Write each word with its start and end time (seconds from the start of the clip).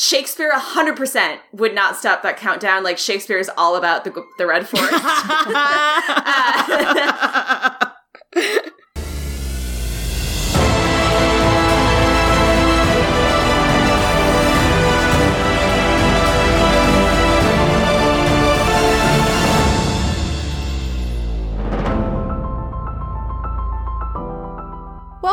Shakespeare 0.00 0.50
100% 0.50 1.40
would 1.52 1.74
not 1.74 1.94
stop 1.94 2.22
that 2.22 2.38
countdown. 2.38 2.82
Like 2.82 2.96
Shakespeare 2.96 3.36
is 3.36 3.50
all 3.58 3.76
about 3.76 4.04
the 4.04 4.24
the 4.38 4.46
red 4.46 4.66
forest. 4.66 4.92
uh, 4.94 4.96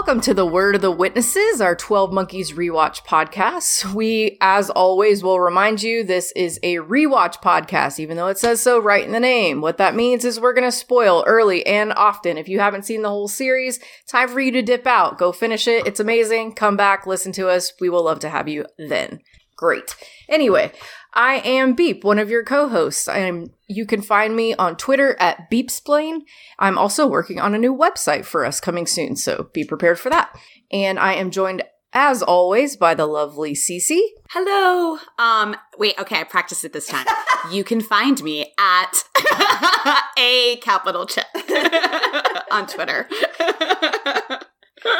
Welcome 0.07 0.21
to 0.21 0.33
the 0.33 0.45
Word 0.45 0.73
of 0.73 0.79
the 0.79 0.89
Witnesses, 0.89 1.59
our 1.59 1.75
12 1.75 2.13
Monkeys 2.13 2.53
rewatch 2.53 3.03
podcast. 3.03 3.93
We, 3.93 4.37
as 4.39 4.69
always, 4.69 5.21
will 5.21 5.41
remind 5.41 5.83
you 5.83 6.01
this 6.01 6.31
is 6.31 6.61
a 6.63 6.75
rewatch 6.75 7.41
podcast, 7.41 7.99
even 7.99 8.15
though 8.15 8.29
it 8.29 8.37
says 8.37 8.61
so 8.61 8.79
right 8.79 9.03
in 9.03 9.11
the 9.11 9.19
name. 9.19 9.59
What 9.59 9.79
that 9.79 9.95
means 9.95 10.23
is 10.23 10.39
we're 10.39 10.53
going 10.53 10.63
to 10.63 10.71
spoil 10.71 11.25
early 11.27 11.67
and 11.67 11.91
often. 11.91 12.37
If 12.37 12.47
you 12.47 12.61
haven't 12.61 12.85
seen 12.85 13.01
the 13.01 13.09
whole 13.09 13.27
series, 13.27 13.81
time 14.07 14.29
for 14.29 14.39
you 14.39 14.53
to 14.53 14.61
dip 14.61 14.87
out. 14.87 15.17
Go 15.17 15.33
finish 15.33 15.67
it. 15.67 15.85
It's 15.85 15.99
amazing. 15.99 16.53
Come 16.53 16.77
back, 16.77 17.05
listen 17.05 17.33
to 17.33 17.49
us. 17.49 17.73
We 17.81 17.89
will 17.89 18.05
love 18.05 18.19
to 18.19 18.29
have 18.29 18.47
you 18.47 18.65
then. 18.77 19.19
Great. 19.57 19.93
Anyway, 20.29 20.71
I 21.13 21.35
am 21.35 21.73
Beep, 21.73 22.03
one 22.03 22.19
of 22.19 22.29
your 22.29 22.43
co-hosts. 22.43 23.07
I'm 23.07 23.51
you 23.67 23.85
can 23.85 24.01
find 24.01 24.35
me 24.35 24.53
on 24.55 24.77
Twitter 24.77 25.15
at 25.19 25.49
Beepsplain. 25.51 26.21
I'm 26.59 26.77
also 26.77 27.07
working 27.07 27.39
on 27.39 27.53
a 27.53 27.57
new 27.57 27.75
website 27.75 28.25
for 28.25 28.45
us 28.45 28.59
coming 28.59 28.85
soon, 28.85 29.15
so 29.15 29.49
be 29.53 29.63
prepared 29.63 29.99
for 29.99 30.09
that. 30.09 30.37
And 30.71 30.99
I 30.99 31.13
am 31.13 31.31
joined 31.31 31.63
as 31.93 32.21
always 32.21 32.75
by 32.75 32.93
the 32.93 33.05
lovely 33.05 33.53
Cece. 33.53 33.99
Hello. 34.29 34.99
Um 35.17 35.55
wait, 35.77 35.97
okay, 35.99 36.19
I 36.19 36.23
practiced 36.23 36.63
it 36.65 36.73
this 36.73 36.87
time. 36.87 37.05
you 37.51 37.63
can 37.63 37.81
find 37.81 38.21
me 38.23 38.53
at 38.57 39.03
a 40.17 40.57
capital 40.57 41.05
check 41.05 41.27
on 42.51 42.67
Twitter. 42.67 43.07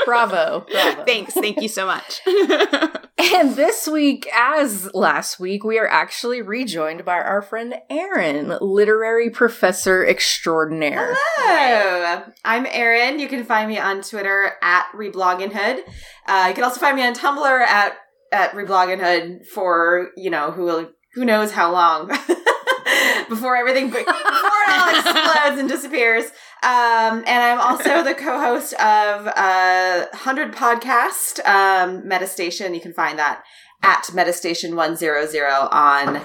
Bravo. 0.06 0.66
Bravo. 0.72 1.04
Thanks. 1.06 1.34
Thank 1.34 1.62
you 1.62 1.68
so 1.68 1.86
much. 1.86 2.22
and 3.18 3.56
this 3.56 3.88
week, 3.88 4.28
as 4.34 4.94
last 4.94 5.40
week, 5.40 5.64
we 5.64 5.78
are 5.80 5.88
actually 5.88 6.42
rejoined 6.42 7.06
by 7.06 7.18
our 7.18 7.42
friend 7.42 7.76
Erin, 7.90 8.58
literary 8.62 9.30
professor 9.30 10.06
extraordinaire. 10.06 11.16
Hello. 11.38 12.24
I'm 12.46 12.66
Erin. 12.66 13.20
You 13.20 13.28
can 13.28 13.44
find 13.44 13.70
me 13.70 13.78
on 13.80 14.02
Twitter 14.02 14.54
at 14.62 14.88
Reblogginhood. 14.96 15.80
Uh, 16.28 16.46
you 16.50 16.56
can 16.56 16.64
also 16.64 16.80
find 16.80 16.96
me 16.96 17.06
on 17.06 17.14
Tumblr 17.14 17.62
at 17.62 17.98
at 18.32 18.52
Reblogginhood 18.52 19.46
for, 19.48 20.10
you 20.18 20.30
know, 20.30 20.52
who 20.52 20.64
will 20.64 20.92
who 21.14 21.26
knows 21.26 21.52
how 21.52 21.72
long. 21.72 22.12
before 23.30 23.56
everything 23.56 23.88
before 23.88 24.02
it 24.02 24.70
all 24.70 24.90
explodes 24.90 25.60
and 25.60 25.70
disappears. 25.70 26.26
Um, 26.64 27.24
and 27.28 27.28
I'm 27.28 27.60
also 27.60 28.04
the 28.04 28.16
co-host 28.16 28.74
of 28.74 29.28
a 29.28 30.08
hundred 30.14 30.54
podcast, 30.54 31.40
um, 31.46 32.02
Metastation. 32.04 32.74
You 32.74 32.82
can 32.82 32.94
find 32.94 33.20
that 33.20 33.44
at 33.84 34.04
Metastation 34.06 34.76
one 34.76 34.96
zero 34.96 35.26
zero 35.26 35.70
on 35.72 36.22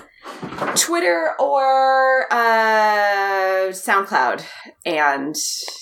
Twitter 0.75 1.33
or 1.39 2.33
uh, 2.33 3.69
SoundCloud. 3.71 4.45
And 4.87 5.37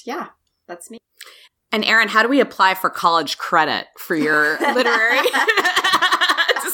yeah, 0.05 0.29
that's 0.67 0.91
me. 0.91 0.99
And 1.73 1.85
Erin, 1.85 2.09
how 2.09 2.23
do 2.23 2.29
we 2.29 2.41
apply 2.41 2.75
for 2.75 2.91
college 2.91 3.39
credit 3.39 3.87
for 3.97 4.17
your 4.17 4.59
literary 4.75 5.19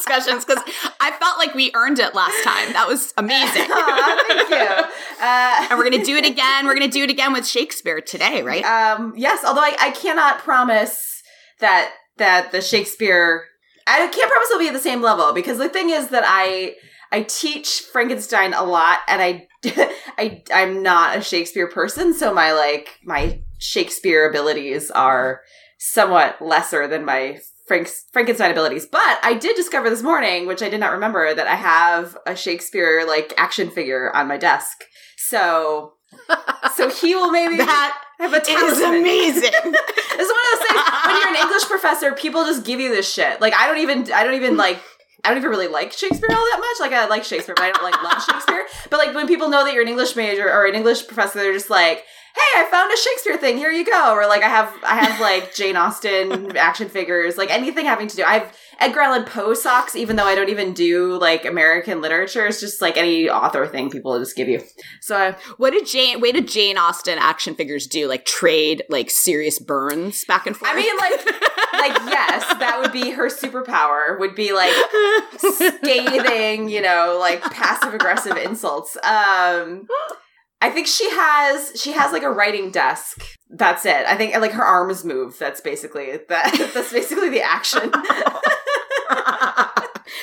discussions? 0.07 0.45
Because 0.45 0.63
I 1.01 1.11
felt 1.13 1.39
like 1.39 1.55
we 1.55 1.71
earned 1.75 1.99
it 1.99 2.15
last 2.15 2.43
time. 2.45 2.73
That 2.73 2.87
was 2.89 3.13
amazing. 3.17 3.63
Aw, 3.71 4.25
thank 4.29 4.51
you. 4.51 5.25
Uh, 5.25 5.67
and 5.71 5.79
we're 5.79 5.89
going 5.89 6.01
to 6.01 6.07
do 6.07 6.17
it 6.17 6.27
again. 6.27 6.67
We're 6.67 6.75
going 6.75 6.89
to 6.89 6.93
do 6.93 7.03
it 7.03 7.11
again 7.11 7.33
with 7.33 7.47
Shakespeare 7.47 8.01
today, 8.01 8.43
right? 8.43 8.65
Um, 8.65 9.15
yes, 9.17 9.45
although 9.45 9.63
I, 9.63 9.77
I 9.81 9.91
cannot 9.91 10.39
promise 10.39 11.23
that 11.61 11.93
that 12.19 12.53
the 12.53 12.61
Shakespeare 12.61 13.45
I 13.87 13.99
can't 14.09 14.31
promise 14.31 14.51
it'll 14.51 14.61
be 14.61 14.69
at 14.69 14.73
the 14.73 14.79
same 14.81 15.01
level 15.01 15.33
because 15.33 15.59
the 15.59 15.69
thing 15.69 15.91
is 15.91 16.09
that 16.09 16.25
I 16.27 16.75
I 17.13 17.23
teach 17.23 17.83
Frankenstein 17.93 18.53
a 18.53 18.65
lot 18.65 19.01
and 19.07 19.23
I 19.23 19.49
I 20.19 20.43
I'm 20.53 20.83
not 20.83 21.17
a 21.17 21.23
Shakespeare 21.23 21.69
person, 21.69 22.15
so 22.15 22.35
my 22.35 22.53
like 22.53 22.99
my 23.05 23.41
Shakespeare 23.59 24.29
abilities 24.29 24.91
are 24.91 25.43
somewhat 25.79 26.41
lesser 26.43 26.89
than 26.89 27.05
my 27.05 27.39
Frank's 27.67 28.05
Frankenstein 28.13 28.51
abilities. 28.51 28.87
But 28.87 29.19
I 29.23 29.35
did 29.35 29.57
discover 29.57 29.91
this 29.91 30.03
morning, 30.03 30.47
which 30.47 30.63
I 30.63 30.69
did 30.69 30.81
not 30.81 30.93
remember, 30.93 31.35
that 31.35 31.47
I 31.47 31.57
have 31.57 32.17
a 32.27 32.37
Shakespeare 32.37 33.05
like 33.07 33.35
action 33.37 33.71
figure 33.71 34.15
on 34.15 34.29
my 34.29 34.37
desk. 34.37 34.85
So 35.17 35.95
so 36.77 36.89
he 36.89 37.15
will 37.15 37.31
maybe 37.31 37.57
that 37.57 38.01
have 38.21 38.33
a 38.33 38.41
is 38.41 38.47
talisman. 38.47 39.01
amazing. 39.01 39.53
It's 40.19 40.33
one 40.33 40.41
of 40.41 40.59
those 40.61 40.69
things 40.69 41.05
when 41.05 41.21
you're 41.21 41.29
an 41.29 41.43
English 41.43 41.65
professor, 41.65 42.13
people 42.13 42.45
just 42.45 42.65
give 42.65 42.81
you 42.81 42.89
this 42.89 43.13
shit. 43.13 43.39
Like 43.39 43.53
I 43.53 43.67
don't 43.67 43.79
even 43.79 44.11
I 44.13 44.25
don't 44.25 44.33
even 44.35 44.57
like 44.57 44.81
I 45.25 45.29
don't 45.29 45.39
even 45.39 45.51
really 45.51 45.67
like 45.69 45.93
Shakespeare 45.93 46.31
all 46.31 46.37
that 46.37 46.59
much. 46.59 46.81
Like 46.89 46.97
I 46.97 47.07
like 47.07 47.25
Shakespeare, 47.25 47.55
but 47.55 47.65
I 47.65 47.73
don't 47.73 47.83
like 47.83 48.03
love 48.03 48.23
Shakespeare. 48.25 48.65
But 48.89 48.99
like 48.99 49.15
when 49.15 49.27
people 49.27 49.51
know 49.51 49.65
that 49.65 49.75
you're 49.75 49.83
an 49.83 49.89
English 49.89 50.17
major 50.17 50.51
or 50.51 50.67
an 50.67 50.75
English 50.75 51.07
professor, 51.07 51.39
they're 51.41 51.53
just 51.53 51.69
like, 51.69 52.05
"Hey, 52.37 52.61
I 52.61 52.69
found 52.71 52.93
a 52.93 52.97
Shakespeare 52.97 53.37
thing. 53.39 53.57
Here 53.57 53.71
you 53.71 53.85
go." 53.85 54.13
Or 54.13 54.27
like 54.27 54.43
I 54.43 54.49
have 54.49 54.73
I 54.83 54.97
have 54.97 55.21
like 55.21 55.55
Jane 55.55 55.77
Austen 55.77 56.57
action 56.57 56.89
figures, 56.89 57.37
like 57.37 57.51
anything 57.51 57.87
having 57.87 58.09
to 58.09 58.17
do. 58.17 58.25
I 58.25 58.35
have 58.35 58.57
Edgar 58.79 59.01
Allan 59.01 59.25
Poe 59.25 59.55
socks, 59.55 59.97
even 59.97 60.17
though 60.17 60.25
I 60.25 60.35
don't 60.35 60.51
even 60.51 60.75
do 60.75 61.19
like 61.19 61.45
American 61.45 62.01
literature. 62.01 62.47
It's 62.47 62.61
just 62.61 62.83
like 62.83 62.97
any 62.97 63.29
author 63.29 63.67
thing 63.67 63.91
people 63.91 64.13
will 64.13 64.19
just 64.19 64.37
give 64.37 64.49
you. 64.49 64.61
So 65.01 65.35
what 65.57 65.71
did 65.71 65.87
Jane? 65.87 66.21
What 66.21 66.35
did 66.35 66.49
Jane 66.49 66.77
Austen 66.77 67.19
action 67.19 67.55
figures 67.55 67.87
do? 67.87 68.07
Like 68.07 68.25
trade 68.25 68.83
like 68.89 69.11
serious 69.11 69.59
burns 69.59 70.25
back 70.25 70.47
and 70.47 70.57
forth. 70.57 70.71
I 70.73 70.77
mean, 70.77 70.97
like, 70.99 71.27
like 71.73 72.13
yes, 72.13 72.59
that 72.59 72.79
would 72.81 72.93
be 72.93 73.11
her 73.11 73.29
superpower. 73.29 74.19
Would 74.19 74.35
be 74.35 74.53
like 74.53 74.75
scathing, 75.39 76.69
you 76.69 76.83
know, 76.83 77.17
like 77.19 77.43
passive 77.43 77.95
aggressive 77.95 78.37
insults. 78.37 78.97
Um, 79.03 79.87
I 80.61 80.71
think 80.71 80.87
she 80.87 81.11
has 81.11 81.81
she 81.81 81.93
has 81.93 82.13
like 82.13 82.23
a 82.23 82.31
writing 82.31 82.71
desk. 82.71 83.23
That's 83.51 83.85
it. 83.85 84.07
I 84.07 84.17
think 84.17 84.35
like 84.37 84.53
her 84.53 84.65
arms 84.65 85.05
move. 85.05 85.39
That's 85.39 85.61
basically 85.61 86.19
that. 86.29 86.71
That's 86.75 86.93
basically 86.93 87.29
the 87.29 87.43
action. 87.43 87.91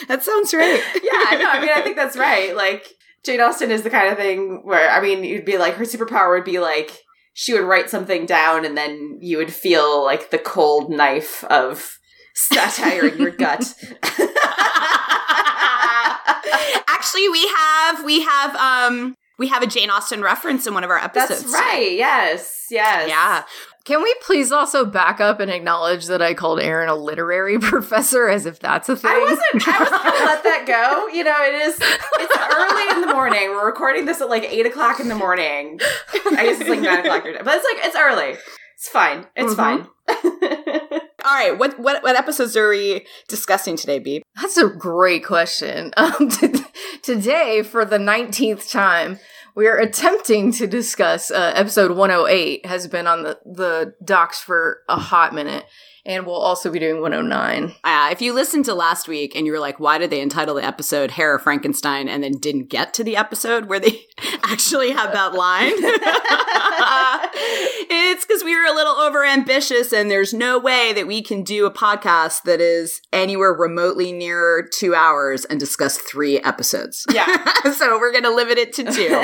that 0.07 0.23
sounds 0.23 0.53
right. 0.53 0.81
yeah, 0.95 1.37
no, 1.37 1.49
I 1.49 1.59
mean, 1.59 1.69
I 1.73 1.81
think 1.81 1.95
that's 1.95 2.17
right. 2.17 2.55
Like 2.55 2.87
Jane 3.23 3.41
Austen 3.41 3.71
is 3.71 3.83
the 3.83 3.89
kind 3.89 4.11
of 4.11 4.17
thing 4.17 4.61
where 4.63 4.89
I 4.89 5.01
mean, 5.01 5.23
you'd 5.23 5.45
be 5.45 5.57
like 5.57 5.75
her 5.75 5.85
superpower 5.85 6.35
would 6.35 6.43
be 6.43 6.59
like 6.59 6.99
she 7.33 7.53
would 7.53 7.63
write 7.63 7.89
something 7.89 8.25
down 8.25 8.65
and 8.65 8.77
then 8.77 9.19
you 9.21 9.37
would 9.37 9.53
feel 9.53 10.03
like 10.03 10.29
the 10.31 10.37
cold 10.37 10.89
knife 10.89 11.43
of 11.45 11.97
satire 12.35 13.07
in 13.07 13.17
your 13.19 13.31
gut. 13.31 13.73
Actually, 16.87 17.29
we 17.29 17.47
have 17.47 18.03
we 18.03 18.21
have 18.21 18.55
um 18.55 19.15
we 19.37 19.47
have 19.47 19.63
a 19.63 19.67
Jane 19.67 19.89
Austen 19.89 20.21
reference 20.21 20.67
in 20.67 20.73
one 20.73 20.83
of 20.83 20.89
our 20.89 20.97
episodes. 20.99 21.41
That's 21.41 21.53
right. 21.53 21.91
Yes. 21.93 22.65
Yes. 22.69 23.09
Yeah. 23.09 23.43
Can 23.85 24.01
we 24.01 24.13
please 24.21 24.51
also 24.53 24.85
back 24.85 25.19
up 25.19 25.41
and 25.41 25.51
acknowledge 25.51 26.05
that 26.05 26.21
I 26.21 26.33
called 26.33 26.61
Erin 26.61 26.87
a 26.87 26.95
literary 26.95 27.59
professor 27.59 28.29
as 28.29 28.45
if 28.45 28.59
that's 28.59 28.87
a 28.89 28.95
thing? 28.95 29.11
I 29.11 29.19
wasn't. 29.19 29.67
I 29.67 29.79
wasn't 29.79 30.03
gonna 30.03 30.25
let 30.25 30.43
that 30.43 30.63
go. 30.65 31.07
You 31.07 31.23
know, 31.25 31.35
it 31.39 31.55
is. 31.55 31.77
It's 31.81 32.37
early 32.37 32.95
in 32.95 33.01
the 33.07 33.13
morning. 33.13 33.49
We're 33.49 33.65
recording 33.65 34.05
this 34.05 34.21
at 34.21 34.29
like 34.29 34.43
eight 34.43 34.65
o'clock 34.65 34.99
in 35.01 35.09
the 35.09 35.15
morning. 35.15 35.79
I 36.13 36.43
guess 36.45 36.61
it's 36.61 36.69
like 36.69 36.79
nine 36.81 36.99
o'clock 36.99 37.25
your 37.25 37.33
day, 37.33 37.41
but 37.43 37.55
it's 37.55 37.65
like 37.65 37.85
it's 37.85 37.95
early. 37.97 38.37
It's 38.75 38.87
fine. 38.89 39.25
It's 39.35 39.53
Mhm. 39.53 39.57
fine. 39.57 39.87
All 41.25 41.33
right. 41.33 41.57
What 41.57 41.79
what 41.79 42.03
what 42.03 42.15
episodes 42.15 42.55
are 42.57 42.69
we 42.69 43.05
discussing 43.27 43.75
today, 43.77 43.99
Beep? 43.99 44.23
That's 44.41 44.57
a 44.57 44.67
great 44.69 45.25
question. 45.25 45.91
Um, 45.97 46.29
t- 46.29 46.53
today, 47.03 47.61
for 47.61 47.85
the 47.85 47.97
19th 47.97 48.71
time, 48.71 49.19
we 49.55 49.67
are 49.67 49.77
attempting 49.77 50.51
to 50.53 50.65
discuss 50.65 51.29
uh, 51.29 51.51
episode 51.55 51.91
108, 51.91 52.65
has 52.65 52.87
been 52.87 53.05
on 53.05 53.21
the, 53.23 53.37
the 53.45 53.93
docs 54.03 54.39
for 54.39 54.79
a 54.89 54.95
hot 54.95 55.33
minute, 55.33 55.65
and 56.05 56.25
we'll 56.25 56.35
also 56.35 56.69
be 56.69 56.79
doing 56.79 57.01
109. 57.01 57.75
Uh, 57.83 58.09
if 58.11 58.21
you 58.21 58.33
listened 58.33 58.65
to 58.65 58.73
last 58.73 59.07
week 59.07 59.35
and 59.35 59.45
you 59.45 59.53
were 59.53 59.59
like, 59.59 59.79
why 59.79 59.97
did 59.97 60.09
they 60.09 60.21
entitle 60.21 60.55
the 60.55 60.63
episode 60.63 61.11
Hair 61.11 61.35
of 61.35 61.43
Frankenstein 61.43 62.09
and 62.09 62.23
then 62.23 62.33
didn't 62.33 62.69
get 62.69 62.93
to 62.95 63.03
the 63.05 63.15
episode 63.15 63.65
where 63.65 63.79
they 63.79 64.01
actually 64.43 64.91
have 64.91 65.13
that 65.13 65.33
line? 65.33 65.71
it's 67.89 68.25
because 68.25 68.43
we 68.43 68.53
were 68.55 68.65
a 68.65 68.73
little 68.75 68.93
over 68.93 69.23
ambitious 69.23 69.93
and 69.93 70.11
there's 70.11 70.33
no 70.33 70.59
way 70.59 70.91
that 70.91 71.07
we 71.07 71.21
can 71.21 71.41
do 71.41 71.65
a 71.65 71.71
podcast 71.71 72.43
that 72.43 72.59
is 72.59 72.99
anywhere 73.13 73.53
remotely 73.53 74.11
near 74.11 74.67
two 74.73 74.93
hours 74.93 75.45
and 75.45 75.57
discuss 75.57 75.97
three 75.97 76.37
episodes. 76.41 77.05
Yeah. 77.13 77.45
so 77.73 77.97
we're 77.97 78.11
going 78.11 78.25
to 78.25 78.35
limit 78.35 78.57
it 78.57 78.73
to 78.73 78.83
two. 78.83 79.15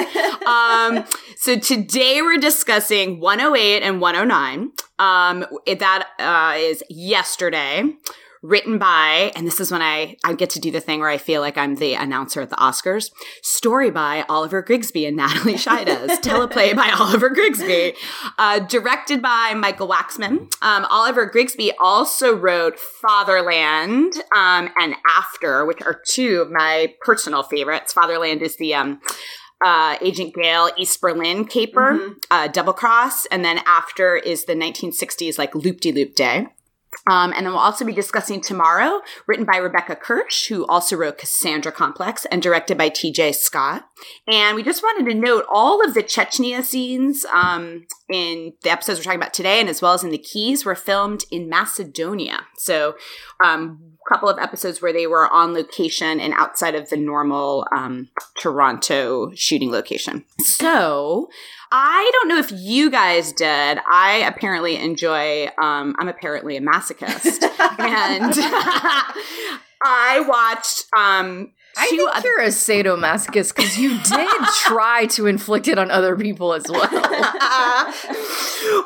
um, 0.45 1.03
so 1.35 1.59
today 1.59 2.21
we're 2.21 2.37
discussing 2.37 3.19
108 3.19 3.83
and 3.83 3.99
109. 3.99 4.71
Um, 5.00 5.46
it- 5.66 5.80
that 5.80 6.07
uh, 6.19 6.56
is 6.57 6.84
yesterday. 6.90 7.84
written 8.42 8.78
by, 8.78 9.34
and 9.36 9.46
this 9.46 9.60
is 9.60 9.69
when 9.69 9.81
I, 9.81 10.16
I 10.24 10.31
get 10.34 10.50
to 10.51 10.62
do 10.62 10.72
the 10.72 10.80
thing 10.80 11.01
where 11.01 11.10
I 11.10 11.18
feel 11.18 11.42
like 11.42 11.57
I'm 11.57 11.75
the 11.75 11.96
announcer 11.96 12.40
at 12.40 12.50
the 12.50 12.56
Oscars. 12.56 13.12
Story 13.44 13.92
by 13.92 14.24
Oliver 14.30 14.62
Grigsby 14.62 15.06
and 15.06 15.18
Natalie 15.18 15.56
Chaidez. 15.56 16.07
Teleplay 16.22 16.74
by 16.74 16.90
Oliver 16.98 17.30
Grigsby. 17.31 17.96
Uh, 18.38 18.60
directed 18.60 19.22
by 19.22 19.54
Michael 19.57 19.90
Waxman. 19.90 20.48
Um, 20.62 20.86
Oliver 20.90 21.25
Grigsby 21.25 21.74
also 21.84 22.34
wrote 22.34 22.80
Fatherland 22.80 24.13
um, 24.34 24.69
and 24.80 24.96
After, 25.18 25.66
which 25.66 25.81
are 25.81 26.01
two 26.07 26.40
of 26.42 26.50
my 26.50 26.94
personal 27.01 27.44
favorites. 27.44 27.92
Fatherland 27.92 28.42
is 28.42 28.56
the 28.56 28.74
um, 28.74 29.01
uh, 29.63 29.97
Agent 30.01 30.33
Gale 30.33 30.69
East 30.77 31.01
Berlin 31.01 31.45
caper, 31.45 31.94
mm-hmm. 31.94 32.13
uh, 32.31 32.47
Double 32.47 32.73
Cross, 32.73 33.25
and 33.27 33.44
then 33.44 33.59
After 33.65 34.15
is 34.15 34.45
the 34.45 34.53
1960s 34.53 35.38
like 35.38 35.56
Loop 35.56 35.81
De 35.81 35.91
Loop 35.91 36.15
Day. 36.15 36.47
Um, 37.07 37.33
and 37.35 37.45
then 37.45 37.53
we'll 37.53 37.61
also 37.61 37.85
be 37.85 37.94
discussing 37.94 38.41
Tomorrow, 38.41 39.01
written 39.27 39.45
by 39.45 39.57
Rebecca 39.57 39.95
Kirsch, 39.95 40.47
who 40.47 40.65
also 40.65 40.95
wrote 40.95 41.17
Cassandra 41.17 41.71
Complex 41.71 42.25
and 42.25 42.41
directed 42.41 42.77
by 42.77 42.89
TJ 42.89 43.35
Scott. 43.35 43.88
And 44.27 44.56
we 44.56 44.63
just 44.63 44.83
wanted 44.83 45.09
to 45.09 45.17
note 45.17 45.45
all 45.51 45.85
of 45.85 45.94
the 45.94 46.03
Chechnya 46.03 46.63
scenes 46.63 47.25
um, 47.25 47.85
in 48.09 48.53
the 48.63 48.71
episodes 48.71 49.00
we're 49.00 49.03
talking 49.03 49.19
about 49.19 49.33
today, 49.33 49.59
and 49.59 49.69
as 49.69 49.81
well 49.81 49.94
as 49.94 50.03
in 50.03 50.09
the 50.09 50.17
Keys, 50.17 50.65
were 50.65 50.75
filmed 50.75 51.25
in 51.31 51.47
Macedonia. 51.47 52.47
So, 52.57 52.95
um, 53.44 53.88
couple 54.09 54.27
of 54.29 54.38
episodes 54.39 54.81
where 54.81 54.91
they 54.91 55.07
were 55.07 55.31
on 55.31 55.53
location 55.53 56.19
and 56.19 56.33
outside 56.33 56.75
of 56.75 56.89
the 56.89 56.97
normal 56.97 57.65
um, 57.75 58.09
Toronto 58.39 59.31
shooting 59.35 59.71
location. 59.71 60.25
So, 60.39 61.29
I 61.71 62.09
don't 62.13 62.27
know 62.27 62.39
if 62.39 62.51
you 62.51 62.89
guys 62.89 63.31
did. 63.31 63.77
I 63.89 64.23
apparently 64.27 64.75
enjoy, 64.77 65.47
um, 65.61 65.95
I'm 66.00 66.07
apparently 66.07 66.57
a 66.57 66.61
masochist. 66.61 67.44
and 67.79 68.33
I 69.81 70.19
watched 70.27 70.85
um, 70.97 71.53
I 71.77 71.88
think 71.88 72.09
other- 72.13 72.27
you're 72.27 72.41
a 72.41 72.47
sadomasochist 72.47 73.55
because 73.55 73.77
you 73.77 73.97
did 74.00 74.29
try 74.57 75.05
to 75.12 75.27
inflict 75.27 75.67
it 75.67 75.77
on 75.77 75.91
other 75.91 76.15
people 76.17 76.53
as 76.53 76.65
well. 76.69 76.81
uh, 76.83 77.94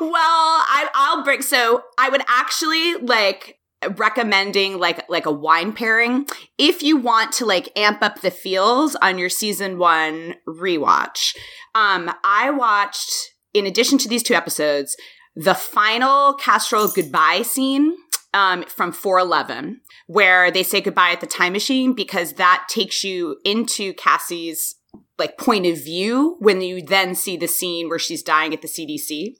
well, 0.00 0.12
I, 0.12 0.88
I'll 0.94 1.24
break. 1.24 1.42
So 1.42 1.82
I 1.98 2.08
would 2.10 2.22
actually 2.28 2.94
like 2.94 3.58
recommending 3.96 4.78
like 4.78 5.08
like 5.08 5.26
a 5.26 5.32
wine 5.32 5.72
pairing 5.72 6.26
if 6.58 6.82
you 6.82 6.96
want 6.96 7.32
to 7.32 7.46
like 7.46 7.70
amp 7.76 8.02
up 8.02 8.20
the 8.20 8.30
feels 8.30 8.94
on 8.96 9.18
your 9.18 9.28
season 9.28 9.78
one 9.78 10.34
rewatch. 10.46 11.36
Um, 11.74 12.10
I 12.22 12.50
watched 12.50 13.12
in 13.52 13.66
addition 13.66 13.98
to 13.98 14.08
these 14.08 14.22
two 14.22 14.34
episodes 14.34 14.96
the 15.36 15.54
final 15.54 16.34
Cassole 16.34 16.94
goodbye 16.94 17.42
scene 17.42 17.96
um, 18.32 18.64
from 18.64 18.92
411 18.92 19.80
where 20.06 20.50
they 20.50 20.62
say 20.62 20.80
goodbye 20.80 21.10
at 21.10 21.20
the 21.20 21.26
time 21.26 21.52
machine 21.52 21.94
because 21.94 22.34
that 22.34 22.66
takes 22.68 23.02
you 23.04 23.36
into 23.44 23.94
Cassie's 23.94 24.76
like 25.18 25.38
point 25.38 25.66
of 25.66 25.82
view 25.82 26.36
when 26.40 26.60
you 26.60 26.82
then 26.82 27.14
see 27.14 27.36
the 27.36 27.48
scene 27.48 27.88
where 27.88 27.98
she's 27.98 28.22
dying 28.22 28.52
at 28.52 28.62
the 28.62 28.68
CDC 28.68 29.36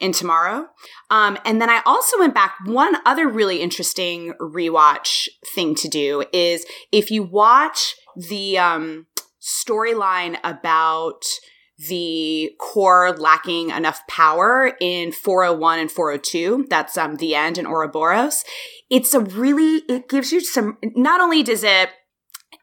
in 0.00 0.12
tomorrow. 0.12 0.66
Um, 1.10 1.38
and 1.44 1.60
then 1.60 1.70
I 1.70 1.82
also 1.84 2.18
went 2.18 2.34
back. 2.34 2.54
One 2.64 2.96
other 3.04 3.28
really 3.28 3.60
interesting 3.60 4.32
rewatch 4.40 5.28
thing 5.54 5.74
to 5.76 5.88
do 5.88 6.24
is 6.32 6.64
if 6.92 7.10
you 7.10 7.22
watch 7.22 7.94
the 8.16 8.58
um, 8.58 9.06
storyline 9.40 10.38
about 10.44 11.24
the 11.88 12.52
core 12.58 13.12
lacking 13.16 13.70
enough 13.70 14.02
power 14.06 14.76
in 14.80 15.12
401 15.12 15.78
and 15.78 15.90
402 15.90 16.66
that's 16.68 16.98
um 16.98 17.16
the 17.16 17.34
end 17.34 17.56
in 17.56 17.66
Ouroboros 17.66 18.44
it's 18.90 19.14
a 19.14 19.20
really 19.20 19.82
it 19.88 20.06
gives 20.06 20.30
you 20.30 20.40
some 20.40 20.76
not 20.82 21.22
only 21.22 21.42
does 21.42 21.64
it 21.64 21.88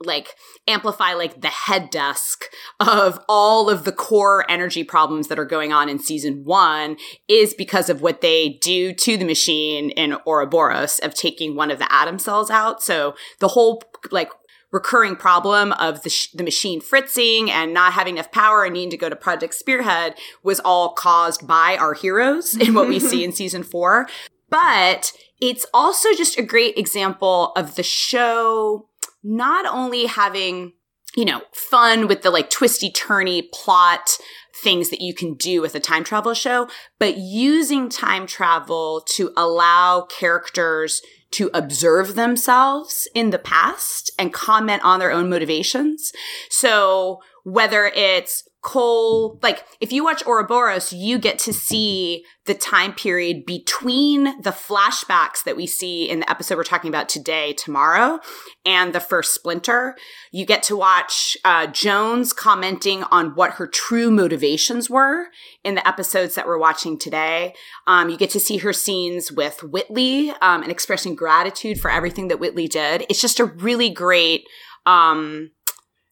like 0.02 0.36
amplify 0.68 1.14
like 1.14 1.42
the 1.42 1.48
head 1.48 1.90
desk 1.90 2.46
of 2.80 3.20
all 3.28 3.70
of 3.70 3.84
the 3.84 3.92
core 3.92 4.46
energy 4.50 4.84
problems 4.84 5.28
that 5.28 5.40
are 5.40 5.46
going 5.46 5.72
on 5.72 5.90
in 5.90 6.00
season 6.00 6.44
one 6.44 6.98
is 7.28 7.54
because 7.54 7.90
of 7.90 8.02
what 8.02 8.22
they 8.22 8.60
do 8.62 8.94
to 8.94 9.18
the 9.18 9.26
machine 9.26 9.90
in 9.92 10.18
Ouroboros 10.26 11.00
of 11.00 11.14
taking 11.14 11.56
one 11.56 11.72
of 11.72 11.80
the 11.80 11.92
atom 11.94 12.20
cells 12.20 12.50
out. 12.50 12.82
So 12.84 13.16
the 13.40 13.50
whole 13.50 13.82
like 14.12 14.30
recurring 14.72 15.16
problem 15.16 15.72
of 15.74 16.04
the, 16.04 16.10
sh- 16.10 16.32
the 16.34 16.44
machine 16.44 16.82
fritzing 16.82 17.50
and 17.50 17.74
not 17.74 17.94
having 17.94 18.16
enough 18.16 18.32
power 18.32 18.66
and 18.66 18.74
needing 18.74 18.90
to 18.90 18.98
go 18.98 19.10
to 19.10 19.16
Project 19.16 19.54
Spearhead 19.54 20.16
was 20.44 20.60
all 20.60 20.94
caused 20.94 21.48
by 21.48 21.78
our 21.78 21.94
heroes 21.94 22.56
in 22.56 22.74
what 22.74 22.88
we 22.88 23.00
see 23.00 23.24
in 23.24 23.32
season 23.34 23.64
four. 23.64 24.08
But 24.50 25.14
it's 25.40 25.66
also 25.74 26.14
just 26.14 26.38
a 26.38 26.44
great 26.44 26.78
example 26.78 27.52
of 27.56 27.76
the 27.76 27.84
show 27.84 28.88
not 29.28 29.66
only 29.66 30.06
having, 30.06 30.74
you 31.16 31.26
know, 31.26 31.42
fun 31.54 32.08
with 32.08 32.22
the 32.22 32.32
like 32.32 32.50
twisty 32.50 32.90
turny 32.92 33.44
plot 33.52 34.18
things 34.64 34.90
that 34.90 35.02
you 35.02 35.14
can 35.14 35.36
do 35.36 35.62
with 35.62 35.76
a 35.76 35.80
time 35.80 36.04
travel 36.04 36.34
show, 36.34 36.68
but 36.98 37.18
using 37.18 37.90
time 37.90 38.26
travel 38.26 39.04
to 39.06 39.32
allow 39.38 40.02
characters 40.02 41.02
to 41.32 41.50
observe 41.54 42.16
themselves 42.16 43.08
in 43.14 43.32
the 43.32 43.40
past 43.40 44.12
and 44.18 44.34
comment 44.34 44.82
on 44.84 45.00
their 45.00 45.12
own 45.12 45.30
motivations. 45.30 46.14
So 46.50 47.20
whether 47.44 47.92
it's 47.94 48.48
Cole, 48.68 49.40
like 49.42 49.64
if 49.80 49.94
you 49.94 50.04
watch 50.04 50.22
Ouroboros, 50.28 50.92
you 50.92 51.20
get 51.20 51.40
to 51.40 51.54
see 51.54 52.26
the 52.48 52.54
time 52.54 52.92
period 52.92 53.46
between 53.46 54.42
the 54.42 54.52
flashbacks 54.52 55.42
that 55.46 55.56
we 55.56 55.66
see 55.66 56.10
in 56.10 56.20
the 56.20 56.30
episode 56.30 56.58
we're 56.58 56.66
talking 56.66 56.90
about 56.90 57.08
today, 57.08 57.54
tomorrow, 57.54 58.20
and 58.66 58.92
the 58.92 59.00
first 59.00 59.34
Splinter. 59.34 59.96
You 60.34 60.46
get 60.46 60.64
to 60.64 60.76
watch 60.76 61.38
uh, 61.46 61.68
Jones 61.68 62.34
commenting 62.34 63.04
on 63.04 63.36
what 63.36 63.52
her 63.52 63.68
true 63.68 64.12
motivations 64.12 64.90
were 64.90 65.28
in 65.64 65.76
the 65.76 65.88
episodes 65.88 66.36
that 66.36 66.46
we're 66.46 66.60
watching 66.60 67.00
today. 67.00 67.54
Um, 67.88 68.10
you 68.10 68.18
get 68.18 68.32
to 68.32 68.40
see 68.40 68.58
her 68.58 68.74
scenes 68.74 69.32
with 69.32 69.64
Whitley 69.64 70.32
um, 70.42 70.62
and 70.62 70.72
expressing 70.74 71.16
gratitude 71.16 71.80
for 71.80 71.90
everything 71.90 72.28
that 72.28 72.42
Whitley 72.42 72.68
did. 72.68 73.06
It's 73.10 73.22
just 73.22 73.40
a 73.40 73.46
really 73.46 73.90
great. 73.90 74.44
Um, 74.86 75.52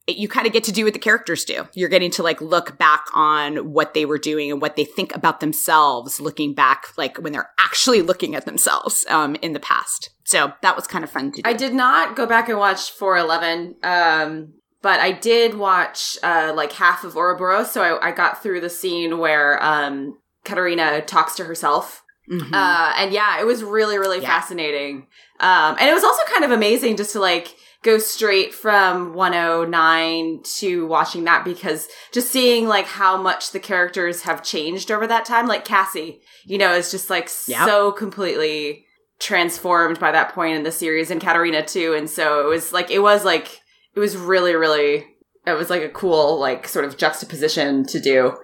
you 0.07 0.27
kind 0.27 0.45
of 0.45 0.53
get 0.53 0.63
to 0.65 0.71
do 0.71 0.83
what 0.83 0.93
the 0.93 0.99
characters 0.99 1.45
do. 1.45 1.67
You're 1.73 1.89
getting 1.89 2.11
to 2.11 2.23
like 2.23 2.39
look 2.39 2.77
back 2.77 3.05
on 3.13 3.73
what 3.73 3.93
they 3.93 4.05
were 4.05 4.19
doing 4.19 4.51
and 4.51 4.61
what 4.61 4.75
they 4.75 4.85
think 4.85 5.15
about 5.15 5.39
themselves, 5.39 6.19
looking 6.19 6.53
back 6.53 6.87
like 6.97 7.17
when 7.17 7.33
they're 7.33 7.49
actually 7.59 8.01
looking 8.01 8.35
at 8.35 8.45
themselves 8.45 9.05
um, 9.09 9.35
in 9.37 9.53
the 9.53 9.59
past. 9.59 10.11
So 10.23 10.53
that 10.61 10.75
was 10.75 10.85
kind 10.85 11.03
of 11.03 11.09
fun 11.09 11.31
to 11.31 11.41
do. 11.41 11.49
I 11.49 11.53
did 11.53 11.73
not 11.73 12.15
go 12.15 12.27
back 12.27 12.49
and 12.49 12.59
watch 12.59 12.91
411, 12.91 13.75
um, 13.83 14.53
but 14.81 14.99
I 14.99 15.11
did 15.11 15.55
watch 15.55 16.17
uh, 16.21 16.53
like 16.55 16.73
half 16.73 17.03
of 17.03 17.15
Ouroboros. 17.15 17.71
So 17.71 17.81
I, 17.81 18.09
I 18.09 18.11
got 18.11 18.43
through 18.43 18.61
the 18.61 18.69
scene 18.69 19.17
where 19.17 19.61
um, 19.63 20.19
Katerina 20.43 21.01
talks 21.01 21.35
to 21.35 21.45
herself. 21.45 22.03
Mm-hmm. 22.31 22.53
Uh, 22.53 22.93
and 22.97 23.11
yeah, 23.11 23.39
it 23.39 23.45
was 23.45 23.63
really, 23.63 23.97
really 23.97 24.21
yeah. 24.21 24.27
fascinating. 24.27 25.07
Um, 25.39 25.77
and 25.79 25.89
it 25.89 25.93
was 25.93 26.03
also 26.03 26.21
kind 26.31 26.43
of 26.43 26.51
amazing 26.51 26.97
just 26.97 27.13
to 27.13 27.19
like 27.19 27.55
go 27.85 27.99
straight 27.99 28.53
from 28.53 29.13
109 29.13 30.41
to 30.43 30.87
watching 30.87 31.23
that 31.25 31.45
because 31.45 31.87
just 32.11 32.31
seeing 32.31 32.67
like 32.67 32.87
how 32.87 33.21
much 33.21 33.51
the 33.51 33.59
characters 33.59 34.23
have 34.23 34.43
changed 34.43 34.89
over 34.89 35.05
that 35.05 35.23
time 35.23 35.47
like 35.47 35.63
cassie 35.63 36.19
you 36.45 36.57
know 36.57 36.73
is 36.73 36.89
just 36.89 37.11
like 37.11 37.29
yep. 37.47 37.65
so 37.67 37.91
completely 37.91 38.83
transformed 39.19 39.99
by 39.99 40.11
that 40.11 40.33
point 40.33 40.57
in 40.57 40.63
the 40.63 40.71
series 40.71 41.11
and 41.11 41.21
katerina 41.21 41.63
too 41.63 41.93
and 41.93 42.09
so 42.09 42.43
it 42.45 42.49
was 42.49 42.73
like 42.73 42.89
it 42.89 42.99
was 42.99 43.23
like 43.23 43.61
it 43.93 43.99
was 43.99 44.17
really 44.17 44.55
really 44.55 45.05
it 45.45 45.53
was 45.53 45.69
like 45.69 45.83
a 45.83 45.89
cool 45.89 46.39
like 46.39 46.67
sort 46.67 46.85
of 46.85 46.97
juxtaposition 46.97 47.85
to 47.85 47.99
do 47.99 48.35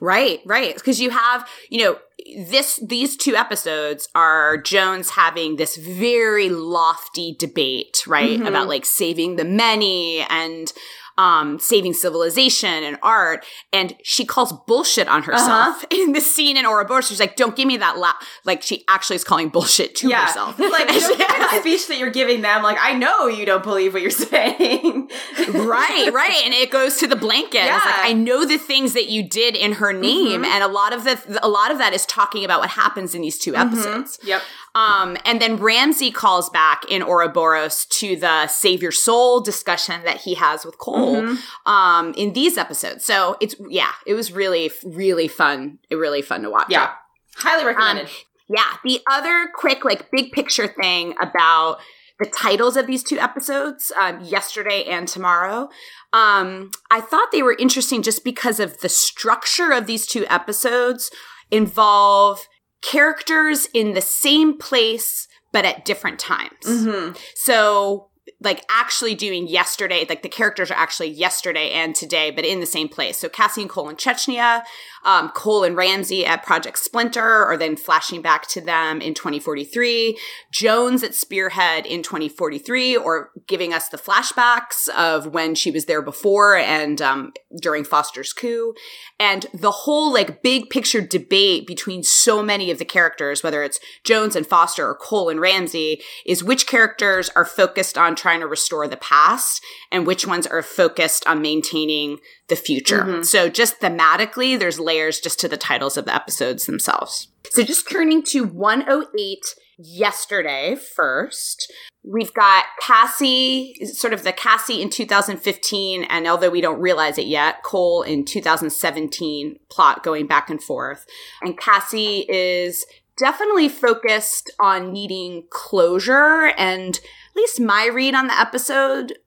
Right, 0.00 0.40
right. 0.46 0.74
Because 0.74 1.00
you 1.00 1.10
have, 1.10 1.48
you 1.70 1.82
know, 1.82 1.98
this 2.36 2.76
these 2.76 3.16
two 3.16 3.34
episodes 3.36 4.08
are 4.14 4.56
Jones 4.56 5.10
having 5.10 5.56
this 5.56 5.76
very 5.76 6.48
lofty 6.48 7.34
debate, 7.38 8.02
right, 8.06 8.38
mm-hmm. 8.38 8.46
about 8.46 8.68
like 8.68 8.84
saving 8.84 9.36
the 9.36 9.44
many 9.44 10.20
and 10.28 10.72
um, 11.18 11.58
saving 11.58 11.92
civilization 11.92 12.84
and 12.84 12.96
art, 13.02 13.44
and 13.72 13.94
she 14.04 14.24
calls 14.24 14.54
bullshit 14.66 15.08
on 15.08 15.24
herself 15.24 15.84
uh-huh. 15.84 15.86
in 15.90 16.12
the 16.12 16.20
scene 16.20 16.56
in 16.56 16.64
Ouroboros. 16.64 17.08
She's 17.08 17.20
like, 17.20 17.36
"Don't 17.36 17.56
give 17.56 17.66
me 17.66 17.76
that." 17.76 17.98
La-. 17.98 18.14
Like 18.44 18.62
she 18.62 18.84
actually 18.88 19.16
is 19.16 19.24
calling 19.24 19.48
bullshit 19.48 19.96
to 19.96 20.08
yeah. 20.08 20.26
herself. 20.26 20.58
Like 20.68 20.88
the 20.88 21.58
speech 21.60 21.88
that 21.88 21.98
you're 21.98 22.10
giving 22.10 22.42
them. 22.42 22.62
Like 22.62 22.76
I 22.80 22.92
know 22.92 23.26
you 23.26 23.44
don't 23.44 23.64
believe 23.64 23.94
what 23.94 24.02
you're 24.02 24.10
saying. 24.10 25.10
right, 25.48 26.10
right, 26.12 26.42
and 26.44 26.54
it 26.54 26.70
goes 26.70 26.98
to 26.98 27.06
the 27.06 27.16
blanket. 27.16 27.54
Yeah. 27.54 27.76
It's 27.76 27.84
like 27.84 27.98
I 27.98 28.12
know 28.12 28.44
the 28.44 28.58
things 28.58 28.92
that 28.92 29.08
you 29.08 29.28
did 29.28 29.56
in 29.56 29.72
her 29.72 29.92
name, 29.92 30.42
mm-hmm. 30.42 30.44
and 30.44 30.62
a 30.62 30.68
lot 30.68 30.92
of 30.92 31.04
the 31.04 31.40
a 31.42 31.48
lot 31.48 31.72
of 31.72 31.78
that 31.78 31.92
is 31.94 32.06
talking 32.06 32.44
about 32.44 32.60
what 32.60 32.70
happens 32.70 33.14
in 33.14 33.22
these 33.22 33.38
two 33.38 33.52
mm-hmm. 33.52 33.66
episodes. 33.66 34.18
Mm-hmm. 34.18 34.28
Yep. 34.28 34.42
Um, 34.78 35.16
and 35.24 35.40
then 35.40 35.56
Ramsey 35.56 36.10
calls 36.10 36.48
back 36.50 36.82
in 36.88 37.02
Ouroboros 37.02 37.86
to 37.86 38.16
the 38.16 38.46
save 38.46 38.80
your 38.82 38.92
soul 38.92 39.40
discussion 39.40 40.02
that 40.04 40.18
he 40.18 40.34
has 40.34 40.64
with 40.64 40.78
Cole 40.78 41.22
mm-hmm. 41.22 41.70
um, 41.70 42.14
in 42.16 42.32
these 42.32 42.56
episodes. 42.56 43.04
So 43.04 43.36
it's, 43.40 43.56
yeah, 43.68 43.92
it 44.06 44.14
was 44.14 44.30
really, 44.30 44.70
really 44.84 45.28
fun. 45.28 45.78
Really 45.90 46.22
fun 46.22 46.42
to 46.42 46.50
watch. 46.50 46.68
Yeah. 46.68 46.84
It. 46.84 46.90
Highly 47.36 47.64
recommended. 47.64 48.06
Um, 48.06 48.10
Yeah. 48.48 48.72
The 48.84 49.00
other 49.10 49.48
quick, 49.54 49.84
like, 49.84 50.10
big 50.10 50.32
picture 50.32 50.68
thing 50.68 51.14
about 51.20 51.78
the 52.18 52.26
titles 52.26 52.76
of 52.76 52.86
these 52.86 53.02
two 53.02 53.18
episodes, 53.18 53.92
um, 54.00 54.20
yesterday 54.22 54.84
and 54.84 55.06
tomorrow, 55.06 55.68
um, 56.12 56.70
I 56.90 57.00
thought 57.00 57.28
they 57.30 57.42
were 57.42 57.56
interesting 57.58 58.02
just 58.02 58.24
because 58.24 58.58
of 58.58 58.80
the 58.80 58.88
structure 58.88 59.70
of 59.72 59.86
these 59.86 60.06
two 60.06 60.24
episodes 60.28 61.10
involve 61.50 62.48
characters 62.82 63.66
in 63.74 63.94
the 63.94 64.00
same 64.00 64.58
place 64.58 65.26
but 65.52 65.64
at 65.64 65.84
different 65.84 66.18
times. 66.18 66.64
Mm-hmm. 66.64 67.16
So 67.34 68.10
like 68.40 68.64
actually 68.70 69.14
doing 69.14 69.48
yesterday, 69.48 70.06
like 70.08 70.22
the 70.22 70.28
characters 70.28 70.70
are 70.70 70.78
actually 70.78 71.08
yesterday 71.08 71.70
and 71.70 71.94
today, 71.94 72.30
but 72.30 72.44
in 72.44 72.60
the 72.60 72.66
same 72.66 72.88
place. 72.88 73.18
So 73.18 73.28
Cassie 73.28 73.62
and 73.62 73.70
Cole 73.70 73.88
in 73.88 73.96
Chechnya, 73.96 74.62
um, 75.04 75.30
Cole 75.30 75.64
and 75.64 75.76
Ramsey 75.76 76.26
at 76.26 76.42
Project 76.42 76.78
Splinter, 76.78 77.44
or 77.46 77.56
then 77.56 77.76
flashing 77.76 78.22
back 78.22 78.46
to 78.48 78.60
them 78.60 79.00
in 79.00 79.14
2043, 79.14 80.18
Jones 80.52 81.02
at 81.02 81.14
Spearhead 81.14 81.86
in 81.86 82.02
2043, 82.02 82.96
or 82.96 83.30
giving 83.46 83.72
us 83.72 83.88
the 83.88 83.98
flashbacks 83.98 84.88
of 84.90 85.28
when 85.28 85.54
she 85.54 85.70
was 85.70 85.86
there 85.86 86.02
before 86.02 86.56
and 86.56 87.00
um, 87.00 87.32
during 87.60 87.84
Foster's 87.84 88.32
coup. 88.32 88.74
And 89.18 89.46
the 89.52 89.70
whole 89.70 90.12
like 90.12 90.42
big 90.42 90.70
picture 90.70 91.00
debate 91.00 91.66
between 91.66 92.02
so 92.02 92.42
many 92.42 92.70
of 92.70 92.78
the 92.78 92.84
characters, 92.84 93.42
whether 93.42 93.62
it's 93.62 93.80
Jones 94.04 94.36
and 94.36 94.46
Foster 94.46 94.86
or 94.88 94.94
Cole 94.94 95.28
and 95.28 95.40
Ramsey, 95.40 96.00
is 96.26 96.44
which 96.44 96.66
characters 96.66 97.30
are 97.30 97.44
focused 97.44 97.98
on 97.98 98.14
trying 98.14 98.40
to 98.40 98.46
restore 98.46 98.86
the 98.86 98.96
past 98.96 99.62
and 99.90 100.06
which 100.06 100.26
ones 100.26 100.46
are 100.46 100.62
focused 100.62 101.26
on 101.26 101.42
maintaining 101.42 102.18
the 102.48 102.56
future. 102.56 103.02
Mhm. 103.02 103.26
So 103.26 103.48
just 103.48 103.80
thematically, 103.80 104.58
there's 104.58 104.80
layers 104.80 105.20
just 105.20 105.38
to 105.40 105.48
the 105.48 105.56
titles 105.56 105.96
of 105.96 106.06
the 106.06 106.14
episodes 106.14 106.66
themselves. 106.66 107.28
So 107.50 107.62
just 107.62 107.88
turning 107.90 108.22
to 108.24 108.44
108 108.44 109.54
yesterday 109.78 110.74
first. 110.74 111.72
We've 112.02 112.32
got 112.32 112.64
Cassie, 112.80 113.74
sort 113.84 114.12
of 114.12 114.22
the 114.22 114.32
Cassie 114.32 114.80
in 114.80 114.88
2015, 114.88 116.04
and 116.04 116.26
although 116.26 116.50
we 116.50 116.60
don't 116.60 116.80
realize 116.80 117.18
it 117.18 117.26
yet, 117.26 117.62
Cole 117.62 118.02
in 118.02 118.24
2017 118.24 119.58
plot 119.68 120.02
going 120.02 120.26
back 120.26 120.48
and 120.48 120.62
forth. 120.62 121.06
And 121.42 121.58
Cassie 121.58 122.24
is 122.28 122.86
definitely 123.16 123.68
focused 123.68 124.50
on 124.58 124.92
needing 124.92 125.44
closure 125.50 126.52
and 126.56 126.96
at 126.96 127.36
least 127.36 127.60
my 127.60 127.86
read 127.86 128.14
on 128.14 128.28
the 128.28 128.40
episode 128.40 129.18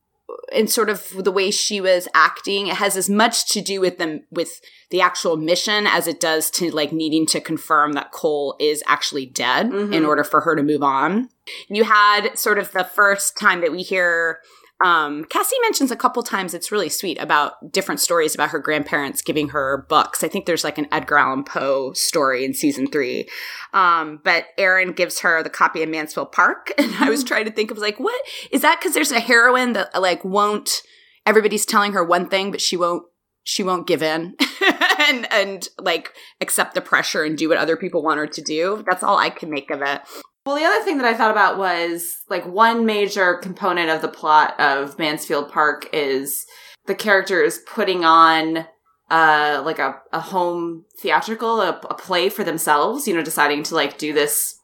and 0.54 0.70
sort 0.70 0.90
of 0.90 1.24
the 1.24 1.32
way 1.32 1.52
she 1.52 1.80
was 1.82 2.08
acting 2.14 2.68
it 2.68 2.76
has 2.76 2.96
as 2.98 3.10
much 3.10 3.48
to 3.52 3.62
do 3.62 3.80
with 3.82 3.98
them 3.98 4.22
with 4.32 4.62
the 4.90 5.02
actual 5.02 5.38
mission 5.38 5.88
as 5.88 6.08
it 6.08 6.20
does 6.20 6.50
to 6.50 6.70
like 6.72 6.92
needing 6.92 7.26
to 7.26 7.40
confirm 7.40 7.94
that 7.94 8.12
Cole 8.12 8.56
is 8.60 8.84
actually 8.88 9.26
dead 9.26 9.70
Mhm. 9.72 9.94
in 9.94 10.06
order 10.06 10.24
for 10.24 10.42
her 10.42 10.56
to 10.56 10.64
move 10.64 10.84
on. 10.84 11.30
You 11.70 11.84
had 11.86 12.38
sort 12.38 12.58
of 12.60 12.72
the 12.72 12.84
first 12.84 13.38
time 13.38 13.62
that 13.62 13.72
we 13.72 13.82
hear 13.84 14.40
um, 14.84 15.26
Cassie 15.26 15.56
mentions 15.62 15.92
a 15.92 15.96
couple 15.96 16.24
times 16.24 16.54
it's 16.54 16.72
really 16.72 16.90
sweet 16.90 17.20
about 17.20 17.72
different 17.72 18.00
stories 18.00 18.34
about 18.34 18.50
her 18.50 18.60
grandparents 18.60 19.22
giving 19.22 19.50
her 19.50 19.86
books. 19.90 20.24
I 20.24 20.28
think 20.28 20.46
there's 20.46 20.64
like 20.64 20.78
an 20.78 20.88
Edgar 20.92 21.18
Allan 21.18 21.44
Poe 21.44 21.94
story 21.94 22.44
in 22.44 22.54
season 22.54 22.88
three. 22.88 23.28
Um, 23.74 24.22
but 24.24 24.46
Aaron 24.58 24.94
gives 24.94 25.20
her 25.22 25.44
the 25.44 25.50
copy 25.50 25.84
of 25.84 25.90
Mansfield 25.90 26.32
Park. 26.32 26.72
And 26.82 26.96
I 26.96 27.10
was 27.10 27.24
trying 27.24 27.46
to 27.46 27.52
think 27.52 27.70
of 27.70 27.78
like, 27.78 28.00
what 28.00 28.20
is 28.50 28.62
that? 28.62 28.82
Cause 28.82 28.94
there's 28.94 29.12
a 29.12 29.20
heroine 29.20 29.74
that 29.74 30.02
like 30.02 30.26
won't, 30.26 30.82
everybody's 31.28 31.66
telling 31.66 31.94
her 31.94 32.04
one 32.04 32.28
thing, 32.28 32.50
but 32.50 32.60
she 32.60 32.76
won't, 32.76 33.04
she 33.44 33.62
won't 33.62 33.88
give 33.88 34.02
in 34.02 34.36
and, 35.00 35.32
and 35.32 35.70
like 35.78 36.14
accept 36.42 36.74
the 36.74 36.82
pressure 36.82 37.24
and 37.24 37.38
do 37.38 37.50
what 37.50 37.60
other 37.60 37.78
people 37.78 38.02
want 38.02 38.18
her 38.18 38.28
to 38.28 38.42
do. 38.42 38.84
That's 38.90 39.04
all 39.04 39.18
I 39.18 39.30
can 39.30 39.52
make 39.52 39.70
of 39.70 39.82
it. 39.84 40.02
Well, 40.46 40.56
the 40.56 40.66
other 40.66 40.84
thing 40.84 40.98
that 40.98 41.06
I 41.06 41.14
thought 41.14 41.32
about 41.32 41.58
was 41.58 42.18
like 42.30 42.46
one 42.46 42.86
major 42.86 43.36
component 43.36 43.90
of 43.90 44.02
the 44.02 44.08
plot 44.08 44.60
of 44.60 44.98
Mansfield 44.98 45.52
Park 45.52 45.88
is 45.94 46.46
the 46.88 46.96
characters 46.96 47.60
putting 47.68 48.04
on 48.04 48.66
uh 49.12 49.62
like 49.64 49.78
a, 49.78 50.00
a 50.12 50.20
home 50.20 50.86
theatrical, 51.00 51.62
a, 51.62 51.80
a 51.90 51.94
play 51.94 52.30
for 52.30 52.44
themselves, 52.44 53.08
you 53.08 53.14
know, 53.14 53.22
deciding 53.22 53.62
to 53.64 53.76
like 53.76 53.98
do 53.98 54.14
this 54.14 54.58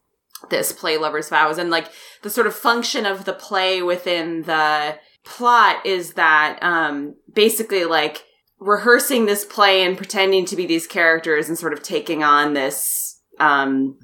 this 0.50 0.72
play 0.72 0.98
lovers 0.98 1.30
vows 1.30 1.58
and 1.58 1.70
like 1.70 1.90
the 2.22 2.30
sort 2.30 2.48
of 2.48 2.56
function 2.56 3.06
of 3.06 3.26
the 3.26 3.34
play 3.34 3.82
within 3.82 4.44
the 4.44 4.98
plot 5.26 5.86
is 5.86 6.14
that 6.14 6.58
um 6.62 7.16
basically 7.34 7.86
like 7.86 8.24
rehearsing 8.60 9.26
this 9.26 9.44
play 9.46 9.84
and 9.84 9.98
pretending 9.98 10.46
to 10.46 10.56
be 10.56 10.66
these 10.66 10.88
characters 10.88 11.50
and 11.50 11.58
sort 11.58 11.74
of 11.74 11.84
taking 11.84 12.24
on 12.24 12.54
this 12.54 13.20
um 13.40 13.98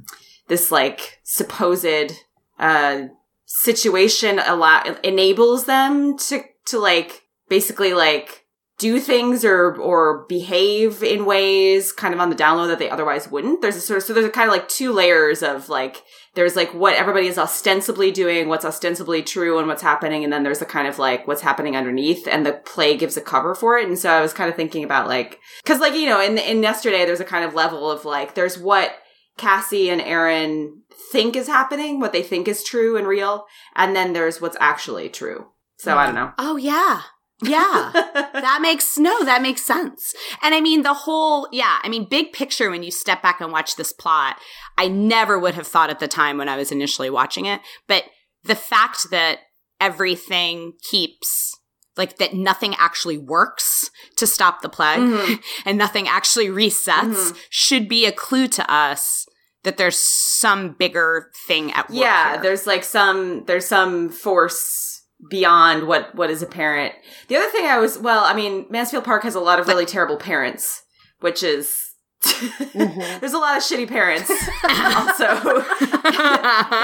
this 0.48 0.72
like 0.72 1.20
supposed 1.24 2.14
uh 2.60 3.04
situation 3.46 4.40
allow 4.40 4.84
enables 5.04 5.66
them 5.66 6.18
to 6.18 6.44
to 6.66 6.80
like 6.80 7.24
basically 7.50 7.94
like 7.94 8.44
do 8.80 9.00
things 9.00 9.46
or 9.46 9.76
or 9.76 10.26
behave 10.28 11.04
in 11.04 11.26
ways 11.26 11.92
kind 11.92 12.14
of 12.14 12.20
on 12.20 12.30
the 12.30 12.36
download 12.36 12.68
that 12.68 12.80
they 12.80 12.90
otherwise 12.90 13.30
wouldn't. 13.30 13.62
There's 13.62 13.76
a 13.76 13.82
sort 13.82 13.98
of 13.98 14.04
so 14.04 14.14
there's 14.14 14.26
a 14.26 14.32
kind 14.32 14.50
of 14.50 14.54
like 14.54 14.68
two 14.68 14.92
layers 14.92 15.44
of 15.44 15.70
like 15.70 16.04
there's 16.34 16.56
like 16.56 16.74
what 16.74 16.96
everybody 16.96 17.28
is 17.28 17.38
ostensibly 17.38 18.12
doing 18.12 18.50
what's 18.50 18.66
ostensibly 18.66 19.22
true 19.22 19.60
and 19.60 19.68
what's 19.68 19.84
happening 19.84 20.24
and 20.24 20.34
then 20.34 20.42
there's 20.42 20.60
the 20.60 20.66
kind 20.66 20.88
of 20.88 20.98
like 20.98 21.28
what's 21.28 21.42
happening 21.42 21.78
underneath 21.78 22.28
and 22.28 22.46
the 22.46 22.54
play 22.54 22.98
gives 22.98 23.16
a 23.16 23.22
cover 23.22 23.54
for 23.54 23.78
it. 23.78 23.88
And 23.88 23.98
so 23.98 24.10
i 24.10 24.22
was 24.22 24.34
kind 24.34 24.50
of 24.50 24.56
thinking 24.56 24.84
about 24.84 25.08
like 25.08 25.40
because 25.64 25.80
like 25.80 25.94
you 25.94 26.08
know 26.08 26.20
in 26.20 26.38
in 26.40 26.64
yesterday 26.64 27.06
there's 27.06 27.20
a 27.20 27.26
kind 27.26 27.46
of 27.46 27.54
level 27.54 27.92
of 27.92 28.04
like 28.04 28.34
there's 28.34 28.58
what 28.58 28.96
Cassie 29.38 29.90
and 29.90 30.02
Aaron 30.02 30.84
think 31.12 31.36
is 31.36 31.48
happening, 31.48 32.00
what 32.00 32.14
they 32.14 32.24
think 32.24 32.48
is 32.48 32.64
true 32.64 32.98
and 32.98 33.08
real, 33.08 33.46
and 33.76 33.96
then 33.96 34.14
there's 34.14 34.40
what's 34.40 34.58
actually 34.60 35.10
true. 35.10 35.48
So 35.78 35.98
I 35.98 36.06
don't 36.06 36.16
know. 36.16 36.32
Oh, 36.38 36.56
yeah. 36.56 37.02
Yeah. 37.42 37.92
that 37.94 38.60
makes 38.62 38.98
no 38.98 39.26
that 39.26 39.42
makes 39.42 39.64
sense 39.64 40.14
and 40.42 40.56
i 40.56 40.62
mean 40.62 40.84
the 40.84 40.94
whole 40.94 41.50
yeah 41.52 41.80
i 41.84 41.90
mean 41.90 42.08
big 42.08 42.32
picture 42.32 42.70
when 42.70 42.84
you 42.84 42.92
step 42.92 43.22
back 43.22 43.42
and 43.42 43.52
watch 43.52 43.76
this 43.76 43.92
plot 43.92 44.38
i 44.78 44.88
never 44.88 45.38
would 45.38 45.56
have 45.56 45.68
thought 45.68 45.90
at 45.90 46.00
the 46.00 46.08
time 46.08 46.38
when 46.38 46.48
i 46.48 46.56
was 46.56 46.72
initially 46.72 47.10
watching 47.10 47.46
it 47.46 47.60
but 47.88 48.06
the 48.44 48.56
fact 48.56 49.10
that 49.12 49.40
everything 49.82 50.74
keeps 50.90 51.60
like 51.98 52.18
that 52.18 52.34
nothing 52.34 52.76
actually 52.80 53.18
works 53.18 53.90
to 54.18 54.26
stop 54.28 54.62
the 54.62 54.70
plague 54.70 55.00
Mhm. 55.00 55.44
and 55.66 55.78
nothing 55.78 56.08
actually 56.08 56.48
resets 56.48 57.32
Mhm. 57.32 57.38
should 57.50 57.88
be 57.90 58.06
a 58.06 58.12
clue 58.12 58.48
to 58.48 58.72
us 58.72 59.26
that 59.64 59.78
there's 59.78 59.98
some 59.98 60.74
bigger 60.78 61.32
thing 61.48 61.72
at 61.72 61.90
work 61.90 62.00
yeah, 62.00 62.34
here. 62.34 62.42
there's 62.42 62.68
like 62.68 62.84
some 62.84 63.46
there's 63.46 63.66
some 63.68 64.10
force 64.10 65.04
beyond 65.30 65.88
what 65.88 66.14
what 66.16 66.30
is 66.30 66.42
apparent. 66.42 66.94
The 67.30 67.38
other 67.38 67.50
thing 67.50 67.66
I 67.66 67.78
was 67.78 67.98
well, 67.98 68.24
I 68.26 68.34
mean, 68.34 68.66
Mansfield 68.70 69.06
Park 69.06 69.24
has 69.24 69.36
a 69.36 69.40
lot 69.40 69.60
of 69.60 69.68
really 69.68 69.86
terrible 69.86 70.18
parents, 70.18 70.82
which 71.22 71.44
is 71.44 71.78
Mm-hmm. 72.74 73.20
there's 73.20 73.34
a 73.34 73.38
lot 73.38 73.56
of 73.58 73.64
shitty 73.64 73.88
parents 73.88 74.30
also 74.64 75.28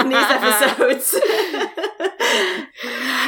in 0.01 0.09
these 0.09 0.29
episodes. 0.29 1.15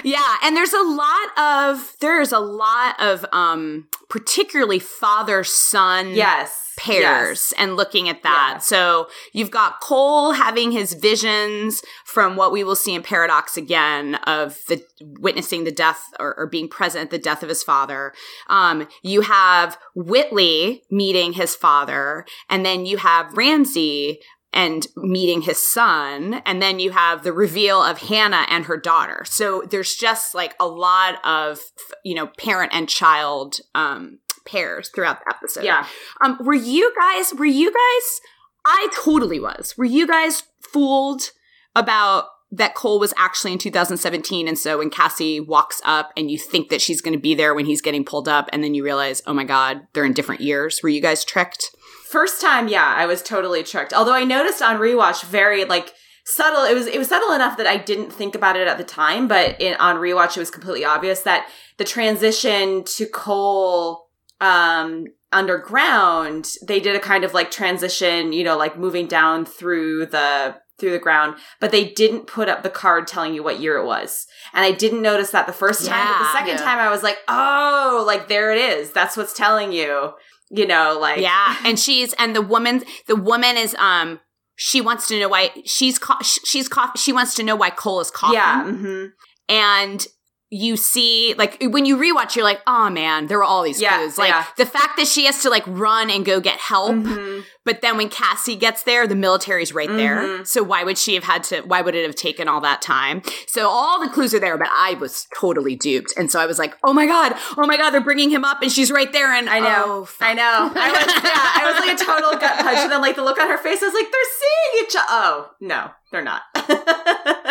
yeah 0.04 0.36
and 0.44 0.56
there's 0.56 0.74
a 0.74 0.82
lot 0.82 1.38
of 1.40 1.96
there's 2.00 2.32
a 2.32 2.40
lot 2.40 3.00
of 3.02 3.26
um 3.32 3.88
particularly 4.12 4.78
father 4.78 5.42
son 5.42 6.10
yes. 6.12 6.74
pairs 6.78 7.54
and 7.58 7.78
looking 7.78 8.10
at 8.10 8.24
that 8.24 8.56
Yeah. 8.56 8.58
so 8.60 9.08
you've 9.32 9.52
got 9.52 9.80
cole 9.80 10.34
having 10.34 10.74
his 10.74 10.94
visions 10.94 11.82
from 12.04 12.36
what 12.36 12.52
we 12.52 12.66
will 12.66 12.76
see 12.76 12.94
in 12.94 13.04
paradox 13.04 13.56
again 13.56 14.16
of 14.28 14.60
the 14.68 14.84
witnessing 15.00 15.64
the 15.64 15.72
death 15.72 16.04
or, 16.20 16.38
or 16.38 16.46
being 16.46 16.68
present 16.68 17.06
at 17.06 17.10
the 17.10 17.18
death 17.18 17.42
of 17.42 17.48
his 17.48 17.64
father 17.64 18.12
um 18.50 18.86
you 19.02 19.22
have 19.22 19.78
whitley 19.96 20.84
meeting 20.92 21.32
his 21.32 21.56
father 21.56 22.26
and 22.50 22.66
then 22.66 22.86
you 22.86 22.98
have 22.98 23.32
ramsey 23.38 24.20
and 24.54 24.88
meeting 24.98 25.42
his 25.42 25.66
son. 25.66 26.42
And 26.46 26.62
then 26.62 26.80
you 26.80 26.92
have 26.92 27.24
the 27.24 27.34
reveal 27.34 27.82
of 27.82 28.00
Hannah 28.00 28.46
and 28.50 28.66
her 28.66 28.78
daughter. 28.78 29.24
So 29.26 29.64
there's 29.70 29.96
just 29.96 30.36
like 30.36 30.56
a 30.60 30.68
lot 30.68 31.26
of, 31.26 31.60
you 32.04 32.16
know, 32.16 32.28
parent 32.28 32.74
and 32.74 32.90
child 32.90 33.60
um, 33.76 34.20
pairs 34.46 34.90
throughout 34.94 35.20
the 35.20 35.34
episode. 35.36 35.64
Yeah. 35.64 35.86
Um, 36.24 36.38
were 36.42 36.54
you 36.54 36.94
guys, 36.98 37.34
were 37.34 37.46
you 37.46 37.72
guys, 37.72 38.22
I 38.66 38.90
totally 38.96 39.40
was. 39.40 39.76
Were 39.78 39.86
you 39.86 40.06
guys 40.06 40.44
fooled 40.62 41.32
about 41.76 42.26
that 42.52 42.76
Cole 42.76 43.00
was 43.00 43.14
actually 43.18 43.54
in 43.54 43.58
2017? 43.58 44.48
And 44.48 44.60
so 44.60 44.80
when 44.80 44.90
Cassie 44.90 45.40
walks 45.40 45.82
up 45.86 46.12
and 46.18 46.30
you 46.30 46.38
think 46.38 46.70
that 46.70 46.82
she's 46.82 47.02
going 47.02 47.14
to 47.14 47.20
be 47.20 47.34
there 47.34 47.56
when 47.56 47.66
he's 47.66 47.82
getting 47.82 48.04
pulled 48.04 48.28
up, 48.28 48.50
and 48.52 48.64
then 48.64 48.74
you 48.74 48.84
realize, 48.84 49.22
oh 49.26 49.34
my 49.34 49.46
God, 49.46 49.88
they're 49.94 50.06
in 50.06 50.14
different 50.14 50.42
years. 50.42 50.82
Were 50.84 50.90
you 50.90 51.02
guys 51.02 51.24
tricked? 51.24 51.74
First 52.12 52.42
time, 52.42 52.68
yeah, 52.68 52.94
I 52.98 53.06
was 53.06 53.22
totally 53.22 53.64
tricked. 53.64 53.94
Although 53.94 54.14
I 54.14 54.26
noticed 54.26 54.62
on 54.62 54.78
rewatch 54.78 55.24
very 55.24 55.64
like 55.64 55.94
subtle. 56.26 56.64
It 56.64 56.74
was 56.74 56.86
it 56.88 56.98
was 57.00 57.08
subtle 57.08 57.34
enough 57.34 57.58
that 57.58 57.68
I 57.68 57.78
didn't 57.78 58.12
think 58.12 58.36
about 58.36 58.56
it 58.58 58.68
at 58.68 58.78
the 58.78 58.84
time, 58.84 59.28
but 59.28 59.60
in, 59.62 59.76
on 59.76 59.96
rewatch 59.96 60.36
it 60.36 60.40
was 60.40 60.52
completely 60.52 60.86
obvious 60.86 61.22
that 61.22 61.48
the 61.78 61.86
transition 61.86 62.84
to 62.98 63.06
Cole 63.06 64.08
um 64.42 65.06
underground, 65.32 66.50
they 66.68 66.80
did 66.80 66.96
a 66.96 67.00
kind 67.00 67.24
of 67.24 67.34
like 67.34 67.52
transition, 67.52 68.34
you 68.34 68.44
know, 68.44 68.58
like 68.58 68.78
moving 68.78 69.08
down 69.08 69.46
through 69.46 70.06
the 70.08 70.56
through 70.80 70.92
the 70.92 71.00
ground, 71.00 71.36
but 71.60 71.72
they 71.72 71.86
didn't 71.90 72.26
put 72.26 72.50
up 72.50 72.64
the 72.64 72.70
card 72.70 73.06
telling 73.08 73.36
you 73.36 73.44
what 73.44 73.60
year 73.60 73.78
it 73.78 73.86
was. 73.86 74.26
And 74.52 74.66
I 74.66 74.72
didn't 74.72 75.04
notice 75.04 75.30
that 75.30 75.46
the 75.46 75.54
first 75.54 75.86
time, 75.86 76.08
but 76.08 76.20
the 76.20 76.34
second 76.34 76.56
Yeah. 76.58 76.66
time 76.66 76.80
I 76.80 76.90
was 76.90 77.04
like, 77.04 77.20
"Oh, 77.28 78.04
like 78.06 78.28
there 78.28 78.52
it 78.52 78.58
is. 78.58 78.92
That's 78.92 79.16
what's 79.16 79.34
telling 79.34 79.72
you." 79.72 80.14
You 80.54 80.68
know, 80.68 80.98
like 81.00 81.22
yeah, 81.22 81.56
and 81.66 81.80
she's 81.80 82.14
and 82.14 82.36
the 82.36 82.42
woman 82.42 82.84
the 83.08 83.16
woman 83.16 83.56
is 83.58 83.74
um 83.76 84.20
she 84.56 84.82
wants 84.82 85.08
to 85.08 85.20
know 85.20 85.30
why 85.30 85.52
she's 85.66 86.00
she's 86.44 86.68
ca- 86.68 86.92
she 86.96 87.14
wants 87.14 87.36
to 87.36 87.44
know 87.44 87.56
why 87.56 87.70
Cole 87.70 88.02
is 88.02 88.12
coughing. 88.12 88.36
Yeah, 88.36 88.64
hmm 88.64 89.06
and 89.50 90.08
you 90.54 90.76
see 90.76 91.34
like 91.38 91.58
when 91.62 91.86
you 91.86 91.96
rewatch 91.96 92.36
you're 92.36 92.44
like 92.44 92.60
oh 92.68 92.90
man 92.90 93.28
there 93.28 93.38
were 93.38 93.44
all 93.44 93.64
these 93.64 93.82
Yeah, 93.82 93.98
clues 94.00 94.18
like 94.18 94.30
yeah. 94.32 94.46
the 94.58 94.66
fact 94.66 94.98
that 94.98 95.08
she 95.08 95.24
has 95.26 95.42
to 95.44 95.50
like 95.50 95.64
run 95.66 96.10
and 96.10 96.26
go 96.26 96.42
get 96.42 96.60
help 96.60 96.92
Mhm. 96.92 97.46
but 97.64 97.80
then 97.82 97.96
when 97.96 98.10
cassie 98.10 98.58
gets 98.58 98.84
there 98.84 99.08
the 99.08 99.16
military's 99.16 99.74
right 99.74 99.88
there 99.88 100.18
Mhm. 100.18 100.46
so 100.46 100.62
why 100.62 100.84
would 100.84 100.98
she 100.98 101.16
have 101.16 101.24
had 101.24 101.44
to 101.46 101.62
why 101.62 101.82
would 101.82 101.96
it 101.96 102.06
have 102.06 102.16
taken 102.16 102.50
all 102.50 102.60
that 102.62 102.82
time 102.82 103.22
so 103.48 103.70
all 103.70 104.02
the 104.04 104.10
clues 104.10 104.34
are 104.34 104.40
there 104.42 104.58
but 104.58 104.68
i 104.76 104.96
was 105.00 105.26
totally 105.40 105.78
duped 105.78 106.14
and 106.18 106.30
so 106.30 106.38
i 106.40 106.46
was 106.46 106.60
like 106.60 106.76
oh 106.84 106.92
my 106.92 107.06
god 107.06 107.34
oh 107.58 107.66
my 107.66 107.78
god 107.78 107.92
they're 107.92 108.02
bringing 108.02 108.30
him 108.30 108.44
up 108.44 108.62
and 108.62 108.74
she's 108.74 108.92
right 108.92 109.14
there 109.14 109.34
and 109.34 109.50
I 109.50 109.60
know. 109.62 110.06
oh. 110.06 110.10
I 110.20 110.34
know. 110.34 110.72
I 110.76 110.92
was 110.92 111.24
yeah, 111.24 111.32
I 111.34 111.72
was 111.72 111.80
like 111.80 111.96
a 112.02 112.04
total 112.04 112.32
gut 112.40 112.60
punch 112.60 112.78
and 112.80 112.92
then 112.92 113.00
like 113.02 113.16
the 113.16 113.24
look 113.24 113.40
on 113.40 113.48
her 113.48 113.58
face 113.58 113.82
I 113.82 113.86
was 113.86 113.94
like 113.94 114.12
they're 114.12 114.32
seeing 114.38 114.86
each 114.86 114.96
other. 114.98 115.06
Oh, 115.10 115.50
no. 115.62 115.92
They're 116.12 116.22
not. 116.22 116.42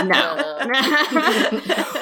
no 0.05 0.57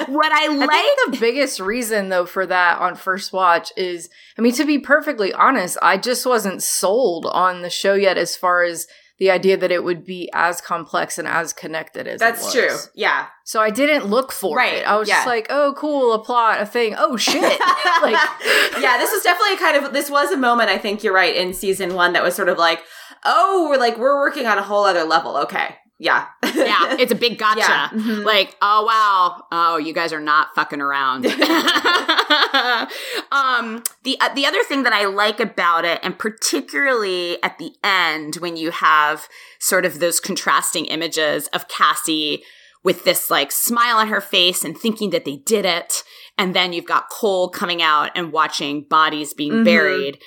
what 0.07 0.31
i 0.31 0.45
I 0.45 0.47
like 0.47 0.69
think 0.69 1.11
the 1.11 1.17
biggest 1.19 1.59
reason 1.59 2.09
though 2.09 2.25
for 2.25 2.45
that 2.45 2.79
on 2.79 2.95
first 2.95 3.31
watch 3.33 3.71
is 3.77 4.09
I 4.37 4.41
mean 4.41 4.53
to 4.53 4.65
be 4.65 4.79
perfectly 4.79 5.33
honest, 5.33 5.77
I 5.81 5.97
just 5.97 6.25
wasn't 6.25 6.63
sold 6.63 7.25
on 7.25 7.61
the 7.61 7.69
show 7.69 7.93
yet 7.93 8.17
as 8.17 8.35
far 8.35 8.63
as 8.63 8.87
the 9.17 9.29
idea 9.31 9.57
that 9.57 9.69
it 9.69 9.83
would 9.83 10.05
be 10.05 10.29
as 10.33 10.61
complex 10.61 11.17
and 11.17 11.27
as 11.27 11.51
connected 11.51 12.07
as 12.07 12.15
it 12.15 12.19
That's 12.19 12.53
true. 12.53 12.75
Yeah. 12.95 13.27
So 13.43 13.59
I 13.59 13.69
didn't 13.69 14.05
look 14.05 14.31
for 14.31 14.55
Right, 14.55 14.75
it. 14.75 14.87
I 14.87 14.95
was 14.95 15.09
yeah. 15.09 15.15
just 15.15 15.27
like, 15.27 15.47
oh 15.49 15.73
cool, 15.77 16.13
a 16.13 16.23
plot, 16.23 16.61
a 16.61 16.65
thing. 16.65 16.95
Oh 16.97 17.17
shit. 17.17 17.41
like 17.41 17.59
yeah, 18.79 18.97
this 18.97 19.11
was 19.11 19.21
definitely 19.23 19.55
a 19.55 19.57
kind 19.57 19.85
of 19.85 19.93
this 19.93 20.09
was 20.09 20.31
a 20.31 20.37
moment 20.37 20.69
I 20.69 20.77
think 20.77 21.03
you're 21.03 21.13
right 21.13 21.35
in 21.35 21.53
season 21.53 21.93
1 21.95 22.13
that 22.13 22.23
was 22.23 22.33
sort 22.35 22.47
of 22.49 22.57
like, 22.57 22.81
"Oh, 23.25 23.67
we're 23.69 23.77
like 23.77 23.97
we're 23.97 24.17
working 24.17 24.47
on 24.47 24.57
a 24.57 24.63
whole 24.63 24.85
other 24.85 25.03
level." 25.03 25.35
Okay. 25.37 25.75
Yeah. 26.01 26.27
yeah 26.55 26.95
it's 26.99 27.11
a 27.11 27.15
big 27.15 27.37
gotcha 27.37 27.59
Yeah. 27.59 27.89
Mhm. 27.89 28.23
like 28.23 28.55
oh 28.61 28.85
wow 28.85 29.43
oh 29.51 29.77
you 29.77 29.93
guys 29.93 30.13
are 30.13 30.21
not 30.21 30.55
fucking 30.55 30.79
around 30.81 31.25
um 33.31 33.83
the 34.03 34.17
uh, 34.19 34.33
the 34.33 34.45
other 34.45 34.63
thing 34.63 34.83
that 34.83 34.93
i 34.93 35.05
like 35.05 35.39
about 35.39 35.85
it 35.85 35.99
and 36.03 36.17
particularly 36.17 37.41
at 37.43 37.57
the 37.57 37.71
end 37.83 38.35
when 38.37 38.57
you 38.57 38.71
have 38.71 39.27
sort 39.59 39.85
of 39.85 39.99
those 39.99 40.19
contrasting 40.19 40.85
images 40.85 41.47
of 41.47 41.67
cassie 41.67 42.43
with 42.83 43.03
this 43.03 43.29
like 43.29 43.51
smile 43.51 43.97
on 43.97 44.07
her 44.07 44.21
face 44.21 44.63
and 44.63 44.77
thinking 44.77 45.09
that 45.09 45.25
they 45.25 45.37
did 45.37 45.65
it 45.65 46.03
and 46.37 46.55
then 46.55 46.71
you've 46.71 46.85
got 46.87 47.09
cole 47.09 47.49
coming 47.49 47.81
out 47.81 48.09
and 48.15 48.31
watching 48.31 48.83
bodies 48.83 49.33
being 49.33 49.51
Mhm. 49.51 49.65
buried 49.65 50.19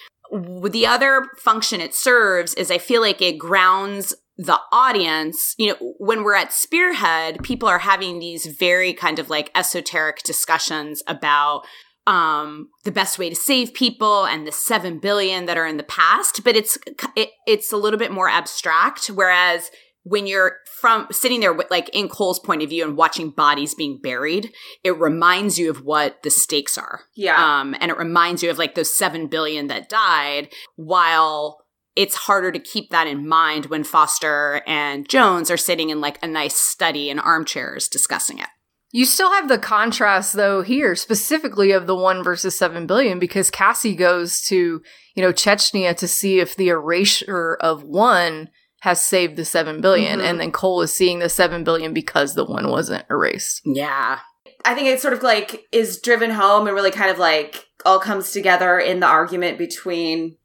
the 0.71 0.87
other 0.87 1.27
function 1.39 1.81
it 1.81 1.95
serves 1.95 2.55
is 2.55 2.71
i 2.71 2.79
feel 2.79 3.01
like 3.03 3.21
it 3.21 3.39
grounds 3.39 4.15
the 4.43 4.59
audience, 4.73 5.55
you 5.59 5.69
know, 5.69 5.95
when 5.99 6.25
we're 6.25 6.35
at 6.35 6.53
Spearhead, 6.53 7.43
people 7.43 7.69
are 7.69 7.79
having 7.79 8.19
these 8.19 8.47
very 8.47 8.93
kind 8.93 9.19
of 9.19 9.31
like 9.31 9.51
esoteric 9.55 10.23
discussions 10.23 11.03
about 11.07 11.63
um 12.05 12.69
the 12.83 12.91
best 12.91 13.17
way 13.17 13.29
to 13.29 13.37
save 13.37 13.73
people 13.75 14.25
and 14.25 14.45
the 14.45 14.51
7 14.51 14.99
billion 14.99 15.47
that 15.47 15.57
are 15.57 15.67
in 15.67 15.77
the 15.77 15.85
past, 15.85 16.43
but 16.43 16.57
it's 16.57 16.77
it, 17.15 17.31
it's 17.47 17.73
a 17.73 17.77
little 17.77 17.99
bit 17.99 18.11
more 18.11 18.29
abstract 18.29 19.07
whereas 19.07 19.71
when 20.05 20.27
you're 20.27 20.57
from 20.81 21.07
sitting 21.13 21.39
there 21.39 21.53
with 21.53 21.71
like 21.71 21.89
in 21.91 22.09
Cole's 22.09 22.41
point 22.41 22.63
of 22.63 22.69
view 22.69 22.85
and 22.85 22.97
watching 22.97 23.31
bodies 23.31 23.75
being 23.75 24.01
buried, 24.03 24.53
it 24.83 24.99
reminds 24.99 25.61
you 25.61 25.71
of 25.71 25.85
what 25.85 26.23
the 26.25 26.31
stakes 26.31 26.77
are. 26.77 27.03
yeah. 27.15 27.61
Um, 27.61 27.77
and 27.81 27.89
it 27.89 27.97
reminds 27.97 28.43
you 28.43 28.51
of 28.51 28.59
like 28.59 28.75
those 28.75 28.93
7 28.93 29.29
billion 29.29 29.69
that 29.69 29.89
died 29.89 30.49
while 30.75 31.62
it's 31.97 32.15
harder 32.15 32.51
to 32.53 32.59
keep 32.59 32.91
that 32.91 33.07
in 33.07 33.29
mind 33.29 33.67
when 33.67 33.85
Foster 33.85 34.63
and 34.67 35.09
Jones 35.09 35.51
are 35.51 35.57
sitting 35.57 35.91
in 35.91 36.01
like 36.01 36.19
a 36.23 36.27
nice 36.27 36.57
study 36.57 37.11
in 37.11 37.19
armchairs 37.19 37.89
discussing 37.89 38.39
it. 38.39 38.49
You 38.95 39.05
still 39.07 39.31
have 39.33 39.49
the 39.49 39.59
contrast 39.59 40.35
though 40.35 40.63
here, 40.63 40.95
specifically 40.95 41.73
of 41.73 41.87
the 41.87 41.95
one 41.97 42.23
versus 42.23 42.57
seven 42.57 42.87
billion, 42.87 43.19
because 43.19 43.51
Cassie 43.51 43.95
goes 43.97 44.43
to, 44.49 44.83
you 45.15 45.23
know, 45.23 45.33
Chechnya 45.33 45.97
to 45.97 46.07
see 46.09 46.41
if 46.41 46.57
the 46.57 46.69
erasure 46.69 47.57
of 47.61 47.83
one 47.85 48.51
has 48.81 49.01
saved 49.01 49.37
the 49.37 49.45
seven 49.45 49.81
billion, 49.81 50.19
Mhm. 50.21 50.25
and 50.25 50.41
then 50.41 50.51
Cole 50.53 50.83
is 50.83 50.93
seeing 50.93 51.21
the 51.21 51.29
seven 51.29 51.63
billion 51.65 51.93
because 51.95 52.35
the 52.35 52.45
one 52.45 52.69
wasn't 52.69 53.07
erased. 53.09 53.63
Yeah. 53.65 54.19
I 54.65 54.75
think 54.75 54.89
it 54.89 55.01
sort 55.01 55.15
of 55.15 55.23
like 55.23 55.65
is 55.73 56.01
driven 56.01 56.31
home 56.31 56.67
and 56.67 56.75
really 56.75 56.91
kind 56.91 57.11
of 57.11 57.19
like 57.19 57.67
all 57.87 57.99
comes 57.99 58.31
together 58.33 58.79
in 58.79 59.01
the 59.01 59.07
argument 59.07 59.57
between 59.59 60.37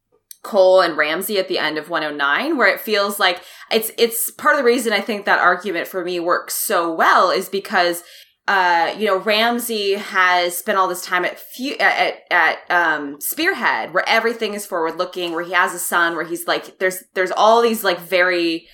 Cole 0.43 0.81
and 0.81 0.97
Ramsey 0.97 1.37
at 1.37 1.47
the 1.47 1.57
end 1.59 1.77
of 1.77 1.89
109 1.89 2.57
where 2.57 2.73
it 2.73 2.79
feels 2.79 3.19
like 3.19 3.41
it's 3.71 3.91
it's 3.97 4.31
part 4.31 4.55
of 4.55 4.59
the 4.59 4.65
reason 4.65 4.93
I 4.93 5.01
think 5.01 5.25
that 5.25 5.39
argument 5.39 5.87
for 5.87 6.03
me 6.03 6.19
works 6.19 6.53
so 6.53 6.93
well 6.93 7.29
is 7.31 7.49
because 7.49 8.03
uh 8.47 8.93
you 8.97 9.05
know 9.05 9.17
Ramsey 9.17 9.93
has 9.93 10.57
spent 10.57 10.77
all 10.77 10.87
this 10.87 11.03
time 11.03 11.25
at 11.25 11.39
few, 11.39 11.75
at 11.77 12.21
at 12.31 12.59
um 12.69 13.19
Spearhead 13.19 13.93
where 13.93 14.07
everything 14.07 14.53
is 14.53 14.65
forward 14.65 14.97
looking 14.97 15.33
where 15.33 15.43
he 15.43 15.53
has 15.53 15.73
a 15.73 15.79
son 15.79 16.15
where 16.15 16.25
he's 16.25 16.47
like 16.47 16.79
there's 16.79 17.03
there's 17.13 17.31
all 17.31 17.61
these 17.61 17.83
like 17.83 17.99
very 17.99 18.67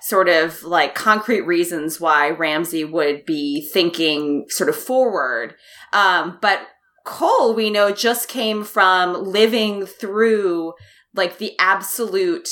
sort 0.00 0.28
of 0.28 0.62
like 0.62 0.94
concrete 0.94 1.42
reasons 1.42 2.00
why 2.00 2.30
Ramsey 2.30 2.84
would 2.84 3.24
be 3.26 3.68
thinking 3.72 4.46
sort 4.48 4.70
of 4.70 4.76
forward. 4.76 5.54
Um, 5.92 6.38
but 6.40 6.60
Cole, 7.04 7.54
we 7.54 7.70
know, 7.70 7.92
just 7.92 8.28
came 8.28 8.64
from 8.64 9.24
living 9.24 9.86
through 9.86 10.74
like 11.14 11.38
the 11.38 11.54
absolute 11.58 12.48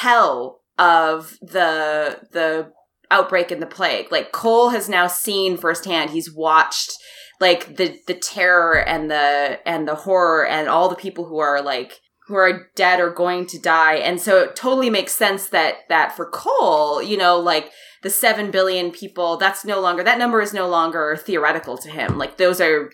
hell 0.00 0.60
of 0.78 1.36
the 1.40 2.20
the 2.32 2.72
outbreak 3.10 3.50
in 3.50 3.60
the 3.60 3.66
plague. 3.66 4.12
Like 4.12 4.32
Cole 4.32 4.70
has 4.70 4.88
now 4.88 5.06
seen 5.06 5.56
firsthand. 5.56 6.10
He's 6.10 6.32
watched 6.32 6.92
like 7.40 7.76
the 7.76 7.98
the 8.06 8.14
terror 8.14 8.78
and 8.78 9.10
the 9.10 9.60
and 9.66 9.86
the 9.86 9.94
horror 9.94 10.46
and 10.46 10.68
all 10.68 10.88
the 10.88 10.96
people 10.96 11.26
who 11.26 11.38
are 11.38 11.62
like 11.62 11.94
who 12.26 12.34
are 12.34 12.68
dead 12.76 13.00
or 13.00 13.10
going 13.10 13.46
to 13.46 13.58
die. 13.58 13.94
And 13.94 14.20
so 14.20 14.40
it 14.40 14.54
totally 14.54 14.90
makes 14.90 15.12
sense 15.12 15.48
that 15.48 15.76
that 15.88 16.14
for 16.14 16.30
Cole, 16.30 17.02
you 17.02 17.16
know, 17.16 17.38
like 17.38 17.70
the 18.02 18.10
7 18.10 18.50
billion 18.50 18.92
people, 18.92 19.38
that's 19.38 19.64
no 19.64 19.80
longer 19.80 20.04
that 20.04 20.18
number 20.18 20.40
is 20.40 20.52
no 20.52 20.68
longer 20.68 21.16
theoretical 21.16 21.78
to 21.78 21.90
him. 21.90 22.18
Like 22.18 22.36
those 22.36 22.60
are 22.60 22.90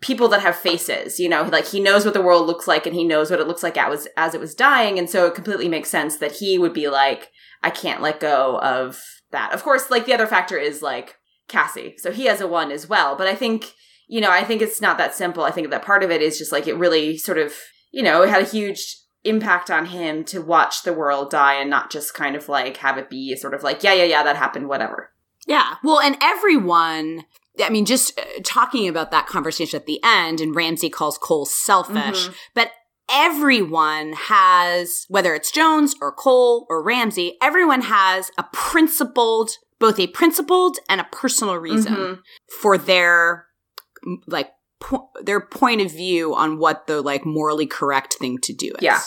people 0.00 0.28
that 0.28 0.40
have 0.40 0.56
faces, 0.56 1.18
you 1.18 1.28
know, 1.28 1.42
like 1.42 1.66
he 1.66 1.80
knows 1.80 2.04
what 2.04 2.14
the 2.14 2.22
world 2.22 2.46
looks 2.46 2.68
like 2.68 2.86
and 2.86 2.94
he 2.94 3.04
knows 3.04 3.30
what 3.30 3.40
it 3.40 3.48
looks 3.48 3.62
like 3.62 3.76
as 3.76 4.08
as 4.16 4.34
it 4.34 4.40
was 4.40 4.54
dying 4.54 4.98
and 4.98 5.10
so 5.10 5.26
it 5.26 5.34
completely 5.34 5.68
makes 5.68 5.90
sense 5.90 6.16
that 6.16 6.36
he 6.36 6.58
would 6.58 6.72
be 6.72 6.88
like 6.88 7.30
I 7.62 7.70
can't 7.70 8.02
let 8.02 8.20
go 8.20 8.58
of 8.60 9.02
that. 9.32 9.52
Of 9.52 9.62
course, 9.62 9.90
like 9.90 10.06
the 10.06 10.14
other 10.14 10.26
factor 10.26 10.56
is 10.56 10.82
like 10.82 11.16
Cassie. 11.48 11.96
So 11.98 12.12
he 12.12 12.26
has 12.26 12.40
a 12.40 12.46
1 12.46 12.70
as 12.70 12.88
well, 12.88 13.16
but 13.16 13.26
I 13.26 13.34
think 13.34 13.74
you 14.10 14.22
know, 14.22 14.30
I 14.30 14.42
think 14.42 14.62
it's 14.62 14.80
not 14.80 14.96
that 14.98 15.14
simple. 15.14 15.44
I 15.44 15.50
think 15.50 15.68
that 15.70 15.84
part 15.84 16.02
of 16.02 16.10
it 16.10 16.22
is 16.22 16.38
just 16.38 16.52
like 16.52 16.66
it 16.66 16.76
really 16.76 17.16
sort 17.18 17.38
of 17.38 17.54
you 17.90 18.02
know, 18.02 18.22
it 18.22 18.30
had 18.30 18.42
a 18.42 18.46
huge 18.46 18.96
impact 19.24 19.70
on 19.70 19.86
him 19.86 20.24
to 20.24 20.40
watch 20.40 20.82
the 20.82 20.92
world 20.92 21.30
die 21.30 21.54
and 21.54 21.70
not 21.70 21.90
just 21.90 22.14
kind 22.14 22.36
of 22.36 22.48
like 22.48 22.78
have 22.78 22.98
it 22.98 23.10
be 23.10 23.34
sort 23.36 23.54
of 23.54 23.62
like, 23.62 23.82
yeah, 23.82 23.92
yeah, 23.92 24.04
yeah, 24.04 24.22
that 24.22 24.36
happened, 24.36 24.68
whatever. 24.68 25.12
Yeah. 25.46 25.76
Well, 25.82 26.00
and 26.00 26.16
everyone, 26.22 27.24
I 27.62 27.70
mean, 27.70 27.84
just 27.84 28.18
uh, 28.18 28.22
talking 28.44 28.88
about 28.88 29.10
that 29.10 29.26
conversation 29.26 29.76
at 29.78 29.86
the 29.86 30.00
end, 30.04 30.40
and 30.40 30.54
Ramsey 30.54 30.88
calls 30.90 31.18
Cole 31.18 31.46
selfish, 31.46 32.28
Mhm. 32.28 32.34
but 32.54 32.70
everyone 33.10 34.12
has, 34.12 35.06
whether 35.08 35.34
it's 35.34 35.50
Jones 35.50 35.94
or 36.00 36.12
Cole 36.12 36.66
or 36.68 36.82
Ramsey, 36.82 37.36
everyone 37.42 37.80
has 37.82 38.30
a 38.36 38.44
principled, 38.52 39.50
both 39.78 39.98
a 39.98 40.06
principled 40.08 40.78
and 40.88 41.00
a 41.00 41.08
personal 41.10 41.56
reason 41.56 41.94
Mhm. 41.94 42.18
for 42.60 42.76
their, 42.76 43.46
like, 44.26 44.50
po- 44.80 45.08
their 45.22 45.40
point 45.40 45.80
of 45.80 45.90
view 45.90 46.34
on 46.34 46.58
what 46.58 46.86
the 46.86 47.00
like 47.02 47.24
morally 47.24 47.66
correct 47.66 48.14
thing 48.14 48.38
to 48.42 48.52
do 48.52 48.68
is. 48.68 48.82
Yeah. 48.82 49.00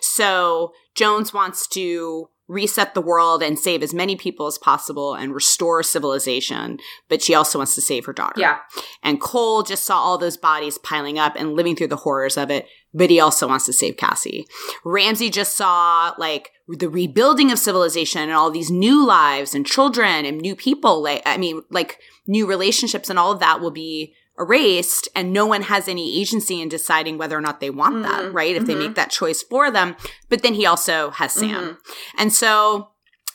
So 0.00 0.72
Jones 0.94 1.32
wants 1.32 1.66
to 1.68 2.28
reset 2.52 2.94
the 2.94 3.00
world 3.00 3.42
and 3.42 3.58
save 3.58 3.82
as 3.82 3.94
many 3.94 4.14
people 4.14 4.46
as 4.46 4.58
possible 4.58 5.14
and 5.14 5.34
restore 5.34 5.82
civilization, 5.82 6.78
but 7.08 7.22
she 7.22 7.34
also 7.34 7.58
wants 7.58 7.74
to 7.74 7.80
save 7.80 8.04
her 8.04 8.12
daughter. 8.12 8.40
Yeah. 8.40 8.58
And 9.02 9.20
Cole 9.20 9.62
just 9.62 9.84
saw 9.84 9.98
all 9.98 10.18
those 10.18 10.36
bodies 10.36 10.78
piling 10.78 11.18
up 11.18 11.34
and 11.36 11.54
living 11.54 11.74
through 11.74 11.88
the 11.88 11.96
horrors 11.96 12.36
of 12.36 12.50
it, 12.50 12.66
but 12.92 13.10
he 13.10 13.18
also 13.18 13.48
wants 13.48 13.66
to 13.66 13.72
save 13.72 13.96
Cassie. 13.96 14.46
Ramsey 14.84 15.30
just 15.30 15.56
saw 15.56 16.14
like 16.18 16.50
the 16.68 16.88
rebuilding 16.88 17.50
of 17.50 17.58
civilization 17.58 18.22
and 18.22 18.32
all 18.32 18.50
these 18.50 18.70
new 18.70 19.04
lives 19.04 19.54
and 19.54 19.66
children 19.66 20.24
and 20.24 20.40
new 20.40 20.54
people. 20.54 21.02
Like, 21.02 21.22
I 21.24 21.36
mean, 21.36 21.62
like 21.70 21.98
new 22.26 22.46
relationships 22.46 23.10
and 23.10 23.18
all 23.18 23.32
of 23.32 23.40
that 23.40 23.60
will 23.60 23.70
be 23.70 24.14
erased 24.42 25.08
and 25.14 25.32
no 25.32 25.46
one 25.46 25.62
has 25.62 25.88
any 25.88 26.20
agency 26.20 26.60
in 26.60 26.68
deciding 26.68 27.18
whether 27.18 27.36
or 27.36 27.40
not 27.40 27.60
they 27.60 27.70
want 27.70 27.96
mm-hmm. 27.96 28.02
that, 28.02 28.32
right? 28.32 28.54
If 28.54 28.64
mm-hmm. 28.64 28.66
they 28.66 28.86
make 28.86 28.96
that 28.96 29.10
choice 29.10 29.42
for 29.42 29.70
them. 29.70 29.96
But 30.28 30.42
then 30.42 30.54
he 30.54 30.66
also 30.66 31.10
has 31.10 31.32
Sam. 31.32 31.50
Mm-hmm. 31.50 31.92
And 32.18 32.32
so 32.32 32.90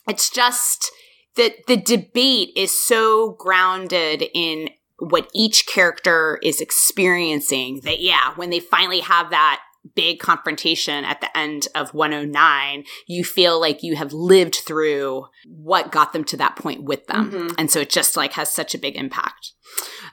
it's 0.07 0.29
just 0.29 0.91
that 1.35 1.67
the 1.67 1.77
debate 1.77 2.49
is 2.55 2.77
so 2.77 3.35
grounded 3.39 4.23
in 4.33 4.69
what 4.99 5.29
each 5.33 5.67
character 5.67 6.39
is 6.41 6.59
experiencing 6.59 7.81
that 7.83 7.99
yeah, 7.99 8.33
when 8.35 8.49
they 8.49 8.59
finally 8.59 9.01
have 9.01 9.29
that 9.29 9.61
big 9.95 10.19
confrontation 10.19 11.05
at 11.05 11.21
the 11.21 11.37
end 11.37 11.67
of 11.75 11.93
109, 11.93 12.83
you 13.07 13.23
feel 13.23 13.59
like 13.59 13.83
you 13.83 13.95
have 13.95 14.13
lived 14.13 14.55
through 14.55 15.25
what 15.45 15.91
got 15.91 16.13
them 16.13 16.23
to 16.25 16.37
that 16.37 16.55
point 16.55 16.83
with 16.83 17.07
them. 17.07 17.31
Mm-hmm. 17.31 17.55
And 17.57 17.71
so 17.71 17.81
it 17.81 17.89
just 17.89 18.17
like 18.17 18.33
has 18.33 18.51
such 18.51 18.75
a 18.75 18.79
big 18.79 18.95
impact. 18.95 19.53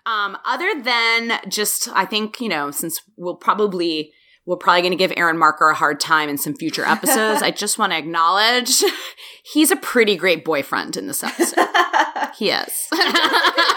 Um, 0.06 0.36
other 0.44 0.70
than 0.82 1.40
just, 1.48 1.88
I 1.94 2.04
think, 2.04 2.40
you 2.40 2.48
know, 2.48 2.70
since 2.70 3.00
we'll 3.16 3.36
probably 3.36 4.12
we're 4.46 4.56
probably 4.56 4.82
going 4.82 4.92
to 4.92 4.96
give 4.96 5.12
Aaron 5.16 5.38
Marker 5.38 5.70
a 5.70 5.74
hard 5.74 6.00
time 6.00 6.28
in 6.28 6.36
some 6.36 6.54
future 6.54 6.84
episodes. 6.84 7.42
I 7.42 7.50
just 7.56 7.78
want 7.78 7.92
to 7.92 7.98
acknowledge 7.98 8.82
he's 9.52 9.70
a 9.70 9.76
pretty 9.76 10.16
great 10.16 10.44
boyfriend 10.44 10.96
in 10.96 11.06
this 11.06 11.24
episode. 11.24 11.66
he 12.38 12.50
is. 12.50 12.86
good 12.90 13.00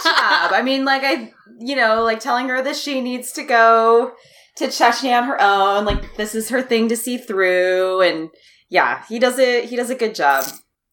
job. 0.04 0.52
I 0.52 0.62
mean, 0.64 0.84
like 0.84 1.04
I, 1.04 1.32
you 1.60 1.76
know, 1.76 2.04
like 2.04 2.20
telling 2.20 2.50
her 2.50 2.62
that 2.62 2.76
she 2.76 3.00
needs 3.00 3.32
to 3.34 3.44
go 3.44 4.12
to 4.58 4.68
Chechnya 4.68 5.22
on 5.22 5.28
her 5.28 5.42
own. 5.42 5.86
Like 5.86 6.18
this 6.18 6.36
is 6.36 6.50
her 6.50 6.62
thing 6.62 6.90
to 6.90 6.98
see 6.98 7.18
through, 7.18 8.02
and 8.02 8.30
yeah, 8.70 9.04
he 9.08 9.20
does 9.20 9.40
it. 9.40 9.66
He 9.66 9.76
does 9.76 9.90
a 9.90 9.96
good 9.96 10.16
job. 10.16 10.46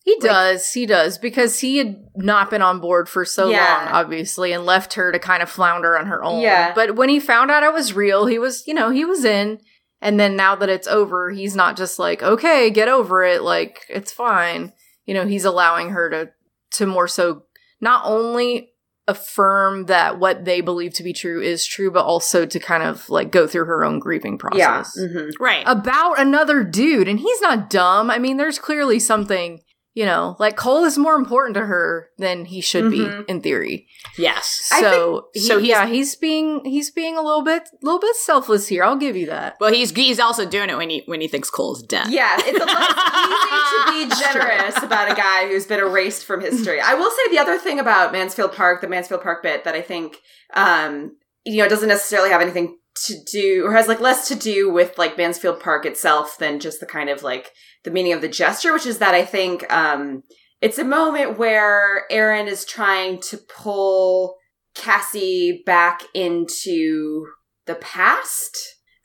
He 0.05 0.13
like, 0.13 0.21
does, 0.21 0.73
he 0.73 0.85
does, 0.85 1.17
because 1.17 1.61
he 1.61 1.79
had 1.79 1.97
not 2.15 2.51
been 2.51 2.61
on 2.61 2.79
board 2.79 3.09
for 3.09 3.25
so 3.25 3.49
yeah. 3.49 3.85
long, 3.85 3.89
obviously, 3.89 4.53
and 4.53 4.67
left 4.67 4.95
her 4.95 5.11
to 5.11 5.19
kind 5.19 5.43
of 5.43 5.49
flounder 5.49 5.99
on 5.99 6.07
her 6.07 6.23
own. 6.23 6.43
Yeah. 6.43 6.75
But 6.75 6.95
when 6.97 7.09
he 7.09 7.19
found 7.19 7.51
out 7.51 7.63
it 7.63 7.73
was 7.73 7.95
real, 7.95 8.27
he 8.27 8.39
was, 8.39 8.67
you 8.67 8.75
know, 8.75 8.91
he 8.91 9.07
was 9.07 9.25
in. 9.25 9.61
And 10.03 10.21
then 10.21 10.37
now 10.37 10.55
that 10.57 10.69
it's 10.69 10.87
over, 10.87 11.31
he's 11.31 11.57
not 11.57 11.79
just 11.79 11.99
like, 11.99 12.23
okay, 12.23 12.69
get 12.69 12.89
over 12.89 13.25
it, 13.25 13.41
like 13.41 13.87
it's 13.89 14.13
fine. 14.13 14.75
You 15.07 15.15
know, 15.15 15.27
he's 15.27 15.47
allowing 15.47 15.91
her 15.91 16.11
to 16.11 16.31
to 16.73 16.87
more 16.87 17.09
so 17.09 17.45
not 17.81 18.03
only 18.05 18.71
affirm 19.07 19.87
that 19.87 20.19
what 20.19 20.45
they 20.45 20.61
believe 20.61 20.95
to 20.95 21.03
be 21.03 21.13
true 21.13 21.41
is 21.41 21.67
true, 21.67 21.91
but 21.91 22.05
also 22.05 22.47
to 22.47 22.59
kind 22.59 22.83
of 22.83 23.09
like 23.11 23.31
go 23.31 23.47
through 23.47 23.67
her 23.67 23.85
own 23.85 23.99
grieving 23.99 24.39
process. 24.39 24.95
Yeah. 24.97 25.05
Mm-hmm. 25.05 25.43
Right. 25.43 25.63
About 25.67 26.19
another 26.19 26.65
dude. 26.65 27.09
And 27.09 27.21
he's 27.21 27.41
not 27.41 27.69
dumb. 27.69 28.11
I 28.11 28.19
mean, 28.19 28.39
there's 28.39 28.59
clearly 28.59 28.99
something 28.99 29.61
you 29.95 30.05
know, 30.05 30.35
like 30.41 30.57
Cole 30.57 30.85
is 30.85 30.99
more 30.99 31.15
important 31.15 31.55
to 31.55 31.65
her 31.67 32.11
than 32.19 32.47
he 32.47 32.61
should 32.61 32.87
mm-hmm. 32.87 33.23
be 33.23 33.31
in 33.31 33.41
theory. 33.41 33.87
Yes. 34.19 34.63
So, 34.81 35.29
think, 35.33 35.45
so 35.47 35.59
he's, 35.59 35.69
yeah, 35.69 35.87
he's 35.87 36.17
being 36.17 36.65
he's 36.65 36.91
being 36.91 37.17
a 37.17 37.23
little 37.23 37.45
bit 37.45 37.69
little 37.81 38.01
bit 38.01 38.17
selfless 38.17 38.67
here. 38.67 38.83
I'll 38.83 38.97
give 38.97 39.17
you 39.17 39.27
that. 39.27 39.57
Well, 39.61 39.73
he's 39.73 39.93
he's 39.93 40.19
also 40.19 40.45
doing 40.45 40.69
it 40.69 40.77
when 40.77 40.91
he 40.91 41.05
when 41.07 41.21
he 41.21 41.29
thinks 41.29 41.49
Cole's 41.49 41.81
dead. 41.81 42.09
Yeah, 42.11 42.37
it's 42.41 42.59
a 42.59 42.65
less 42.65 44.03
easy 44.03 44.09
to 44.09 44.09
be 44.09 44.23
generous 44.23 44.83
about 44.83 45.13
a 45.13 45.15
guy 45.15 45.47
who's 45.47 45.67
been 45.67 45.79
erased 45.81 46.25
from 46.25 46.41
history. 46.41 46.81
I 46.81 46.95
will 46.95 47.11
say 47.11 47.31
the 47.31 47.39
other 47.39 47.59
thing 47.59 47.79
about 47.79 48.13
Mansfield 48.13 48.53
Park, 48.53 48.81
the 48.81 48.89
Mansfield 48.89 49.23
Park 49.23 49.45
bit 49.45 49.63
that 49.63 49.77
I 49.77 49.81
think 49.81 50.17
um 50.55 51.17
you 51.45 51.59
know 51.59 51.69
doesn't 51.69 51.89
necessarily 51.89 52.31
have 52.31 52.43
anything 52.43 52.79
to 53.07 53.17
do 53.31 53.67
or 53.67 53.73
has 53.73 53.89
like 53.89 54.01
less 54.01 54.29
to 54.29 54.35
do 54.35 54.73
with 54.73 54.97
like 54.99 55.19
Mansfield 55.19 55.61
Park 55.61 55.85
itself 55.85 56.39
than 56.39 56.61
just 56.61 56.81
the 56.81 56.87
kind 56.87 57.11
of 57.11 57.23
like 57.23 57.51
the 57.83 57.91
meaning 57.91 58.13
of 58.13 58.21
the 58.21 58.29
gesture, 58.29 58.73
which 58.73 58.87
is 58.87 58.99
that 58.99 59.15
I 59.15 59.25
think 59.25 59.71
um, 59.73 60.23
it's 60.61 60.79
a 60.79 60.85
moment 60.85 61.39
where 61.39 62.05
Aaron 62.11 62.47
is 62.47 62.65
trying 62.65 63.21
to 63.23 63.39
pull 63.39 64.37
Cassie 64.75 65.63
back 65.67 66.03
into 66.15 67.27
the 67.67 67.75
past 67.77 68.59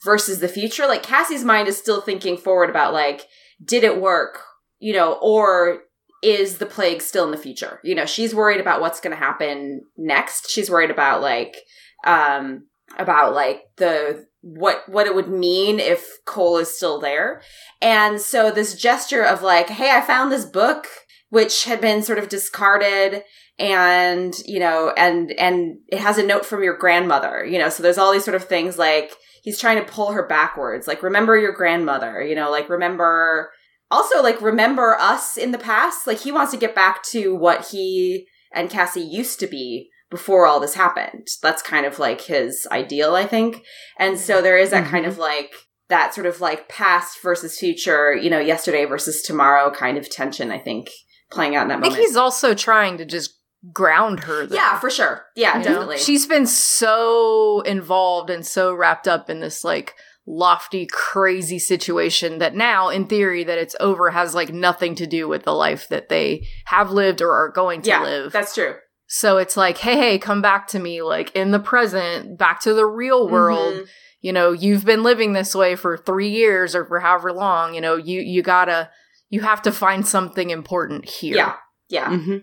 versus 0.03 0.39
the 0.39 0.47
future. 0.47 0.87
Like 0.87 1.03
Cassie's 1.03 1.43
mind 1.43 1.67
is 1.67 1.77
still 1.77 2.01
thinking 2.01 2.37
forward 2.37 2.69
about 2.69 2.93
like, 2.93 3.25
did 3.63 3.83
it 3.83 3.99
work? 3.99 4.41
You 4.79 4.93
know, 4.93 5.19
or 5.21 5.79
is 6.23 6.57
the 6.57 6.65
plague 6.65 7.01
still 7.01 7.25
in 7.25 7.31
the 7.31 7.37
future? 7.37 7.79
You 7.83 7.95
know, 7.95 8.05
she's 8.05 8.35
worried 8.35 8.61
about 8.61 8.81
what's 8.81 9.01
going 9.01 9.15
to 9.15 9.21
happen 9.21 9.81
next. 9.97 10.49
She's 10.49 10.69
worried 10.69 10.91
about 10.91 11.21
like, 11.21 11.57
um, 12.05 12.68
about 12.97 13.33
like 13.33 13.63
the 13.77 14.25
what 14.41 14.83
what 14.87 15.07
it 15.07 15.15
would 15.15 15.29
mean 15.29 15.79
if 15.79 16.17
Cole 16.25 16.57
is 16.57 16.75
still 16.75 16.99
there. 16.99 17.41
And 17.81 18.19
so 18.21 18.51
this 18.51 18.79
gesture 18.79 19.23
of 19.23 19.41
like, 19.41 19.69
hey, 19.69 19.91
I 19.91 20.01
found 20.01 20.31
this 20.31 20.45
book 20.45 20.87
which 21.29 21.65
had 21.65 21.79
been 21.79 22.01
sort 22.01 22.17
of 22.17 22.27
discarded 22.27 23.23
and, 23.57 24.33
you 24.45 24.59
know, 24.59 24.93
and 24.97 25.31
and 25.33 25.77
it 25.87 25.99
has 25.99 26.17
a 26.17 26.25
note 26.25 26.45
from 26.45 26.63
your 26.63 26.77
grandmother, 26.77 27.45
you 27.45 27.59
know. 27.59 27.69
So 27.69 27.83
there's 27.83 27.97
all 27.97 28.11
these 28.11 28.25
sort 28.25 28.35
of 28.35 28.45
things 28.45 28.77
like 28.77 29.13
he's 29.43 29.59
trying 29.59 29.83
to 29.83 29.91
pull 29.91 30.11
her 30.11 30.25
backwards, 30.25 30.87
like 30.87 31.03
remember 31.03 31.37
your 31.37 31.53
grandmother, 31.53 32.23
you 32.23 32.35
know, 32.35 32.49
like 32.49 32.69
remember 32.69 33.51
also 33.91 34.21
like 34.21 34.41
remember 34.41 34.95
us 34.99 35.37
in 35.37 35.51
the 35.51 35.57
past. 35.57 36.07
Like 36.07 36.19
he 36.19 36.31
wants 36.31 36.51
to 36.51 36.57
get 36.57 36.75
back 36.75 37.03
to 37.11 37.35
what 37.35 37.67
he 37.67 38.27
and 38.53 38.69
Cassie 38.69 39.01
used 39.01 39.39
to 39.41 39.47
be 39.47 39.89
before 40.09 40.45
all 40.45 40.59
this 40.59 40.73
happened. 40.73 41.27
That's 41.41 41.61
kind 41.61 41.85
of 41.85 41.99
like 41.99 42.21
his 42.21 42.67
ideal, 42.71 43.15
I 43.15 43.25
think. 43.25 43.63
And 43.97 44.19
so 44.19 44.41
there 44.41 44.57
is 44.57 44.71
that 44.71 44.83
mm-hmm. 44.83 44.91
kind 44.91 45.05
of 45.05 45.17
like 45.17 45.53
that 45.89 46.13
sort 46.13 46.27
of 46.27 46.41
like 46.41 46.69
past 46.69 47.21
versus 47.21 47.57
future, 47.57 48.15
you 48.15 48.29
know, 48.29 48.39
yesterday 48.39 48.85
versus 48.85 49.21
tomorrow 49.21 49.71
kind 49.71 49.97
of 49.97 50.09
tension, 50.09 50.51
I 50.51 50.59
think, 50.59 50.89
playing 51.31 51.55
out 51.55 51.63
in 51.63 51.67
that 51.69 51.75
I 51.75 51.77
moment. 51.77 51.95
think 51.95 52.07
he's 52.07 52.17
also 52.17 52.53
trying 52.53 52.97
to 52.97 53.05
just 53.05 53.39
ground 53.73 54.21
her. 54.21 54.45
Though. 54.45 54.55
Yeah, 54.55 54.79
for 54.79 54.89
sure. 54.89 55.25
Yeah, 55.35 55.57
you 55.57 55.63
definitely. 55.63 55.95
Know? 55.95 56.01
She's 56.01 56.25
been 56.25 56.47
so 56.47 57.61
involved 57.61 58.29
and 58.29 58.45
so 58.45 58.73
wrapped 58.73 59.07
up 59.07 59.29
in 59.29 59.39
this 59.39 59.63
like 59.63 59.95
lofty 60.25 60.85
crazy 60.85 61.57
situation 61.57 62.37
that 62.37 62.55
now 62.55 62.89
in 62.89 63.07
theory 63.07 63.43
that 63.43 63.57
it's 63.57 63.75
over 63.79 64.11
has 64.11 64.35
like 64.35 64.53
nothing 64.53 64.93
to 64.93 65.07
do 65.07 65.27
with 65.27 65.43
the 65.43 65.53
life 65.53 65.87
that 65.89 66.09
they 66.09 66.45
have 66.65 66.91
lived 66.91 67.19
or 67.19 67.31
are 67.33 67.51
going 67.51 67.81
to 67.81 67.89
yeah, 67.89 68.03
live. 68.03 68.31
That's 68.31 68.53
true. 68.53 68.75
So 69.11 69.37
it's 69.37 69.57
like, 69.57 69.79
hey, 69.79 69.97
hey, 69.97 70.19
come 70.19 70.39
back 70.39 70.67
to 70.67 70.79
me, 70.79 71.01
like 71.01 71.35
in 71.35 71.49
the 71.49 71.59
present, 71.59 72.37
back 72.37 72.61
to 72.61 72.75
the 72.75 72.85
real 72.85 73.27
world. 73.27 73.73
Mm-hmm. 73.73 73.85
You 74.21 74.33
know, 74.33 74.51
you've 74.51 74.85
been 74.85 75.01
living 75.01 75.33
this 75.33 75.55
way 75.55 75.75
for 75.75 75.97
three 75.97 76.29
years 76.29 76.75
or 76.75 76.85
for 76.85 76.99
however 76.99 77.33
long. 77.33 77.73
You 77.73 77.81
know, 77.81 77.95
you 77.95 78.21
you 78.21 78.43
gotta, 78.43 78.91
you 79.31 79.41
have 79.41 79.63
to 79.63 79.71
find 79.71 80.07
something 80.07 80.51
important 80.51 81.09
here. 81.09 81.35
Yeah, 81.35 81.55
yeah. 81.89 82.09
Mm-hmm. 82.11 82.37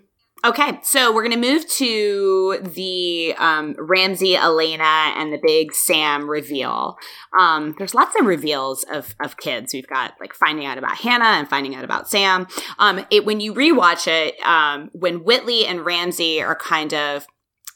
Okay, 0.45 0.79
so 0.83 1.13
we're 1.13 1.27
going 1.27 1.41
to 1.41 1.49
move 1.49 1.67
to 1.71 2.61
the 2.63 3.35
um, 3.39 3.75
Ramsey, 3.79 4.37
Elena, 4.37 5.13
and 5.17 5.33
the 5.33 5.41
big 5.43 5.73
Sam 5.73 6.29
reveal. 6.29 6.99
Um, 7.39 7.75
there's 7.79 7.95
lots 7.95 8.15
of 8.21 8.27
reveals 8.27 8.85
of, 8.85 9.15
of 9.19 9.39
kids. 9.39 9.73
We've 9.73 9.89
got 9.89 10.13
like 10.21 10.35
finding 10.35 10.67
out 10.67 10.77
about 10.77 10.99
Hannah 10.99 11.25
and 11.25 11.49
finding 11.49 11.75
out 11.75 11.85
about 11.85 12.09
Sam. 12.09 12.47
Um, 12.79 13.05
it, 13.11 13.25
when 13.25 13.41
you 13.41 13.55
rewatch 13.55 14.07
it, 14.07 14.39
um, 14.47 14.91
when 14.93 15.25
Whitley 15.25 15.67
and 15.67 15.85
Ramsey 15.85 16.43
are 16.43 16.55
kind 16.55 16.93
of 16.93 17.27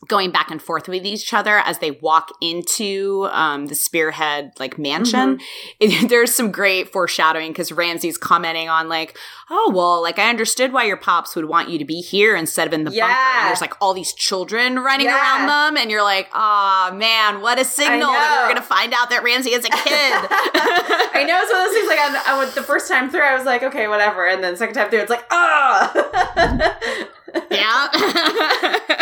going 0.09 0.31
back 0.31 0.51
and 0.51 0.63
forth 0.63 0.89
with 0.89 1.05
each 1.05 1.35
other 1.35 1.59
as 1.59 1.79
they 1.79 1.91
walk 1.91 2.31
into 2.41 3.29
um, 3.33 3.67
the 3.67 3.75
spearhead 3.75 4.53
like 4.59 4.79
mansion 4.79 5.37
mm-hmm. 5.37 5.45
it, 5.81 6.09
there's 6.09 6.35
some 6.35 6.51
great 6.51 6.91
foreshadowing 6.91 7.51
because 7.51 7.71
ramsey's 7.71 8.17
commenting 8.17 8.69
on 8.69 8.89
like 8.89 9.17
oh 9.51 9.71
well 9.75 10.03
like 10.03 10.19
i 10.19 10.29
understood 10.31 10.73
why 10.73 10.85
your 10.85 10.97
pops 10.97 11.37
would 11.37 11.45
want 11.45 11.69
you 11.69 11.79
to 11.79 11.85
be 11.85 12.01
here 12.01 12.35
instead 12.35 12.67
of 12.67 12.73
in 12.73 12.85
the 12.85 12.91
yeah. 12.91 13.07
bunker 13.07 13.39
and 13.39 13.49
there's 13.49 13.61
like 13.61 13.75
all 13.81 13.93
these 13.93 14.15
children 14.15 14.79
running 14.79 15.07
yeah. 15.07 15.19
around 15.19 15.47
them 15.47 15.81
and 15.81 15.91
you're 15.91 16.03
like 16.03 16.31
oh 16.35 16.91
man 16.95 17.43
what 17.43 17.59
a 17.59 17.65
signal 17.65 18.11
that 18.11 18.43
we're 18.43 18.55
gonna 18.55 18.65
find 18.65 18.95
out 18.95 19.11
that 19.11 19.23
ramsey 19.23 19.51
is 19.51 19.65
a 19.65 19.69
kid 19.71 19.79
i 21.13 21.25
know 21.27 21.43
of 21.43 21.49
those 21.49 21.75
things 21.75 21.89
like 21.89 21.99
I, 21.99 22.41
I, 22.41 22.51
the 22.55 22.63
first 22.63 22.89
time 22.89 23.11
through 23.11 23.21
i 23.21 23.37
was 23.37 23.45
like 23.45 23.63
okay 23.63 23.87
whatever 23.87 24.27
and 24.27 24.43
then 24.43 24.57
second 24.57 24.75
time 24.75 24.89
through 24.89 25.01
it's 25.01 25.11
like 25.11 25.27
oh 25.31 27.07
yeah. 27.51 27.89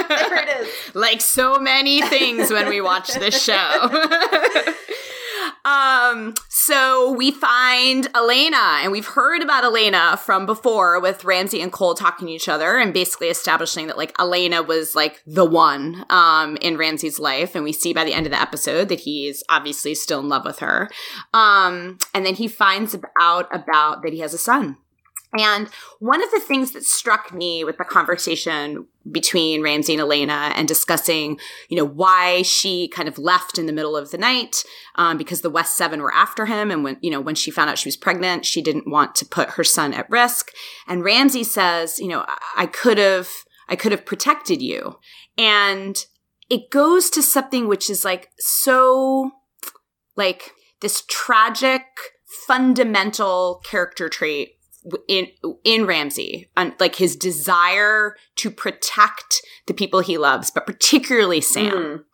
there 0.09 0.43
it 0.43 0.61
is. 0.61 0.69
Like 0.95 1.21
so 1.21 1.59
many 1.59 2.03
things 2.03 2.51
when 2.51 2.69
we 2.69 2.81
watch 2.81 3.13
this 3.15 3.43
show. 3.43 3.55
um, 5.65 6.35
so 6.49 7.13
we 7.13 7.31
find 7.31 8.09
Elena, 8.15 8.81
and 8.83 8.91
we've 8.91 9.07
heard 9.07 9.43
about 9.43 9.65
Elena 9.65 10.17
from 10.17 10.45
before 10.47 11.01
with 11.01 11.25
Ramsey 11.25 11.61
and 11.61 11.73
Cole 11.73 11.95
talking 11.95 12.27
to 12.27 12.33
each 12.33 12.49
other 12.49 12.79
and 12.79 12.93
basically 12.93 13.29
establishing 13.29 13.87
that 13.87 13.97
like 13.97 14.19
Elena 14.19 14.63
was 14.63 14.95
like 14.95 15.23
the 15.27 15.45
one 15.45 16.05
um 16.11 16.57
in 16.61 16.77
Ramsey's 16.77 17.19
life. 17.19 17.55
And 17.55 17.65
we 17.65 17.73
see 17.73 17.93
by 17.93 18.05
the 18.05 18.15
end 18.15 18.27
of 18.27 18.33
the 18.33 18.41
episode 18.41 18.89
that 18.89 19.01
he's 19.01 19.43
obviously 19.49 19.95
still 19.95 20.21
in 20.21 20.29
love 20.29 20.45
with 20.45 20.59
her. 20.59 20.89
Um, 21.33 21.99
and 22.15 22.27
then 22.27 22.35
he 22.35 22.49
finds 22.49 22.97
out 23.21 23.49
about 23.55 24.03
that 24.03 24.13
he 24.13 24.21
has 24.21 24.35
a 24.35 24.39
son. 24.39 24.79
And 25.37 25.69
one 25.99 26.23
of 26.23 26.31
the 26.31 26.41
things 26.41 26.73
that 26.73 26.85
struck 26.85 27.35
me 27.35 27.63
with 27.63 27.77
the 27.77 27.85
conversation 27.85 28.87
between 29.11 29.63
Ramsey 29.63 29.93
and 29.93 30.01
Elena 30.01 30.53
and 30.55 30.67
discussing, 30.67 31.39
you 31.69 31.77
know, 31.77 31.85
why 31.85 32.43
she 32.43 32.89
kind 32.89 33.09
of 33.09 33.19
left 33.19 33.59
in 33.59 33.67
the 33.67 33.73
middle 33.73 33.95
of 33.95 34.11
the 34.11 34.17
night, 34.17 34.65
um, 34.95 35.19
because 35.19 35.43
the 35.43 35.51
West 35.51 35.77
Seven 35.77 36.01
were 36.01 36.15
after 36.15 36.47
him. 36.47 36.71
And 36.71 36.83
when, 36.83 36.97
you 37.03 37.11
know, 37.11 37.21
when 37.21 37.35
she 37.35 37.51
found 37.51 37.69
out 37.69 37.79
she 37.79 37.89
was 37.89 37.97
pregnant, 37.97 38.47
she 38.47 38.63
didn't 38.63 38.91
want 38.91 39.15
to 39.17 39.27
put 39.27 39.51
her 39.51 39.65
son 39.65 39.93
at 39.93 40.09
risk. 40.09 40.51
And 40.87 41.05
Ramsey 41.05 41.45
says, 41.45 41.99
you 42.01 42.09
know, 42.09 42.25
I 42.57 42.65
could 42.65 42.97
have, 42.97 43.29
I 43.69 43.77
could 43.77 43.93
have 43.93 44.07
protected 44.07 44.63
you. 44.63 44.99
And 45.37 45.97
it 46.49 46.71
goes 46.71 47.11
to 47.11 47.23
something 47.23 47.69
which 47.69 47.91
is 47.91 48.05
like 48.05 48.31
so 48.39 49.31
like 50.17 50.53
this 50.81 51.05
tragic 51.09 51.83
fundamental 52.47 53.63
character 53.65 54.09
trait 54.09 54.58
in 55.09 55.29
in 55.65 55.87
Ramsey, 55.87 56.51
and 56.57 56.75
like 56.81 56.97
his 56.97 57.17
desire 57.17 58.17
to 58.37 58.51
protect 58.51 59.41
the 59.67 59.75
people 59.75 60.01
he 60.01 60.19
loves, 60.19 60.51
but 60.51 60.67
particularly 60.67 61.41
Sam, 61.41 61.73
Mm. 61.73 62.05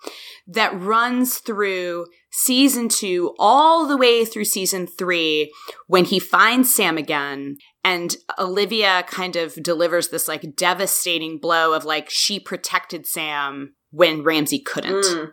that 0.48 0.78
runs 0.80 1.38
through 1.38 2.06
season 2.30 2.88
two 2.88 3.34
all 3.38 3.86
the 3.86 3.96
way 3.96 4.24
through 4.24 4.44
season 4.44 4.86
three 4.86 5.52
when 5.86 6.04
he 6.04 6.18
finds 6.18 6.74
Sam 6.74 6.98
again. 6.98 7.56
And 7.84 8.16
Olivia 8.38 9.04
kind 9.06 9.36
of 9.36 9.54
delivers 9.62 10.08
this 10.08 10.26
like 10.26 10.56
devastating 10.56 11.38
blow 11.38 11.74
of 11.74 11.84
like 11.84 12.08
she 12.10 12.40
protected 12.40 13.06
Sam 13.06 13.74
when 13.90 14.24
Ramsey 14.24 14.58
couldn't 14.58 15.04
Mm. 15.04 15.30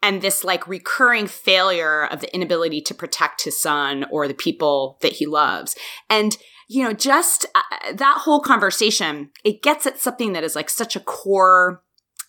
and 0.00 0.22
this 0.22 0.44
like 0.44 0.68
recurring 0.68 1.26
failure 1.26 2.04
of 2.06 2.20
the 2.20 2.32
inability 2.32 2.80
to 2.82 2.94
protect 2.94 3.42
his 3.42 3.60
son 3.60 4.06
or 4.12 4.28
the 4.28 4.34
people 4.34 4.98
that 5.00 5.14
he 5.14 5.26
loves 5.26 5.74
and 6.08 6.36
you 6.74 6.82
know 6.82 6.92
just 6.92 7.46
uh, 7.54 7.92
that 7.92 8.18
whole 8.18 8.40
conversation 8.40 9.30
it 9.44 9.62
gets 9.62 9.86
at 9.86 9.98
something 9.98 10.32
that 10.32 10.44
is 10.44 10.56
like 10.56 10.68
such 10.68 10.96
a 10.96 11.00
core 11.00 11.82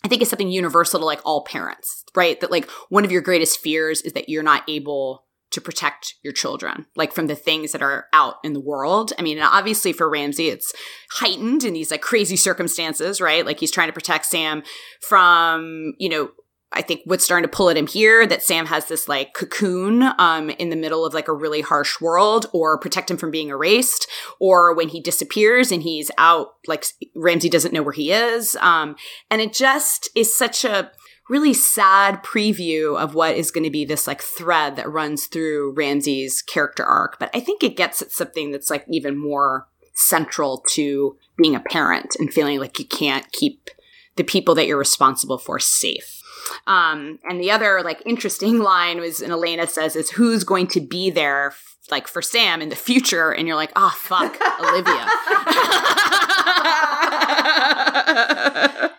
i 0.04 0.08
think 0.08 0.22
it's 0.22 0.30
something 0.30 0.50
universal 0.50 1.00
to 1.00 1.04
like 1.04 1.20
all 1.24 1.44
parents 1.44 2.04
right? 2.16 2.40
That 2.40 2.50
like 2.50 2.68
one 2.88 3.04
of 3.04 3.12
your 3.12 3.20
greatest 3.20 3.60
fears 3.60 4.00
is 4.00 4.14
that 4.14 4.28
you're 4.28 4.42
not 4.42 4.64
able 4.68 5.24
to 5.52 5.60
protect 5.60 6.14
your 6.24 6.32
children 6.32 6.86
like 6.96 7.12
from 7.12 7.28
the 7.28 7.36
things 7.36 7.70
that 7.70 7.82
are 7.82 8.06
out 8.12 8.36
in 8.42 8.52
the 8.52 8.60
world. 8.60 9.12
I 9.16 9.22
mean 9.22 9.38
obviously 9.38 9.92
for 9.92 10.10
ramsey 10.10 10.48
it's 10.48 10.72
heightened 11.12 11.62
in 11.62 11.72
these 11.72 11.92
like 11.92 12.02
crazy 12.02 12.36
circumstances 12.36 13.20
right? 13.20 13.46
Like 13.46 13.60
he's 13.60 13.70
trying 13.70 13.88
to 13.88 13.92
protect 13.92 14.26
sam 14.26 14.64
from 15.00 15.94
you 15.98 16.08
know 16.08 16.30
I 16.76 16.82
think 16.82 17.00
what's 17.04 17.24
starting 17.24 17.48
to 17.48 17.56
pull 17.56 17.70
at 17.70 17.76
him 17.76 17.86
here 17.86 18.26
that 18.26 18.42
Sam 18.42 18.66
has 18.66 18.86
this 18.86 19.08
like 19.08 19.34
cocoon 19.34 20.02
um, 20.18 20.50
in 20.50 20.68
the 20.70 20.76
middle 20.76 21.04
of 21.04 21.14
like 21.14 21.28
a 21.28 21.34
really 21.34 21.62
harsh 21.62 22.00
world, 22.00 22.46
or 22.52 22.78
protect 22.78 23.10
him 23.10 23.16
from 23.16 23.30
being 23.30 23.48
erased, 23.48 24.06
or 24.38 24.74
when 24.74 24.88
he 24.88 25.00
disappears 25.00 25.72
and 25.72 25.82
he's 25.82 26.10
out, 26.18 26.48
like 26.66 26.84
Ramsey 27.14 27.48
doesn't 27.48 27.72
know 27.72 27.82
where 27.82 27.92
he 27.92 28.12
is, 28.12 28.56
um, 28.56 28.94
and 29.30 29.40
it 29.40 29.52
just 29.52 30.10
is 30.14 30.36
such 30.36 30.64
a 30.64 30.90
really 31.28 31.54
sad 31.54 32.22
preview 32.22 32.96
of 32.96 33.14
what 33.14 33.34
is 33.34 33.50
going 33.50 33.64
to 33.64 33.70
be 33.70 33.84
this 33.84 34.06
like 34.06 34.22
thread 34.22 34.76
that 34.76 34.88
runs 34.88 35.26
through 35.26 35.72
Ramsey's 35.72 36.42
character 36.42 36.84
arc. 36.84 37.18
But 37.18 37.30
I 37.34 37.40
think 37.40 37.64
it 37.64 37.76
gets 37.76 38.00
at 38.00 38.12
something 38.12 38.52
that's 38.52 38.70
like 38.70 38.84
even 38.88 39.18
more 39.18 39.66
central 39.94 40.62
to 40.74 41.16
being 41.36 41.56
a 41.56 41.60
parent 41.60 42.14
and 42.18 42.32
feeling 42.32 42.60
like 42.60 42.78
you 42.78 42.84
can't 42.84 43.32
keep 43.32 43.70
the 44.16 44.24
people 44.24 44.54
that 44.54 44.66
you're 44.66 44.78
responsible 44.78 45.38
for 45.38 45.58
safe. 45.58 46.22
Um, 46.66 47.18
and 47.28 47.40
the 47.40 47.50
other 47.50 47.82
like 47.84 48.02
interesting 48.06 48.58
line 48.60 49.00
was, 49.00 49.20
and 49.20 49.32
Elena 49.32 49.66
says, 49.66 49.96
is 49.96 50.10
who's 50.10 50.44
going 50.44 50.66
to 50.68 50.80
be 50.80 51.10
there 51.10 51.48
f- 51.48 51.76
like 51.90 52.08
for 52.08 52.22
Sam 52.22 52.62
in 52.62 52.68
the 52.68 52.76
future? 52.76 53.30
And 53.32 53.46
you're 53.46 53.56
like, 53.56 53.72
oh 53.76 53.94
fuck, 53.96 54.36
Olivia. 54.60 55.06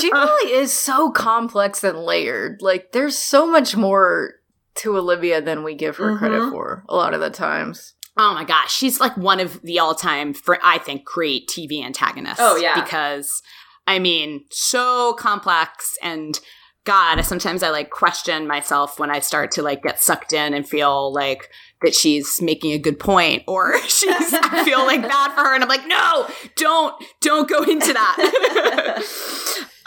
She 0.00 0.12
really 0.12 0.52
is 0.52 0.72
so 0.72 1.10
complex 1.10 1.82
and 1.82 1.98
layered. 1.98 2.60
Like, 2.60 2.92
there's 2.92 3.16
so 3.16 3.46
much 3.46 3.76
more 3.76 4.34
to 4.76 4.96
Olivia 4.98 5.40
than 5.40 5.62
we 5.62 5.74
give 5.74 5.96
her 5.96 6.16
credit 6.18 6.40
Mhm. 6.40 6.50
for 6.50 6.84
a 6.88 6.96
lot 6.96 7.14
of 7.14 7.20
the 7.20 7.30
times. 7.30 7.94
Oh 8.16 8.34
my 8.34 8.44
gosh, 8.44 8.72
she's 8.74 9.00
like 9.00 9.16
one 9.16 9.40
of 9.40 9.60
the 9.62 9.78
all-time, 9.78 10.34
I 10.62 10.78
think, 10.78 11.04
great 11.04 11.48
TV 11.48 11.82
antagonists. 11.82 12.38
Oh, 12.40 12.56
yeah. 12.56 12.80
because 12.80 13.40
I 13.86 13.98
mean, 13.98 14.44
so 14.50 15.14
complex 15.14 15.96
and 16.02 16.38
God, 16.84 17.22
sometimes 17.22 17.62
I 17.62 17.70
like 17.70 17.90
question 17.90 18.46
myself 18.46 18.98
when 18.98 19.10
I 19.10 19.20
start 19.20 19.50
to 19.52 19.62
like 19.62 19.82
get 19.82 20.02
sucked 20.02 20.34
in 20.34 20.52
and 20.52 20.68
feel 20.68 21.12
like 21.12 21.48
that 21.80 21.94
she's 21.94 22.42
making 22.42 22.72
a 22.72 22.78
good 22.78 22.98
point 22.98 23.42
or 23.46 23.78
she's 23.88 24.34
I 24.34 24.64
feel 24.64 24.84
like 24.84 25.02
bad 25.08 25.32
for 25.32 25.40
her 25.40 25.54
and 25.54 25.62
I'm 25.62 25.68
like, 25.68 25.86
no, 25.86 26.28
don't, 26.56 26.94
don't 27.20 27.48
go 27.48 27.62
into 27.62 27.92
that. 27.92 29.02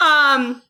um 0.00 0.62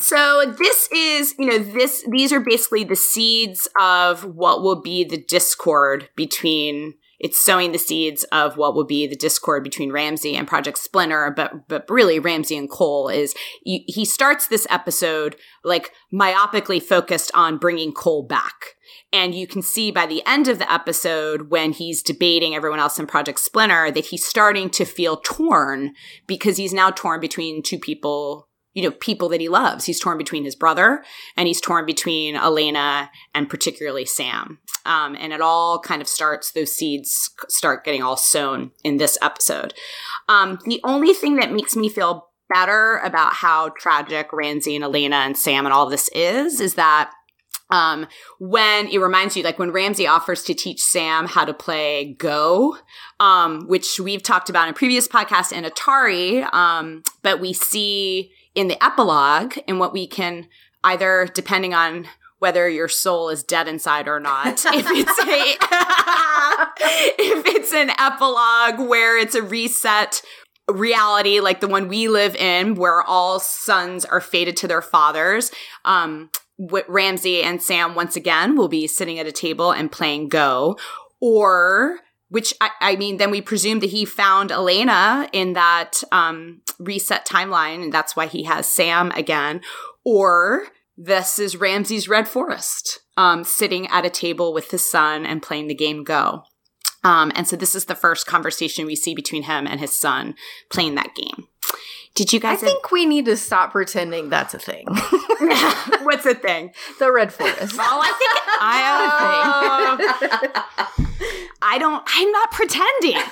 so 0.00 0.54
this 0.56 0.88
is, 0.92 1.34
you 1.38 1.46
know, 1.46 1.58
this 1.58 2.04
these 2.10 2.32
are 2.32 2.40
basically 2.40 2.84
the 2.84 2.96
seeds 2.96 3.68
of 3.80 4.24
what 4.24 4.62
will 4.62 4.80
be 4.80 5.04
the 5.04 5.22
discord 5.22 6.08
between 6.16 6.94
it's 7.18 7.42
sowing 7.42 7.72
the 7.72 7.78
seeds 7.78 8.24
of 8.24 8.56
what 8.56 8.74
will 8.74 8.84
be 8.84 9.06
the 9.06 9.16
discord 9.16 9.64
between 9.64 9.92
Ramsey 9.92 10.36
and 10.36 10.46
Project 10.46 10.78
Splinter, 10.78 11.32
but 11.34 11.68
but 11.68 11.84
really 11.88 12.18
Ramsey 12.18 12.56
and 12.56 12.70
Cole 12.70 13.08
is 13.08 13.34
he 13.62 14.04
starts 14.04 14.46
this 14.46 14.66
episode 14.70 15.36
like 15.64 15.92
myopically 16.12 16.82
focused 16.82 17.30
on 17.34 17.58
bringing 17.58 17.92
Cole 17.92 18.22
back. 18.22 18.76
And 19.12 19.34
you 19.34 19.46
can 19.46 19.62
see 19.62 19.90
by 19.90 20.06
the 20.06 20.22
end 20.26 20.48
of 20.48 20.58
the 20.58 20.70
episode 20.72 21.50
when 21.50 21.72
he's 21.72 22.02
debating 22.02 22.54
everyone 22.54 22.78
else 22.78 22.98
in 22.98 23.06
Project 23.06 23.40
Splinter 23.40 23.90
that 23.90 24.06
he's 24.06 24.24
starting 24.24 24.70
to 24.70 24.84
feel 24.84 25.18
torn 25.18 25.94
because 26.26 26.56
he's 26.56 26.72
now 26.72 26.90
torn 26.90 27.20
between 27.20 27.62
two 27.62 27.78
people 27.78 28.47
you 28.78 28.84
know, 28.84 28.92
people 28.92 29.28
that 29.28 29.40
he 29.40 29.48
loves. 29.48 29.86
He's 29.86 29.98
torn 29.98 30.18
between 30.18 30.44
his 30.44 30.54
brother 30.54 31.02
and 31.36 31.48
he's 31.48 31.60
torn 31.60 31.84
between 31.84 32.36
Elena 32.36 33.10
and 33.34 33.50
particularly 33.50 34.04
Sam. 34.04 34.60
Um, 34.86 35.16
and 35.18 35.32
it 35.32 35.40
all 35.40 35.80
kind 35.80 36.00
of 36.00 36.06
starts, 36.06 36.52
those 36.52 36.76
seeds 36.76 37.32
start 37.48 37.84
getting 37.84 38.04
all 38.04 38.16
sown 38.16 38.70
in 38.84 38.98
this 38.98 39.18
episode. 39.20 39.74
Um, 40.28 40.60
the 40.64 40.80
only 40.84 41.12
thing 41.12 41.34
that 41.38 41.50
makes 41.50 41.74
me 41.74 41.88
feel 41.88 42.28
better 42.54 42.98
about 42.98 43.32
how 43.32 43.70
tragic 43.70 44.32
Ramsey 44.32 44.76
and 44.76 44.84
Elena 44.84 45.16
and 45.16 45.36
Sam 45.36 45.66
and 45.66 45.72
all 45.72 45.90
this 45.90 46.08
is, 46.14 46.60
is 46.60 46.74
that 46.74 47.10
um, 47.70 48.06
when 48.38 48.86
it 48.86 48.98
reminds 48.98 49.36
you, 49.36 49.42
like 49.42 49.58
when 49.58 49.72
Ramsey 49.72 50.06
offers 50.06 50.44
to 50.44 50.54
teach 50.54 50.80
Sam 50.80 51.26
how 51.26 51.44
to 51.44 51.52
play 51.52 52.14
Go, 52.16 52.78
um, 53.18 53.66
which 53.66 53.98
we've 53.98 54.22
talked 54.22 54.48
about 54.48 54.68
in 54.68 54.74
previous 54.74 55.08
podcasts 55.08 55.52
and 55.52 55.66
Atari, 55.66 56.44
um, 56.54 57.02
but 57.24 57.40
we 57.40 57.52
see 57.52 58.30
in 58.58 58.66
the 58.66 58.82
epilogue 58.82 59.54
and 59.68 59.78
what 59.78 59.92
we 59.92 60.08
can 60.08 60.48
either, 60.82 61.28
depending 61.32 61.74
on 61.74 62.08
whether 62.40 62.68
your 62.68 62.88
soul 62.88 63.28
is 63.28 63.44
dead 63.44 63.68
inside 63.68 64.08
or 64.08 64.18
not, 64.18 64.46
if 64.66 64.86
it's 64.90 65.18
a, 65.20 65.56
if 67.20 67.46
it's 67.46 67.72
an 67.72 67.90
epilogue 67.90 68.88
where 68.88 69.16
it's 69.16 69.36
a 69.36 69.42
reset 69.42 70.22
reality 70.68 71.40
like 71.40 71.60
the 71.60 71.68
one 71.68 71.88
we 71.88 72.08
live 72.08 72.34
in 72.34 72.74
where 72.74 73.02
all 73.02 73.40
sons 73.40 74.04
are 74.04 74.20
fated 74.20 74.54
to 74.54 74.68
their 74.68 74.82
fathers 74.82 75.50
um 75.86 76.28
ramsey 76.88 77.42
and 77.42 77.62
sam 77.62 77.94
once 77.94 78.16
again 78.16 78.54
will 78.54 78.68
be 78.68 78.86
sitting 78.86 79.18
at 79.18 79.26
a 79.26 79.32
table 79.32 79.70
and 79.70 79.90
playing 79.90 80.28
go. 80.28 80.76
Or 81.20 82.00
which 82.28 82.52
I, 82.60 82.70
I 82.80 82.96
mean 82.96 83.16
then 83.16 83.30
we 83.30 83.40
presume 83.40 83.80
that 83.80 83.90
he 83.90 84.04
found 84.04 84.52
elena 84.52 85.28
in 85.32 85.54
that 85.54 86.02
um 86.12 86.60
reset 86.78 87.26
timeline 87.26 87.82
and 87.82 87.92
that's 87.92 88.14
why 88.14 88.26
he 88.26 88.44
has 88.44 88.68
sam 88.68 89.10
again 89.12 89.60
or 90.04 90.68
this 90.96 91.38
is 91.38 91.56
ramsey's 91.56 92.08
red 92.08 92.28
forest 92.28 93.00
um 93.16 93.44
sitting 93.44 93.86
at 93.88 94.06
a 94.06 94.10
table 94.10 94.52
with 94.52 94.70
his 94.70 94.88
son 94.88 95.26
and 95.26 95.42
playing 95.42 95.66
the 95.66 95.74
game 95.74 96.04
go 96.04 96.42
um, 97.04 97.30
and 97.34 97.46
so 97.46 97.56
this 97.56 97.74
is 97.74 97.84
the 97.84 97.94
first 97.94 98.26
conversation 98.26 98.86
we 98.86 98.96
see 98.96 99.14
between 99.14 99.44
him 99.44 99.66
and 99.66 99.80
his 99.80 99.96
son 99.96 100.34
playing 100.70 100.96
that 100.96 101.14
game. 101.14 101.46
Did 102.14 102.32
you 102.32 102.40
guys? 102.40 102.58
I 102.58 102.66
guys? 102.66 102.72
think 102.72 102.90
we 102.90 103.06
need 103.06 103.24
to 103.26 103.36
stop 103.36 103.72
pretending 103.72 104.28
that's 104.28 104.54
a 104.54 104.58
thing. 104.58 104.86
what's 106.02 106.26
a 106.26 106.34
thing? 106.34 106.72
the 106.98 107.12
Red 107.12 107.32
Forest. 107.32 107.76
Oh, 107.80 108.00
I 108.02 108.12
think 108.18 108.32
I. 108.60 108.82
uh, 110.54 111.04
I 111.62 111.78
don't. 111.78 112.02
I'm 112.06 112.30
not 112.32 112.50
pretending. 112.50 113.22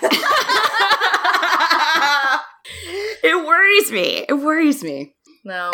it 3.23 3.47
worries 3.47 3.91
me. 3.93 4.25
It 4.29 4.35
worries 4.35 4.83
me. 4.85 5.15
No. 5.45 5.71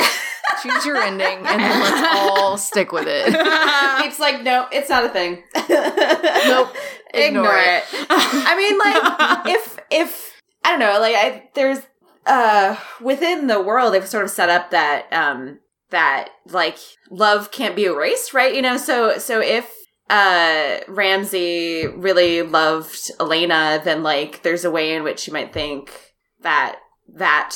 Choose 0.62 0.84
your 0.84 0.96
ending 0.96 1.38
and 1.38 1.46
then 1.60 1.80
let's 1.80 2.16
all 2.18 2.58
stick 2.58 2.92
with 2.92 3.06
it. 3.08 3.34
It's 4.04 4.18
like, 4.18 4.42
no, 4.42 4.66
it's 4.70 4.90
not 4.90 5.04
a 5.04 5.08
thing. 5.08 5.42
Nope. 5.56 6.74
Ignore, 7.14 7.44
Ignore 7.44 7.58
it. 7.58 7.84
I 8.10 8.54
mean, 8.56 8.78
like, 8.78 9.56
if 9.56 9.78
if 9.90 10.32
I 10.64 10.70
don't 10.70 10.80
know, 10.80 10.98
like, 11.00 11.14
I 11.14 11.48
there's 11.54 11.78
uh 12.26 12.76
within 13.00 13.46
the 13.48 13.60
world 13.60 13.92
they've 13.92 14.08
sort 14.08 14.24
of 14.24 14.30
set 14.30 14.48
up 14.48 14.70
that 14.70 15.12
um 15.12 15.58
that 15.90 16.30
like 16.48 16.78
love 17.10 17.50
can't 17.50 17.76
be 17.76 17.84
erased, 17.84 18.32
right? 18.34 18.54
You 18.54 18.62
know, 18.62 18.76
so 18.76 19.18
so 19.18 19.40
if 19.40 19.70
uh 20.10 20.78
Ramsey 20.88 21.86
really 21.86 22.42
loved 22.42 23.10
Elena, 23.20 23.80
then 23.82 24.02
like 24.02 24.42
there's 24.42 24.64
a 24.64 24.70
way 24.70 24.94
in 24.94 25.02
which 25.02 25.26
you 25.26 25.32
might 25.32 25.52
think 25.52 26.14
that 26.40 26.78
that 27.14 27.54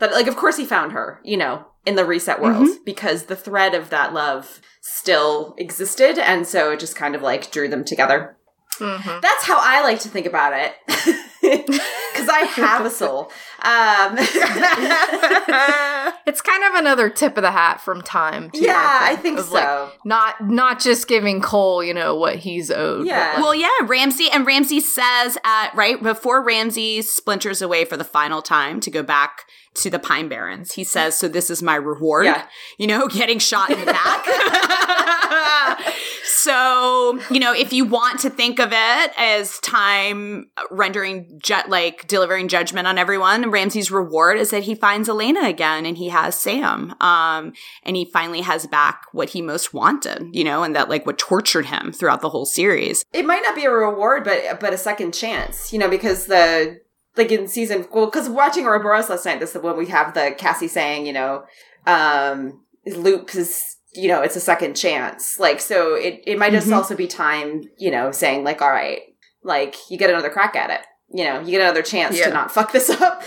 that 0.00 0.12
like 0.12 0.26
of 0.26 0.36
course 0.36 0.56
he 0.56 0.64
found 0.64 0.92
her, 0.92 1.20
you 1.24 1.36
know, 1.36 1.66
in 1.86 1.94
the 1.96 2.04
reset 2.04 2.40
world 2.42 2.68
because 2.84 3.24
the 3.24 3.36
thread 3.36 3.74
of 3.74 3.90
that 3.90 4.12
love 4.12 4.60
still 4.80 5.54
existed 5.58 6.18
and 6.18 6.46
so 6.46 6.72
it 6.72 6.80
just 6.80 6.96
kind 6.96 7.14
of 7.14 7.22
like 7.22 7.50
drew 7.50 7.68
them 7.68 7.84
together. 7.84 8.36
Mhm. 8.78 9.20
That's 9.22 9.44
how 9.44 9.58
I 9.60 9.82
like 9.82 10.00
to 10.00 10.08
think 10.08 10.26
about 10.26 10.52
it. 10.54 10.74
Cuz 12.14 12.28
I 12.28 12.40
have 12.54 12.84
a 12.84 12.90
soul. 12.90 13.30
Um, 13.62 14.16
it's 16.26 16.40
kind 16.40 16.64
of 16.64 16.74
another 16.74 17.10
tip 17.10 17.36
of 17.36 17.42
the 17.42 17.50
hat 17.50 17.80
from 17.80 18.02
time. 18.02 18.50
Too, 18.50 18.64
yeah, 18.64 18.98
I 19.02 19.16
think, 19.16 19.40
so. 19.40 19.54
Like, 19.54 19.92
not 20.04 20.46
not 20.46 20.80
just 20.80 21.08
giving 21.08 21.40
Cole, 21.40 21.82
you 21.82 21.94
know, 21.94 22.14
what 22.14 22.36
he's 22.36 22.70
owed. 22.70 23.06
Yeah. 23.06 23.32
Like, 23.34 23.42
well, 23.42 23.54
yeah, 23.54 23.68
Ramsey 23.84 24.28
and 24.30 24.46
Ramsey 24.46 24.80
says 24.80 25.38
at 25.44 25.74
right 25.74 26.02
before 26.02 26.44
Ramsey 26.44 27.02
splinters 27.02 27.62
away 27.62 27.84
for 27.84 27.96
the 27.96 28.04
final 28.04 28.42
time 28.42 28.80
to 28.80 28.90
go 28.90 29.02
back 29.02 29.44
to 29.82 29.90
the 29.90 29.98
Pine 29.98 30.28
Barrens. 30.28 30.72
He 30.72 30.84
says, 30.84 31.16
"So 31.16 31.28
this 31.28 31.50
is 31.50 31.62
my 31.62 31.76
reward." 31.76 32.26
Yeah. 32.26 32.46
You 32.78 32.86
know, 32.86 33.08
getting 33.08 33.38
shot 33.38 33.70
in 33.70 33.80
the 33.80 33.86
back. 33.86 34.26
so, 36.24 37.18
you 37.30 37.40
know, 37.40 37.52
if 37.52 37.72
you 37.72 37.84
want 37.84 38.20
to 38.20 38.30
think 38.30 38.58
of 38.58 38.70
it 38.72 39.12
as 39.16 39.58
time 39.60 40.50
rendering 40.70 41.40
ju- 41.42 41.54
like 41.68 42.06
delivering 42.06 42.48
judgment 42.48 42.86
on 42.86 42.98
everyone, 42.98 43.50
Ramsey's 43.50 43.90
reward 43.90 44.38
is 44.38 44.50
that 44.50 44.64
he 44.64 44.74
finds 44.74 45.08
Elena 45.08 45.42
again 45.48 45.84
and 45.86 45.96
he 45.96 46.08
has 46.08 46.38
Sam. 46.38 46.94
Um, 47.00 47.52
and 47.82 47.96
he 47.96 48.04
finally 48.12 48.40
has 48.42 48.66
back 48.66 49.06
what 49.12 49.30
he 49.30 49.42
most 49.42 49.74
wanted, 49.74 50.28
you 50.32 50.44
know, 50.44 50.62
and 50.62 50.74
that 50.74 50.88
like 50.88 51.06
what 51.06 51.18
tortured 51.18 51.66
him 51.66 51.92
throughout 51.92 52.20
the 52.20 52.30
whole 52.30 52.46
series. 52.46 53.04
It 53.12 53.26
might 53.26 53.42
not 53.42 53.54
be 53.54 53.64
a 53.64 53.70
reward, 53.70 54.24
but 54.24 54.60
but 54.60 54.72
a 54.72 54.78
second 54.78 55.12
chance, 55.12 55.72
you 55.72 55.78
know, 55.78 55.88
because 55.88 56.26
the 56.26 56.80
like 57.16 57.32
in 57.32 57.48
season 57.48 57.86
well 57.92 58.06
because 58.06 58.28
watching 58.28 58.64
Ouroboros 58.66 59.08
last 59.08 59.24
night 59.26 59.40
this 59.40 59.54
is 59.56 59.62
when 59.62 59.76
we 59.76 59.86
have 59.86 60.14
the 60.14 60.34
Cassie 60.38 60.68
saying 60.68 61.06
you 61.06 61.12
know 61.12 61.44
um 61.86 62.60
Loop 62.86 63.34
is 63.34 63.76
you 63.94 64.08
know 64.08 64.20
it's 64.22 64.36
a 64.36 64.40
second 64.40 64.74
chance 64.76 65.38
like 65.38 65.60
so 65.60 65.94
it 65.94 66.22
it 66.26 66.38
might 66.38 66.52
just 66.52 66.68
Mhm. 66.68 66.76
also 66.76 66.94
be 66.94 67.06
time 67.06 67.62
you 67.78 67.90
know 67.90 68.12
saying 68.12 68.44
like 68.44 68.60
all 68.62 68.70
right 68.70 69.00
like 69.42 69.74
you 69.90 69.96
get 69.98 70.10
another 70.10 70.30
crack 70.30 70.54
at 70.56 70.70
it 70.70 70.80
you 71.12 71.24
know 71.24 71.40
you 71.40 71.50
get 71.52 71.60
another 71.62 71.82
chance 71.82 72.16
Yeah. 72.18 72.26
to 72.26 72.32
not 72.34 72.52
fuck 72.52 72.72
this 72.72 72.90
up 73.00 73.22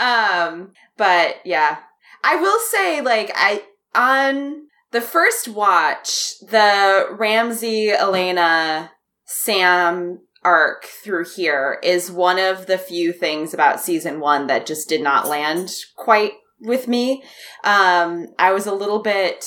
um 0.00 0.72
but 0.96 1.36
yeah 1.44 1.78
I 2.24 2.36
will 2.36 2.58
say 2.60 3.00
like 3.00 3.30
I 3.34 3.62
on 3.94 4.62
the 4.90 5.00
first 5.00 5.48
watch 5.48 6.38
the 6.40 7.06
Ramsey 7.10 7.90
Elena 7.90 8.92
Sam 9.24 10.20
arc 10.44 10.84
through 10.84 11.24
here 11.24 11.78
is 11.82 12.10
one 12.10 12.38
of 12.38 12.66
the 12.66 12.78
few 12.78 13.12
things 13.12 13.52
about 13.52 13.80
season 13.80 14.20
one 14.20 14.46
that 14.46 14.66
just 14.66 14.88
did 14.88 15.02
not 15.02 15.28
land 15.28 15.70
quite 15.96 16.32
with 16.60 16.88
me. 16.88 17.22
Um, 17.64 18.26
I 18.38 18.52
was 18.52 18.66
a 18.66 18.74
little 18.74 19.02
bit 19.02 19.44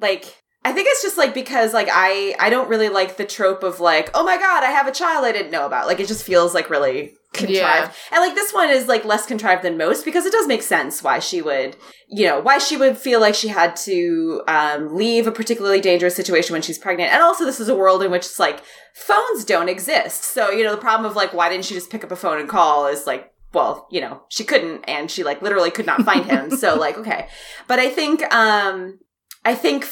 like, 0.00 0.36
I 0.64 0.72
think 0.72 0.88
it's 0.90 1.02
just 1.02 1.16
like 1.16 1.34
because 1.34 1.72
like 1.72 1.88
I 1.90 2.34
I 2.38 2.50
don't 2.50 2.68
really 2.68 2.88
like 2.88 3.16
the 3.16 3.24
trope 3.24 3.62
of 3.62 3.80
like 3.80 4.10
oh 4.12 4.24
my 4.24 4.36
god 4.36 4.64
I 4.64 4.70
have 4.70 4.86
a 4.86 4.92
child 4.92 5.24
I 5.24 5.32
didn't 5.32 5.52
know 5.52 5.64
about 5.64 5.86
like 5.86 6.00
it 6.00 6.08
just 6.08 6.26
feels 6.26 6.52
like 6.52 6.68
really 6.68 7.14
contrived. 7.32 7.56
Yeah. 7.60 7.92
and 8.12 8.20
like 8.20 8.34
this 8.34 8.52
one 8.52 8.70
is 8.70 8.88
like 8.88 9.04
less 9.04 9.26
contrived 9.26 9.62
than 9.62 9.76
most 9.76 10.04
because 10.04 10.24
it 10.24 10.32
does 10.32 10.46
make 10.46 10.62
sense 10.62 11.02
why 11.02 11.18
she 11.18 11.42
would 11.42 11.76
you 12.08 12.26
know 12.26 12.40
why 12.40 12.58
she 12.58 12.76
would 12.76 12.96
feel 12.96 13.20
like 13.20 13.34
she 13.34 13.48
had 13.48 13.76
to 13.76 14.42
um, 14.48 14.96
leave 14.96 15.26
a 15.26 15.32
particularly 15.32 15.80
dangerous 15.80 16.16
situation 16.16 16.54
when 16.54 16.62
she's 16.62 16.78
pregnant. 16.78 17.12
And 17.12 17.22
also 17.22 17.44
this 17.44 17.60
is 17.60 17.68
a 17.68 17.76
world 17.76 18.02
in 18.02 18.10
which 18.10 18.24
it's 18.24 18.38
like 18.38 18.62
phones 18.94 19.44
don't 19.44 19.68
exist. 19.68 20.24
So 20.24 20.50
you 20.50 20.64
know 20.64 20.74
the 20.74 20.80
problem 20.80 21.08
of 21.08 21.16
like 21.16 21.34
why 21.34 21.48
didn't 21.50 21.66
she 21.66 21.74
just 21.74 21.90
pick 21.90 22.02
up 22.02 22.12
a 22.12 22.16
phone 22.16 22.40
and 22.40 22.48
call 22.48 22.86
is 22.86 23.06
like 23.06 23.30
well 23.52 23.86
you 23.90 24.00
know 24.00 24.22
she 24.28 24.44
couldn't 24.44 24.84
and 24.88 25.10
she 25.10 25.22
like 25.22 25.42
literally 25.42 25.70
could 25.70 25.86
not 25.86 26.02
find 26.02 26.24
him. 26.24 26.50
So 26.50 26.76
like 26.76 26.96
okay. 27.02 27.28
But 27.66 27.78
i 27.78 27.90
think 27.90 28.22
um 28.34 28.98
i 29.44 29.54
think 29.54 29.86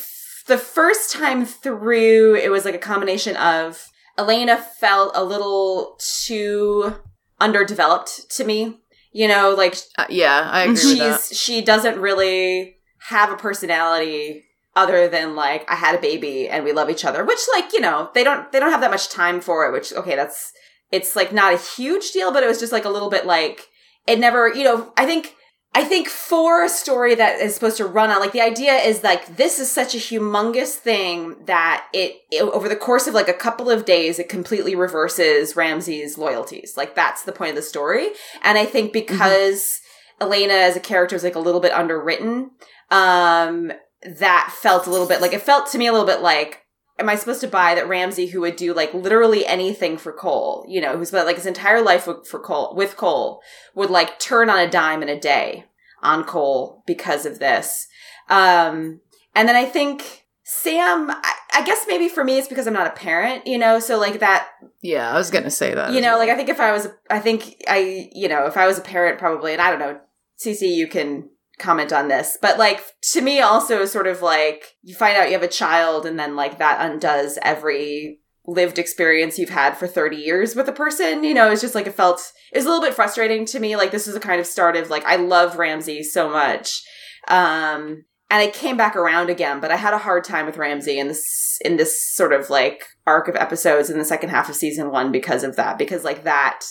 the 0.47 0.59
first 0.59 1.13
time 1.13 1.45
through 1.45 2.37
it 2.37 2.51
was 2.51 2.65
like 2.65 2.75
a 2.75 2.79
combination 2.79 3.37
of 3.37 3.89
elena 4.17 4.57
felt 4.57 5.13
a 5.15 5.23
little 5.25 5.99
too 5.99 6.95
underdeveloped 7.41 8.31
to 8.31 8.45
me 8.45 8.79
you 9.13 9.29
know 9.29 9.55
like 9.57 9.77
Uh, 9.99 10.07
yeah, 10.09 10.49
I 10.51 10.63
agree 10.63 10.75
with 10.75 10.99
that. 10.99 11.21
she's 11.21 11.39
she 11.39 11.61
doesn't 11.61 11.99
really 12.01 12.77
have 13.09 13.31
a 13.31 13.37
personality 13.37 14.45
other 14.75 15.09
than 15.09 15.35
like 15.35 15.65
I 15.71 15.75
had 15.75 15.95
a 15.95 16.01
baby 16.01 16.49
and 16.49 16.65
we 16.65 16.73
love 16.73 16.91
each 16.91 17.05
other, 17.05 17.25
which 17.25 17.39
like, 17.55 17.73
you 17.73 17.81
know, 17.81 18.11
they 18.15 18.23
don't 18.23 18.51
they 18.53 18.61
don't 18.61 18.71
have 18.71 18.83
that 18.83 18.91
much 18.91 19.09
time 19.09 19.41
for 19.41 19.67
it, 19.67 19.73
which 19.73 19.93
okay, 19.93 20.15
that's 20.17 20.53
it's 20.93 21.17
like 21.17 21.33
not 21.33 21.55
a 21.55 21.57
huge 21.57 22.13
deal, 22.13 22.33
but 22.33 22.43
it 22.43 22.47
was 22.47 22.61
just 22.61 22.73
like 22.73 22.85
a 22.85 22.91
little 22.91 23.09
bit 23.11 23.25
like 23.27 23.69
it 24.07 24.19
never, 24.19 24.53
you 24.53 24.65
know, 24.65 24.93
I 24.97 25.07
think 25.07 25.35
I 25.77 25.85
think 25.85 26.09
for 26.09 26.65
a 26.65 26.71
story 26.71 27.15
that 27.17 27.39
is 27.39 27.55
supposed 27.55 27.77
to 27.77 27.85
run 27.85 28.09
on, 28.09 28.19
like 28.19 28.33
the 28.33 28.41
idea 28.41 28.73
is 28.77 29.03
like 29.03 29.37
this 29.37 29.59
is 29.59 29.71
such 29.71 29.95
a 29.95 29.99
humongous 29.99 30.71
thing 30.71 31.37
that 31.45 31.87
it, 31.93 32.23
it 32.31 32.41
over 32.41 32.67
the 32.67 32.77
course 32.77 33.07
of 33.07 33.13
like 33.13 33.29
a 33.29 33.35
couple 33.35 33.69
of 33.69 33.85
days, 33.85 34.19
it 34.19 34.31
completely 34.31 34.75
reverses 34.75 35.55
Ramsey's 35.55 36.17
loyalties. 36.17 36.79
Like 36.79 36.95
that's 36.95 37.25
the 37.25 37.33
point 37.33 37.51
of 37.51 37.57
the 37.57 37.63
story. 37.63 38.09
And 38.43 38.57
I 38.57 38.65
think 38.65 38.95
because 38.95 39.83
Elena 40.19 40.55
as 40.55 40.77
a 40.77 40.81
character 40.81 41.15
is 41.15 41.23
like 41.23 41.35
a 41.35 41.41
little 41.41 41.61
bit 41.61 41.73
underwritten, 41.73 42.53
um, 42.91 43.71
that 44.03 44.55
felt 44.59 44.87
a 44.87 44.91
little 44.91 45.07
bit 45.07 45.21
like 45.21 45.35
it 45.35 45.43
felt 45.43 45.71
to 45.73 45.79
me 45.79 45.89
a 45.89 45.93
little 45.93 46.07
bit 46.07 46.23
like 46.23 46.63
am 46.99 47.09
I 47.09 47.17
supposed 47.17 47.41
to 47.43 47.49
buy 47.49 47.75
that 47.75 47.89
Ramsey, 47.89 48.27
who 48.29 48.41
would 48.41 48.57
do 48.57 48.73
like 48.73 48.95
literally 48.95 49.45
anything 49.47 49.99
for 49.99 50.13
Cole, 50.13 50.65
you 50.69 50.81
know, 50.81 50.97
who's 50.97 51.09
spent 51.09 51.27
like 51.27 51.37
his 51.37 51.47
entire 51.47 51.83
life 51.83 52.07
with, 52.07 52.27
for 52.27 52.41
Cole 52.41 52.75
with 52.75 52.97
Cole, 52.97 53.41
would 53.75 53.91
like 53.91 54.19
turn 54.19 54.49
on 54.51 54.59
a 54.59 54.71
dime 54.71 55.03
in 55.03 55.09
a 55.09 55.19
day 55.21 55.65
on 56.03 56.25
Cole 56.25 56.83
because 56.87 57.27
of 57.27 57.39
this. 57.39 57.87
Um, 58.29 59.01
and 59.35 59.49
then 59.49 59.57
I 59.57 59.65
think 59.65 60.25
Sam, 60.45 61.11
I, 61.11 61.33
I 61.53 61.65
guess 61.65 61.85
maybe 61.89 62.09
for 62.09 62.25
me 62.25 62.39
it's 62.39 62.49
because 62.49 62.67
I'm 62.67 62.73
not 62.73 62.87
a 62.87 62.91
parent, 62.91 63.47
you 63.47 63.59
know, 63.59 63.79
so 63.81 63.99
like 63.99 64.21
that 64.21 64.49
Yeah, 64.81 65.11
I 65.11 65.17
was 65.19 65.31
gonna 65.31 65.51
say 65.51 65.75
that. 65.75 65.93
you 65.93 66.01
know, 66.01 66.11
well. 66.13 66.19
like 66.21 66.31
I 66.31 66.35
think 66.37 66.49
if 66.49 66.61
I 66.61 66.73
was, 66.73 66.89
I 67.11 67.19
think 67.19 67.63
I, 67.69 68.09
you 68.13 68.29
know, 68.29 68.47
if 68.47 68.57
I 68.57 68.67
was 68.67 68.79
a 68.79 68.83
parent, 68.83 69.19
probably, 69.19 69.53
and 69.53 69.61
I 69.61 69.71
don't 69.71 69.79
know, 69.81 69.99
CC, 70.39 70.75
you 70.75 70.87
can 70.87 71.29
comment 71.59 71.93
on 71.93 72.09
this, 72.09 72.37
but 72.41 72.59
like 72.59 72.83
to 73.13 73.21
me, 73.21 73.41
also 73.41 73.85
sort 73.85 74.07
of 74.07 74.23
like 74.23 74.77
you 74.83 74.95
find 74.95 75.17
out 75.17 75.29
you 75.29 75.33
have 75.33 75.43
a 75.43 75.49
child, 75.49 76.07
and 76.07 76.19
then 76.19 76.37
like 76.37 76.59
that 76.59 76.81
undoes 76.81 77.39
every 77.43 78.21
lived 78.47 78.79
experience 78.79 79.39
you've 79.39 79.51
had 79.51 79.77
for 79.77 79.87
30 79.87 80.17
years 80.17 80.55
with 80.55 80.69
a 80.69 80.73
person. 80.73 81.25
You 81.25 81.35
know, 81.35 81.51
it's 81.51 81.61
just 81.61 81.75
like 81.75 81.87
it 81.87 81.95
felt, 81.95 82.33
it 82.53 82.59
was 82.59 82.65
a 82.65 82.69
little 82.69 82.85
bit 82.85 82.95
frustrating 82.95 83.45
to 83.47 83.61
me. 83.61 83.77
Like 83.77 83.91
this 83.91 84.07
is 84.07 84.15
a 84.15 84.21
kind 84.21 84.41
of 84.41 84.47
start 84.47 84.77
of 84.77 84.91
like, 84.91 85.05
I 85.05 85.17
love 85.17 85.57
Ramsey 85.57 86.03
so 86.03 86.31
much. 86.31 86.83
Um, 87.29 88.05
and 88.29 88.41
I 88.41 88.49
came 88.49 88.77
back 88.77 88.97
around 88.97 89.31
again, 89.31 89.61
but 89.61 89.71
I 89.71 89.77
had 89.77 89.95
a 89.95 89.99
hard 89.99 90.25
time 90.25 90.47
with 90.47 90.57
Ramsey 90.57 90.99
in 90.99 91.09
this 91.09 91.59
in 91.65 91.77
this 91.77 92.15
sort 92.15 92.33
of 92.33 92.51
like 92.51 92.85
arc 93.07 93.29
of 93.29 93.37
episodes 93.37 93.89
in 93.89 93.99
the 93.99 94.05
second 94.05 94.31
half 94.31 94.49
of 94.49 94.57
season 94.57 94.91
one 94.91 95.13
because 95.13 95.45
of 95.45 95.55
that. 95.57 95.79
Because 95.79 96.03
like 96.03 96.25
that 96.25 96.65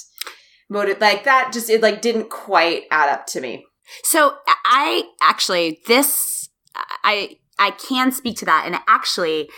motive, 0.69 1.00
like 1.00 1.24
that, 1.24 1.52
just 1.54 1.69
it 1.69 1.82
like 1.82 2.02
didn't 2.02 2.30
quite 2.30 2.84
add 2.91 3.10
up 3.10 3.26
to 3.28 3.41
me. 3.41 3.65
So 4.04 4.36
I 4.63 5.04
actually 5.21 5.80
this 5.88 6.50
I 7.04 7.38
I 7.58 7.71
can 7.71 8.12
speak 8.12 8.38
to 8.39 8.45
that, 8.45 8.63
and 8.65 8.78
actually, 8.88 9.50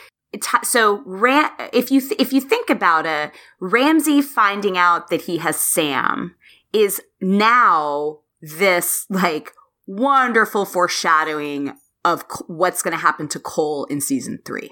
so 0.63 1.01
Ram, 1.05 1.49
if 1.73 1.91
you 1.91 2.01
th- 2.01 2.19
if 2.19 2.31
you 2.31 2.41
think 2.41 2.69
about 2.69 3.05
it, 3.05 3.31
Ramsey 3.59 4.21
finding 4.21 4.77
out 4.77 5.09
that 5.09 5.21
he 5.21 5.37
has 5.37 5.55
Sam 5.57 6.35
is 6.73 7.01
now 7.21 8.19
this 8.41 9.05
like 9.09 9.53
wonderful 9.87 10.65
foreshadowing 10.65 11.73
of 12.05 12.21
c- 12.21 12.43
what's 12.47 12.81
going 12.83 12.91
to 12.91 13.01
happen 13.01 13.27
to 13.29 13.39
Cole 13.39 13.85
in 13.85 13.99
season 14.01 14.39
three, 14.45 14.69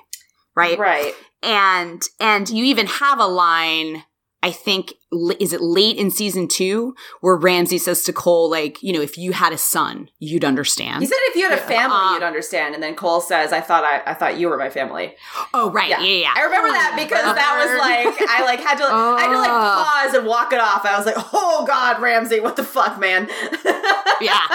right? 0.55 0.77
Right. 0.77 1.15
and 1.41 2.01
and 2.19 2.49
you 2.49 2.63
even 2.65 2.85
have 2.87 3.19
a 3.19 3.25
line 3.27 4.03
i 4.47 4.51
think 4.51 4.93
is 5.39 5.53
it 5.53 5.61
late 5.61 5.97
in 5.97 6.11
season 6.11 6.47
two 6.47 6.93
where 7.21 7.35
ramsey 7.47 7.77
says 7.85 8.03
to 8.03 8.11
cole 8.13 8.47
like 8.57 8.73
you 8.85 8.91
know 8.93 9.01
if 9.09 9.17
you 9.17 9.31
had 9.41 9.51
a 9.53 9.57
son 9.57 10.07
you'd 10.19 10.45
understand 10.51 11.01
He 11.03 11.07
said 11.07 11.17
if 11.31 11.35
you 11.35 11.43
had 11.49 11.57
a 11.57 11.61
family, 11.73 11.97
Uh, 11.97 12.13
you'd 12.13 12.23
understand. 12.33 12.69
And 12.75 12.81
then 12.83 12.93
Cole 12.95 13.21
says, 13.31 13.51
"I 13.59 13.61
thought 13.67 13.83
I, 13.83 13.95
I 14.11 14.13
thought 14.13 14.37
you 14.39 14.45
were 14.49 14.57
my 14.65 14.69
family." 14.79 15.07
oh 15.53 15.71
right 15.71 15.89
yeah 15.89 15.99
Yeah. 16.01 16.17
yeah, 16.25 16.33
I 16.35 16.41
remember 16.47 16.69
that 16.79 16.91
because 17.03 17.25
that 17.41 17.51
was 17.61 17.71
like 17.87 18.07
I 18.35 18.37
like 18.51 18.59
had 18.67 18.77
to 18.81 18.85
I 18.85 18.87
had 19.21 19.31
to 19.35 19.39
like 19.45 19.51
Oh. 19.51 19.83
pause 19.85 20.13
and 20.17 20.25
walk 20.35 20.49
it 20.53 20.59
off. 20.59 20.83
I 20.85 20.95
was 20.97 21.05
like, 21.05 21.17
"Oh 21.33 21.65
God, 21.67 22.01
Ramsey, 22.01 22.39
what 22.45 22.55
the 22.55 22.63
fuck, 22.75 22.99
man?" 22.99 23.27
yeah 24.29 24.45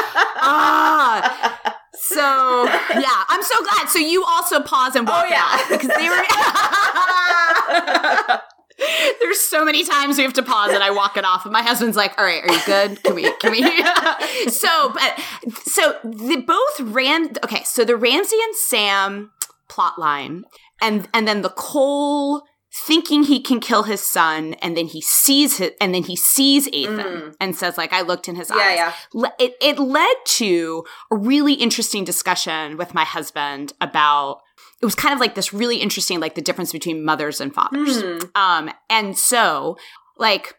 ah 0.43 1.17
so 1.95 2.25
yeah 3.07 3.21
i'm 3.29 3.43
so 3.43 3.57
glad 3.67 3.87
so 3.89 3.99
you 3.99 4.25
also 4.25 4.61
pause 4.61 4.97
and 4.97 5.07
walk 5.07 5.27
Oh, 5.27 5.29
yeah. 5.29 5.45
out 5.45 5.69
because 5.69 5.89
they 6.01 6.09
were 6.09 6.17
There's 9.21 9.41
so 9.41 9.65
many 9.65 9.85
times 9.85 10.17
we 10.17 10.25
have 10.25 10.33
to 10.35 10.43
pause 10.43 10.73
and 10.73 10.83
I 10.83 10.91
walk 10.91 11.17
it 11.17 11.25
off. 11.25 11.45
And 11.45 11.53
my 11.53 11.63
husband's 11.63 11.97
like, 11.97 12.19
all 12.19 12.25
right, 12.25 12.43
are 12.43 12.53
you 12.53 12.61
good? 12.67 13.03
Can 13.03 13.15
we, 13.15 13.33
can 13.39 13.53
we? 13.53 13.63
so, 14.51 14.93
but, 14.93 15.21
so 15.65 15.97
the 16.03 16.43
both 16.47 16.81
Ram, 16.93 17.31
okay, 17.45 17.63
so 17.65 17.85
the 17.85 17.97
Ramsey 17.97 18.37
and 18.43 18.55
Sam 18.57 19.33
plot 19.69 19.99
line 19.99 20.45
and, 20.81 21.09
and 21.13 21.29
then 21.29 21.43
the 21.43 21.51
Cole 21.51 22.43
thinking 22.87 23.25
he 23.25 23.41
can 23.41 23.59
kill 23.59 23.83
his 23.83 24.01
son 24.01 24.55
and 24.63 24.77
then 24.77 24.87
he 24.87 25.01
sees 25.01 25.59
his, 25.59 25.73
and 25.81 25.93
then 25.93 26.05
he 26.05 26.15
sees 26.15 26.69
Ethan 26.69 26.99
Mm. 26.99 27.35
and 27.41 27.57
says 27.57 27.77
like, 27.77 27.93
I 27.93 28.03
looked 28.03 28.29
in 28.29 28.37
his 28.37 28.49
yeah, 28.49 28.57
eyes 28.57 28.77
yeah. 28.77 28.93
le- 29.13 29.33
it, 29.41 29.55
it 29.61 29.79
led 29.79 30.15
to 30.37 30.85
a 31.11 31.17
really 31.17 31.55
interesting 31.55 32.05
discussion 32.05 32.77
with 32.77 32.95
my 32.95 33.05
husband 33.05 33.73
about 33.81 34.41
it 34.81 34.85
was 34.85 34.95
kind 34.95 35.13
of 35.13 35.21
like 35.21 35.35
this 35.35 35.53
really 35.53 35.77
interesting 35.77 36.21
like 36.21 36.35
the 36.35 36.43
difference 36.43 36.73
between 36.73 37.05
mothers 37.05 37.41
and 37.41 37.55
fathers. 37.55 38.03
Hmm. 38.03 38.19
um 38.35 38.71
and 38.89 39.17
so 39.17 39.77
like 40.19 40.55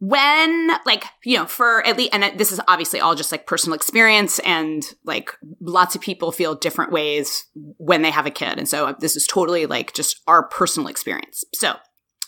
when 0.00 0.70
like 0.86 1.04
you 1.24 1.36
know 1.36 1.46
for 1.46 1.84
at 1.84 1.96
least 1.96 2.10
and 2.12 2.38
this 2.38 2.52
is 2.52 2.60
obviously 2.68 3.00
all 3.00 3.16
just 3.16 3.32
like 3.32 3.46
personal 3.46 3.74
experience 3.74 4.38
and 4.40 4.84
like 5.04 5.32
lots 5.60 5.96
of 5.96 6.00
people 6.00 6.30
feel 6.30 6.54
different 6.54 6.92
ways 6.92 7.46
when 7.54 8.02
they 8.02 8.10
have 8.10 8.26
a 8.26 8.30
kid. 8.30 8.58
And 8.58 8.68
so 8.68 8.94
this 9.00 9.16
is 9.16 9.26
totally 9.26 9.66
like 9.66 9.92
just 9.94 10.20
our 10.28 10.44
personal 10.48 10.88
experience. 10.88 11.44
So 11.54 11.74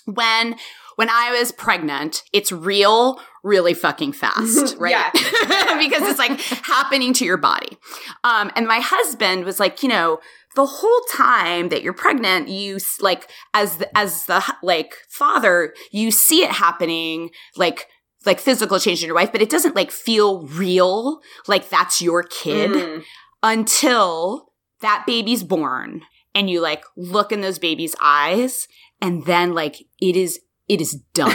when 0.06 0.56
when 0.96 1.08
i 1.08 1.30
was 1.30 1.52
pregnant 1.52 2.22
it's 2.32 2.50
real 2.50 3.20
really 3.44 3.74
fucking 3.74 4.12
fast 4.12 4.76
right? 4.78 5.12
Because 5.78 6.02
it's 6.02 6.18
like 6.18 6.38
happening 6.40 7.14
to 7.14 7.24
your 7.24 7.38
body. 7.38 7.78
Um 8.24 8.50
and 8.56 8.66
my 8.66 8.80
husband 8.80 9.44
was 9.44 9.61
like 9.61 9.82
you 9.82 9.88
know 9.88 10.18
the 10.55 10.66
whole 10.66 11.01
time 11.12 11.68
that 11.68 11.82
you're 11.82 11.92
pregnant, 11.92 12.48
you 12.48 12.78
like 13.01 13.30
as 13.55 13.76
the, 13.76 13.96
as 13.96 14.24
the 14.26 14.42
like 14.62 14.94
father, 15.09 15.74
you 15.92 16.11
see 16.11 16.42
it 16.42 16.51
happening, 16.51 17.30
like 17.57 17.86
like 18.26 18.40
physical 18.40 18.78
change 18.78 19.03
in 19.03 19.07
your 19.07 19.16
wife, 19.16 19.32
but 19.32 19.42
it 19.42 19.51
doesn't 19.51 19.76
like 19.76 19.90
feel 19.90 20.46
real, 20.48 21.20
like 21.46 21.70
that's 21.70 22.03
your 22.03 22.22
kid 22.22 22.70
mm. 22.70 23.03
until 23.42 24.53
that 24.80 25.05
baby's 25.07 25.42
born 25.42 26.03
and 26.34 26.51
you 26.51 26.61
like 26.61 26.84
look 26.96 27.32
in 27.32 27.40
those 27.40 27.59
baby's 27.59 27.94
eyes, 28.01 28.68
and 29.01 29.24
then 29.26 29.55
like 29.55 29.76
it 30.01 30.16
is 30.16 30.40
it 30.70 30.80
is 30.80 30.94
done. 31.14 31.30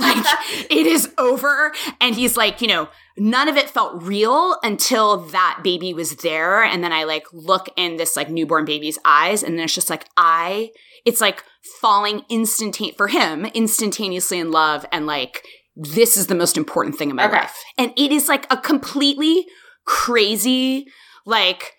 like 0.00 0.24
it 0.68 0.84
is 0.84 1.14
over. 1.16 1.72
And 2.00 2.16
he's 2.16 2.36
like, 2.36 2.60
you 2.60 2.66
know, 2.66 2.88
none 3.16 3.48
of 3.48 3.56
it 3.56 3.70
felt 3.70 4.02
real 4.02 4.58
until 4.64 5.18
that 5.28 5.60
baby 5.62 5.94
was 5.94 6.16
there. 6.16 6.64
And 6.64 6.82
then 6.82 6.92
I 6.92 7.04
like 7.04 7.24
look 7.32 7.68
in 7.76 7.96
this 7.96 8.16
like 8.16 8.28
newborn 8.28 8.64
baby's 8.64 8.98
eyes 9.04 9.44
and 9.44 9.56
then 9.56 9.66
it's 9.66 9.74
just 9.74 9.90
like, 9.90 10.08
I, 10.16 10.70
it's 11.06 11.20
like 11.20 11.44
falling 11.80 12.22
instantaneous 12.28 12.96
for 12.96 13.06
him, 13.06 13.46
instantaneously 13.46 14.40
in 14.40 14.50
love 14.50 14.84
and 14.90 15.06
like, 15.06 15.44
this 15.76 16.16
is 16.16 16.26
the 16.26 16.34
most 16.34 16.56
important 16.56 16.96
thing 16.96 17.10
in 17.10 17.16
my 17.16 17.26
okay. 17.26 17.36
life. 17.36 17.62
And 17.78 17.92
it 17.96 18.10
is 18.10 18.28
like 18.28 18.52
a 18.52 18.56
completely 18.56 19.46
crazy, 19.86 20.88
like, 21.24 21.74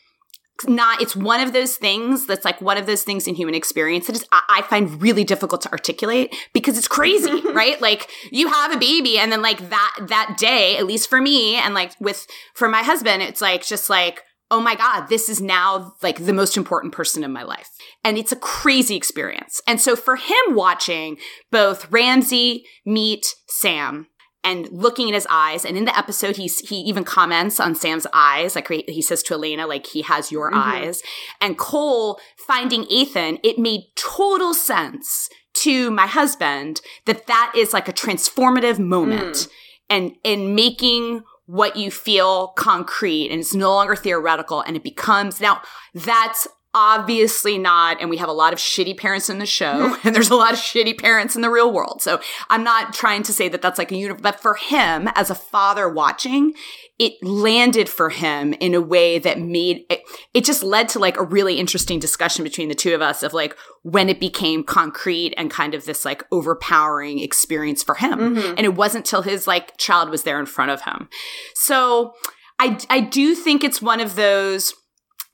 not 0.67 1.01
it's 1.01 1.15
one 1.15 1.41
of 1.41 1.53
those 1.53 1.75
things 1.75 2.27
that's 2.27 2.45
like 2.45 2.61
one 2.61 2.77
of 2.77 2.85
those 2.85 3.03
things 3.03 3.27
in 3.27 3.35
human 3.35 3.55
experience 3.55 4.07
that 4.07 4.15
is 4.15 4.25
I, 4.31 4.41
I 4.49 4.61
find 4.63 5.01
really 5.01 5.23
difficult 5.23 5.61
to 5.61 5.71
articulate 5.71 6.35
because 6.53 6.77
it's 6.77 6.87
crazy 6.87 7.41
right? 7.53 7.81
Like 7.81 8.09
you 8.31 8.47
have 8.47 8.73
a 8.73 8.77
baby 8.77 9.17
and 9.17 9.31
then 9.31 9.41
like 9.41 9.69
that 9.69 9.95
that 10.07 10.35
day 10.37 10.77
at 10.77 10.85
least 10.85 11.09
for 11.09 11.21
me 11.21 11.55
and 11.55 11.73
like 11.73 11.93
with 11.99 12.27
for 12.53 12.69
my 12.69 12.83
husband 12.83 13.23
it's 13.23 13.41
like 13.41 13.63
just 13.63 13.89
like 13.89 14.21
oh 14.51 14.59
my 14.59 14.75
god 14.75 15.07
this 15.07 15.29
is 15.29 15.41
now 15.41 15.93
like 16.03 16.25
the 16.25 16.33
most 16.33 16.57
important 16.57 16.93
person 16.93 17.23
in 17.23 17.31
my 17.31 17.43
life. 17.43 17.69
And 18.03 18.17
it's 18.17 18.31
a 18.31 18.37
crazy 18.37 18.95
experience. 18.95 19.61
And 19.67 19.79
so 19.79 19.95
for 19.95 20.15
him 20.15 20.55
watching 20.55 21.17
both 21.51 21.91
ramsey 21.91 22.65
meet 22.85 23.25
sam 23.47 24.07
and 24.43 24.67
looking 24.71 25.07
in 25.07 25.13
his 25.13 25.27
eyes. 25.29 25.65
And 25.65 25.77
in 25.77 25.85
the 25.85 25.97
episode, 25.97 26.37
he's, 26.37 26.59
he 26.59 26.77
even 26.77 27.03
comments 27.03 27.59
on 27.59 27.75
Sam's 27.75 28.07
eyes. 28.13 28.55
Like 28.55 28.67
he 28.67 29.01
says 29.01 29.21
to 29.23 29.35
Elena, 29.35 29.67
like, 29.67 29.87
he 29.87 30.01
has 30.01 30.31
your 30.31 30.49
mm-hmm. 30.49 30.59
eyes. 30.59 31.01
And 31.39 31.57
Cole 31.57 32.19
finding 32.37 32.85
Ethan, 32.85 33.39
it 33.43 33.59
made 33.59 33.91
total 33.95 34.53
sense 34.53 35.29
to 35.53 35.91
my 35.91 36.07
husband 36.07 36.81
that 37.05 37.27
that 37.27 37.53
is 37.55 37.73
like 37.73 37.87
a 37.87 37.93
transformative 37.93 38.79
moment 38.79 39.35
mm. 39.35 39.49
and 39.89 40.15
in 40.23 40.55
making 40.55 41.23
what 41.45 41.75
you 41.75 41.91
feel 41.91 42.49
concrete 42.49 43.29
and 43.29 43.41
it's 43.41 43.53
no 43.53 43.73
longer 43.73 43.95
theoretical 43.95 44.61
and 44.61 44.77
it 44.77 44.83
becomes 44.83 45.41
now 45.41 45.61
that's 45.93 46.47
obviously 46.73 47.57
not 47.57 47.99
and 47.99 48.09
we 48.09 48.17
have 48.17 48.29
a 48.29 48.33
lot 48.33 48.53
of 48.53 48.59
shitty 48.59 48.97
parents 48.97 49.29
in 49.29 49.39
the 49.39 49.45
show 49.45 49.97
and 50.03 50.15
there's 50.15 50.29
a 50.29 50.35
lot 50.35 50.53
of 50.53 50.59
shitty 50.59 50.97
parents 50.97 51.35
in 51.35 51.41
the 51.41 51.49
real 51.49 51.71
world. 51.71 52.01
So 52.01 52.19
i'm 52.49 52.63
not 52.63 52.93
trying 52.93 53.23
to 53.23 53.33
say 53.33 53.49
that 53.49 53.61
that's 53.61 53.77
like 53.77 53.91
a 53.91 53.97
universe 53.97 54.21
but 54.21 54.39
for 54.39 54.55
him 54.55 55.09
as 55.15 55.29
a 55.29 55.35
father 55.35 55.89
watching 55.89 56.53
it 57.01 57.13
landed 57.23 57.89
for 57.89 58.11
him 58.11 58.53
in 58.59 58.75
a 58.75 58.79
way 58.79 59.17
that 59.17 59.39
made 59.39 59.85
it, 59.89 60.01
it 60.35 60.45
just 60.45 60.61
led 60.61 60.87
to 60.87 60.99
like 60.99 61.17
a 61.17 61.23
really 61.23 61.57
interesting 61.57 61.97
discussion 61.97 62.43
between 62.43 62.69
the 62.69 62.75
two 62.75 62.93
of 62.93 63.01
us 63.01 63.23
of 63.23 63.33
like 63.33 63.57
when 63.81 64.07
it 64.07 64.19
became 64.19 64.63
concrete 64.63 65.33
and 65.35 65.49
kind 65.49 65.73
of 65.73 65.85
this 65.85 66.05
like 66.05 66.23
overpowering 66.31 67.17
experience 67.17 67.81
for 67.81 67.95
him. 67.95 68.19
Mm-hmm. 68.19 68.53
and 68.55 68.59
it 68.59 68.75
wasn't 68.75 69.05
till 69.05 69.23
his 69.23 69.47
like 69.47 69.75
child 69.77 70.11
was 70.11 70.23
there 70.23 70.39
in 70.39 70.45
front 70.45 70.69
of 70.69 70.81
him. 70.81 71.09
So 71.55 72.13
i 72.59 72.77
i 72.89 72.99
do 72.99 73.33
think 73.33 73.63
it's 73.63 73.81
one 73.81 73.99
of 73.99 74.15
those 74.15 74.73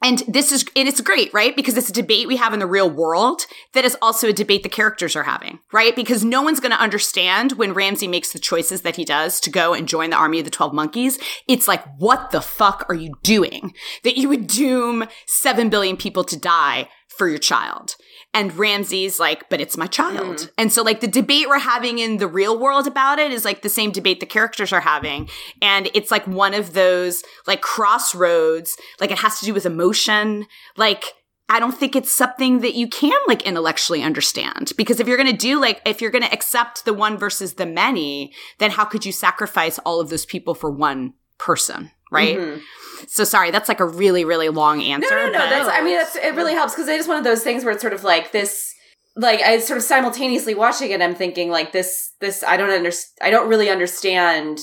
and 0.04 0.20
this 0.28 0.52
is, 0.52 0.64
and 0.76 0.88
it's 0.88 1.02
great, 1.02 1.34
right? 1.34 1.56
Because 1.56 1.76
it's 1.76 1.90
a 1.90 1.94
debate 1.94 2.28
we 2.28 2.38
have 2.38 2.54
in 2.54 2.60
the 2.60 2.68
real 2.68 2.90
world 2.90 3.48
that 3.74 3.84
is 3.84 3.98
also 4.02 4.30
a 4.30 4.34
debate 4.34 4.62
the 4.62 4.70
characters 4.70 5.16
are 5.16 5.24
having, 5.24 5.60
right? 5.74 5.96
Because 5.96 6.24
no 6.24 6.44
one's 6.44 6.60
going 6.60 6.72
to 6.72 6.82
understand 6.82 7.54
when 7.54 7.74
Ramsey 7.74 8.08
makes 8.08 8.32
the 8.32 8.40
choices 8.40 8.82
that 8.82 8.96
he 8.96 9.04
does 9.04 9.40
to 9.40 9.50
go 9.50 9.74
and 9.74 9.88
join 9.88 10.12
the 10.12 10.18
army 10.18 10.38
of 10.40 10.46
the 10.46 10.52
12 10.52 10.72
monkeys. 10.74 11.18
It's 11.48 11.68
like, 11.68 11.84
what 11.98 12.30
the 12.30 12.42
fuck 12.42 12.86
are 12.90 12.96
you 12.96 13.14
doing? 13.24 13.74
That 14.04 14.18
you 14.18 14.30
would 14.30 14.46
doom 14.46 15.06
7 15.26 15.70
billion 15.70 15.98
people 15.98 16.24
to 16.26 16.38
die 16.38 16.90
for 17.08 17.28
your 17.28 17.40
child. 17.40 17.96
And 18.38 18.56
Ramsey's 18.56 19.20
like, 19.20 19.50
but 19.50 19.60
it's 19.60 19.78
my 19.78 19.88
child. 19.88 20.38
Mm. 20.38 20.52
And 20.60 20.72
so, 20.72 20.84
like, 20.84 21.00
the 21.00 21.08
debate 21.08 21.50
we're 21.50 21.58
having 21.58 21.98
in 21.98 22.18
the 22.18 22.28
real 22.28 22.60
world 22.60 22.86
about 22.86 23.18
it 23.18 23.32
is 23.32 23.44
like 23.44 23.64
the 23.64 23.68
same 23.68 23.90
debate 23.90 24.20
the 24.20 24.28
characters 24.28 24.72
are 24.72 24.80
having. 24.80 25.28
And 25.60 25.90
it's 25.96 26.12
like 26.12 26.28
one 26.28 26.54
of 26.54 26.74
those, 26.74 27.24
like, 27.48 27.62
crossroads. 27.62 28.78
Like, 29.00 29.10
it 29.10 29.18
has 29.18 29.40
to 29.40 29.46
do 29.46 29.56
with 29.56 29.66
emotion. 29.66 30.46
Like, 30.76 31.16
I 31.50 31.60
don't 31.60 31.76
think 31.76 31.96
it's 31.96 32.14
something 32.14 32.60
that 32.60 32.76
you 32.76 32.88
can 32.88 33.18
like 33.28 33.42
intellectually 33.44 34.04
understand 34.04 34.74
because 34.78 35.00
if 35.00 35.08
you're 35.08 35.18
going 35.18 35.32
to 35.32 35.38
do 35.38 35.62
like 35.62 35.82
if 35.86 36.02
you're 36.02 36.12
going 36.12 36.26
to 36.26 36.34
accept 36.34 36.84
the 36.84 36.94
one 36.94 37.18
versus 37.18 37.54
the 37.54 37.66
many, 37.66 38.34
then 38.58 38.70
how 38.70 38.84
could 38.84 39.06
you 39.06 39.14
sacrifice 39.14 39.80
all 39.80 40.02
of 40.02 40.10
those 40.10 40.26
people 40.26 40.54
for 40.54 40.70
one 40.70 41.14
person, 41.38 41.92
right? 42.12 42.38
Mm-hmm. 42.38 42.62
So 43.08 43.24
sorry, 43.24 43.52
that's 43.52 43.70
like 43.70 43.80
a 43.80 43.86
really, 43.86 44.26
really 44.26 44.50
long 44.50 44.82
answer. 44.82 45.10
No, 45.10 45.26
no, 45.28 45.32
no. 45.32 45.50
That's, 45.50 45.70
I 45.70 45.84
mean, 45.84 45.96
that's 45.96 46.16
it. 46.16 46.36
Really 46.36 46.54
helps 46.54 46.74
because 46.74 46.88
it 46.88 47.00
is 47.00 47.08
one 47.08 47.18
of 47.18 47.24
those 47.24 47.44
things 47.44 47.64
where 47.64 47.74
it's 47.74 47.82
sort 47.82 47.94
of 47.94 48.04
like 48.04 48.32
this. 48.32 48.74
Like 49.16 49.42
I 49.42 49.60
sort 49.60 49.78
of 49.78 49.84
simultaneously 49.84 50.54
watching 50.54 50.92
it, 50.92 51.02
I'm 51.02 51.16
thinking 51.16 51.50
like 51.50 51.72
this. 51.72 52.14
This 52.20 52.44
I 52.44 52.58
don't 52.58 52.70
understand. 52.70 53.28
I 53.28 53.32
don't 53.32 53.50
really 53.50 53.70
understand. 53.70 54.60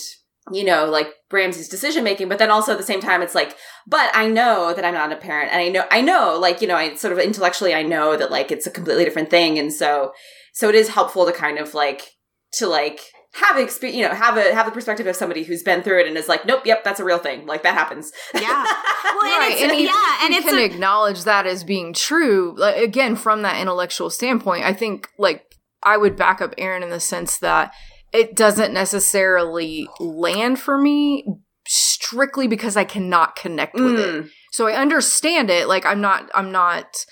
You 0.52 0.62
know, 0.62 0.84
like 0.84 1.08
Ramsey's 1.32 1.70
decision 1.70 2.04
making, 2.04 2.28
but 2.28 2.38
then 2.38 2.50
also 2.50 2.72
at 2.72 2.78
the 2.78 2.84
same 2.84 3.00
time, 3.00 3.22
it's 3.22 3.34
like, 3.34 3.56
but 3.86 4.10
I 4.12 4.28
know 4.28 4.74
that 4.74 4.84
I'm 4.84 4.92
not 4.92 5.10
a 5.10 5.16
parent, 5.16 5.50
and 5.50 5.58
I 5.58 5.70
know, 5.70 5.86
I 5.90 6.02
know, 6.02 6.38
like 6.38 6.60
you 6.60 6.68
know, 6.68 6.76
I 6.76 6.94
sort 6.96 7.14
of 7.14 7.18
intellectually, 7.18 7.74
I 7.74 7.82
know 7.82 8.14
that 8.14 8.30
like 8.30 8.52
it's 8.52 8.66
a 8.66 8.70
completely 8.70 9.06
different 9.06 9.30
thing, 9.30 9.58
and 9.58 9.72
so, 9.72 10.12
so 10.52 10.68
it 10.68 10.74
is 10.74 10.90
helpful 10.90 11.24
to 11.24 11.32
kind 11.32 11.58
of 11.58 11.72
like 11.72 12.10
to 12.52 12.66
like 12.66 13.00
have 13.34 13.58
experience, 13.58 13.96
you 13.96 14.06
know, 14.06 14.14
have 14.14 14.36
a 14.36 14.54
have 14.54 14.66
the 14.66 14.72
perspective 14.72 15.06
of 15.06 15.16
somebody 15.16 15.42
who's 15.42 15.62
been 15.62 15.82
through 15.82 16.00
it 16.00 16.06
and 16.06 16.16
is 16.16 16.28
like, 16.28 16.46
nope, 16.46 16.64
yep, 16.64 16.84
that's 16.84 17.00
a 17.00 17.04
real 17.04 17.18
thing. 17.18 17.46
Like 17.46 17.62
that 17.64 17.74
happens. 17.74 18.12
Yeah, 18.32 18.40
well, 19.04 19.20
right. 19.22 19.56
and, 19.60 19.72
and 19.72 19.80
yeah, 19.80 20.18
and 20.22 20.34
you 20.34 20.42
can 20.42 20.58
a- 20.58 20.64
acknowledge 20.64 21.24
that 21.24 21.46
as 21.46 21.64
being 21.64 21.92
true. 21.92 22.54
Like, 22.56 22.76
again, 22.76 23.16
from 23.16 23.42
that 23.42 23.60
intellectual 23.60 24.08
standpoint, 24.08 24.64
I 24.64 24.72
think 24.72 25.08
like 25.18 25.44
I 25.82 25.96
would 25.96 26.16
back 26.16 26.40
up 26.40 26.54
Erin 26.58 26.84
in 26.84 26.90
the 26.90 27.00
sense 27.00 27.38
that 27.38 27.72
it 28.12 28.36
doesn't 28.36 28.72
necessarily 28.72 29.88
land 29.98 30.60
for 30.60 30.78
me 30.78 31.26
strictly 31.66 32.46
because 32.46 32.76
I 32.76 32.84
cannot 32.84 33.34
connect 33.34 33.74
with 33.74 33.94
mm. 33.94 34.24
it. 34.24 34.30
So 34.52 34.68
I 34.68 34.74
understand 34.74 35.50
it. 35.50 35.66
Like 35.66 35.84
I'm 35.84 36.00
not. 36.00 36.30
I'm 36.34 36.52
not 36.52 37.04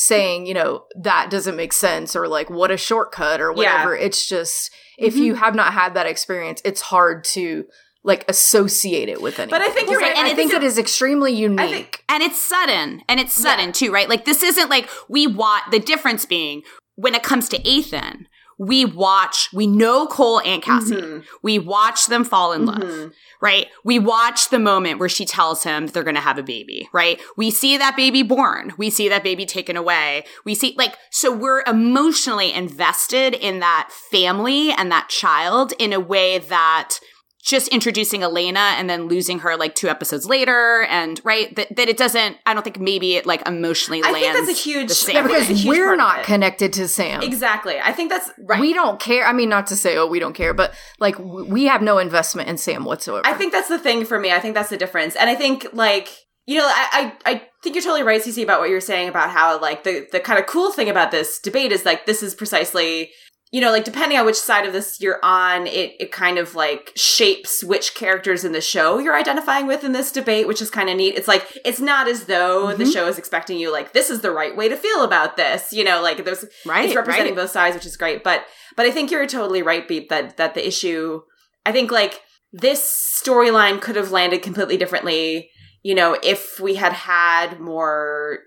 saying 0.00 0.46
you 0.46 0.54
know 0.54 0.84
that 0.98 1.28
doesn't 1.30 1.56
make 1.56 1.72
sense 1.72 2.16
or 2.16 2.26
like 2.26 2.48
what 2.48 2.70
a 2.70 2.76
shortcut 2.76 3.40
or 3.40 3.52
whatever. 3.52 3.94
Yeah. 3.94 4.06
It's 4.06 4.26
just 4.26 4.72
if 4.98 5.14
mm-hmm. 5.14 5.22
you 5.24 5.34
have 5.34 5.54
not 5.54 5.74
had 5.74 5.94
that 5.94 6.06
experience, 6.06 6.62
it's 6.64 6.80
hard 6.80 7.24
to 7.24 7.66
like 8.02 8.24
associate 8.28 9.10
it 9.10 9.20
with 9.20 9.38
anything. 9.38 9.58
But 9.58 9.60
I 9.60 9.70
think 9.70 9.90
you're 9.90 10.00
right. 10.00 10.16
And 10.16 10.26
I 10.26 10.34
think 10.34 10.52
it 10.54 10.62
is 10.62 10.78
extremely 10.78 11.32
unique. 11.32 11.68
Think, 11.70 12.04
and 12.08 12.22
it's 12.22 12.40
sudden. 12.40 13.02
And 13.08 13.20
it's 13.20 13.34
sudden 13.34 13.66
yeah. 13.66 13.72
too, 13.72 13.92
right? 13.92 14.08
Like 14.08 14.24
this 14.24 14.42
isn't 14.42 14.70
like 14.70 14.88
we 15.08 15.26
want 15.26 15.70
the 15.70 15.78
difference 15.78 16.24
being 16.24 16.62
when 16.96 17.14
it 17.14 17.22
comes 17.22 17.48
to 17.50 17.68
Ethan, 17.68 18.26
we 18.60 18.84
watch, 18.84 19.48
we 19.54 19.66
know 19.66 20.06
Cole 20.06 20.42
and 20.44 20.62
Cassie. 20.62 20.96
Mm-hmm. 20.96 21.20
We 21.42 21.58
watch 21.58 22.06
them 22.06 22.24
fall 22.24 22.52
in 22.52 22.66
mm-hmm. 22.66 22.78
love, 22.78 23.12
right? 23.40 23.68
We 23.84 23.98
watch 23.98 24.50
the 24.50 24.58
moment 24.58 25.00
where 25.00 25.08
she 25.08 25.24
tells 25.24 25.62
him 25.62 25.86
they're 25.86 26.04
going 26.04 26.14
to 26.14 26.20
have 26.20 26.36
a 26.36 26.42
baby, 26.42 26.86
right? 26.92 27.18
We 27.38 27.50
see 27.50 27.78
that 27.78 27.96
baby 27.96 28.22
born. 28.22 28.74
We 28.76 28.90
see 28.90 29.08
that 29.08 29.24
baby 29.24 29.46
taken 29.46 29.78
away. 29.78 30.24
We 30.44 30.54
see, 30.54 30.74
like, 30.76 30.98
so 31.10 31.34
we're 31.34 31.62
emotionally 31.66 32.52
invested 32.52 33.32
in 33.32 33.60
that 33.60 33.88
family 33.90 34.72
and 34.72 34.92
that 34.92 35.08
child 35.08 35.72
in 35.78 35.94
a 35.94 36.00
way 36.00 36.36
that 36.36 36.98
just 37.42 37.68
introducing 37.68 38.22
Elena 38.22 38.74
and 38.76 38.88
then 38.88 39.08
losing 39.08 39.40
her 39.40 39.56
like 39.56 39.74
two 39.74 39.88
episodes 39.88 40.26
later, 40.26 40.82
and 40.88 41.20
right 41.24 41.54
that, 41.56 41.74
that 41.76 41.88
it 41.88 41.96
doesn't. 41.96 42.36
I 42.46 42.54
don't 42.54 42.62
think 42.62 42.78
maybe 42.78 43.16
it 43.16 43.26
like 43.26 43.46
emotionally 43.46 44.02
I 44.02 44.10
lands. 44.10 44.18
I 44.18 44.32
think 44.32 44.46
that's 44.46 44.58
a 44.58 44.62
huge 44.62 45.14
yeah, 45.14 45.22
because 45.22 45.64
we're 45.64 45.96
not 45.96 46.24
connected 46.24 46.72
to 46.74 46.86
Sam. 46.86 47.22
Exactly. 47.22 47.78
I 47.78 47.92
think 47.92 48.10
that's 48.10 48.30
right. 48.40 48.60
We 48.60 48.72
don't 48.72 49.00
care. 49.00 49.26
I 49.26 49.32
mean, 49.32 49.48
not 49.48 49.66
to 49.68 49.76
say 49.76 49.96
oh 49.96 50.06
we 50.06 50.18
don't 50.18 50.34
care, 50.34 50.52
but 50.52 50.74
like 50.98 51.18
we 51.18 51.64
have 51.66 51.82
no 51.82 51.98
investment 51.98 52.48
in 52.48 52.58
Sam 52.58 52.84
whatsoever. 52.84 53.26
I 53.26 53.34
think 53.34 53.52
that's 53.52 53.68
the 53.68 53.78
thing 53.78 54.04
for 54.04 54.18
me. 54.18 54.32
I 54.32 54.40
think 54.40 54.54
that's 54.54 54.70
the 54.70 54.76
difference, 54.76 55.16
and 55.16 55.30
I 55.30 55.34
think 55.34 55.66
like 55.72 56.08
you 56.46 56.58
know, 56.58 56.66
I, 56.66 57.14
I, 57.24 57.32
I 57.32 57.42
think 57.62 57.76
you're 57.76 57.82
totally 57.82 58.02
right, 58.02 58.20
Cece, 58.20 58.42
about 58.42 58.60
what 58.60 58.70
you're 58.70 58.80
saying 58.80 59.08
about 59.08 59.30
how 59.30 59.60
like 59.60 59.84
the 59.84 60.08
the 60.10 60.20
kind 60.20 60.38
of 60.38 60.46
cool 60.46 60.72
thing 60.72 60.88
about 60.88 61.10
this 61.10 61.38
debate 61.38 61.70
is 61.70 61.84
like 61.84 62.06
this 62.06 62.22
is 62.22 62.34
precisely 62.34 63.10
you 63.52 63.60
know, 63.60 63.72
like 63.72 63.84
depending 63.84 64.16
on 64.16 64.24
which 64.24 64.36
side 64.36 64.64
of 64.64 64.72
this 64.72 65.00
you're 65.00 65.18
on, 65.24 65.66
it 65.66 65.94
it 65.98 66.12
kind 66.12 66.38
of 66.38 66.54
like 66.54 66.92
shapes 66.94 67.64
which 67.64 67.94
characters 67.94 68.44
in 68.44 68.52
the 68.52 68.60
show 68.60 68.98
you're 68.98 69.16
identifying 69.16 69.66
with 69.66 69.82
in 69.82 69.92
this 69.92 70.12
debate, 70.12 70.46
which 70.46 70.62
is 70.62 70.70
kind 70.70 70.88
of 70.88 70.96
neat. 70.96 71.16
It's 71.16 71.26
like 71.26 71.58
it's 71.64 71.80
not 71.80 72.06
as 72.06 72.26
though 72.26 72.66
mm-hmm. 72.66 72.78
the 72.78 72.90
show 72.90 73.08
is 73.08 73.18
expecting 73.18 73.58
you 73.58 73.72
like 73.72 73.92
this 73.92 74.08
is 74.08 74.20
the 74.20 74.30
right 74.30 74.56
way 74.56 74.68
to 74.68 74.76
feel 74.76 75.02
about 75.02 75.36
this, 75.36 75.72
you 75.72 75.82
know, 75.82 76.00
like 76.00 76.24
there's 76.24 76.44
right, 76.64 76.84
it's 76.84 76.94
representing 76.94 77.34
right. 77.34 77.42
both 77.42 77.50
sides, 77.50 77.74
which 77.74 77.86
is 77.86 77.96
great. 77.96 78.22
But 78.22 78.44
but 78.76 78.86
I 78.86 78.92
think 78.92 79.10
you're 79.10 79.26
totally 79.26 79.62
right, 79.62 79.86
Beep, 79.86 80.10
that 80.10 80.36
that 80.36 80.54
the 80.54 80.66
issue 80.66 81.22
I 81.66 81.72
think 81.72 81.90
like 81.90 82.20
this 82.52 83.20
storyline 83.24 83.80
could 83.80 83.96
have 83.96 84.12
landed 84.12 84.42
completely 84.42 84.76
differently, 84.76 85.50
you 85.82 85.96
know, 85.96 86.16
if 86.22 86.60
we 86.60 86.76
had 86.76 86.92
had 86.92 87.58
more 87.58 88.40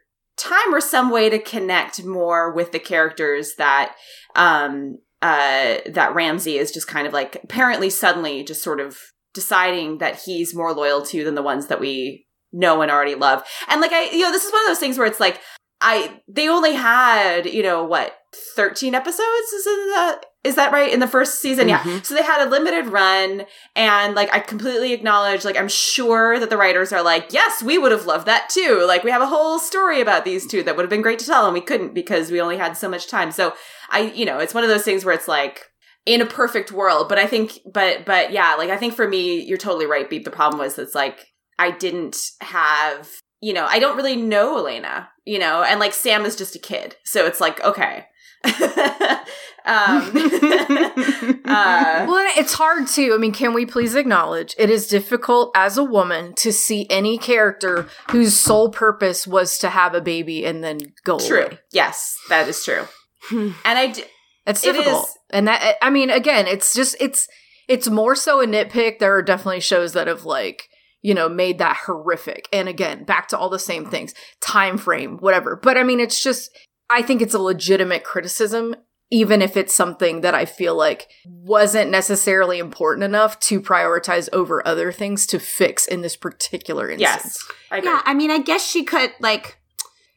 time 0.44 0.74
or 0.74 0.82
some 0.82 1.10
way 1.10 1.30
to 1.30 1.40
connect 1.40 2.04
more 2.04 2.54
with 2.54 2.72
the 2.72 2.80
characters 2.80 3.56
that 3.58 3.96
um 4.36 4.98
uh 5.22 5.78
that 5.90 6.14
Ramsey 6.14 6.58
is 6.58 6.72
just 6.72 6.88
kind 6.88 7.08
of 7.08 7.14
like 7.14 7.38
apparently 7.44 7.90
suddenly 7.90 8.44
just 8.44 8.64
sort 8.64 8.80
of 8.80 8.98
deciding 9.34 10.00
that 10.00 10.22
he's 10.26 10.56
more 10.56 10.74
loyal 10.74 11.02
to 11.06 11.24
than 11.24 11.36
the 11.36 11.42
ones 11.42 11.68
that 11.68 11.80
we 11.80 12.26
know 12.52 12.82
and 12.82 12.92
already 12.92 13.16
love. 13.16 13.44
And 13.68 13.82
like 13.82 13.92
I 13.92 14.10
you 14.12 14.22
know 14.22 14.32
this 14.32 14.46
is 14.46 14.52
one 14.52 14.62
of 14.64 14.68
those 14.68 14.80
things 14.80 14.98
where 14.98 15.08
it's 15.08 15.20
like 15.20 15.40
I 15.84 16.22
they 16.28 16.48
only 16.48 16.74
had, 16.74 17.46
you 17.46 17.62
know, 17.62 17.84
what 17.84 18.16
13 18.56 18.96
episodes? 18.96 19.54
Is 19.54 19.66
that 19.66 20.22
is 20.44 20.56
that 20.56 20.72
right? 20.72 20.92
In 20.92 21.00
the 21.00 21.08
first 21.08 21.42
season? 21.42 21.68
Mm-hmm. 21.68 21.90
yeah 21.90 22.02
so 22.02 22.16
they 22.16 22.24
had 22.24 22.46
a 22.46 22.50
limited 22.50 22.88
run 22.88 23.46
and 23.76 24.16
like 24.16 24.34
i 24.34 24.40
completely 24.40 24.94
acknowledge 24.94 25.46
like 25.46 25.58
i'm 25.58 25.68
sure 25.68 26.40
that 26.40 26.50
the 26.50 26.58
writers 26.58 26.92
are 26.92 27.04
like 27.04 27.32
yes 27.32 27.62
we 27.62 27.78
would 27.78 27.92
have 27.92 28.06
loved 28.06 28.26
that 28.26 28.50
too. 28.50 28.84
Like 28.88 29.04
we 29.04 29.12
have 29.12 29.22
a 29.22 29.28
whole 29.28 29.60
story 29.60 30.02
about 30.02 30.26
these 30.26 30.48
two 30.48 30.64
that 30.64 30.76
would 30.76 30.84
have 30.84 30.90
been 30.90 31.02
great 31.02 31.20
to 31.20 31.26
tell 31.26 31.46
and 31.46 31.54
we 31.54 31.62
couldn't 31.62 31.94
because 31.94 32.32
we 32.32 32.42
only 32.42 32.58
had 32.58 32.76
so 32.78 32.90
much 32.90 33.08
time. 33.08 33.32
So 33.32 33.54
i 33.90 34.00
you 34.00 34.26
know 34.26 34.40
it's 34.40 34.54
one 34.54 34.64
of 34.64 34.70
those 34.70 34.84
things 34.84 35.04
where 35.04 35.14
it's 35.14 35.28
like 35.28 35.70
in 36.06 36.22
a 36.22 36.26
perfect 36.26 36.72
world 36.72 37.08
but 37.08 37.18
i 37.18 37.26
think 37.26 37.60
but 37.72 38.06
but 38.06 38.32
yeah 38.32 38.56
like 38.56 38.70
i 38.70 38.78
think 38.78 38.94
for 38.94 39.08
me 39.08 39.42
you're 39.42 39.58
totally 39.58 39.86
right 39.86 40.10
beep. 40.10 40.24
The 40.24 40.32
problem 40.32 40.60
was 40.60 40.78
it's 40.80 40.96
like 40.96 41.28
i 41.60 41.72
didn't 41.72 42.18
have 42.42 43.10
you 43.44 43.54
know 43.54 43.66
i 43.66 43.78
don't 43.78 43.98
really 43.98 44.16
know 44.16 44.58
elena 44.58 45.10
you 45.26 45.38
know 45.38 45.64
and 45.64 45.80
like 45.80 45.94
sam 45.94 46.26
is 46.26 46.36
just 46.36 46.56
a 46.56 46.60
kid 46.60 46.96
so 47.04 47.26
it's 47.26 47.42
like 47.42 47.64
okay 47.64 48.06
um, 48.46 48.52
uh, 51.46 52.06
well, 52.06 52.32
it's 52.38 52.54
hard 52.54 52.88
to. 52.88 53.14
I 53.14 53.18
mean, 53.18 53.32
can 53.32 53.54
we 53.54 53.66
please 53.66 53.96
acknowledge 53.96 54.54
it 54.58 54.70
is 54.70 54.88
difficult 54.88 55.52
as 55.56 55.78
a 55.78 55.84
woman 55.84 56.34
to 56.36 56.52
see 56.52 56.86
any 56.90 57.18
character 57.18 57.88
whose 58.12 58.38
sole 58.38 58.70
purpose 58.70 59.26
was 59.26 59.58
to 59.60 59.70
have 59.70 59.94
a 59.94 60.02
baby 60.02 60.46
and 60.46 60.62
then 60.62 60.94
go 61.06 61.20
true. 61.20 61.46
away? 61.46 61.60
Yes, 61.72 62.18
that 62.28 62.50
is 62.50 62.66
true. 62.66 62.86
and 63.32 63.54
I, 63.66 63.94
d- 63.94 64.04
it's 64.46 64.62
difficult. 64.62 65.08
and 65.30 65.48
that, 65.48 65.78
I 65.82 65.90
mean, 65.90 66.10
again, 66.10 66.46
it's 66.46 66.74
just 66.74 66.98
it's 67.00 67.30
it's 67.70 67.88
more 67.88 68.16
so 68.16 68.42
a 68.42 68.46
nitpick. 68.46 69.00
There 69.00 69.16
are 69.16 69.22
definitely 69.22 69.62
shows 69.62 69.94
that 69.94 70.08
have 70.08 70.26
like 70.26 70.68
you 71.04 71.14
know 71.14 71.30
made 71.30 71.60
that 71.60 71.78
horrific 71.86 72.50
and 72.52 72.68
again 72.68 73.04
back 73.04 73.28
to 73.28 73.38
all 73.38 73.50
the 73.50 73.60
same 73.60 73.86
things 73.86 74.16
time 74.42 74.78
frame 74.78 75.18
whatever 75.20 75.56
but 75.56 75.78
i 75.78 75.84
mean 75.84 76.00
it's 76.00 76.24
just 76.24 76.50
I 76.94 77.02
think 77.02 77.22
it's 77.22 77.34
a 77.34 77.40
legitimate 77.40 78.04
criticism, 78.04 78.76
even 79.10 79.42
if 79.42 79.58
it's 79.58 79.74
something 79.74 80.22
that 80.22 80.36
I 80.36 80.46
feel 80.46 80.76
like 80.76 81.10
wasn't 81.26 81.90
necessarily 81.90 82.60
important 82.60 83.04
enough 83.04 83.40
to 83.42 83.60
prioritize 83.62 84.30
over 84.32 84.66
other 84.68 84.92
things 84.92 85.26
to 85.28 85.40
fix 85.40 85.88
in 85.88 86.02
this 86.02 86.16
particular 86.16 86.90
instance. 86.92 87.24
Yes. 87.24 87.52
I 87.72 87.78
yeah, 87.78 88.02
I 88.06 88.14
mean, 88.14 88.32
I 88.32 88.40
guess 88.40 88.68
she 88.68 88.84
could, 88.84 89.12
like, 89.20 89.58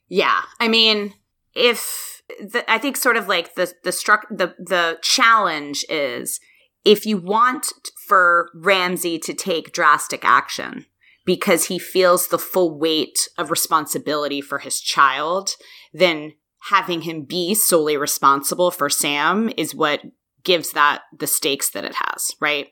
yeah. 0.08 0.42
I 0.60 0.68
mean, 0.68 1.14
if 1.54 2.22
the, 2.40 2.70
I 2.70 2.76
think 2.76 2.98
sort 2.98 3.16
of 3.16 3.26
like 3.26 3.54
the 3.54 3.72
the 3.82 3.92
struck 3.92 4.26
the 4.28 4.54
the 4.58 4.98
challenge 5.00 5.84
is 5.88 6.40
if 6.84 7.06
you 7.06 7.16
want 7.16 7.72
for 8.06 8.50
Ramsey 8.54 9.18
to 9.20 9.34
take 9.34 9.72
drastic 9.72 10.24
action 10.24 10.86
because 11.24 11.64
he 11.66 11.78
feels 11.78 12.28
the 12.28 12.38
full 12.38 12.78
weight 12.78 13.28
of 13.36 13.50
responsibility 13.50 14.40
for 14.40 14.58
his 14.58 14.80
child, 14.80 15.50
then 15.92 16.34
having 16.70 17.02
him 17.02 17.22
be 17.22 17.54
solely 17.54 17.96
responsible 17.96 18.70
for 18.70 18.88
Sam 18.88 19.50
is 19.56 19.74
what 19.74 20.00
gives 20.44 20.72
that 20.72 21.02
the 21.18 21.26
stakes 21.26 21.70
that 21.70 21.84
it 21.84 21.94
has, 21.94 22.34
right? 22.40 22.68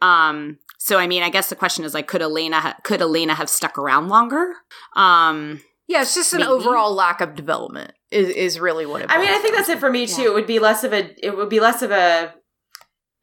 Um, 0.00 0.58
so 0.78 0.98
I 0.98 1.06
mean, 1.06 1.22
I 1.22 1.28
guess 1.28 1.48
the 1.48 1.56
question 1.56 1.84
is 1.84 1.94
like, 1.94 2.08
could 2.08 2.22
Elena 2.22 2.60
ha- 2.60 2.76
could 2.82 3.00
Elena 3.00 3.34
have 3.34 3.48
stuck 3.48 3.78
around 3.78 4.08
longer? 4.08 4.54
Um, 4.96 5.60
yeah, 5.86 6.02
it's 6.02 6.14
just 6.14 6.32
an 6.32 6.40
maybe. 6.40 6.50
overall 6.50 6.94
lack 6.94 7.20
of 7.20 7.34
development 7.34 7.92
is 8.10 8.28
is 8.30 8.58
really 8.58 8.86
what 8.86 9.02
it. 9.02 9.10
I 9.10 9.18
mean, 9.18 9.28
I 9.28 9.38
think 9.38 9.54
that's 9.54 9.68
it 9.68 9.78
for 9.78 9.90
me 9.90 10.06
too. 10.06 10.22
Yeah. 10.22 10.28
It 10.28 10.34
would 10.34 10.46
be 10.46 10.58
less 10.58 10.84
of 10.84 10.92
a. 10.92 11.14
It 11.24 11.36
would 11.36 11.48
be 11.48 11.60
less 11.60 11.82
of 11.82 11.90
a. 11.90 12.34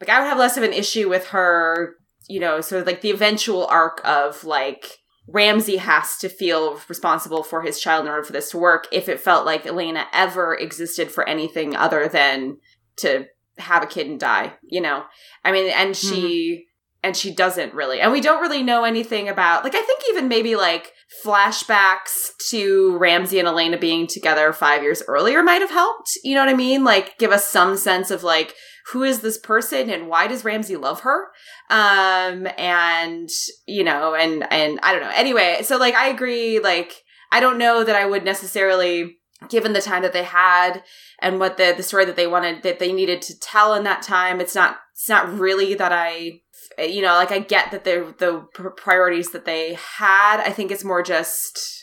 Like 0.02 0.10
I 0.10 0.20
would 0.20 0.28
have 0.28 0.40
less 0.40 0.58
of 0.58 0.64
an 0.64 0.74
issue 0.74 1.10
with 1.10 1.28
her, 1.28 1.96
you 2.28 2.40
know, 2.40 2.62
sort 2.62 2.82
of 2.82 2.88
like 2.88 3.02
the 3.02 3.12
eventual 3.12 3.66
arc 3.68 4.02
of 4.06 4.44
like 4.44 5.00
Ramsey 5.28 5.78
has 5.78 6.18
to 6.18 6.30
feel 6.30 6.80
responsible 6.88 7.44
for 7.44 7.62
his 7.62 7.80
child 7.80 8.06
in 8.06 8.12
order 8.12 8.24
for 8.24 8.34
this 8.34 8.52
to 8.52 8.58
work 8.58 8.88
if 8.92 9.08
it 9.10 9.20
felt 9.20 9.46
like 9.46 9.66
Elena 9.66 10.06
ever 10.14 10.56
existed 10.56 11.12
for 11.12 11.28
anything 11.28 11.76
other 11.76 12.08
than 12.08 12.58
to 12.98 13.26
have 13.58 13.84
a 13.84 13.88
kid 13.88 14.08
and 14.08 14.20
die, 14.20 14.54
you 14.64 14.82
know? 14.82 15.04
I 15.44 15.52
mean, 15.52 15.70
and 15.72 15.96
she, 15.96 16.16
mm-hmm. 16.16 17.08
and 17.08 17.16
she 17.16 17.34
doesn't 17.34 17.74
really. 17.74 18.02
And 18.02 18.12
we 18.12 18.22
don't 18.22 18.42
really 18.42 18.64
know 18.64 18.86
anything 18.86 19.30
about, 19.30 19.64
like, 19.64 19.76
I 19.76 19.82
think 19.82 20.02
even 20.10 20.28
maybe 20.28 20.56
like 20.56 20.94
flashbacks 21.24 22.32
to 22.50 22.98
Ramsey 22.98 23.38
and 23.40 23.48
Elena 23.48 23.78
being 23.78 24.08
together 24.08 24.52
five 24.54 24.82
years 24.82 25.04
earlier 25.08 25.44
might 25.44 25.62
have 25.62 25.72
helped. 25.72 26.12
You 26.24 26.36
know 26.36 26.42
what 26.42 26.54
I 26.54 26.58
mean? 26.58 26.84
Like, 26.84 27.18
give 27.18 27.32
us 27.32 27.48
some 27.48 27.78
sense 27.78 28.12
of 28.12 28.24
like, 28.24 28.56
who 28.92 29.04
is 29.04 29.20
this 29.20 29.38
person 29.38 29.90
and 29.90 30.08
why 30.08 30.28
does 30.28 30.46
Ramsey 30.46 30.76
love 30.76 31.02
her? 31.02 31.28
Um, 31.70 32.48
and, 32.58 33.30
you 33.68 33.84
know, 33.84 34.16
and, 34.16 34.52
and 34.52 34.80
I 34.82 34.94
don't 34.94 35.02
know. 35.02 35.12
Anyway, 35.14 35.60
so 35.64 35.78
like, 35.78 35.96
I 35.96 36.10
agree. 36.10 36.60
Like, 36.60 37.04
I 37.32 37.40
don't 37.40 37.58
know 37.58 37.84
that 37.84 37.96
I 37.96 38.06
would 38.06 38.26
necessarily, 38.26 39.18
given 39.48 39.74
the 39.74 39.82
time 39.82 40.02
that 40.02 40.14
they 40.14 40.24
had 40.24 40.84
and 41.22 41.40
what 41.40 41.58
the, 41.58 41.74
the 41.78 41.84
story 41.84 42.06
that 42.06 42.16
they 42.16 42.28
wanted, 42.28 42.64
that 42.64 42.80
they 42.80 42.92
needed 42.92 43.22
to 43.24 43.40
tell 43.40 43.76
in 43.76 43.84
that 43.84 44.02
time, 44.02 44.42
it's 44.42 44.56
not, 44.56 44.78
it's 44.94 45.08
not 45.08 45.38
really 45.38 45.76
that 45.76 45.92
I, 45.92 46.42
you 46.80 47.02
know, 47.02 47.14
like 47.14 47.32
I 47.32 47.40
get 47.40 47.72
that 47.72 47.84
they're 47.84 48.12
the 48.18 48.48
priorities 48.76 49.32
that 49.32 49.46
they 49.46 49.76
had. 49.76 50.42
I 50.42 50.52
think 50.52 50.72
it's 50.72 50.84
more 50.84 51.04
just, 51.04 51.79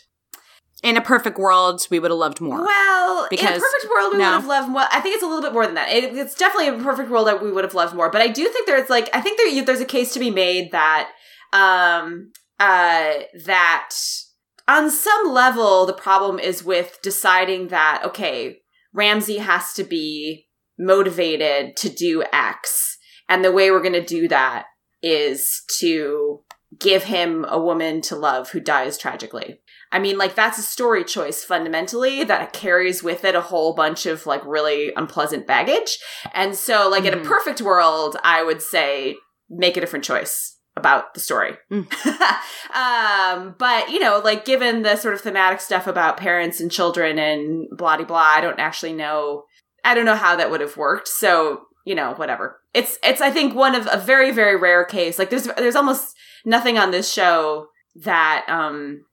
in 0.87 0.97
a 0.97 1.01
perfect 1.01 1.37
world, 1.37 1.84
we 1.91 1.99
would 1.99 2.12
have 2.12 2.18
loved 2.18 2.41
more. 2.41 2.64
Well, 2.64 3.26
because, 3.28 3.57
in 3.57 3.57
a 3.57 3.61
perfect 3.61 3.93
world, 3.93 4.12
we 4.12 4.18
no. 4.18 4.24
would 4.24 4.34
have 4.34 4.47
loved 4.47 4.68
more. 4.68 4.84
I 4.93 5.01
think 5.01 5.16
it's 5.16 5.24
a 5.24 5.26
little 5.26 5.43
bit 5.43 5.53
more 5.53 5.66
than 5.66 5.74
that. 5.74 5.91
It, 5.91 6.16
it's 6.16 6.37
definitely 6.37 6.68
a 6.68 6.82
perfect 6.82 7.11
world 7.11 7.26
that 7.26 7.43
we 7.43 7.51
would 7.51 7.64
have 7.64 7.74
loved 7.74 7.93
more. 7.93 8.09
But 8.09 8.22
I 8.22 8.28
do 8.28 8.45
think 8.49 8.68
there's 8.68 8.89
like, 8.89 9.11
I 9.12 9.20
think 9.20 9.37
there, 9.37 9.64
there's 9.64 9.80
a 9.80 9.84
case 9.84 10.12
to 10.12 10.20
be 10.20 10.30
made 10.30 10.70
that, 10.70 11.11
um, 11.53 12.30
uh, 12.61 13.14
that 13.47 13.91
on 14.68 14.89
some 14.89 15.32
level, 15.32 15.87
the 15.87 15.93
problem 15.93 16.39
is 16.39 16.62
with 16.62 16.99
deciding 17.03 17.68
that, 17.68 18.03
okay, 18.05 18.59
Ramsey 18.95 19.39
has 19.39 19.72
to 19.74 19.82
be 19.82 20.47
motivated 20.78 21.76
to 21.78 21.89
do 21.89 22.22
X. 22.32 22.97
And 23.28 23.45
the 23.45 23.51
way 23.51 23.72
we're 23.72 23.82
going 23.82 23.93
to 23.93 24.05
do 24.05 24.28
that 24.28 24.66
is 25.03 25.62
to 25.80 26.43
give 26.78 27.05
him 27.05 27.45
a 27.49 27.61
woman 27.61 28.01
to 28.03 28.14
love 28.14 28.51
who 28.51 28.61
dies 28.61 28.99
tragically. 28.99 29.59
I 29.97 29.99
mean, 29.99 30.18
like 30.18 30.34
that's 30.34 30.59
a 30.59 30.62
story 30.62 31.05
choice 31.05 31.42
fundamentally 31.42 32.22
that 32.22 32.53
carries 32.53 33.03
with 33.03 33.24
it 33.24 33.34
a 33.34 33.40
whole 33.40 33.72
bunch 33.72 34.05
of 34.05 34.26
like 34.26 34.44
really 34.44 34.92
unpleasant 34.94 35.47
baggage. 35.47 35.97
And 36.34 36.55
so, 36.55 36.90
like 36.90 37.05
mm. 37.05 37.07
in 37.07 37.14
a 37.14 37.22
mm. 37.22 37.24
perfect 37.24 37.62
world, 37.62 38.18
I 38.22 38.42
would 38.42 38.61
say 38.61 39.16
make 39.49 39.78
a 39.78 39.80
different 39.80 40.05
choice 40.05 40.59
about 40.76 41.14
the 41.14 41.20
story. 41.20 41.57
Mm. 41.72 41.90
um, 42.76 43.55
but 43.59 43.88
you 43.88 43.99
know, 43.99 44.20
like 44.22 44.44
given 44.44 44.82
the 44.82 44.97
sort 44.97 45.14
of 45.14 45.22
thematic 45.22 45.62
stuff 45.62 45.86
about 45.86 46.18
parents 46.18 46.61
and 46.61 46.70
children 46.70 47.18
and 47.18 47.66
blah 47.70 47.97
blah, 48.05 48.18
I 48.18 48.42
don't 48.42 48.61
actually 48.61 48.92
know. 48.92 49.44
I 49.82 49.94
don't 49.94 50.05
know 50.05 50.14
how 50.14 50.36
that 50.36 50.51
would 50.51 50.61
have 50.61 50.76
worked. 50.76 51.09
So 51.09 51.62
you 51.86 51.94
know, 51.94 52.12
whatever. 52.16 52.61
It's 52.74 52.99
it's 53.03 53.22
I 53.22 53.30
think 53.30 53.55
one 53.55 53.74
of 53.74 53.88
a 53.90 53.97
very 53.97 54.30
very 54.30 54.57
rare 54.57 54.84
case. 54.84 55.18
Like 55.18 55.30
there's 55.30 55.44
there's 55.57 55.74
almost 55.74 56.14
nothing 56.44 56.76
on 56.76 56.90
this 56.90 57.11
show 57.11 57.68
that 57.94 58.44
um 58.51 59.07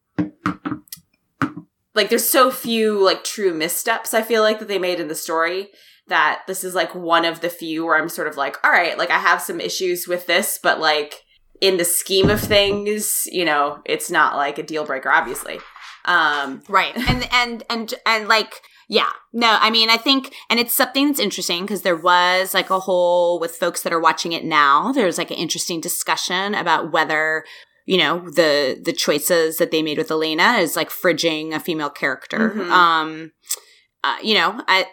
like 1.95 2.09
there's 2.09 2.28
so 2.28 2.51
few 2.51 3.03
like 3.03 3.24
true 3.24 3.53
missteps 3.53 4.14
I 4.14 4.22
feel 4.22 4.41
like 4.41 4.59
that 4.59 4.68
they 4.68 4.80
made 4.80 4.99
in 4.99 5.07
the 5.07 5.16
story 5.16 5.70
that 6.07 6.41
this 6.47 6.64
is 6.64 6.76
like 6.76 6.93
one 6.93 7.26
of 7.26 7.41
the 7.41 7.49
few 7.49 7.86
where 7.86 7.97
I'm 7.97 8.09
sort 8.09 8.28
of 8.28 8.36
like, 8.36 8.57
all 8.64 8.72
right, 8.72 8.97
like 8.97 9.09
I 9.09 9.20
have 9.20 9.41
some 9.41 9.61
issues 9.61 10.05
with 10.05 10.28
this, 10.28 10.59
but 10.61 10.80
like 10.80 11.22
in 11.61 11.78
the 11.78 11.86
scheme 11.86 12.30
of 12.30 12.41
things, 12.41 13.24
you 13.32 13.45
know, 13.45 13.82
it's 13.86 14.11
not 14.11 14.36
like 14.36 14.57
a 14.57 14.64
deal 14.64 14.86
breaker, 14.86 15.09
obviously. 15.09 15.59
Um 16.05 16.61
Right. 16.68 16.95
And 16.97 17.28
and 17.32 17.64
and 17.70 17.93
and 18.05 18.28
like 18.28 18.61
yeah. 18.89 19.09
No, 19.32 19.57
I 19.59 19.70
mean, 19.70 19.89
I 19.89 19.97
think, 19.97 20.34
and 20.49 20.59
it's 20.59 20.74
something 20.74 21.07
that's 21.07 21.20
interesting 21.20 21.61
because 21.61 21.82
there 21.82 21.95
was 21.95 22.53
like 22.53 22.70
a 22.70 22.82
whole, 22.82 23.39
with 23.39 23.55
folks 23.55 23.82
that 23.82 23.93
are 23.93 23.99
watching 23.99 24.34
it 24.34 24.43
now, 24.43 24.91
there's 24.91 25.18
like 25.18 25.32
an 25.32 25.38
interesting 25.38 25.80
discussion 25.80 26.53
about 26.53 26.91
whether 26.91 27.45
you 27.86 27.97
know 27.97 28.29
the 28.29 28.79
the 28.84 28.93
choices 28.93 29.57
that 29.57 29.71
they 29.71 29.81
made 29.81 29.97
with 29.97 30.11
Elena 30.11 30.53
is 30.53 30.75
like 30.75 30.89
fridging 30.89 31.53
a 31.53 31.59
female 31.59 31.89
character. 31.89 32.51
Mm-hmm. 32.51 32.71
Um, 32.71 33.31
uh, 34.03 34.17
you 34.21 34.36
know, 34.36 34.61
I 34.67 34.88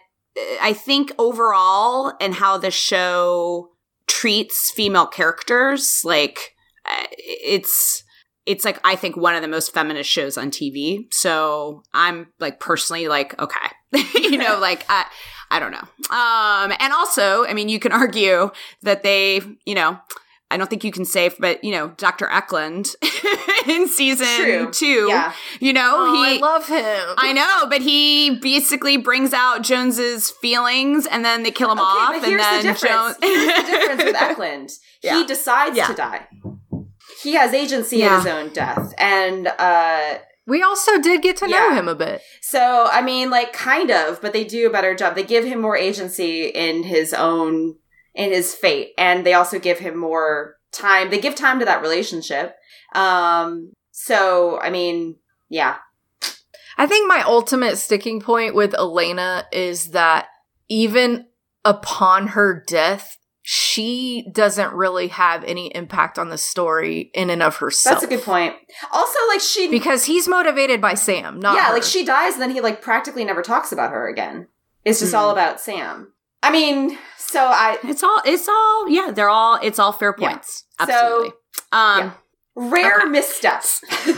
I 0.61 0.73
think 0.73 1.13
overall 1.19 2.15
and 2.21 2.35
how 2.35 2.59
the 2.59 2.71
show 2.71 3.71
treats 4.07 4.71
female 4.71 5.07
characters, 5.07 6.03
like 6.05 6.55
uh, 6.87 7.07
it's 7.11 8.03
it's 8.47 8.65
like 8.65 8.81
I 8.85 8.97
think 8.97 9.17
one 9.17 9.35
of 9.35 9.43
the 9.43 9.49
most 9.49 9.73
feminist 9.73 10.11
shows 10.11 10.37
on 10.37 10.51
TV. 10.51 11.13
So 11.13 11.83
I'm 11.95 12.29
like 12.39 12.59
personally 12.59 13.09
like 13.09 13.39
okay, 13.41 13.69
you 14.15 14.39
know, 14.39 14.59
like 14.61 14.85
I 14.89 15.07
I 15.51 15.59
don't 15.59 15.73
know. 15.73 15.79
Um, 16.11 16.73
and 16.79 16.93
also, 16.93 17.45
I 17.45 17.55
mean, 17.55 17.69
you 17.69 17.81
can 17.81 17.93
argue 17.93 18.51
that 18.83 19.03
they, 19.03 19.41
you 19.65 19.75
know, 19.75 19.99
I 20.51 20.57
don't 20.57 20.69
think 20.69 20.83
you 20.85 20.91
can 20.93 21.05
say, 21.05 21.31
but 21.39 21.63
you 21.63 21.71
know, 21.73 21.89
Dr. 21.97 22.29
Eklund 22.29 22.95
in 23.69 23.87
season 23.89 24.27
True. 24.37 24.71
two, 24.73 25.07
Yeah. 25.09 25.33
you 25.61 25.73
know, 25.73 25.93
Oh, 26.09 26.25
he 26.25 26.37
I 26.37 26.41
love 26.41 26.67
him. 26.67 27.15
I 27.19 27.33
know, 27.33 27.69
but 27.69 27.83
he 27.83 28.39
basically 28.41 28.97
brings 28.97 29.33
out 29.33 29.63
Jones's 29.63 30.31
feelings 30.31 31.07
and 31.07 31.25
then 31.25 31.43
they 31.45 31.51
kill 31.53 31.71
him 31.71 31.79
Okay, 31.79 31.87
off. 31.87 32.09
but 32.09 32.17
and 32.17 32.27
here's 32.27 32.43
then 32.43 32.57
the 32.57 32.73
difference. 32.73 32.93
Jones. 32.93 33.17
here's 33.23 33.57
the 33.57 33.63
difference 33.71 34.05
with 34.05 34.17
Eklund. 34.21 34.71
Yeah. 35.03 35.19
He 35.19 35.25
decides 35.27 35.77
Yeah. 35.77 35.87
to 35.87 35.95
die. 35.95 36.27
He 37.23 37.35
has 37.35 37.53
agency 37.55 37.99
Yeah. 37.99 38.15
in 38.19 38.25
his 38.25 38.27
own 38.33 38.49
death, 38.53 38.95
and 38.99 39.47
uh, 39.47 40.19
we 40.47 40.63
also 40.63 40.99
did 41.01 41.21
get 41.23 41.37
to 41.39 41.49
know 41.49 41.75
him 41.75 41.87
a 41.87 41.95
bit. 41.95 42.23
so 42.41 42.89
I 42.91 43.03
mean, 43.03 43.29
like, 43.31 43.53
kind 43.53 43.91
of, 43.91 44.21
but 44.23 44.33
they 44.33 44.43
do 44.45 44.67
a 44.67 44.71
better 44.71 44.95
job. 44.95 45.15
They 45.15 45.23
give 45.23 45.45
him 45.45 45.61
more 45.61 45.77
agency 45.77 46.47
in 46.47 46.83
his 46.85 47.13
own 47.13 47.77
in 48.15 48.31
his 48.33 48.55
fate, 48.55 48.93
and 48.99 49.25
they 49.25 49.35
also 49.35 49.59
give 49.59 49.79
him 49.79 49.97
more 49.97 50.57
time. 50.73 51.11
They 51.11 51.21
give 51.21 51.35
time 51.35 51.59
to 51.61 51.65
that 51.65 51.83
relationship. 51.83 52.57
Um, 52.95 53.73
so 53.93 54.59
I 54.61 54.71
mean, 54.71 55.17
yeah, 55.49 55.77
I 56.79 56.87
think 56.87 57.09
my 57.09 57.23
ultimate 57.27 57.77
sticking 57.77 58.21
point 58.21 58.55
with 58.55 58.75
Elena 58.75 59.47
is 59.53 59.89
that 59.93 60.27
even 60.69 61.27
upon 61.65 62.29
her 62.29 62.65
death, 62.67 63.19
she 63.43 64.27
doesn't 64.33 64.73
really 64.73 65.09
have 65.09 65.43
any 65.45 65.69
impact 65.75 66.19
on 66.19 66.29
the 66.29 66.39
story 66.39 67.11
in 67.15 67.31
and 67.31 67.43
of 67.43 67.57
herself. 67.57 68.01
that's 68.01 68.05
a 68.05 68.17
good 68.17 68.25
point. 68.25 68.55
Also, 68.93 69.19
like 69.29 69.41
she, 69.41 69.69
Because 69.69 70.05
he's 70.05 70.29
motivated 70.29 70.81
by 70.81 70.95
Sam, 70.95 71.41
not 71.41 71.57
yeah, 71.57 71.69
her. 71.69 71.75
like 71.75 71.83
she 71.83 72.05
dies, 72.05 72.35
and 72.35 72.43
then 72.43 72.51
he 72.51 72.61
like 72.61 72.81
practically 72.83 73.25
never 73.25 73.43
talks 73.43 73.73
about 73.73 73.91
her 73.93 74.09
again. 74.09 74.47
It's 74.85 75.01
just 75.01 75.13
Mhm. 75.15 75.19
all 75.19 75.31
about 75.31 75.61
Sam. 75.61 76.13
I 76.43 76.51
mean, 76.51 76.97
so 77.31 77.41
I 77.45 77.79
it's 77.85 78.03
all, 78.03 78.21
it's 78.25 78.49
all, 78.49 78.89
yeah, 78.89 79.11
they're 79.13 79.29
all, 79.29 79.59
it's 79.63 79.79
all 79.79 79.93
fair 79.93 80.15
Yeah. 80.19 80.29
points. 80.31 80.65
So, 80.79 80.87
Absolutely. 80.93 81.29
um, 81.73 81.99
yeah. 81.99 82.13
rare 82.57 82.97
Okay. 82.99 83.09
missteps. 83.09 83.83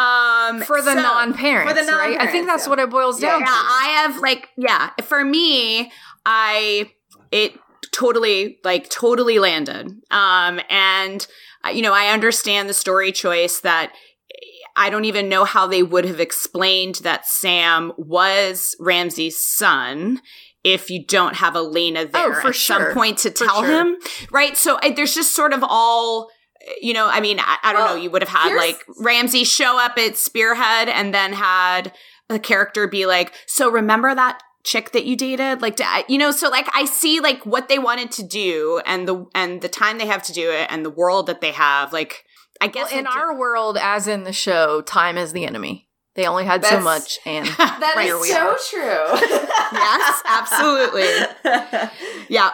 um, 0.00 0.62
for 0.62 0.82
the 0.82 0.94
so- 0.94 1.02
non-parents, 1.02 1.72
for 1.72 1.78
the 1.78 1.90
non 1.90 1.98
right? 1.98 2.20
I 2.20 2.26
think 2.26 2.46
that's 2.46 2.64
yeah. 2.66 2.70
what 2.70 2.78
it 2.78 2.90
boils 2.90 3.20
down 3.20 3.40
yeah, 3.40 3.46
to. 3.46 3.52
I 3.52 4.02
have 4.02 4.18
like, 4.18 4.48
yeah, 4.56 4.90
for 5.02 5.24
me, 5.24 5.90
I, 6.26 6.90
it 7.30 7.54
totally, 7.92 8.58
like, 8.64 8.88
totally 8.90 9.38
landed. 9.38 9.86
Um, 10.10 10.60
and, 10.68 11.26
uh, 11.64 11.70
you 11.70 11.82
know, 11.82 11.92
I 11.92 12.08
understand 12.12 12.68
the 12.68 12.74
story 12.74 13.12
choice 13.12 13.60
that 13.60 13.92
I 14.76 14.90
don't 14.90 15.04
even 15.04 15.28
know 15.28 15.44
how 15.44 15.66
they 15.66 15.82
would 15.82 16.04
have 16.04 16.20
explained 16.20 16.96
that 17.02 17.26
Sam 17.26 17.92
was 17.96 18.76
Ramsey's 18.78 19.38
son 19.38 20.20
if 20.64 20.90
you 20.90 21.04
don't 21.04 21.36
have 21.36 21.56
Elena 21.56 22.00
oh, 22.00 22.04
there 22.06 22.38
Oh, 22.38 22.40
for 22.40 22.48
at 22.48 22.54
some 22.56 22.92
point 22.92 23.18
to 23.18 23.30
tell 23.30 23.62
sure. 23.62 23.70
him, 23.70 23.96
right? 24.30 24.56
So 24.56 24.78
I, 24.82 24.90
there's 24.90 25.14
just 25.14 25.34
sort 25.34 25.52
of 25.52 25.64
all, 25.66 26.28
you 26.80 26.92
know, 26.92 27.08
I 27.08 27.20
mean, 27.20 27.38
I, 27.40 27.56
I 27.62 27.72
don't 27.72 27.82
Well, 27.82 27.94
know, 27.96 28.02
you 28.02 28.10
would 28.10 28.22
have 28.22 28.28
had 28.28 28.54
like 28.56 28.84
Ramsey 28.98 29.44
show 29.44 29.78
up 29.78 29.96
at 29.98 30.16
Spearhead 30.16 30.88
and 30.88 31.14
then 31.14 31.32
had 31.32 31.92
a 32.28 32.38
character 32.38 32.86
be 32.86 33.06
like, 33.06 33.32
so 33.46 33.70
remember 33.70 34.14
that 34.14 34.40
chick 34.62 34.92
that 34.92 35.06
you 35.06 35.16
dated 35.16 35.62
like 35.62 35.80
you 36.06 36.18
know 36.18 36.30
so 36.30 36.50
like 36.50 36.68
i 36.74 36.84
see 36.84 37.18
like 37.18 37.46
what 37.46 37.70
they 37.70 37.78
wanted 37.78 38.10
to 38.12 38.22
do 38.22 38.78
and 38.84 39.08
the 39.08 39.24
and 39.34 39.62
the 39.62 39.70
time 39.70 39.96
they 39.96 40.04
have 40.06 40.22
to 40.22 40.34
do 40.34 40.50
it 40.50 40.66
and 40.70 40.84
the 40.84 40.90
world 40.90 41.26
that 41.28 41.40
they 41.40 41.50
have 41.50 41.94
like 41.94 42.24
i 42.60 42.66
Well, 42.66 42.74
guess 42.74 42.92
in 42.92 42.98
it 43.06 43.10
ju- 43.10 43.18
our 43.18 43.34
world, 43.34 43.78
as 43.80 44.06
in 44.06 44.24
the 44.24 44.34
show, 44.34 44.82
time 44.82 45.16
is 45.16 45.32
the 45.32 45.46
enemy. 45.46 45.88
They 46.16 46.26
only 46.26 46.44
had 46.44 46.64
so 46.64 46.80
much, 46.80 47.18
and 47.24 47.46
That 47.58 47.94
is 47.98 48.04
here 48.04 48.18
we 48.20 48.28
so 48.28 48.48
are. 48.50 48.58
true. 48.68 49.28
Yes, 49.72 50.22
absolutely. 50.26 51.08
Yeah. 52.28 52.50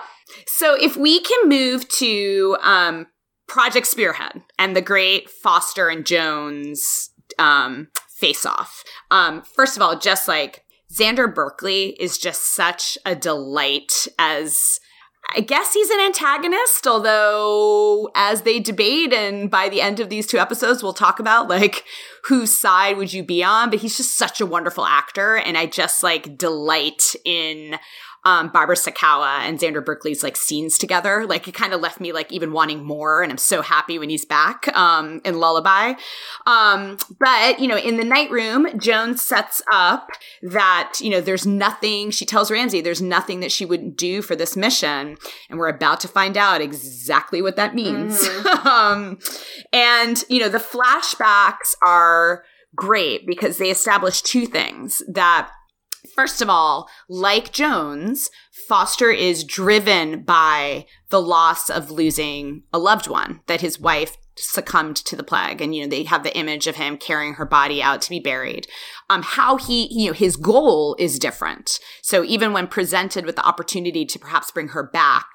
So 0.46 0.74
if 0.78 0.96
we 0.96 1.20
can 1.20 1.48
move 1.48 1.88
to 1.88 2.58
um, 2.62 3.06
Project 3.48 3.86
Spearhead 3.86 4.42
and 4.58 4.76
the 4.76 4.82
great 4.82 5.30
Foster 5.30 5.88
and 5.88 6.04
Jones 6.04 7.10
um, 7.38 7.88
face 8.18 8.44
off. 8.44 8.84
Um, 9.10 9.42
first 9.54 9.76
of 9.76 9.82
all, 9.82 9.98
just 9.98 10.28
like 10.28 10.64
Xander 10.92 11.32
Berkeley 11.32 11.96
is 11.98 12.18
just 12.18 12.54
such 12.54 12.98
a 13.06 13.14
delight 13.14 14.06
as. 14.18 14.78
I 15.34 15.40
guess 15.40 15.74
he's 15.74 15.90
an 15.90 16.00
antagonist, 16.00 16.86
although 16.86 18.10
as 18.14 18.42
they 18.42 18.60
debate, 18.60 19.12
and 19.12 19.50
by 19.50 19.68
the 19.68 19.80
end 19.80 19.98
of 19.98 20.08
these 20.08 20.26
two 20.26 20.38
episodes, 20.38 20.82
we'll 20.82 20.92
talk 20.92 21.18
about 21.18 21.48
like 21.48 21.84
whose 22.24 22.56
side 22.56 22.96
would 22.96 23.12
you 23.12 23.22
be 23.22 23.42
on. 23.42 23.70
But 23.70 23.80
he's 23.80 23.96
just 23.96 24.16
such 24.16 24.40
a 24.40 24.46
wonderful 24.46 24.86
actor, 24.86 25.36
and 25.36 25.58
I 25.58 25.66
just 25.66 26.02
like 26.02 26.38
delight 26.38 27.16
in 27.24 27.76
um, 28.26 28.48
Barbara 28.48 28.74
Sukowa 28.74 29.38
and 29.42 29.56
Xander 29.56 29.82
Berkeley's 29.82 30.24
like 30.24 30.36
scenes 30.36 30.78
together. 30.78 31.24
Like 31.24 31.46
it 31.46 31.54
kind 31.54 31.72
of 31.72 31.80
left 31.80 32.00
me 32.00 32.12
like 32.12 32.32
even 32.32 32.52
wanting 32.52 32.84
more, 32.84 33.22
and 33.22 33.30
I'm 33.30 33.38
so 33.38 33.62
happy 33.62 34.00
when 34.00 34.10
he's 34.10 34.24
back 34.24 34.66
um, 34.76 35.20
in 35.24 35.38
Lullaby. 35.38 35.94
Um, 36.44 36.98
but 37.20 37.60
you 37.60 37.68
know, 37.68 37.78
in 37.78 37.98
the 37.98 38.04
night 38.04 38.28
room, 38.32 38.66
Joan 38.80 39.16
sets 39.16 39.62
up 39.72 40.08
that 40.42 40.94
you 41.00 41.08
know 41.08 41.20
there's 41.20 41.46
nothing. 41.46 42.10
She 42.10 42.26
tells 42.26 42.50
Ramsey 42.50 42.80
there's 42.80 43.00
nothing 43.00 43.38
that 43.40 43.52
she 43.52 43.64
wouldn't 43.64 43.96
do 43.96 44.22
for 44.22 44.34
this 44.34 44.56
mission, 44.56 45.16
and 45.48 45.58
we're 45.60 45.68
about 45.68 46.00
to 46.00 46.08
find 46.08 46.36
out 46.36 46.60
exactly 46.60 47.40
what 47.40 47.54
that 47.54 47.76
means. 47.76 48.26
um, 48.64 49.20
and 49.72 50.24
you 50.28 50.40
know, 50.40 50.48
the 50.48 50.58
flashbacks 50.58 51.76
are 51.86 52.42
great 52.74 53.24
because 53.24 53.58
they 53.58 53.70
establish 53.70 54.20
two 54.20 54.46
things 54.46 55.00
that 55.06 55.48
First 56.16 56.40
of 56.40 56.48
all, 56.48 56.88
like 57.08 57.52
Jones, 57.52 58.30
Foster 58.66 59.10
is 59.10 59.44
driven 59.44 60.22
by 60.22 60.86
the 61.10 61.20
loss 61.20 61.68
of 61.68 61.90
losing 61.90 62.62
a 62.72 62.78
loved 62.78 63.06
one, 63.06 63.40
that 63.46 63.60
his 63.60 63.78
wife 63.78 64.16
succumbed 64.38 64.96
to 64.96 65.14
the 65.14 65.22
plague. 65.22 65.60
And, 65.60 65.74
you 65.74 65.82
know, 65.82 65.88
they 65.88 66.04
have 66.04 66.22
the 66.22 66.36
image 66.36 66.66
of 66.66 66.76
him 66.76 66.96
carrying 66.96 67.34
her 67.34 67.46
body 67.46 67.82
out 67.82 68.00
to 68.02 68.10
be 68.10 68.20
buried. 68.20 68.66
Um, 69.08 69.22
how 69.22 69.56
he, 69.56 69.88
you 69.90 70.08
know, 70.08 70.12
his 70.14 70.36
goal 70.36 70.96
is 70.98 71.18
different. 71.18 71.78
So 72.02 72.24
even 72.24 72.52
when 72.52 72.66
presented 72.66 73.24
with 73.24 73.36
the 73.36 73.46
opportunity 73.46 74.04
to 74.06 74.18
perhaps 74.18 74.50
bring 74.50 74.68
her 74.68 74.82
back, 74.82 75.26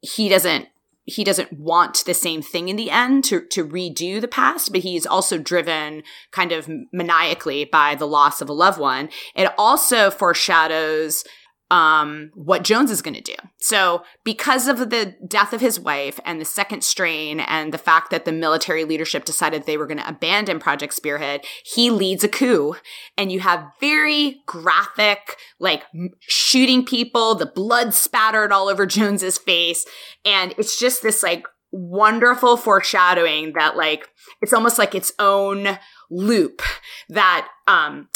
he 0.00 0.28
doesn't 0.28 0.68
he 1.08 1.24
doesn't 1.24 1.52
want 1.54 2.04
the 2.04 2.12
same 2.12 2.42
thing 2.42 2.68
in 2.68 2.76
the 2.76 2.90
end 2.90 3.24
to, 3.24 3.40
to 3.40 3.66
redo 3.66 4.20
the 4.20 4.28
past, 4.28 4.72
but 4.72 4.82
he's 4.82 5.06
also 5.06 5.38
driven 5.38 6.02
kind 6.32 6.52
of 6.52 6.68
maniacally 6.92 7.64
by 7.64 7.94
the 7.94 8.06
loss 8.06 8.42
of 8.42 8.48
a 8.50 8.52
loved 8.52 8.78
one. 8.78 9.08
It 9.34 9.50
also 9.56 10.10
foreshadows 10.10 11.24
um, 11.70 12.30
what 12.34 12.64
Jones 12.64 12.90
is 12.90 13.02
going 13.02 13.14
to 13.14 13.20
do. 13.20 13.34
So, 13.58 14.02
because 14.24 14.68
of 14.68 14.90
the 14.90 15.16
death 15.26 15.52
of 15.52 15.60
his 15.60 15.78
wife 15.78 16.18
and 16.24 16.40
the 16.40 16.44
second 16.44 16.82
strain, 16.82 17.40
and 17.40 17.72
the 17.72 17.78
fact 17.78 18.10
that 18.10 18.24
the 18.24 18.32
military 18.32 18.84
leadership 18.84 19.24
decided 19.24 19.64
they 19.64 19.76
were 19.76 19.86
going 19.86 19.98
to 19.98 20.08
abandon 20.08 20.60
Project 20.60 20.94
Spearhead, 20.94 21.44
he 21.64 21.90
leads 21.90 22.24
a 22.24 22.28
coup, 22.28 22.76
and 23.16 23.30
you 23.30 23.40
have 23.40 23.70
very 23.80 24.40
graphic, 24.46 25.36
like 25.58 25.84
shooting 26.20 26.84
people, 26.84 27.34
the 27.34 27.46
blood 27.46 27.92
spattered 27.92 28.52
all 28.52 28.68
over 28.68 28.86
Jones's 28.86 29.38
face, 29.38 29.84
and 30.24 30.54
it's 30.56 30.78
just 30.78 31.02
this 31.02 31.22
like 31.22 31.44
wonderful 31.70 32.56
foreshadowing 32.56 33.52
that 33.52 33.76
like 33.76 34.08
it's 34.40 34.54
almost 34.54 34.78
like 34.78 34.94
its 34.94 35.12
own 35.18 35.78
loop 36.10 36.62
that 37.10 37.46
um 37.66 38.08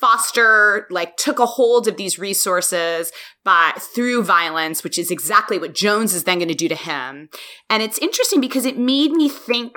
Foster 0.00 0.86
like 0.90 1.16
took 1.16 1.38
a 1.38 1.46
hold 1.46 1.86
of 1.86 1.96
these 1.96 2.18
resources 2.18 3.12
by 3.44 3.72
through 3.94 4.24
violence, 4.24 4.82
which 4.82 4.98
is 4.98 5.10
exactly 5.10 5.58
what 5.58 5.74
Jones 5.74 6.14
is 6.14 6.24
then 6.24 6.38
going 6.38 6.48
to 6.48 6.54
do 6.54 6.68
to 6.68 6.74
him. 6.74 7.28
And 7.68 7.82
it's 7.82 7.98
interesting 7.98 8.40
because 8.40 8.64
it 8.64 8.78
made 8.78 9.12
me 9.12 9.28
think, 9.28 9.72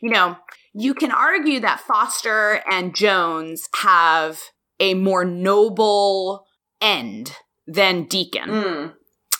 you 0.00 0.10
know, 0.10 0.36
you 0.74 0.94
can 0.94 1.10
argue 1.10 1.60
that 1.60 1.80
Foster 1.80 2.62
and 2.70 2.94
Jones 2.94 3.68
have 3.82 4.40
a 4.80 4.94
more 4.94 5.24
noble 5.24 6.46
end 6.80 7.32
than 7.66 8.04
Deacon 8.04 8.48
Mm. 8.50 8.94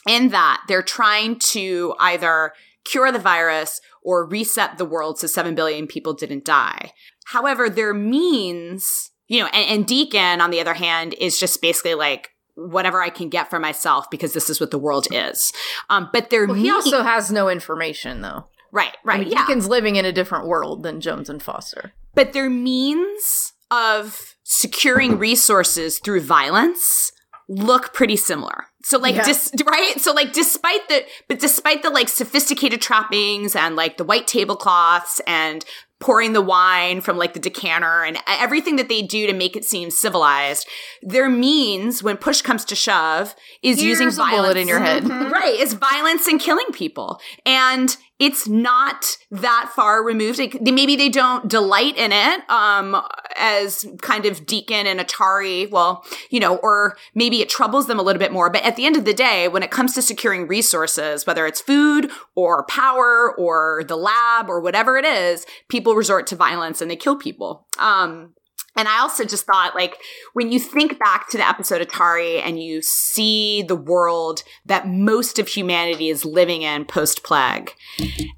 in 0.09 0.29
that 0.31 0.63
they're 0.69 0.83
trying 0.83 1.39
to 1.39 1.95
either 2.01 2.53
cure 2.85 3.13
the 3.13 3.19
virus 3.19 3.81
or 4.03 4.27
reset 4.27 4.79
the 4.79 4.85
world 4.85 5.19
so 5.19 5.27
7 5.27 5.55
billion 5.55 5.87
people 5.87 6.15
didn't 6.15 6.45
die. 6.45 6.93
However, 7.27 7.69
their 7.69 7.93
means, 7.93 9.11
you 9.29 9.41
know, 9.41 9.47
and, 9.47 9.71
and 9.71 9.87
Deacon, 9.87 10.41
on 10.41 10.51
the 10.51 10.61
other 10.61 10.75
hand, 10.75 11.15
is 11.19 11.39
just 11.39 11.61
basically 11.61 11.95
like, 11.95 12.31
whatever 12.55 13.03
I 13.03 13.11
can 13.11 13.29
get 13.29 13.51
for 13.51 13.59
myself 13.59 14.09
because 14.11 14.33
this 14.33 14.49
is 14.49 14.61
what 14.61 14.71
the 14.71 14.79
world 14.79 15.07
is. 15.11 15.53
Um, 15.91 16.09
but 16.11 16.31
there, 16.31 16.47
well, 16.47 16.55
he 16.57 16.71
also 16.71 17.03
has 17.03 17.31
no 17.31 17.51
information 17.51 18.23
though. 18.23 18.47
right, 18.73 18.97
right, 19.05 19.21
I 19.21 19.25
mean, 19.25 19.33
yeah. 19.33 19.45
Deacon's 19.47 19.69
living 19.69 19.97
in 19.97 20.07
a 20.07 20.13
different 20.13 20.47
world 20.47 20.83
than 20.83 21.03
Jones 21.03 21.29
and 21.29 21.43
Foster. 21.43 21.93
but 22.15 22.33
their 22.33 22.49
means 22.49 23.53
of 23.71 24.37
securing 24.43 25.19
resources 25.19 25.99
through 25.99 26.23
violence 26.23 27.13
look 27.49 27.93
pretty 27.93 28.17
similar. 28.17 28.65
So 28.83 28.99
like 28.99 29.17
Yeah. 29.17 29.25
dis- 29.25 29.53
right? 29.67 30.01
So 30.01 30.13
like 30.13 30.33
despite 30.33 30.89
the 30.89 31.05
but 31.29 31.39
despite 31.39 31.83
the 31.83 31.91
like 31.91 32.09
sophisticated 32.09 32.81
trappings 32.81 33.55
and 33.55 33.77
like 33.77 33.99
the 33.99 34.05
white 34.05 34.27
tablecloths 34.27 35.21
and 35.27 35.65
pouring 35.99 36.33
the 36.35 36.43
wine 36.43 37.01
from 37.01 37.17
like 37.17 37.33
the 37.33 37.41
decanter 37.41 38.05
and 38.05 38.19
everything 38.27 38.77
that 38.77 38.89
they 38.89 39.03
do 39.03 39.27
to 39.27 39.33
make 39.33 39.57
it 39.57 39.65
seem 39.65 39.91
civilized, 39.91 40.69
their 41.03 41.29
means 41.29 42.03
when 42.03 42.17
push 42.17 42.43
comes 42.43 42.65
to 42.67 42.75
shove 42.75 43.35
is 43.63 43.83
using 43.83 44.05
Here's 44.07 44.19
a 44.19 44.23
violence 44.23 44.43
bullet 44.43 44.57
in 44.59 44.69
your 44.69 44.81
head. 44.81 45.05
Mhm. 45.05 45.31
right 45.33 45.55
it's 45.59 45.73
violence 45.73 46.27
and 46.27 46.39
killing 46.41 46.67
people 46.73 47.21
and 47.45 47.97
it's 48.19 48.49
not 48.49 49.19
that 49.31 49.71
far 49.75 50.03
removed. 50.03 50.39
They- 50.39 50.73
maybe 50.73 50.97
they 50.97 51.09
don't 51.09 51.49
delight 51.49 51.97
in 51.97 52.13
it 52.13 52.49
um 52.51 53.03
as 53.37 53.85
kind 54.01 54.25
of 54.25 54.47
deacon 54.47 54.87
and 54.87 54.99
atari 55.01 55.71
well 55.71 56.05
you 56.31 56.41
know 56.41 56.57
or 56.57 56.97
maybe 57.15 57.43
it 57.43 57.49
troubles 57.51 57.87
them 57.87 57.99
a 57.99 58.03
little 58.03 58.21
bit 58.21 58.33
more. 58.33 58.49
But 58.51 58.63
at 58.63 58.77
the 58.77 58.87
end 58.87 58.97
of 58.97 59.05
the 59.05 59.13
day 59.15 59.49
when 59.49 59.63
it 59.63 59.71
comes 59.71 59.95
to 59.95 60.03
securing 60.03 60.47
resources 60.47 61.27
whether 61.27 61.47
it's 61.47 61.61
food 61.61 62.11
or 62.35 62.65
power 62.67 63.35
or 63.37 63.83
the 63.87 63.97
lab 63.97 64.49
or 64.49 64.61
whatever 64.61 64.97
it 64.97 65.05
is 65.05 65.45
people 65.69 65.95
resort 65.95 66.27
to 66.29 66.37
violence 66.37 66.81
and 66.81 66.91
they 66.91 66.97
kill 66.97 67.17
people. 67.17 67.67
Um 67.79 68.33
and 68.77 68.89
I 68.89 69.01
also 69.01 69.25
just 69.25 69.47
thought, 69.47 69.75
like, 69.75 69.97
when 70.35 70.53
you 70.53 70.61
think 70.61 70.99
back 70.99 71.29
to 71.31 71.37
the 71.37 71.49
episode 71.49 71.87
Atari 71.87 72.41
and 72.43 72.63
you 72.63 72.83
see 72.83 73.63
the 73.63 73.77
world 73.77 74.43
that 74.67 74.87
most 74.87 75.39
of 75.39 75.49
humanity 75.49 76.09
is 76.09 76.25
living 76.25 76.63
in 76.63 76.85
post 76.85 77.23
plague, 77.23 77.75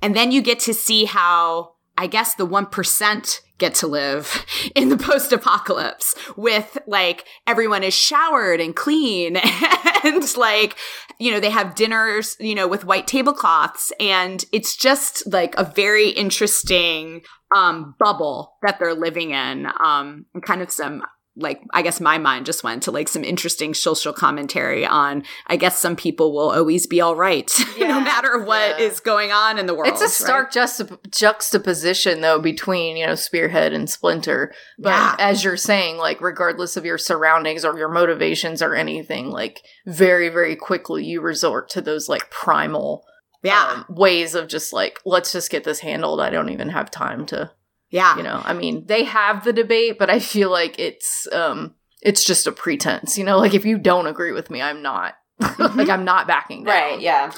and 0.00 0.14
then 0.14 0.30
you 0.30 0.40
get 0.40 0.60
to 0.60 0.74
see 0.74 1.04
how, 1.04 1.72
I 1.96 2.06
guess, 2.06 2.34
the 2.34 2.46
1% 2.46 3.40
get 3.58 3.74
to 3.74 3.88
live 3.88 4.46
in 4.76 4.88
the 4.88 4.96
post 4.96 5.32
apocalypse 5.32 6.14
with, 6.36 6.78
like, 6.86 7.24
everyone 7.46 7.82
is 7.82 7.94
showered 7.94 8.60
and 8.60 8.76
clean 8.76 9.36
and, 10.04 10.36
like, 10.36 10.76
you 11.18 11.32
know, 11.32 11.40
they 11.40 11.50
have 11.50 11.74
dinners, 11.74 12.36
you 12.38 12.54
know, 12.54 12.68
with 12.68 12.84
white 12.84 13.08
tablecloths. 13.08 13.92
And 13.98 14.44
it's 14.52 14.76
just 14.76 15.26
like 15.32 15.54
a 15.56 15.64
very 15.64 16.10
interesting 16.10 17.22
um 17.54 17.94
bubble 17.98 18.56
that 18.62 18.78
they're 18.78 18.94
living 18.94 19.30
in 19.30 19.66
um 19.84 20.26
and 20.34 20.42
kind 20.42 20.62
of 20.62 20.70
some 20.70 21.02
like 21.40 21.60
i 21.72 21.82
guess 21.82 22.00
my 22.00 22.18
mind 22.18 22.44
just 22.44 22.64
went 22.64 22.82
to 22.82 22.90
like 22.90 23.06
some 23.08 23.22
interesting 23.22 23.72
social 23.72 24.12
commentary 24.12 24.84
on 24.84 25.22
i 25.46 25.54
guess 25.56 25.78
some 25.78 25.94
people 25.94 26.32
will 26.32 26.50
always 26.50 26.86
be 26.88 27.00
all 27.00 27.14
right 27.14 27.50
no 27.78 28.00
matter 28.00 28.40
what 28.42 28.80
is 28.80 28.94
Yeah. 28.94 29.04
going 29.04 29.30
on 29.30 29.56
in 29.56 29.66
the 29.66 29.74
world 29.74 29.92
It's 29.92 30.02
a 30.02 30.08
stark 30.08 30.52
juxtap- 30.52 30.98
juxtaposition, 31.12 32.20
though, 32.20 32.40
between 32.40 32.96
you 32.96 33.06
know 33.06 33.14
Spearhead 33.14 33.72
and 33.72 33.88
Splinter. 33.88 34.52
But 34.78 34.90
Yeah. 34.90 35.16
as 35.18 35.44
you're 35.44 35.56
saying, 35.56 35.96
like 35.96 36.20
regardless 36.20 36.76
of 36.76 36.84
your 36.84 36.98
surroundings 36.98 37.64
or 37.64 37.78
your 37.78 37.88
motivations 37.88 38.60
or 38.60 38.74
anything, 38.74 39.30
like 39.30 39.62
very, 39.86 40.28
very 40.28 40.56
quickly 40.56 41.04
you 41.04 41.20
resort 41.20 41.70
to 41.70 41.80
those 41.80 42.08
like 42.08 42.30
primal 42.30 42.88
right? 42.98 43.04
Yeah 43.42 43.84
um, 43.88 43.94
ways 43.94 44.34
of 44.34 44.48
just 44.48 44.72
like 44.72 45.00
let's 45.04 45.32
just 45.32 45.50
get 45.50 45.64
this 45.64 45.80
handled. 45.80 46.20
I 46.20 46.30
don't 46.30 46.50
even 46.50 46.68
have 46.70 46.90
time 46.90 47.26
to, 47.26 47.50
yeah 47.90 48.16
you 48.16 48.22
know. 48.22 48.42
I 48.44 48.52
mean, 48.54 48.86
they 48.86 49.04
have 49.04 49.44
the 49.44 49.52
debate, 49.52 49.98
but 49.98 50.10
I 50.10 50.18
feel 50.18 50.50
like 50.50 50.78
it's 50.78 51.28
um 51.32 51.74
it's 52.02 52.24
just 52.24 52.46
a 52.46 52.52
pretense. 52.52 53.18
You 53.18 53.24
know, 53.24 53.38
like 53.38 53.54
if 53.54 53.64
you 53.64 53.78
don't 53.78 54.06
agree 54.06 54.32
with 54.32 54.50
me, 54.50 54.62
I'm 54.62 54.82
not. 54.82 55.14
like 55.58 55.88
I'm 55.88 56.04
not 56.04 56.26
backing 56.26 56.64
down. 56.64 56.74
Right, 56.74 57.00
yeah. 57.00 57.32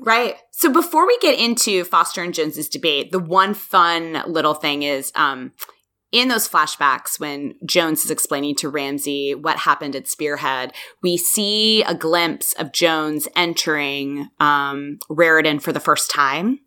Right. 0.00 0.36
So 0.50 0.72
before 0.72 1.06
we 1.06 1.16
get 1.18 1.38
into 1.38 1.84
Foster 1.84 2.22
and 2.22 2.34
Jones's 2.34 2.68
debate, 2.68 3.12
the 3.12 3.20
one 3.20 3.54
fun 3.54 4.22
little 4.26 4.54
thing 4.54 4.82
is 4.82 5.12
um 5.14 5.52
in 6.14 6.28
those 6.28 6.48
flashbacks 6.48 7.18
when 7.18 7.56
Jones 7.66 8.04
is 8.04 8.10
explaining 8.10 8.54
to 8.56 8.68
Ramsey 8.68 9.34
what 9.34 9.58
happened 9.58 9.96
at 9.96 10.06
Spearhead, 10.06 10.72
we 11.02 11.16
see 11.16 11.82
a 11.82 11.94
glimpse 11.94 12.52
of 12.54 12.72
Jones 12.72 13.26
entering 13.34 14.28
um 14.38 14.98
Raritan 15.08 15.58
for 15.58 15.72
the 15.72 15.80
first 15.80 16.10
time. 16.10 16.60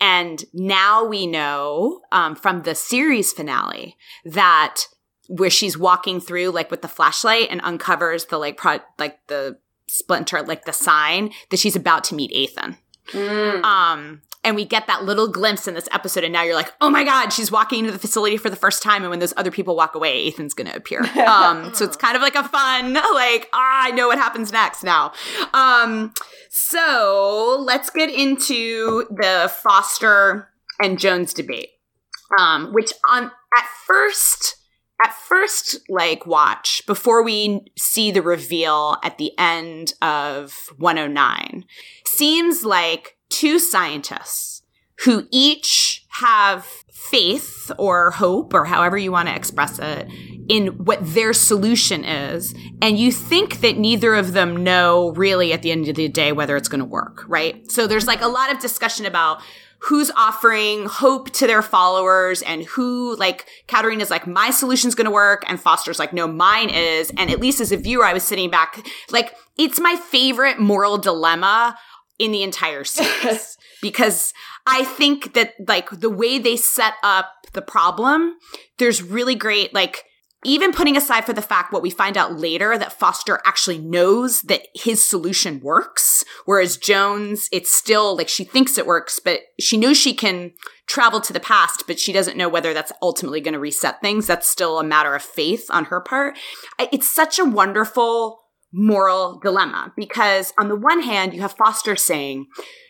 And 0.00 0.44
now 0.52 1.04
we 1.04 1.26
know 1.26 2.00
um, 2.12 2.36
from 2.36 2.62
the 2.62 2.74
series 2.74 3.32
finale 3.32 3.96
that 4.24 4.82
where 5.28 5.50
she's 5.50 5.78
walking 5.78 6.20
through 6.20 6.50
like 6.50 6.70
with 6.70 6.82
the 6.82 6.88
flashlight 6.88 7.48
and 7.50 7.60
uncovers 7.62 8.26
the 8.26 8.38
like 8.38 8.56
pro- 8.56 8.78
like 8.98 9.18
the 9.26 9.58
splinter 9.88 10.42
like 10.42 10.64
the 10.64 10.72
sign 10.72 11.32
that 11.50 11.58
she's 11.58 11.74
about 11.74 12.04
to 12.04 12.14
meet 12.14 12.30
Ethan. 12.30 12.76
Mm. 13.08 13.64
Um 13.64 14.22
and 14.46 14.54
we 14.54 14.64
get 14.64 14.86
that 14.86 15.04
little 15.04 15.26
glimpse 15.28 15.66
in 15.66 15.74
this 15.74 15.88
episode 15.92 16.22
and 16.22 16.32
now 16.32 16.42
you're 16.42 16.54
like, 16.54 16.72
"Oh 16.80 16.88
my 16.88 17.02
god, 17.04 17.30
she's 17.30 17.50
walking 17.50 17.80
into 17.80 17.90
the 17.90 17.98
facility 17.98 18.36
for 18.36 18.48
the 18.48 18.56
first 18.56 18.80
time 18.82 19.02
and 19.02 19.10
when 19.10 19.18
those 19.18 19.34
other 19.36 19.50
people 19.50 19.74
walk 19.74 19.94
away, 19.96 20.26
Ethan's 20.28 20.54
going 20.54 20.68
to 20.68 20.76
appear." 20.76 21.04
Um 21.26 21.74
so 21.74 21.84
it's 21.84 21.96
kind 21.96 22.14
of 22.14 22.22
like 22.22 22.36
a 22.36 22.44
fun 22.44 22.94
like, 23.14 23.48
"Ah, 23.52 23.86
I 23.86 23.90
know 23.90 24.06
what 24.06 24.18
happens 24.18 24.52
next 24.52 24.84
now." 24.84 25.12
Um 25.52 26.14
so, 26.48 27.62
let's 27.66 27.90
get 27.90 28.08
into 28.08 29.06
the 29.10 29.52
Foster 29.62 30.48
and 30.80 30.98
Jones 30.98 31.34
debate. 31.34 31.70
Um 32.38 32.72
which 32.72 32.92
on 33.10 33.24
at 33.24 33.66
first 33.86 34.56
at 35.04 35.12
first 35.14 35.80
like 35.88 36.24
watch 36.24 36.82
before 36.86 37.22
we 37.22 37.60
see 37.76 38.10
the 38.12 38.22
reveal 38.22 38.96
at 39.02 39.18
the 39.18 39.32
end 39.38 39.92
of 40.00 40.70
109 40.78 41.64
seems 42.06 42.64
like 42.64 43.15
two 43.28 43.58
scientists 43.58 44.62
who 45.04 45.26
each 45.30 46.04
have 46.08 46.64
faith 46.90 47.70
or 47.78 48.10
hope 48.12 48.54
or 48.54 48.64
however 48.64 48.96
you 48.96 49.12
want 49.12 49.28
to 49.28 49.34
express 49.34 49.78
it 49.78 50.08
in 50.48 50.68
what 50.84 50.98
their 51.02 51.32
solution 51.32 52.04
is 52.04 52.54
and 52.80 52.98
you 52.98 53.12
think 53.12 53.60
that 53.60 53.76
neither 53.76 54.14
of 54.14 54.32
them 54.32 54.64
know 54.64 55.10
really 55.10 55.52
at 55.52 55.62
the 55.62 55.70
end 55.70 55.88
of 55.88 55.94
the 55.94 56.08
day 56.08 56.32
whether 56.32 56.56
it's 56.56 56.68
going 56.68 56.80
to 56.80 56.84
work 56.84 57.24
right? 57.28 57.70
So 57.70 57.86
there's 57.86 58.06
like 58.06 58.22
a 58.22 58.28
lot 58.28 58.52
of 58.52 58.60
discussion 58.60 59.06
about 59.06 59.42
who's 59.80 60.10
offering 60.12 60.86
hope 60.86 61.30
to 61.30 61.46
their 61.46 61.62
followers 61.62 62.42
and 62.42 62.64
who 62.64 63.14
like 63.16 63.46
Katarina 63.68 64.02
is 64.02 64.10
like 64.10 64.26
my 64.26 64.50
solution's 64.50 64.94
going 64.94 65.04
to 65.04 65.10
work 65.10 65.44
and 65.48 65.60
Foster's 65.60 65.98
like 65.98 66.12
no 66.12 66.26
mine 66.26 66.70
is 66.70 67.12
and 67.18 67.30
at 67.30 67.40
least 67.40 67.60
as 67.60 67.72
a 67.72 67.76
viewer 67.76 68.04
I 68.04 68.14
was 68.14 68.22
sitting 68.22 68.50
back 68.50 68.84
like 69.10 69.34
it's 69.58 69.78
my 69.78 69.96
favorite 69.96 70.58
moral 70.58 70.98
dilemma 70.98 71.76
in 72.18 72.32
the 72.32 72.42
entire 72.42 72.84
series 72.84 73.56
because 73.82 74.32
I 74.66 74.84
think 74.84 75.34
that 75.34 75.54
like 75.66 75.90
the 75.90 76.10
way 76.10 76.38
they 76.38 76.56
set 76.56 76.94
up 77.02 77.30
the 77.52 77.62
problem 77.62 78.36
there's 78.78 79.02
really 79.02 79.34
great 79.34 79.72
like 79.72 80.04
even 80.46 80.72
putting 80.72 80.96
aside 80.96 81.24
for 81.24 81.32
the 81.32 81.42
fact 81.42 81.72
what 81.72 81.82
we 81.82 81.90
find 81.90 82.16
out 82.16 82.38
later 82.38 82.78
that 82.78 82.92
Foster 82.92 83.40
actually 83.44 83.78
knows 83.78 84.42
that 84.42 84.68
his 84.74 85.04
solution 85.04 85.60
works, 85.60 86.24
whereas 86.44 86.76
Jones, 86.76 87.48
it's 87.50 87.74
still 87.74 88.16
like 88.16 88.28
she 88.28 88.44
thinks 88.44 88.78
it 88.78 88.86
works, 88.86 89.18
but 89.18 89.40
she 89.58 89.76
knows 89.76 89.96
she 89.96 90.14
can 90.14 90.52
travel 90.86 91.20
to 91.20 91.32
the 91.32 91.40
past, 91.40 91.84
but 91.88 91.98
she 91.98 92.12
doesn't 92.12 92.36
know 92.36 92.48
whether 92.48 92.72
that's 92.72 92.92
ultimately 93.02 93.40
going 93.40 93.54
to 93.54 93.58
reset 93.58 94.00
things. 94.00 94.26
That's 94.26 94.48
still 94.48 94.78
a 94.78 94.84
matter 94.84 95.14
of 95.14 95.22
faith 95.22 95.66
on 95.70 95.86
her 95.86 96.00
part. 96.00 96.38
It's 96.78 97.10
such 97.10 97.40
a 97.40 97.44
wonderful 97.44 98.45
moral 98.76 99.40
dilemma. 99.42 99.92
Because 99.96 100.52
on 100.60 100.68
the 100.68 100.76
one 100.76 101.02
hand, 101.02 101.32
you 101.34 101.40
have 101.40 101.54
Foster 101.54 101.96
saying, 101.96 102.46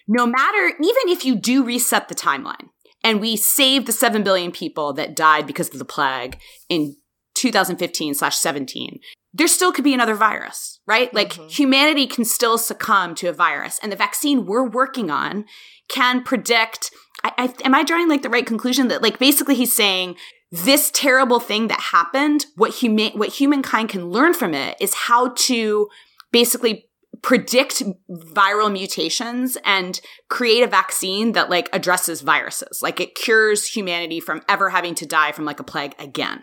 no 0.09 0.27
matter, 0.27 0.67
even 0.81 1.09
if 1.09 1.25
you 1.25 1.37
do 1.37 1.65
reset 1.65 2.09
the 2.09 2.15
timeline 2.15 2.69
and 3.05 3.21
we 3.21 3.37
save 3.37 3.87
the 3.87 3.93
7 3.93 4.23
billion 4.25 4.51
people 4.51 4.93
that 4.95 5.15
died 5.17 5.47
because 5.47 5.71
of 5.73 5.79
the 5.79 5.85
plague 5.85 6.39
in 6.69 6.97
2015 7.35 8.15
slash 8.15 8.37
17 8.37 8.99
there 9.35 9.47
still 9.47 9.71
could 9.71 9.85
be 9.85 9.93
another 9.93 10.15
virus 10.15 10.81
right? 10.87 11.13
Like 11.13 11.35
Mhm. 11.35 11.51
humanity 11.51 12.07
can 12.07 12.25
still 12.25 12.57
succumb 12.57 13.15
to 13.17 13.27
a 13.29 13.33
virus. 13.33 13.79
And 13.83 13.93
the 13.93 13.97
vaccine 13.97 14.47
we're 14.47 14.67
working 14.67 15.11
on 15.11 15.45
can 15.89 16.23
predict 16.23 16.91
I, 17.25 17.33
I 17.39 17.55
am 17.65 17.75
i 17.75 17.83
drawing 17.83 18.09
like 18.09 18.23
the 18.23 18.31
right 18.31 18.47
conclusion 18.47 18.89
that 18.89 19.03
like 19.03 19.19
basically 19.19 19.55
he's 19.57 19.75
saying 19.75 20.17
this 20.65 20.91
terrible 20.95 21.41
thing 21.41 21.69
that 21.69 21.81
happened 21.81 22.47
what 22.57 22.73
human 22.75 23.11
what 23.13 23.29
humankind 23.31 23.89
can 23.89 24.11
learn 24.11 24.33
from 24.35 24.55
it 24.55 24.77
is 24.81 24.95
how 24.95 25.29
to 25.37 25.89
basically 26.33 26.87
predict 27.23 27.83
viral 28.11 28.71
mutations 28.71 29.57
and 29.65 30.01
create 30.29 30.63
a 30.63 30.67
vaccine 30.67 31.33
that 31.33 31.51
like 31.51 31.69
addresses 31.73 32.21
viruses 32.21 32.81
like 32.83 33.01
it 33.01 33.15
cures 33.15 33.67
humanity 33.67 34.21
from 34.21 34.41
ever 34.49 34.71
having 34.71 34.95
to 34.95 35.07
die 35.07 35.33
from 35.33 35.45
like 35.45 35.59
a 35.61 35.65
plague 35.65 35.95
again 35.99 36.43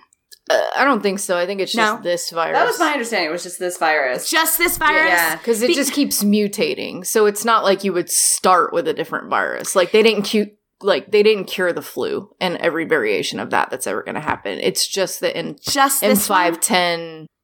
Uh, 0.50 0.60
I 0.76 0.84
don't 0.84 1.02
think 1.02 1.20
so. 1.20 1.38
I 1.38 1.46
think 1.46 1.62
it's 1.62 1.72
just 1.72 1.96
No. 1.96 2.02
this 2.04 2.30
virus. 2.32 2.58
That 2.58 2.68
was 2.68 2.78
my 2.78 2.92
understanding. 2.92 3.30
It 3.30 3.32
was 3.32 3.44
just 3.44 3.60
this 3.60 3.78
virus. 3.78 4.30
just 4.30 4.58
this 4.58 4.78
virus 4.78 5.08
Yeah. 5.08 5.36
because 5.38 5.62
it 5.62 5.68
Be- 5.68 5.74
just 5.74 5.94
keeps 5.94 6.22
mutating. 6.22 7.06
So 7.06 7.26
it's 7.28 7.46
not 7.46 7.64
like 7.64 7.86
you 7.86 7.94
would 7.94 8.10
start 8.10 8.74
with 8.74 8.86
a 8.90 8.94
different 8.94 9.30
virus. 9.30 9.74
Like 9.74 9.94
they 9.94 10.04
didn't 10.04 10.30
cu- 10.30 10.52
like 10.84 11.12
they 11.12 11.24
didn't 11.24 11.46
cure 11.46 11.74
the 11.74 11.82
flu 11.82 12.30
and 12.40 12.58
every 12.58 12.86
variation 12.86 13.40
of 13.40 13.50
that 13.52 13.70
that's 13.70 13.88
ever 13.88 14.04
going 14.04 14.16
to 14.16 14.22
happen. 14.22 14.60
It's 14.60 14.88
just 14.88 15.20
the 15.20 15.38
in 15.38 15.58
just 15.62 16.04
in 16.04 16.10
this 16.10 16.28
five 16.28 16.60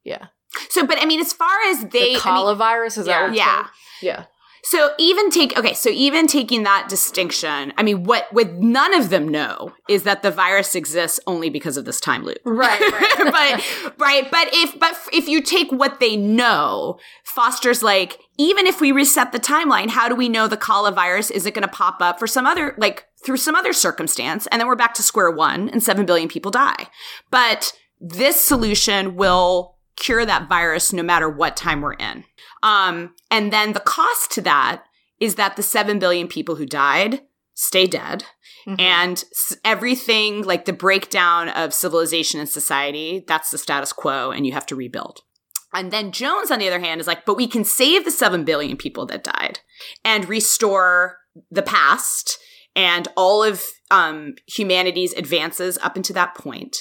Yeah, 0.04 0.28
so 0.70 0.86
but 0.86 1.02
i 1.02 1.06
mean 1.06 1.20
as 1.20 1.34
far 1.34 1.62
as 1.70 1.82
they 1.90 2.14
the 2.14 2.20
I 2.98 2.98
mean, 2.98 3.02
is 3.02 3.06
that 3.06 3.36
yeah 3.36 3.68
yeah. 4.02 4.26
So 4.62 4.92
even 4.98 5.30
take 5.30 5.58
okay, 5.58 5.74
so 5.74 5.90
even 5.90 6.28
taking 6.28 6.64
that 6.64 6.88
distinction, 6.90 7.72
I 7.78 7.84
mean, 7.84 8.04
what 8.04 8.28
what 8.32 8.56
none 8.56 8.94
of 8.94 9.10
them 9.10 9.28
know 9.28 9.74
is 9.88 10.04
that 10.04 10.22
the 10.22 10.32
virus 10.32 10.76
exists 10.76 11.18
only 11.26 11.50
because 11.50 11.78
of 11.78 11.86
this 11.86 12.02
time 12.02 12.24
loop, 12.26 12.40
right? 12.44 12.80
right. 12.80 13.16
but 13.18 13.98
right, 13.98 14.30
but 14.30 14.50
if 14.52 14.78
but 14.78 14.98
if 15.14 15.30
you 15.30 15.42
take 15.42 15.72
what 15.72 16.02
they 16.02 16.18
know, 16.18 17.00
Foster's 17.24 17.82
like, 17.82 18.20
even 18.38 18.68
if 18.68 18.82
we 18.82 18.92
reset 18.92 19.32
the 19.32 19.40
timeline, 19.40 19.90
how 19.90 20.10
do 20.10 20.16
we 20.16 20.28
know 20.28 20.48
the 20.48 20.58
Kala 20.58 20.92
virus 20.92 21.32
isn't 21.32 21.56
going 21.56 21.68
to 21.68 21.74
pop 21.74 22.02
up 22.02 22.20
for 22.20 22.28
some 22.28 22.46
other 22.46 22.76
like 22.78 23.06
through 23.26 23.38
some 23.38 23.56
other 23.56 23.74
circumstance, 23.74 24.48
and 24.48 24.60
then 24.60 24.68
we're 24.68 24.76
back 24.76 24.94
to 24.96 25.04
square 25.04 25.32
one, 25.32 25.70
and 25.70 25.84
seven 25.84 26.06
billion 26.06 26.30
people 26.30 26.52
die. 26.52 26.88
But 27.32 27.74
this 28.00 28.40
solution 28.40 29.16
will 29.16 29.76
cure 29.96 30.26
that 30.26 30.48
virus 30.48 30.94
no 30.94 31.04
matter 31.04 31.30
what 31.30 31.58
time 31.58 31.82
we're 31.82 31.94
in. 31.94 32.24
Um, 32.64 33.14
and 33.30 33.52
then 33.54 33.74
the 33.74 33.80
cost 33.80 34.32
to 34.32 34.42
that 34.42 34.84
is 35.20 35.36
that 35.36 35.56
the 35.56 35.64
7 35.64 36.00
billion 36.00 36.28
people 36.28 36.56
who 36.56 36.66
died 36.66 37.22
stay 37.54 37.86
dead. 37.86 38.24
Mm-hmm. 38.66 38.80
And 38.80 39.24
everything 39.66 40.44
like 40.44 40.66
the 40.66 40.74
breakdown 40.74 41.50
of 41.50 41.74
civilization 41.74 42.40
and 42.40 42.48
society, 42.48 43.24
that's 43.28 43.52
the 43.52 43.58
status 43.58 43.92
quo, 43.92 44.32
and 44.32 44.46
you 44.46 44.54
have 44.54 44.66
to 44.68 44.76
rebuild. 44.76 45.22
And 45.74 45.92
then 45.92 46.12
Jones, 46.12 46.50
on 46.50 46.60
the 46.60 46.68
other 46.68 46.80
hand, 46.80 47.00
is 47.00 47.08
like, 47.08 47.26
but 47.26 47.38
we 47.38 47.48
can 47.48 47.64
save 47.64 48.06
the 48.06 48.12
7 48.12 48.44
billion 48.44 48.76
people 48.76 49.06
that 49.08 49.24
died 49.24 49.60
and 50.04 50.28
restore 50.28 51.18
the 51.52 51.62
past 51.62 52.40
and 52.80 53.10
all 53.18 53.44
of 53.44 53.62
um, 53.92 54.36
humanity's 54.48 55.12
advances 55.14 55.78
up 55.80 55.98
into 55.98 56.14
that 56.14 56.34
point. 56.34 56.78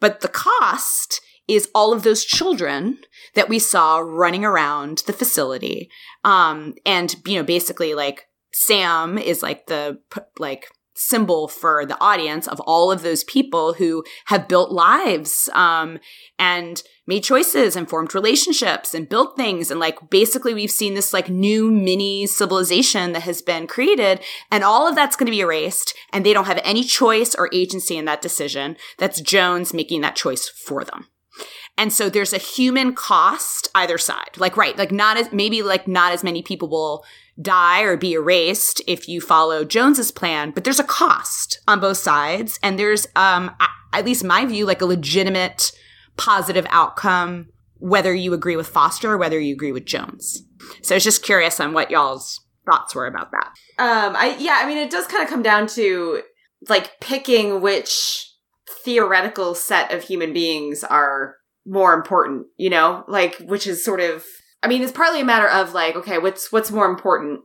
But 0.00 0.22
the 0.22 0.28
cost 0.28 1.20
is 1.46 1.68
all 1.74 1.92
of 1.92 2.04
those 2.04 2.24
children 2.24 3.00
that 3.34 3.50
we 3.50 3.58
saw 3.58 3.98
running 3.98 4.46
around 4.46 5.02
the 5.06 5.12
facility. 5.12 5.90
Um, 6.24 6.72
and, 6.86 7.14
you 7.26 7.36
know, 7.36 7.42
basically 7.42 7.92
like 7.92 8.24
Sam 8.54 9.18
is 9.18 9.42
like 9.42 9.66
the, 9.66 9.98
like, 10.38 10.68
symbol 11.02 11.48
for 11.48 11.84
the 11.84 12.00
audience 12.00 12.46
of 12.46 12.60
all 12.60 12.90
of 12.90 13.02
those 13.02 13.24
people 13.24 13.74
who 13.74 14.04
have 14.26 14.48
built 14.48 14.70
lives 14.70 15.48
um, 15.52 15.98
and 16.38 16.82
made 17.06 17.24
choices 17.24 17.76
and 17.76 17.88
formed 17.88 18.14
relationships 18.14 18.94
and 18.94 19.08
built 19.08 19.36
things. 19.36 19.70
And 19.70 19.80
like 19.80 20.10
basically 20.10 20.54
we've 20.54 20.70
seen 20.70 20.94
this 20.94 21.12
like 21.12 21.28
new 21.28 21.70
mini 21.70 22.26
civilization 22.26 23.12
that 23.12 23.22
has 23.22 23.42
been 23.42 23.66
created 23.66 24.20
and 24.50 24.62
all 24.62 24.88
of 24.88 24.94
that's 24.94 25.16
going 25.16 25.26
to 25.26 25.32
be 25.32 25.40
erased 25.40 25.94
and 26.12 26.24
they 26.24 26.32
don't 26.32 26.46
have 26.46 26.60
any 26.64 26.84
choice 26.84 27.34
or 27.34 27.50
agency 27.52 27.96
in 27.96 28.04
that 28.04 28.22
decision. 28.22 28.76
That's 28.98 29.20
jones 29.20 29.74
making 29.74 30.00
that 30.02 30.16
choice 30.16 30.48
for 30.48 30.84
them 30.84 31.08
and 31.82 31.92
so 31.92 32.08
there's 32.08 32.32
a 32.32 32.38
human 32.38 32.94
cost 32.94 33.68
either 33.74 33.98
side. 33.98 34.36
Like, 34.36 34.56
right, 34.56 34.78
like 34.78 34.92
not 34.92 35.16
as, 35.16 35.32
maybe 35.32 35.62
like 35.62 35.88
not 35.88 36.12
as 36.12 36.22
many 36.22 36.40
people 36.40 36.68
will 36.68 37.04
die 37.40 37.80
or 37.80 37.96
be 37.96 38.12
erased 38.12 38.80
if 38.86 39.08
you 39.08 39.20
follow 39.20 39.64
Jones's 39.64 40.12
plan, 40.12 40.52
but 40.52 40.62
there's 40.62 40.78
a 40.78 40.84
cost 40.84 41.60
on 41.66 41.80
both 41.80 41.96
sides. 41.96 42.60
And 42.62 42.78
there's, 42.78 43.08
um, 43.16 43.50
at 43.92 44.04
least 44.04 44.22
my 44.22 44.46
view, 44.46 44.64
like 44.64 44.80
a 44.80 44.86
legitimate 44.86 45.72
positive 46.16 46.68
outcome, 46.70 47.48
whether 47.78 48.14
you 48.14 48.32
agree 48.32 48.54
with 48.54 48.68
Foster 48.68 49.10
or 49.10 49.18
whether 49.18 49.40
you 49.40 49.52
agree 49.52 49.72
with 49.72 49.84
Jones. 49.84 50.44
So 50.82 50.94
I 50.94 50.98
was 50.98 51.04
just 51.04 51.24
curious 51.24 51.58
on 51.58 51.72
what 51.72 51.90
y'all's 51.90 52.46
thoughts 52.64 52.94
were 52.94 53.08
about 53.08 53.32
that. 53.32 53.48
Um, 53.80 54.14
I, 54.14 54.36
yeah, 54.38 54.60
I 54.62 54.68
mean, 54.68 54.78
it 54.78 54.92
does 54.92 55.08
kind 55.08 55.24
of 55.24 55.28
come 55.28 55.42
down 55.42 55.66
to 55.70 56.22
like 56.68 57.00
picking 57.00 57.60
which 57.60 58.30
theoretical 58.84 59.56
set 59.56 59.92
of 59.92 60.04
human 60.04 60.32
beings 60.32 60.84
are 60.84 61.38
more 61.66 61.94
important, 61.94 62.46
you 62.56 62.70
know? 62.70 63.04
Like 63.08 63.36
which 63.38 63.66
is 63.66 63.84
sort 63.84 64.00
of 64.00 64.24
I 64.62 64.68
mean, 64.68 64.82
it's 64.82 64.92
partly 64.92 65.20
a 65.20 65.24
matter 65.24 65.48
of 65.48 65.74
like, 65.74 65.96
okay, 65.96 66.18
what's 66.18 66.52
what's 66.52 66.70
more 66.70 66.86
important? 66.86 67.40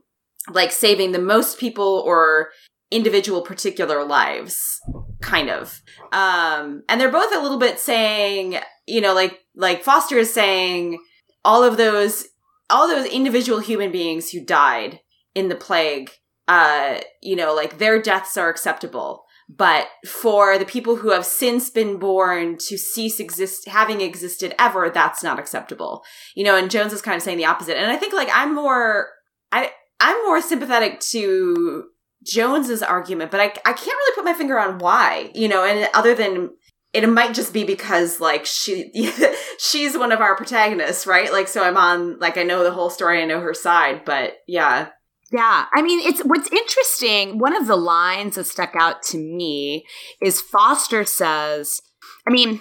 Like 0.50 0.72
saving 0.72 1.12
the 1.12 1.18
most 1.18 1.58
people 1.58 2.02
or 2.06 2.50
individual 2.90 3.42
particular 3.42 4.02
lives 4.04 4.80
kind 5.20 5.50
of 5.50 5.82
um 6.12 6.82
and 6.88 6.98
they're 6.98 7.10
both 7.10 7.34
a 7.34 7.40
little 7.40 7.58
bit 7.58 7.78
saying 7.78 8.56
you 8.86 9.00
know 9.00 9.12
like 9.12 9.40
like 9.54 9.84
foster 9.84 10.16
is 10.16 10.32
saying 10.32 10.98
all 11.44 11.62
of 11.62 11.76
those 11.76 12.28
all 12.70 12.88
those 12.88 13.06
individual 13.06 13.58
human 13.58 13.92
beings 13.92 14.30
who 14.30 14.42
died 14.42 15.00
in 15.34 15.48
the 15.50 15.54
plague 15.54 16.10
uh 16.46 16.98
you 17.20 17.36
know 17.36 17.54
like 17.54 17.76
their 17.76 18.00
deaths 18.00 18.38
are 18.38 18.48
acceptable 18.48 19.24
but 19.48 19.88
for 20.06 20.58
the 20.58 20.66
people 20.66 20.96
who 20.96 21.10
have 21.10 21.24
since 21.24 21.70
been 21.70 21.98
born 21.98 22.58
to 22.58 22.76
cease 22.76 23.18
exist 23.18 23.66
having 23.66 24.02
existed 24.02 24.54
ever, 24.58 24.90
that's 24.90 25.22
not 25.22 25.38
acceptable. 25.38 26.04
You 26.34 26.44
know, 26.44 26.56
and 26.56 26.70
Jones 26.70 26.92
is 26.92 27.00
kind 27.00 27.16
of 27.16 27.22
saying 27.22 27.38
the 27.38 27.46
opposite. 27.46 27.78
And 27.78 27.90
I 27.90 27.96
think 27.96 28.12
like 28.12 28.28
I'm 28.32 28.54
more 28.54 29.08
I 29.50 29.70
I'm 30.00 30.22
more 30.26 30.42
sympathetic 30.42 31.00
to 31.12 31.84
Jones's 32.26 32.82
argument, 32.82 33.30
but 33.30 33.40
I 33.40 33.44
I 33.44 33.72
can't 33.72 33.86
really 33.86 34.14
put 34.14 34.24
my 34.24 34.34
finger 34.34 34.58
on 34.58 34.78
why. 34.78 35.30
You 35.34 35.48
know, 35.48 35.64
and 35.64 35.88
other 35.94 36.14
than 36.14 36.50
it 36.92 37.08
might 37.08 37.34
just 37.34 37.52
be 37.52 37.64
because 37.64 38.20
like 38.20 38.44
she 38.44 38.90
she's 39.58 39.96
one 39.96 40.12
of 40.12 40.20
our 40.20 40.36
protagonists, 40.36 41.06
right? 41.06 41.32
Like 41.32 41.48
so 41.48 41.62
I'm 41.62 41.78
on 41.78 42.18
like 42.18 42.36
I 42.36 42.42
know 42.42 42.64
the 42.64 42.72
whole 42.72 42.90
story, 42.90 43.22
I 43.22 43.26
know 43.26 43.40
her 43.40 43.54
side, 43.54 44.04
but 44.04 44.34
yeah. 44.46 44.88
Yeah. 45.30 45.66
I 45.74 45.82
mean, 45.82 46.00
it's 46.00 46.20
what's 46.22 46.50
interesting. 46.50 47.38
One 47.38 47.54
of 47.54 47.66
the 47.66 47.76
lines 47.76 48.36
that 48.36 48.46
stuck 48.46 48.74
out 48.74 49.02
to 49.04 49.18
me 49.18 49.86
is 50.22 50.40
Foster 50.40 51.04
says, 51.04 51.80
I 52.26 52.30
mean, 52.30 52.60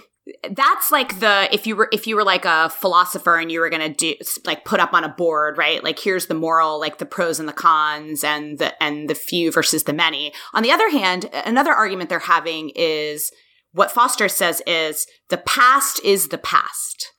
that's 0.51 0.91
like 0.91 1.19
the 1.19 1.47
if 1.53 1.65
you 1.65 1.75
were 1.75 1.89
if 1.91 2.07
you 2.07 2.15
were 2.15 2.23
like 2.23 2.45
a 2.45 2.69
philosopher 2.69 3.37
and 3.37 3.51
you 3.51 3.59
were 3.59 3.69
going 3.69 3.93
to 3.93 3.93
do 3.93 4.15
like 4.45 4.65
put 4.65 4.79
up 4.79 4.93
on 4.93 5.03
a 5.03 5.09
board 5.09 5.57
right 5.57 5.83
like 5.83 5.99
here's 5.99 6.25
the 6.25 6.33
moral 6.33 6.79
like 6.79 6.97
the 6.97 7.05
pros 7.05 7.39
and 7.39 7.47
the 7.47 7.53
cons 7.53 8.23
and 8.23 8.59
the 8.59 8.83
and 8.83 9.09
the 9.09 9.15
few 9.15 9.51
versus 9.51 9.83
the 9.83 9.93
many 9.93 10.33
on 10.53 10.63
the 10.63 10.71
other 10.71 10.89
hand 10.89 11.29
another 11.45 11.71
argument 11.71 12.09
they're 12.09 12.19
having 12.19 12.71
is 12.75 13.31
what 13.71 13.91
foster 13.91 14.27
says 14.27 14.61
is 14.67 15.07
the 15.29 15.37
past 15.37 16.03
is 16.03 16.27
the 16.27 16.37
past 16.37 17.13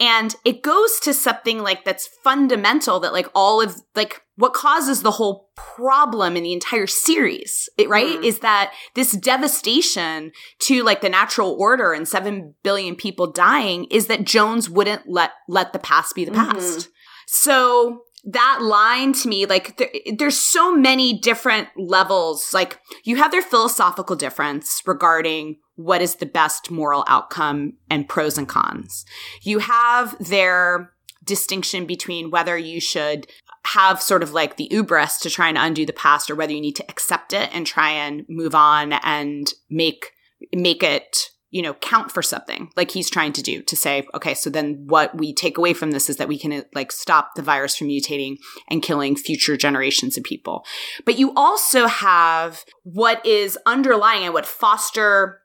and 0.00 0.34
it 0.44 0.62
goes 0.62 0.98
to 1.00 1.14
something 1.14 1.60
like 1.60 1.84
that's 1.84 2.08
fundamental 2.24 2.98
that 3.00 3.12
like 3.12 3.28
all 3.34 3.60
of 3.60 3.80
like 3.94 4.22
what 4.36 4.54
causes 4.54 5.02
the 5.02 5.10
whole 5.12 5.50
problem 5.56 6.36
in 6.36 6.42
the 6.42 6.52
entire 6.52 6.86
series, 6.86 7.68
right? 7.86 8.06
Mm-hmm. 8.06 8.24
Is 8.24 8.38
that 8.38 8.72
this 8.94 9.12
devastation 9.12 10.32
to 10.60 10.82
like 10.82 11.00
the 11.02 11.08
natural 11.08 11.56
order 11.58 11.92
and 11.92 12.08
7 12.08 12.54
billion 12.62 12.96
people 12.96 13.30
dying 13.30 13.84
is 13.90 14.06
that 14.06 14.24
Jones 14.24 14.70
wouldn't 14.70 15.02
let 15.06 15.32
let 15.48 15.72
the 15.72 15.78
past 15.78 16.14
be 16.14 16.24
the 16.24 16.32
mm-hmm. 16.32 16.52
past. 16.52 16.88
So 17.26 18.04
that 18.24 18.60
line 18.62 19.12
to 19.14 19.28
me, 19.28 19.46
like 19.46 19.76
there, 19.76 19.90
there's 20.16 20.38
so 20.38 20.74
many 20.74 21.18
different 21.18 21.68
levels. 21.76 22.54
Like 22.54 22.78
you 23.04 23.16
have 23.16 23.32
their 23.32 23.42
philosophical 23.42 24.16
difference 24.16 24.80
regarding 24.86 25.58
what 25.74 26.00
is 26.00 26.16
the 26.16 26.26
best 26.26 26.70
moral 26.70 27.04
outcome 27.08 27.74
and 27.90 28.08
pros 28.08 28.38
and 28.38 28.48
cons. 28.48 29.04
You 29.42 29.58
have 29.58 30.16
their 30.24 30.92
distinction 31.24 31.86
between 31.86 32.30
whether 32.30 32.56
you 32.56 32.80
should 32.80 33.26
have 33.66 34.02
sort 34.02 34.22
of 34.22 34.32
like 34.32 34.56
the 34.56 34.68
ubris 34.72 35.18
to 35.18 35.30
try 35.30 35.48
and 35.48 35.58
undo 35.58 35.86
the 35.86 35.92
past 35.92 36.30
or 36.30 36.34
whether 36.34 36.52
you 36.52 36.60
need 36.60 36.76
to 36.76 36.84
accept 36.88 37.32
it 37.32 37.48
and 37.52 37.66
try 37.66 37.90
and 37.90 38.24
move 38.28 38.54
on 38.54 38.92
and 38.92 39.52
make 39.70 40.12
make 40.52 40.82
it 40.82 41.30
you 41.52 41.60
know, 41.60 41.74
count 41.74 42.10
for 42.10 42.22
something 42.22 42.70
like 42.76 42.90
he's 42.90 43.10
trying 43.10 43.32
to 43.34 43.42
do 43.42 43.62
to 43.62 43.76
say, 43.76 44.06
okay, 44.14 44.32
so 44.32 44.48
then 44.48 44.84
what 44.86 45.16
we 45.16 45.34
take 45.34 45.58
away 45.58 45.74
from 45.74 45.90
this 45.90 46.08
is 46.08 46.16
that 46.16 46.26
we 46.26 46.38
can 46.38 46.50
uh, 46.50 46.62
like 46.74 46.90
stop 46.90 47.34
the 47.36 47.42
virus 47.42 47.76
from 47.76 47.88
mutating 47.88 48.36
and 48.70 48.82
killing 48.82 49.14
future 49.14 49.56
generations 49.56 50.16
of 50.16 50.24
people. 50.24 50.64
But 51.04 51.18
you 51.18 51.32
also 51.36 51.86
have 51.86 52.64
what 52.84 53.24
is 53.26 53.58
underlying 53.66 54.24
and 54.24 54.32
what 54.32 54.46
Foster 54.46 55.42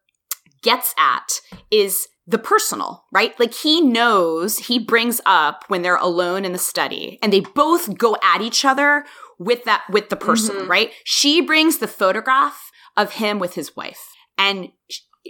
gets 0.64 0.96
at 0.98 1.28
is 1.70 2.08
the 2.28 2.38
personal, 2.38 3.06
right? 3.12 3.40
Like 3.40 3.54
he 3.54 3.80
knows, 3.82 4.58
he 4.58 4.80
brings 4.80 5.22
up 5.26 5.64
when 5.70 5.82
they're 5.82 5.96
alone 5.96 6.44
in 6.44 6.52
the 6.52 6.58
study 6.58 7.18
and 7.24 7.32
they 7.32 7.40
both 7.40 7.98
go 7.98 8.18
at 8.22 8.42
each 8.42 8.66
other 8.66 9.06
with 9.40 9.64
that, 9.64 9.84
with 9.90 10.10
the 10.10 10.18
person, 10.18 10.56
mm-hmm. 10.56 10.70
right? 10.70 10.92
She 11.06 11.42
brings 11.42 11.78
the 11.78 11.88
photograph 11.88 12.72
of 12.98 13.14
him 13.14 13.40
with 13.40 13.54
his 13.54 13.76
wife 13.76 14.10
and 14.38 14.70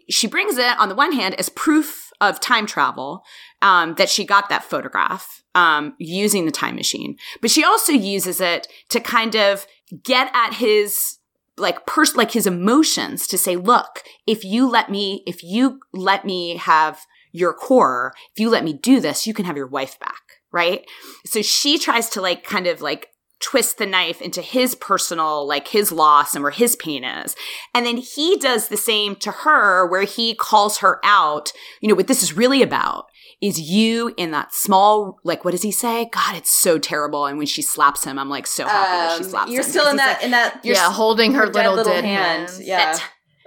she 0.09 0.27
brings 0.27 0.57
it 0.57 0.79
on 0.79 0.89
the 0.89 0.95
one 0.95 1.11
hand 1.11 1.35
as 1.35 1.49
proof 1.49 2.11
of 2.19 2.39
time 2.39 2.65
travel 2.65 3.23
um, 3.61 3.95
that 3.95 4.09
she 4.09 4.25
got 4.25 4.49
that 4.49 4.63
photograph 4.63 5.43
um, 5.55 5.93
using 5.99 6.45
the 6.45 6.51
time 6.51 6.75
machine, 6.75 7.17
but 7.41 7.51
she 7.51 7.63
also 7.63 7.91
uses 7.91 8.41
it 8.41 8.67
to 8.89 8.99
kind 8.99 9.35
of 9.35 9.65
get 10.03 10.29
at 10.33 10.53
his 10.53 11.16
like 11.57 11.85
pers- 11.85 12.15
like 12.15 12.31
his 12.31 12.47
emotions 12.47 13.27
to 13.27 13.37
say, 13.37 13.55
look, 13.55 14.03
if 14.25 14.43
you 14.43 14.69
let 14.69 14.89
me, 14.89 15.23
if 15.25 15.43
you 15.43 15.79
let 15.93 16.25
me 16.25 16.57
have 16.57 17.01
your 17.31 17.53
core, 17.53 18.13
if 18.31 18.39
you 18.39 18.49
let 18.49 18.63
me 18.63 18.73
do 18.73 18.99
this, 18.99 19.27
you 19.27 19.33
can 19.33 19.45
have 19.45 19.57
your 19.57 19.67
wife 19.67 19.99
back. 19.99 20.21
Right. 20.51 20.85
So 21.25 21.41
she 21.41 21.77
tries 21.77 22.09
to 22.09 22.21
like 22.21 22.43
kind 22.43 22.67
of 22.67 22.81
like 22.81 23.09
twist 23.39 23.77
the 23.77 23.85
knife 23.85 24.21
into 24.21 24.41
his 24.41 24.75
personal, 24.75 25.47
like 25.47 25.67
his 25.67 25.91
loss 25.91 26.33
and 26.33 26.43
where 26.43 26.51
his 26.51 26.75
pain 26.75 27.03
is. 27.03 27.35
And 27.75 27.85
then 27.85 27.97
he 27.97 28.37
does 28.37 28.67
the 28.67 28.77
same 28.77 29.15
to 29.17 29.31
her 29.31 29.85
where 29.85 30.03
he 30.03 30.33
calls 30.33 30.79
her 30.79 30.99
out, 31.03 31.51
you 31.81 31.89
know, 31.89 31.95
what 31.95 32.07
this 32.07 32.23
is 32.23 32.35
really 32.35 32.61
about 32.61 33.07
is 33.41 33.59
you 33.59 34.13
in 34.17 34.31
that 34.31 34.53
small, 34.53 35.19
like, 35.23 35.45
what 35.45 35.51
does 35.51 35.61
he 35.61 35.71
say? 35.71 36.09
God, 36.11 36.35
it's 36.35 36.49
so 36.49 36.79
terrible. 36.79 37.25
And 37.27 37.38
when 37.38 37.45
she 37.47 37.61
slaps 37.61 38.03
him, 38.03 38.17
I'm 38.17 38.29
like 38.29 38.47
so 38.47 38.65
happy 38.67 38.91
that 38.91 39.17
she 39.19 39.23
Um, 39.25 39.29
slaps 39.29 39.51
you're 39.51 39.63
him. 39.63 39.69
still 39.69 39.88
in 39.89 39.97
that 39.97 40.23
in 40.23 40.31
that 40.31 40.59
You're 40.63 40.75
yeah, 40.75 40.91
holding 40.91 41.33
her, 41.33 41.45
dead 41.45 41.53
little, 41.55 41.75
little 41.75 41.93
dead 41.93 42.03
hand. 42.03 42.49
hand. 42.49 42.63
Yeah. 42.65 42.97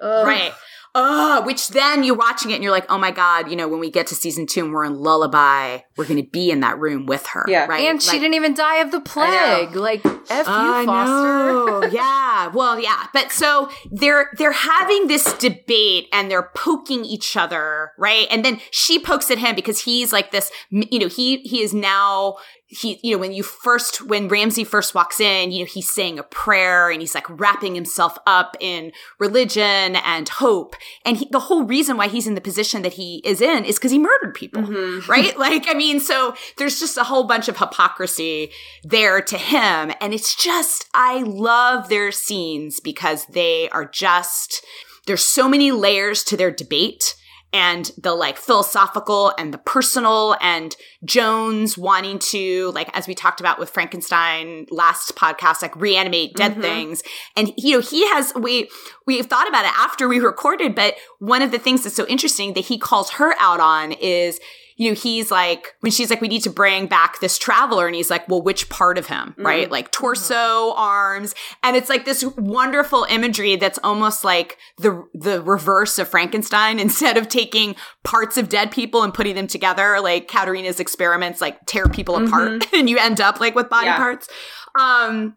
Right. 0.00 0.52
Oh, 0.94 1.42
which 1.44 1.68
then 1.68 2.02
you're 2.02 2.16
watching 2.16 2.50
it 2.50 2.54
and 2.54 2.64
you're 2.64 2.72
like, 2.72 2.86
oh 2.90 2.98
my 2.98 3.10
God, 3.10 3.50
you 3.50 3.56
know, 3.56 3.68
when 3.68 3.78
we 3.78 3.90
get 3.90 4.08
to 4.08 4.14
season 4.14 4.46
two 4.46 4.64
and 4.64 4.72
we're 4.72 4.84
in 4.84 4.96
Lullaby, 4.96 5.78
we're 5.96 6.06
going 6.06 6.22
to 6.22 6.28
be 6.28 6.50
in 6.50 6.60
that 6.60 6.78
room 6.78 7.06
with 7.06 7.26
her. 7.28 7.44
Yeah. 7.46 7.66
Right. 7.66 7.84
And 7.88 8.02
she 8.02 8.18
didn't 8.18 8.34
even 8.34 8.54
die 8.54 8.78
of 8.78 8.90
the 8.90 9.00
plague. 9.00 9.76
Like, 9.76 10.04
F 10.04 10.46
you, 10.46 10.86
Foster. 10.86 11.88
yeah. 11.92 12.48
Well, 12.48 12.80
yeah. 12.80 13.06
But 13.12 13.30
so 13.30 13.70
they're 13.90 14.30
they're 14.36 14.52
having 14.52 15.06
this 15.06 15.32
debate 15.34 16.08
and 16.12 16.30
they're 16.30 16.50
poking 16.54 17.04
each 17.04 17.36
other, 17.36 17.92
right? 17.96 18.26
And 18.30 18.44
then 18.44 18.60
she 18.70 18.98
pokes 18.98 19.30
at 19.30 19.38
him 19.38 19.54
because 19.54 19.80
he's 19.82 20.12
like 20.12 20.30
this, 20.30 20.50
you 20.70 20.98
know, 20.98 21.08
he 21.08 21.38
he 21.42 21.62
is 21.62 21.72
now 21.72 22.36
he 22.72 23.00
you 23.02 23.16
know 23.16 23.18
when 23.18 23.32
you 23.32 23.42
first 23.42 24.00
when 24.06 24.28
Ramsey 24.28 24.62
first 24.62 24.94
walks 24.94 25.18
in, 25.18 25.50
you 25.50 25.60
know, 25.60 25.64
he's 25.64 25.90
saying 25.90 26.20
a 26.20 26.22
prayer 26.22 26.88
and 26.88 27.00
he's 27.00 27.16
like 27.16 27.26
wrapping 27.28 27.74
himself 27.74 28.16
up 28.26 28.56
in 28.60 28.92
religion 29.18 29.96
and 29.96 30.28
hope. 30.28 30.76
And 31.04 31.16
he, 31.16 31.28
the 31.30 31.40
whole 31.40 31.64
reason 31.64 31.96
why 31.96 32.06
he's 32.06 32.28
in 32.28 32.36
the 32.36 32.40
position 32.40 32.82
that 32.82 32.94
he 32.94 33.22
is 33.24 33.40
in 33.40 33.64
is 33.64 33.76
because 33.76 33.90
he 33.90 33.98
murdered 33.98 34.34
people 34.34 34.62
Mhm. 34.62 35.06
right? 35.08 35.36
Like, 35.36 35.64
I 35.68 35.74
mean, 35.74 35.98
so 35.98 36.34
there's 36.58 36.78
just 36.78 36.96
a 36.96 37.04
whole 37.04 37.24
bunch 37.24 37.48
of 37.48 37.58
hypocrisy 37.58 38.50
there 38.84 39.20
to 39.20 39.36
him. 39.36 39.92
And 40.00 40.14
it's 40.14 40.34
just, 40.40 40.86
I 40.94 41.22
love 41.22 41.88
their 41.88 42.12
scenes 42.12 42.78
because 42.78 43.26
they 43.26 43.68
are 43.70 43.84
just, 43.84 44.64
there's 45.06 45.24
so 45.24 45.48
many 45.48 45.72
layers 45.72 46.22
to 46.24 46.36
their 46.36 46.50
debate 46.52 47.16
and 47.52 47.90
the 47.98 48.14
like 48.14 48.36
philosophical 48.36 49.32
and 49.38 49.52
the 49.52 49.58
personal 49.58 50.36
and 50.40 50.76
Jones 51.04 51.76
wanting 51.76 52.18
to, 52.18 52.70
like, 52.72 52.88
as 52.96 53.08
we 53.08 53.14
talked 53.14 53.40
about 53.40 53.58
with 53.58 53.70
Frankenstein 53.70 54.66
last 54.70 55.16
podcast, 55.16 55.62
like 55.62 55.74
reanimate 55.74 56.34
dead 56.36 56.56
Mhm. 56.56 56.62
things. 56.62 57.02
And, 57.36 57.52
you 57.56 57.76
know, 57.76 57.80
he 57.80 58.06
has, 58.10 58.32
we, 58.34 58.70
we've 59.06 59.26
thought 59.26 59.48
about 59.48 59.64
it 59.64 59.72
after 59.76 60.06
we 60.08 60.20
recorded, 60.20 60.74
but 60.74 60.94
one 61.18 61.42
of 61.42 61.50
the 61.50 61.58
things 61.58 61.82
that's 61.82 61.96
so 61.96 62.06
interesting 62.06 62.54
that 62.54 62.66
he 62.66 62.78
calls 62.78 63.10
her 63.12 63.34
out 63.40 63.58
on 63.60 63.92
is, 63.92 64.38
you 64.80 64.88
know, 64.88 64.94
he's 64.94 65.30
like, 65.30 65.74
when 65.80 65.92
she's 65.92 66.08
like, 66.08 66.22
we 66.22 66.28
need 66.28 66.42
to 66.42 66.48
bring 66.48 66.86
back 66.86 67.20
this 67.20 67.36
traveler. 67.36 67.86
And 67.86 67.94
he's 67.94 68.08
like, 68.08 68.26
well, 68.30 68.40
which 68.40 68.70
part 68.70 68.96
of 68.96 69.08
him, 69.08 69.34
right? 69.36 69.70
Like 69.70 69.92
torso, 69.92 70.72
arms. 70.74 71.34
And 71.62 71.76
it's 71.76 71.90
like 71.90 72.06
this 72.06 72.24
wonderful 72.38 73.06
imagery 73.10 73.56
that's 73.56 73.78
almost 73.84 74.24
like 74.24 74.56
the, 74.78 75.04
the 75.12 75.42
reverse 75.42 75.98
of 75.98 76.08
Frankenstein. 76.08 76.78
Instead 76.86 77.18
of 77.18 77.28
taking 77.28 77.76
parts 78.04 78.38
of 78.38 78.48
dead 78.48 78.70
people 78.70 79.02
and 79.02 79.12
putting 79.12 79.34
them 79.34 79.46
together, 79.46 80.00
like 80.00 80.28
Katarina's 80.28 80.80
experiments, 80.80 81.42
like 81.42 81.58
tear 81.66 81.84
people 81.86 82.16
apart 82.16 82.66
and 82.72 82.88
you 82.88 82.96
end 82.98 83.20
up 83.20 83.38
like 83.38 83.54
with 83.54 83.68
body 83.68 83.84
Yeah. 83.84 83.98
parts. 83.98 84.28
Um, 84.80 85.36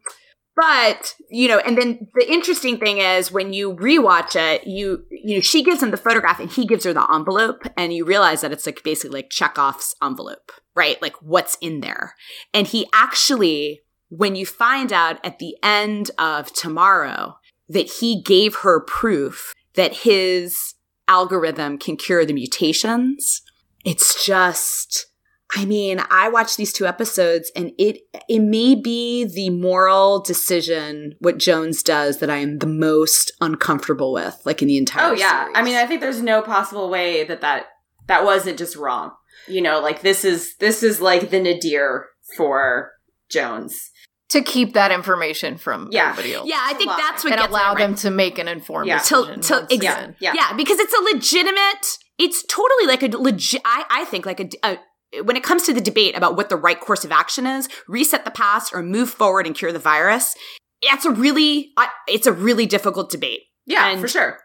but 0.56 1.16
you 1.30 1.47
know, 1.47 1.60
and 1.60 1.78
then 1.78 2.08
the 2.14 2.32
interesting 2.32 2.78
thing 2.78 2.99
is 2.99 3.32
when 3.32 3.54
you 3.54 3.74
rewatch 3.74 4.36
it, 4.36 4.68
you 4.68 5.06
you 5.10 5.36
know 5.36 5.41
she 5.41 5.64
gives 5.64 5.82
him 5.82 5.91
the 5.91 5.97
photograph 5.97 6.39
and 6.39 6.51
he 6.51 6.66
gives 6.66 6.86
her 6.86 6.93
the 6.93 7.08
envelope, 7.14 7.64
and 7.76 7.93
you 7.93 8.06
realize 8.06 8.41
that 8.41 8.51
it's 8.51 8.66
like 8.66 8.84
basically 8.84 9.22
like 9.22 9.30
Chekhov's 9.30 9.95
envelope, 10.01 10.51
right? 10.76 11.01
Like 11.01 11.16
what's 11.22 11.58
in 11.62 11.80
there, 11.80 12.16
and 12.54 12.68
he 12.68 12.88
actually, 12.93 13.82
when 14.10 14.36
you 14.36 14.45
find 14.45 14.93
out 14.93 15.24
at 15.26 15.39
the 15.39 15.56
end 15.64 16.12
of 16.20 16.54
tomorrow 16.54 17.38
that 17.70 17.89
he 17.99 18.22
gave 18.22 18.58
her 18.58 18.80
proof 18.80 19.54
that 19.76 19.97
his 19.97 20.76
algorithm 21.08 21.78
can 21.78 21.97
cure 21.97 22.26
the 22.26 22.34
mutations, 22.34 23.41
it's 23.84 24.24
just 24.26 25.08
I 25.56 25.66
mean, 25.66 26.01
I 26.10 26.30
watched 26.30 26.58
these 26.58 26.74
two 26.74 26.86
episodes 26.88 27.51
and 27.56 27.72
it 27.78 27.99
it 28.28 28.39
may 28.39 28.74
be 28.76 29.24
the 29.26 29.49
moral 29.51 30.20
decision 30.22 31.16
what 31.20 31.38
Jones 31.38 31.84
does 31.84 32.20
that 32.20 32.30
I 32.30 32.38
am 32.38 32.60
the 32.60 32.66
most 32.68 33.32
uncomfortable 33.41 34.14
with, 34.14 34.41
like 34.45 34.62
in 34.62 34.68
the 34.68 34.78
entire 34.78 35.12
Oh 35.12 35.14
yeah. 35.14 35.43
series. 35.43 35.58
I 35.58 35.62
mean, 35.64 35.76
I 35.76 35.86
think 35.86 36.01
there's 36.01 36.22
no 36.22 36.41
possible 36.41 36.89
way 36.89 37.24
that 37.26 37.41
that 37.41 37.66
that 38.08 38.24
wasn't 38.26 38.58
just 38.58 38.76
wrong. 38.76 39.12
You 39.47 39.62
know, 39.62 39.80
like 39.80 40.01
this 40.01 40.26
is 40.26 40.56
this 40.58 40.82
is 40.84 41.01
like 41.01 41.30
the 41.30 41.39
nadir 41.39 42.08
for 42.36 42.91
Jones. 43.30 43.91
To 44.30 44.41
keep 44.41 44.74
that 44.74 44.91
information 44.91 45.58
from 45.58 45.89
Yeah. 45.91 46.10
everybody 46.10 46.34
else. 46.34 46.47
yeah, 46.47 46.60
I 46.62 46.74
think 46.74 46.89
that's 46.89 47.24
what 47.24 47.34
and 47.34 47.39
gets 47.41 47.51
allow 47.51 47.74
right. 47.74 47.78
them 47.78 47.93
to 47.95 48.10
make 48.10 48.39
an 48.39 48.47
informed 48.47 48.88
Yeah. 48.88 48.97
Decision. 48.99 49.41
till- 49.41 49.60
once 49.60 49.72
ex- 49.72 49.74
again. 49.76 50.16
Yeah. 50.20 50.34
Yeah, 50.36 50.54
because 50.54 50.80
it's 50.80 50.93
a 50.93 51.14
legitimate. 51.14 51.97
It's 52.18 52.43
totally 52.47 52.88
like 52.88 53.04
a 53.04 53.16
legit. 53.18 53.62
I, 53.66 53.86
I 53.89 54.06
think 54.06 54.26
like 54.26 54.39
a, 54.39 54.49
a. 54.64 54.78
When 55.24 55.36
it 55.36 55.43
comes 55.43 55.64
to 55.64 55.74
the 55.74 55.82
debate 55.82 56.18
about 56.18 56.36
what 56.36 56.49
the 56.49 56.55
right 56.55 56.80
course 56.80 57.03
of 57.05 57.11
action 57.11 57.45
is, 57.45 57.70
reset 57.88 58.26
the 58.26 58.32
past 58.32 58.74
or 58.74 58.82
move 58.82 59.09
forward 59.09 59.45
and 59.45 59.55
cure 59.55 59.72
the 59.72 59.80
virus. 59.80 60.36
It's 60.82 61.05
a 61.05 61.11
really, 61.11 61.72
it's 62.07 62.28
a 62.28 62.34
really 62.34 62.66
difficult 62.66 63.09
debate. 63.09 63.41
Yeah, 63.66 63.89
And- 63.89 64.01
for 64.01 64.07
sure. 64.07 64.39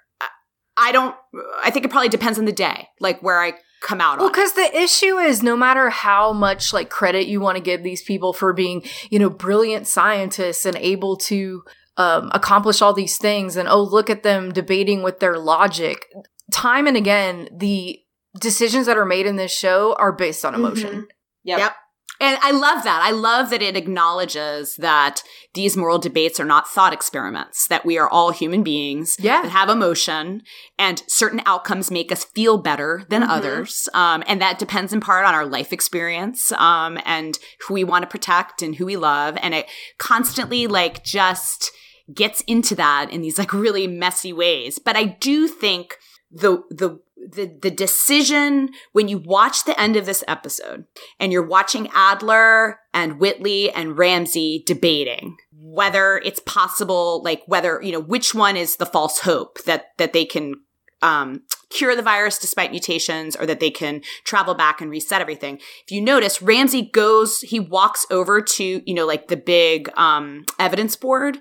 I 0.80 0.92
don't. 0.92 1.14
I 1.62 1.70
think 1.70 1.84
it 1.84 1.90
probably 1.90 2.08
depends 2.08 2.38
on 2.38 2.44
the 2.44 2.52
day, 2.52 2.86
like 3.00 3.20
where 3.20 3.42
I 3.42 3.54
come 3.80 4.00
out 4.00 4.18
Well, 4.18 4.28
because 4.28 4.52
the 4.52 4.76
issue 4.80 5.18
is 5.18 5.42
no 5.42 5.56
matter 5.56 5.90
how 5.90 6.32
much 6.32 6.72
like 6.72 6.88
credit 6.88 7.26
you 7.26 7.40
want 7.40 7.56
to 7.56 7.62
give 7.62 7.82
these 7.82 8.02
people 8.02 8.32
for 8.32 8.52
being, 8.52 8.84
you 9.10 9.18
know, 9.18 9.28
brilliant 9.28 9.86
scientists 9.88 10.64
and 10.64 10.76
able 10.76 11.16
to 11.16 11.64
um, 11.96 12.30
accomplish 12.32 12.80
all 12.80 12.92
these 12.92 13.18
things, 13.18 13.56
and 13.56 13.68
oh, 13.68 13.82
look 13.82 14.08
at 14.08 14.22
them 14.22 14.52
debating 14.52 15.02
with 15.02 15.18
their 15.18 15.36
logic. 15.36 16.06
Time 16.52 16.86
and 16.86 16.96
again, 16.96 17.48
the 17.52 17.98
decisions 18.38 18.86
that 18.86 18.96
are 18.96 19.04
made 19.06 19.26
in 19.26 19.36
this 19.36 19.52
show 19.52 19.94
are 19.98 20.12
based 20.12 20.44
on 20.44 20.54
emotion. 20.54 21.02
Mhm. 21.02 21.06
Yep. 21.44 21.58
Yep. 21.58 21.72
And 22.20 22.36
I 22.42 22.50
love 22.50 22.82
that. 22.82 23.00
I 23.00 23.12
love 23.12 23.50
that 23.50 23.62
it 23.62 23.76
acknowledges 23.76 24.74
that 24.76 25.22
these 25.54 25.76
moral 25.76 25.98
debates 26.00 26.40
are 26.40 26.44
not 26.44 26.68
thought 26.68 26.92
experiments, 26.92 27.68
that 27.68 27.86
we 27.86 27.96
are 27.96 28.08
all 28.08 28.30
human 28.32 28.64
beings 28.64 29.16
Yeah. 29.20 29.42
that 29.42 29.50
have 29.50 29.68
emotion 29.68 30.42
and 30.76 31.00
certain 31.06 31.40
outcomes 31.46 31.92
make 31.92 32.10
us 32.10 32.24
feel 32.24 32.58
better 32.58 33.04
than 33.08 33.22
Mhm. 33.22 33.28
others. 33.28 33.88
Um, 33.94 34.24
and 34.26 34.42
that 34.42 34.58
depends 34.58 34.92
in 34.92 35.00
part 35.00 35.26
on 35.26 35.34
our 35.34 35.46
life 35.46 35.72
experience 35.72 36.50
um, 36.52 36.98
and 37.04 37.38
who 37.66 37.74
we 37.74 37.84
want 37.84 38.02
to 38.02 38.08
protect 38.08 38.62
and 38.62 38.74
who 38.74 38.86
we 38.86 38.96
love. 38.96 39.36
And 39.40 39.54
it 39.54 39.68
constantly 39.98 40.66
like 40.66 41.04
just 41.04 41.70
gets 42.12 42.40
into 42.48 42.74
that 42.74 43.12
in 43.12 43.20
these 43.20 43.38
like 43.38 43.52
really 43.52 43.86
messy 43.86 44.32
ways. 44.32 44.80
But 44.80 44.96
I 44.96 45.04
do 45.04 45.46
think 45.46 45.96
the, 46.32 46.62
the, 46.70 46.98
the, 47.26 47.58
the 47.60 47.70
decision 47.70 48.70
when 48.92 49.08
you 49.08 49.18
watch 49.18 49.64
the 49.64 49.78
end 49.80 49.96
of 49.96 50.06
this 50.06 50.24
episode 50.28 50.84
and 51.18 51.32
you're 51.32 51.46
watching 51.46 51.88
Adler 51.92 52.80
and 52.94 53.18
Whitley 53.18 53.70
and 53.70 53.98
Ramsey 53.98 54.62
debating 54.66 55.36
whether 55.60 56.18
it's 56.24 56.40
possible, 56.40 57.22
like 57.22 57.42
whether, 57.46 57.80
you 57.82 57.92
know, 57.92 58.00
which 58.00 58.34
one 58.34 58.56
is 58.56 58.76
the 58.76 58.86
false 58.86 59.20
hope 59.20 59.62
that, 59.64 59.88
that 59.98 60.12
they 60.12 60.24
can, 60.24 60.54
um, 61.02 61.42
cure 61.70 61.94
the 61.94 62.02
virus 62.02 62.38
despite 62.38 62.70
mutations 62.70 63.36
or 63.36 63.46
that 63.46 63.60
they 63.60 63.70
can 63.70 64.00
travel 64.24 64.54
back 64.54 64.80
and 64.80 64.90
reset 64.90 65.20
everything. 65.20 65.56
If 65.84 65.90
you 65.90 66.00
notice, 66.00 66.42
Ramsey 66.42 66.82
goes, 66.82 67.40
he 67.40 67.60
walks 67.60 68.06
over 68.10 68.40
to, 68.40 68.82
you 68.84 68.94
know, 68.94 69.06
like 69.06 69.28
the 69.28 69.36
big, 69.36 69.90
um, 69.96 70.44
evidence 70.58 70.96
board 70.96 71.38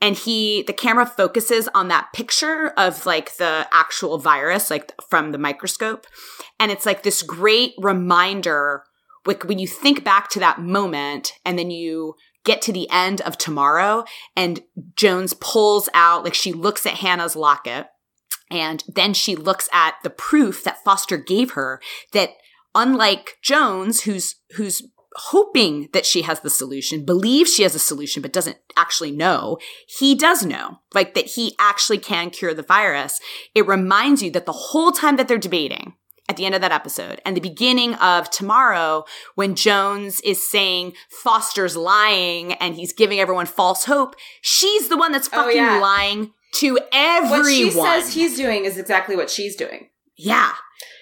and 0.00 0.16
he 0.16 0.62
the 0.62 0.72
camera 0.72 1.06
focuses 1.06 1.68
on 1.74 1.88
that 1.88 2.12
picture 2.12 2.72
of 2.76 3.06
like 3.06 3.36
the 3.36 3.66
actual 3.72 4.18
virus 4.18 4.70
like 4.70 4.92
from 5.08 5.32
the 5.32 5.38
microscope. 5.38 6.06
And 6.58 6.70
it's 6.70 6.86
like 6.86 7.02
this 7.02 7.22
great 7.22 7.74
reminder 7.78 8.84
like 9.26 9.44
when 9.44 9.58
you 9.58 9.66
think 9.66 10.04
back 10.04 10.28
to 10.30 10.40
that 10.40 10.60
moment 10.60 11.32
and 11.44 11.58
then 11.58 11.70
you 11.70 12.14
get 12.44 12.62
to 12.62 12.72
the 12.72 12.88
end 12.90 13.20
of 13.22 13.36
tomorrow 13.36 14.04
and 14.36 14.62
jones 14.94 15.34
pulls 15.34 15.88
out 15.92 16.22
like 16.22 16.34
she 16.34 16.52
looks 16.52 16.86
at 16.86 16.94
hannah's 16.94 17.34
locket 17.34 17.88
and 18.50 18.84
then 18.86 19.12
she 19.12 19.34
looks 19.34 19.68
at 19.72 19.94
the 20.04 20.10
proof 20.10 20.62
that 20.62 20.82
foster 20.84 21.16
gave 21.16 21.52
her 21.52 21.80
that 22.12 22.30
unlike 22.74 23.38
jones 23.42 24.02
who's 24.02 24.36
who's 24.52 24.82
hoping 25.16 25.88
that 25.92 26.06
she 26.06 26.22
has 26.22 26.40
the 26.40 26.50
solution, 26.50 27.04
believes 27.04 27.52
she 27.54 27.62
has 27.62 27.74
a 27.74 27.78
solution, 27.78 28.22
but 28.22 28.32
doesn't 28.32 28.58
actually 28.76 29.10
know, 29.10 29.58
he 29.98 30.14
does 30.14 30.44
know, 30.44 30.78
like 30.94 31.14
that 31.14 31.26
he 31.26 31.54
actually 31.58 31.98
can 31.98 32.30
cure 32.30 32.54
the 32.54 32.62
virus. 32.62 33.18
It 33.54 33.66
reminds 33.66 34.22
you 34.22 34.30
that 34.32 34.46
the 34.46 34.52
whole 34.52 34.92
time 34.92 35.16
that 35.16 35.28
they're 35.28 35.38
debating, 35.38 35.94
at 36.28 36.36
the 36.36 36.44
end 36.44 36.56
of 36.56 36.60
that 36.60 36.72
episode 36.72 37.20
and 37.24 37.36
the 37.36 37.40
beginning 37.40 37.94
of 37.94 38.28
tomorrow 38.30 39.04
when 39.36 39.54
Jones 39.54 40.20
is 40.22 40.50
saying 40.50 40.94
Foster's 41.08 41.76
lying 41.76 42.54
and 42.54 42.74
he's 42.74 42.92
giving 42.92 43.20
everyone 43.20 43.46
false 43.46 43.84
hope, 43.84 44.16
she's 44.40 44.88
the 44.88 44.96
one 44.96 45.12
that's 45.12 45.28
Oh, 45.32 45.44
fucking 45.44 45.56
yeah. 45.56 45.78
lying 45.78 46.32
to 46.54 46.80
everyone. 46.92 47.38
What 47.42 47.46
she 47.52 47.70
says 47.70 48.12
he's 48.14 48.36
doing 48.36 48.64
is 48.64 48.76
exactly 48.76 49.14
what 49.14 49.30
she's 49.30 49.54
doing. 49.54 49.88
yeah. 50.16 50.52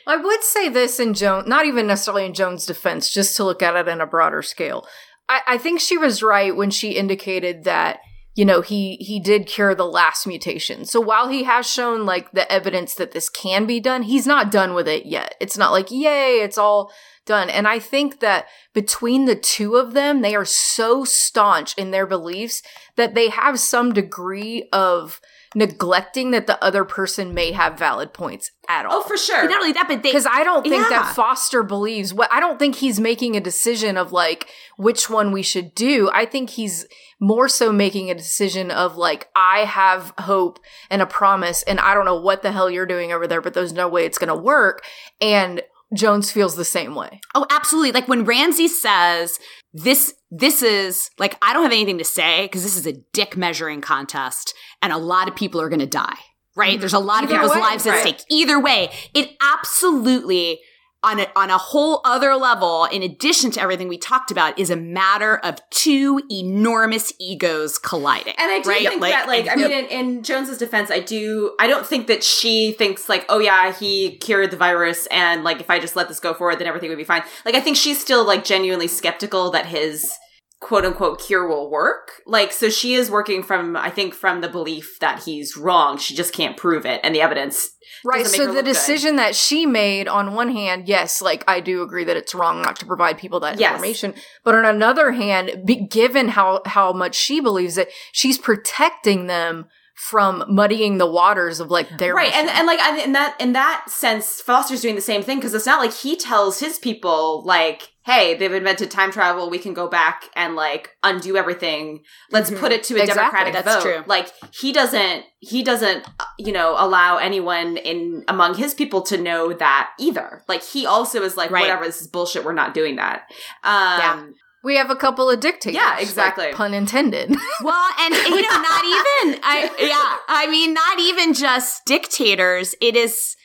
I 0.07 0.17
would 0.17 0.43
say 0.43 0.69
this 0.69 1.01
in 1.01 1.15
Joan, 1.15 1.49
not 1.49 1.67
even 1.67 1.87
necessarily 1.87 2.27
in 2.27 2.35
Joan's 2.35 2.67
defense, 2.67 3.11
just 3.11 3.37
to 3.37 3.45
look 3.45 3.63
at 3.63 3.77
it 3.77 3.89
in 3.89 4.01
a 4.01 4.07
broader 4.07 4.43
scale. 4.43 4.87
I, 5.29 5.41
I 5.47 5.59
think 5.59 5.81
she 5.81 5.97
was 5.97 6.23
right 6.23 6.55
when 6.55 6.71
she 6.71 6.93
indicated 6.93 7.65
that 7.65 8.01
you 8.35 8.45
know, 8.45 8.63
he 8.63 8.97
he 8.97 9.21
did 9.21 9.47
cure 9.47 9.75
the 9.75 9.87
last 9.87 10.27
mutation. 10.27 10.85
So 10.85 11.01
while 11.01 11.29
he 11.29 11.45
has 11.45 11.71
shown 11.71 12.05
like 12.05 12.33
the 12.33 12.51
evidence 12.51 12.95
that 12.97 13.13
this 13.13 13.29
can 13.29 13.65
be 13.65 13.79
done, 13.79 14.03
he's 14.03 14.27
not 14.27 14.51
done 14.51 14.75
with 14.75 14.89
it 14.89 15.07
yet. 15.07 15.37
It's 15.41 15.57
not 15.57 15.71
like 15.71 15.91
yay, 15.91 16.41
it's 16.41 16.59
all 16.59 16.91
done. 17.27 17.49
And 17.49 17.69
I 17.69 17.79
think 17.79 18.21
that 18.21 18.47
between 18.73 19.27
the 19.27 19.37
two 19.37 19.77
of 19.77 19.95
them, 19.95 20.21
they 20.21 20.35
are 20.35 20.45
so 20.45 21.05
staunch 21.05 21.75
in 21.79 21.93
their 21.93 22.07
beliefs 22.07 22.63
that 22.97 23.15
they 23.15 23.29
have 23.29 23.61
some 23.61 23.93
degree 23.93 24.69
of 24.73 25.21
neglecting 25.55 26.33
that 26.33 26.47
the 26.47 26.63
other 26.63 26.85
person 26.85 27.33
may 27.33 27.53
have 27.53 27.79
valid 27.79 28.13
points 28.13 28.51
at 28.69 28.87
oh, 28.87 28.89
all. 28.89 28.97
Oh, 28.99 29.03
for 29.03 29.17
sure. 29.17 29.49
Not 29.49 29.61
only 29.61 29.73
that, 29.73 29.87
but 29.89 30.03
Because 30.03 30.27
I 30.27 30.43
don't 30.45 30.63
think 30.63 30.83
Yeah. 30.83 30.89
that 30.89 31.15
Foster 31.15 31.63
believes 31.63 32.13
what 32.13 32.33
I 32.33 32.41
don't 32.41 32.59
think 32.59 32.77
he's 32.77 32.99
making 32.99 33.37
a 33.37 33.41
decision 33.41 33.97
of 33.97 34.13
like 34.13 34.49
which 34.77 35.09
one 35.09 35.33
we 35.33 35.43
should 35.43 35.75
do. 35.75 36.11
I 36.13 36.25
think 36.25 36.51
he's 36.51 36.87
more 37.21 37.49
so 37.49 37.73
making 37.73 38.11
a 38.11 38.15
decision 38.15 38.71
of 38.71 38.97
like, 38.97 39.29
I 39.37 39.61
have 39.61 40.13
hope 40.19 40.59
and 40.91 41.01
a 41.01 41.07
promise, 41.07 41.63
and 41.63 41.79
I 41.81 41.95
don't 41.95 42.05
know 42.05 42.21
what 42.21 42.43
the 42.43 42.53
hell 42.53 42.69
you're 42.71 42.87
doing 42.87 43.13
over 43.13 43.27
there, 43.27 43.41
but 43.41 43.55
there's 43.55 43.73
no 43.73 43.89
way 43.89 44.05
it's 44.05 44.19
gonna 44.19 44.37
work. 44.37 44.85
And 45.21 45.63
Jones 45.95 46.31
feels 46.31 46.57
the 46.57 46.65
same 46.65 46.95
way. 46.95 47.21
Oh, 47.35 47.47
absolutely. 47.51 47.93
Like 47.93 48.09
when 48.09 48.25
Ramsey 48.25 48.69
says 48.69 49.39
this, 49.73 50.15
this 50.31 50.63
is 50.63 51.11
like, 51.19 51.37
I 51.43 51.53
don't 51.53 51.63
have 51.63 51.73
anything 51.73 51.99
to 51.99 52.05
say 52.05 52.45
because 52.45 52.63
this 52.63 52.77
is 52.77 52.87
a 52.87 52.93
dick 53.13 53.37
measuring 53.37 53.81
contest 53.81 54.55
and 54.83 54.93
a 54.93 54.99
lot 54.99 55.29
of 55.29 55.37
people 55.37 55.61
are 55.61 55.69
going 55.69 55.81
to 55.81 55.87
die, 55.87 56.17
right? 56.57 56.73
Mm-hmm. 56.73 56.81
There's 56.81 56.93
a 56.93 56.99
lot 56.99 57.25
of 57.25 57.31
Either 57.31 57.39
people's 57.39 57.57
way, 57.57 57.61
lives 57.61 57.87
at 57.87 57.91
right. 57.91 58.01
stake. 58.01 58.25
Either 58.31 58.61
way, 58.61 58.91
it 59.15 59.31
absolutely 59.41 60.61
on 61.05 61.21
a, 61.21 61.27
on 61.37 61.51
a 61.51 61.59
whole 61.59 62.01
other 62.05 62.35
level, 62.35 62.87
in 62.87 63.03
addition 63.03 63.51
to 63.53 63.61
everything 63.61 63.89
we 63.89 63.99
talked 63.99 64.31
about, 64.31 64.59
is 64.59 64.71
a 64.71 64.77
matter 64.77 65.37
of 65.39 65.61
two 65.71 66.23
enormous 66.31 67.13
egos 67.21 67.79
colliding. 67.79 68.35
And 68.39 68.51
I 68.51 68.61
do 68.61 68.71
right? 68.71 68.89
think 68.89 69.03
that, 69.03 69.29
like, 69.29 69.49
I 69.49 69.55
mean, 69.55 69.71
in, 69.71 69.85
in 69.87 70.23
Jones's 70.23 70.59
defense, 70.59 70.91
I 70.91 71.01
do, 71.01 71.55
I 71.61 71.67
don't 71.67 71.87
think 71.87 72.07
that 72.07 72.25
she 72.25 72.73
thinks, 72.73 73.09
like, 73.09 73.27
oh 73.29 73.39
yeah, 73.39 73.73
he 73.73 74.17
cured 74.17 74.51
the 74.51 74.57
virus, 74.57 75.07
and 75.11 75.45
like, 75.45 75.61
if 75.61 75.71
I 75.71 75.79
just 75.79 75.95
let 75.95 76.09
this 76.09 76.21
go 76.21 76.33
forward, 76.33 76.59
then 76.59 76.67
everything 76.67 76.89
would 76.89 76.99
be 76.99 77.05
fine. 77.05 77.23
Like, 77.45 77.55
I 77.55 77.61
think 77.61 77.77
she's 77.77 78.01
still 78.01 78.25
like 78.25 78.45
genuinely 78.45 78.89
skeptical 78.89 79.51
that 79.51 79.67
his 79.67 80.17
quote 80.61 80.85
unquote 80.85 81.21
cure 81.21 81.47
will 81.47 81.71
work. 81.71 82.23
Like, 82.27 82.53
so 82.53 82.71
she 82.71 82.95
is 82.95 83.11
working 83.11 83.43
from, 83.43 83.77
I 83.77 83.91
think, 83.91 84.15
from 84.15 84.41
the 84.41 84.49
belief 84.49 84.99
that 85.01 85.23
he's 85.25 85.57
wrong. 85.57 85.99
She 85.99 86.15
just 86.15 86.33
can't 86.33 86.57
prove 86.57 86.87
it, 86.87 87.01
and 87.05 87.15
the 87.15 87.21
evidence. 87.21 87.69
Right. 88.05 88.27
So 88.27 88.47
the 88.47 88.53
look 88.53 88.65
good. 88.65 88.73
decision 88.73 89.17
that 89.17 89.35
she 89.35 89.67
made, 89.67 90.09
on 90.09 90.35
one 90.35 90.51
hand, 90.51 90.89
yes, 90.89 91.21
like 91.23 91.45
I 91.47 91.61
do 91.61 91.83
agree 91.83 92.05
that 92.05 92.17
it's 92.17 92.35
wrong 92.35 92.63
not 92.63 92.77
to 92.77 92.87
provide 92.87 93.19
people 93.19 93.41
that 93.41 93.59
Yes. 93.59 93.73
information. 93.73 94.15
But 94.43 94.55
on 94.55 94.65
another 94.65 95.13
hand, 95.13 95.63
be, 95.67 95.87
given 95.87 96.29
how 96.29 96.63
how 96.67 96.93
much 96.93 97.15
she 97.15 97.41
believes 97.41 97.77
it, 97.79 97.91
she's 98.13 98.39
protecting 98.39 99.27
them 99.27 99.67
from 99.95 100.45
muddying 100.49 100.99
the 100.99 101.07
waters 101.11 101.61
of 101.61 101.71
like 101.71 101.89
their 101.99 102.15
right 102.15 102.33
and 102.35 102.47
mission. 102.47 102.59
and 102.59 102.67
like 102.67 103.05
in 103.05 103.13
that 103.13 103.37
in 103.41 103.53
that 103.53 103.85
sense 103.89 104.41
foster's 104.41 104.81
doing 104.81 104.97
the 104.97 105.01
same 105.01 105.23
thing 105.23 105.39
because 105.39 105.55
it's 105.55 105.67
not 105.67 105.81
like 105.81 105.93
he 105.93 106.17
tells 106.17 106.59
his 106.59 106.81
people 106.81 107.45
like 107.45 107.93
hey 108.05 108.35
they've 108.35 108.53
invented 108.53 108.91
time 108.91 109.13
travel 109.13 109.49
we 109.49 109.57
can 109.59 109.73
go 109.73 109.89
back 109.89 110.25
and 110.35 110.57
like 110.57 110.91
undo 111.05 111.37
everything 111.37 112.01
let's 112.33 112.51
Mhm. 112.51 112.59
put 112.59 112.73
it 112.73 112.83
to 112.85 112.97
a 112.97 113.03
Exactly, 113.03 113.15
democratic 113.23 113.53
that's 113.55 113.77
vote 113.77 113.83
true. 113.95 114.05
like 114.07 114.33
he 114.53 114.73
doesn't 114.73 115.25
he 115.39 115.63
doesn't 115.63 116.05
you 116.41 116.53
know 116.53 116.75
allow 116.77 117.19
anyone 117.19 117.77
in 117.77 118.25
among 118.27 118.55
his 118.55 118.75
people 118.75 119.01
to 119.03 119.17
know 119.17 119.53
that 119.53 119.91
either 120.01 120.43
like 120.49 120.65
he 120.65 120.87
also 120.87 121.23
is 121.23 121.37
like 121.37 121.53
Right. 121.53 121.61
whatever 121.63 121.85
this 121.85 122.01
is 122.01 122.09
bullshit 122.09 122.45
we're 122.45 122.53
not 122.53 122.75
doing 122.75 122.97
that 122.97 123.23
um 123.63 124.35
we 124.65 124.77
have 124.77 124.91
a 124.91 124.97
couple 124.97 125.31
of 125.31 125.39
dictators. 125.41 125.77
Yeah, 125.77 125.91
like, 125.91 126.03
exactly. 126.03 126.53
pun 126.53 126.75
intended. 126.75 127.31
Well, 127.63 127.91
and 128.01 128.15
you 128.15 128.43
know, 128.43 128.49
not 128.49 128.85
even 128.85 129.41
I 129.43 129.71
yeah, 129.79 130.17
I 130.29 130.49
mean 130.51 130.75
not 130.75 130.99
even 130.99 131.33
just 131.35 131.85
dictators. 131.85 132.75
It 132.81 132.97
is 132.97 133.37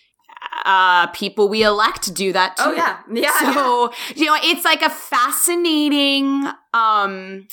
uh 0.65 1.07
people 1.07 1.47
we 1.47 1.63
elect 1.63 2.13
do 2.13 2.33
that 2.33 2.57
too. 2.57 2.63
oh 2.65 2.73
yeah 2.73 2.99
yeah 3.11 3.31
yeah. 3.41 3.53
So, 3.53 3.93
you 4.15 4.25
know, 4.25 4.37
it's 4.41 4.65
like 4.65 4.81
a 4.81 4.89
fascinating 4.89 6.47
um 6.73 7.47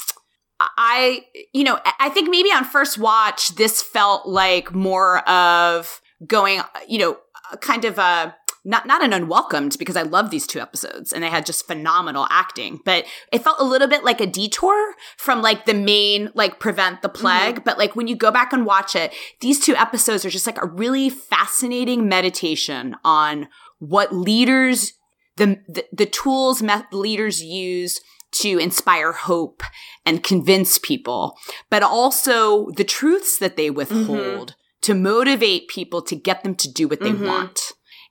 I 0.61 1.25
you 1.53 1.65
know, 1.65 1.79
I 2.01 2.09
think 2.09 2.31
maybe 2.31 2.51
on 2.51 2.65
first 2.65 2.99
watch 2.99 3.55
this 3.57 3.83
felt 3.83 4.27
like 4.27 4.75
more 4.75 5.19
of 5.29 6.01
going, 6.27 6.63
you 6.89 6.99
know, 6.99 7.19
kind 7.61 7.85
of 7.85 7.99
a 7.99 8.35
not 8.67 8.85
not 8.87 9.03
an 9.03 9.13
unwelcomed 9.13 9.77
because 9.79 9.97
I 9.97 10.03
love 10.03 10.31
these 10.31 10.47
two 10.47 10.59
episodes 10.61 11.13
and 11.13 11.23
they 11.23 11.31
had 11.31 11.47
just 11.47 11.67
phenomenal 11.67 12.27
acting, 12.31 12.81
but 12.85 13.05
it 13.33 13.45
felt 13.45 13.61
a 13.61 13.65
little 13.65 13.87
bit 13.89 14.03
like 14.05 14.21
a 14.21 14.27
detour 14.27 14.95
from 15.17 15.41
like 15.41 15.65
the 15.67 15.75
main 15.75 16.31
like 16.35 16.59
prevent 16.59 17.01
the 17.01 17.09
plague. 17.09 17.63
But 17.65 17.79
like 17.79 17.95
when 17.95 18.09
you 18.09 18.17
go 18.17 18.31
back 18.33 18.53
and 18.53 18.67
watch 18.67 18.97
it, 18.97 19.15
these 19.41 19.61
two 19.65 19.77
episodes 19.77 20.25
are 20.25 20.31
just 20.31 20.47
like 20.47 20.61
a 20.61 20.67
really 20.67 21.09
fascinating 21.09 22.09
meditation 22.09 22.97
on 23.05 23.49
what 23.79 24.13
leaders 24.15 24.93
the 25.37 25.59
the, 25.69 25.85
the 25.93 26.07
tools 26.07 26.61
me- 26.63 26.75
leaders 26.93 27.43
use 27.43 28.01
to 28.33 28.59
inspire 28.59 29.13
hope 29.13 29.63
and 30.05 30.25
convince 30.25 30.77
people, 30.79 31.39
but 31.71 31.83
also 31.83 32.69
the 32.77 32.85
truths 32.85 33.39
that 33.39 33.57
they 33.57 33.71
withhold 33.71 34.57
to 34.83 34.95
motivate 34.95 35.69
people 35.69 36.03
to 36.03 36.17
get 36.17 36.43
them 36.43 36.55
to 36.55 36.71
do 36.71 36.87
what 36.89 37.01
they 37.01 37.13
Mhm. 37.13 37.27
want. 37.27 37.61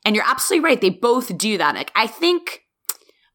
And 0.05 0.15
you're 0.15 0.25
absolutely 0.27 0.63
right. 0.63 0.79
They 0.79 0.91
both 0.91 1.37
do 1.37 1.57
that. 1.57 1.75
Like, 1.75 1.91
I 1.95 2.07
think, 2.07 2.61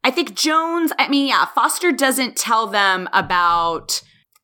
I 0.05 0.11
think 0.11 0.35
Jones, 0.35 0.93
I 0.99 1.09
mean, 1.09 1.27
yeah, 1.27 1.45
Foster 1.47 1.93
doesn't 1.93 2.37
tell 2.37 2.69
them 2.69 3.09
about, 3.13 4.01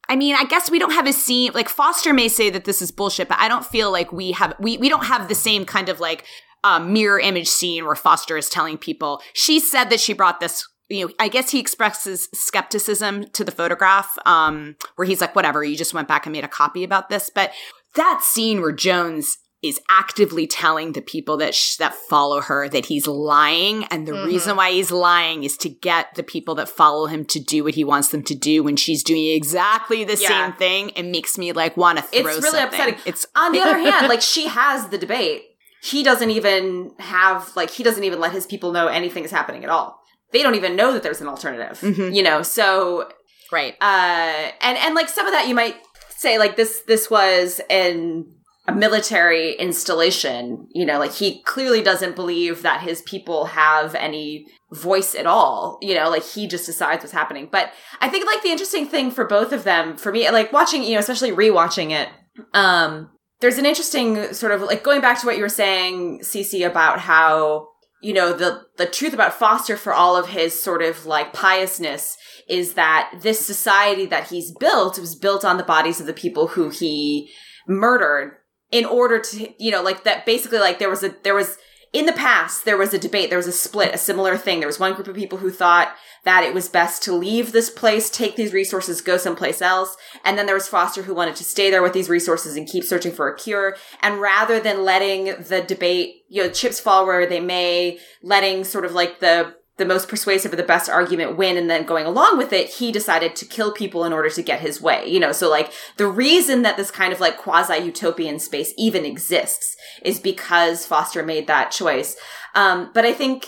I 0.09 0.17
mean, 0.17 0.35
I 0.35 0.45
guess 0.45 0.71
we 0.71 0.79
don't 0.79 0.93
have 0.93 1.07
a 1.07 1.13
scene, 1.13 1.53
like 1.55 1.69
Foster 1.69 2.13
may 2.13 2.29
say 2.29 2.51
that 2.51 2.65
this 2.65 2.83
is 2.83 2.91
bullshit, 2.91 3.29
but 3.29 3.39
I 3.39 3.49
don't 3.49 3.65
feel 3.65 3.91
like 3.93 4.13
we 4.13 4.33
have, 4.33 4.55
we, 4.59 4.77
we 4.77 4.89
don't 4.89 5.07
have 5.07 5.29
the 5.29 5.35
same 5.35 5.65
kind 5.65 5.89
of 5.89 6.01
like, 6.01 6.25
um, 6.65 6.93
mirror 6.93 7.21
image 7.21 7.49
scene 7.49 7.85
where 7.87 7.95
Foster 7.95 8.37
is 8.37 8.49
telling 8.49 8.77
people, 8.77 9.23
she 9.33 9.61
said 9.61 9.85
that 9.91 10.01
she 10.01 10.13
brought 10.13 10.41
this 10.41 10.67
you 10.89 11.07
know, 11.07 11.13
I 11.19 11.29
guess 11.29 11.51
he 11.51 11.59
expresses 11.59 12.29
skepticism 12.33 13.25
to 13.33 13.45
the 13.45 13.51
photograph, 13.51 14.17
um, 14.25 14.77
where 14.95 15.07
he's 15.07 15.21
like, 15.21 15.35
whatever, 15.35 15.65
you 15.65 15.77
just 15.77 15.95
went 15.95 16.09
back 16.09 16.27
and 16.27 16.33
made 16.33 16.45
a 16.45 16.49
copy 16.49 16.85
about 16.85 17.09
this. 17.09 17.31
But 17.35 17.51
that 17.97 18.21
scene 18.23 18.61
where 18.61 18.73
Jones 18.73 19.39
is 19.69 19.81
actively 19.89 20.47
telling 20.47 20.93
the 20.93 21.01
people 21.03 21.37
that 21.39 21.55
sh- 21.55 21.77
that 21.77 21.95
follow 21.95 22.41
her 22.41 22.69
that 22.69 22.87
he's 22.87 23.07
lying, 23.07 23.85
and 23.91 24.07
the 24.07 24.13
Mhm. 24.13 24.27
reason 24.27 24.57
why 24.57 24.71
he's 24.73 24.91
lying 24.91 25.45
is 25.45 25.57
to 25.59 25.69
get 25.69 26.15
the 26.15 26.23
people 26.23 26.55
that 26.57 26.69
follow 26.69 27.07
him 27.07 27.25
to 27.27 27.39
do 27.41 27.65
what 27.65 27.75
he 27.75 27.85
wants 27.85 28.09
them 28.09 28.23
to 28.25 28.35
do 28.35 28.63
when 28.63 28.77
she's 28.77 29.03
doing 29.03 29.27
exactly 29.27 30.05
the 30.05 30.17
Yeah. 30.17 30.29
same 30.29 30.53
thing. 30.55 30.91
It 30.91 31.05
makes 31.05 31.37
me 31.39 31.53
like 31.53 31.77
want 31.77 31.99
to 31.99 32.05
throw. 32.05 32.19
It's 32.21 32.27
really 32.27 32.41
something. 32.51 32.65
upsetting. 32.69 32.97
It's 33.05 33.27
On 33.35 33.53
the 33.53 33.61
other 33.61 33.79
hand, 33.79 34.09
like 34.09 34.23
she 34.35 34.47
has 34.49 34.89
the 34.89 34.99
debate. 34.99 35.43
He 35.83 36.03
doesn't 36.03 36.31
even 36.31 36.93
have 36.99 37.51
like 37.55 37.71
he 37.71 37.83
doesn't 37.83 38.03
even 38.05 38.19
let 38.21 38.33
his 38.33 38.47
people 38.47 38.73
know 38.73 38.87
anything 38.89 39.25
is 39.25 39.31
happening 39.31 39.63
at 39.65 39.71
all. 39.71 40.01
They 40.33 40.43
don't 40.43 40.57
even 40.57 40.75
know 40.75 40.93
that 40.93 41.03
there's 41.03 41.21
an 41.21 41.29
alternative. 41.29 41.79
Mhm. 41.81 42.15
You 42.15 42.23
know, 42.23 42.43
so 42.43 43.09
right. 43.53 43.75
uh 43.81 44.51
and 44.61 44.77
and 44.79 44.95
like 44.95 45.09
some 45.09 45.27
of 45.27 45.33
that 45.33 45.47
you 45.49 45.55
might 45.55 45.77
say 46.17 46.39
like 46.39 46.57
this 46.57 46.81
this 46.89 47.09
was 47.11 47.61
an 47.71 48.25
a 48.69 48.75
military 48.75 49.53
installation, 49.55 50.67
you 50.73 50.85
know, 50.85 50.99
like 50.99 51.13
he 51.13 51.43
clearly 51.43 51.83
doesn't 51.83 52.17
believe 52.17 52.63
that 52.63 52.81
his 52.81 53.01
people 53.03 53.47
have 53.47 53.95
any 53.95 54.47
voice 54.73 55.15
at 55.15 55.27
all, 55.27 55.79
you 55.81 55.95
know, 55.95 56.11
like 56.11 56.25
he 56.25 56.49
just 56.49 56.67
decides 56.67 57.03
what's 57.03 57.13
happening. 57.13 57.49
But 57.51 57.71
I 58.01 58.09
think 58.09 58.27
like 58.27 58.43
the 58.43 58.51
interesting 58.51 58.87
thing 58.87 59.11
for 59.11 59.25
both 59.25 59.53
of 59.53 59.65
them, 59.65 59.97
for 59.97 60.11
me, 60.11 60.29
like 60.31 60.53
watching, 60.53 60.83
you 60.83 60.95
know, 60.95 60.99
especially 60.99 61.31
rewatching 61.31 61.91
it, 61.91 62.09
um, 62.55 63.11
there's 63.41 63.59
an 63.59 63.67
interesting 63.67 64.33
sort 64.33 64.53
of 64.53 64.63
like 64.63 64.83
going 64.83 65.01
back 65.01 65.21
to 65.21 65.27
what 65.27 65.37
you 65.37 65.43
were 65.43 65.49
saying, 65.49 66.21
Cece, 66.21 66.67
about 66.67 67.01
how 67.01 67.69
you 68.03 68.13
know 68.13 68.33
the 68.33 68.63
the 68.77 68.87
truth 68.87 69.13
about 69.13 69.35
Foster 69.35 69.77
for 69.77 69.93
all 69.93 70.17
of 70.17 70.29
his 70.29 70.61
sort 70.61 70.83
of 70.83 71.07
like 71.07 71.33
piousness 71.33 72.17
is 72.49 72.75
that 72.75 73.11
this 73.23 73.45
society 73.45 74.07
that 74.07 74.29
he's 74.29 74.53
built 74.53 74.99
was 74.99 75.15
built 75.17 75.45
on 75.45 75.57
the 75.57 75.65
bodies 75.65 76.01
of 76.01 76.07
the 76.07 76.13
people 76.13 76.49
who 76.49 76.71
he 76.71 77.31
murdered 77.67 78.36
in 78.71 78.85
order 78.85 79.19
to 79.19 79.63
you 79.63 79.71
know 79.71 79.83
like 79.83 80.05
that 80.05 80.27
basically 80.27 80.59
like 80.59 80.79
there 80.79 80.91
was 80.91 81.03
a 81.03 81.15
there 81.23 81.35
was 81.35 81.57
in 81.93 82.07
the 82.07 82.13
past 82.13 82.65
there 82.65 82.77
was 82.77 82.93
a 82.93 82.99
debate 82.99 83.31
there 83.31 83.39
was 83.39 83.47
a 83.47 83.53
split 83.53 83.95
a 83.95 83.99
similar 83.99 84.37
thing. 84.37 84.59
There 84.61 84.67
was 84.67 84.81
one 84.81 84.95
group 84.95 85.09
of 85.09 85.17
people 85.17 85.39
who 85.39 85.51
thought 85.51 85.95
that 86.25 86.43
it 86.43 86.53
was 86.53 86.69
best 86.69 87.03
to 87.05 87.13
leave 87.13 87.53
this 87.53 87.71
place 87.71 88.11
take 88.11 88.37
these 88.37 88.53
resources 88.53 89.01
go 89.01 89.17
someplace 89.17 89.63
else 89.63 89.97
and 90.25 90.37
then 90.37 90.47
there 90.47 90.55
was 90.55 90.69
foster 90.69 91.05
who 91.05 91.15
wanted 91.15 91.37
to 91.37 91.45
stay 91.45 91.71
there 91.71 91.83
with 91.83 91.93
these 91.93 92.09
resources 92.09 92.57
and 92.57 92.69
keep 92.69 92.85
searching 92.85 93.13
for 93.13 93.29
a 93.29 93.37
cure. 93.37 93.77
And 94.01 94.21
rather 94.21 94.59
than 94.59 94.85
letting 94.85 95.25
the 95.43 95.65
debate 95.67 96.25
you 96.29 96.43
know 96.43 96.51
chips 96.51 96.81
fall 96.81 97.07
where 97.07 97.27
they 97.27 97.41
may 97.41 97.99
letting 98.23 98.65
sort 98.65 98.85
of 98.85 98.93
like 98.93 99.21
the 99.21 99.55
the 99.79 99.85
most 99.85 100.09
persuasive 100.09 100.53
or 100.53 100.57
the 100.57 100.63
best 100.63 100.89
argument 100.89 101.37
win 101.37 101.57
and 101.57 101.69
then 101.69 101.85
going 101.85 102.07
along 102.07 102.39
with 102.39 102.53
it, 102.53 102.71
he 102.71 102.91
decided 102.91 103.37
to 103.37 103.45
kill 103.45 103.73
people 103.73 104.05
in 104.05 104.13
order 104.13 104.31
to 104.31 104.43
get 104.43 104.61
his 104.61 104.81
way. 104.81 105.07
You 105.07 105.21
know, 105.21 105.33
so 105.33 105.51
like 105.51 105.73
the 105.97 106.07
reason 106.07 106.63
that 106.63 106.77
this 106.77 106.91
kind 106.91 107.13
of 107.13 107.21
like 107.21 107.37
quasi 107.37 107.79
utopian 107.79 108.39
space 108.39 108.73
even 108.79 109.05
exists 109.05 109.77
is 110.03 110.19
because 110.19 110.87
Foster 110.87 111.23
made 111.23 111.47
that 111.47 111.71
choice. 111.71 112.17
Um, 112.55 112.91
but 112.95 113.05
I 113.05 113.13
think 113.13 113.47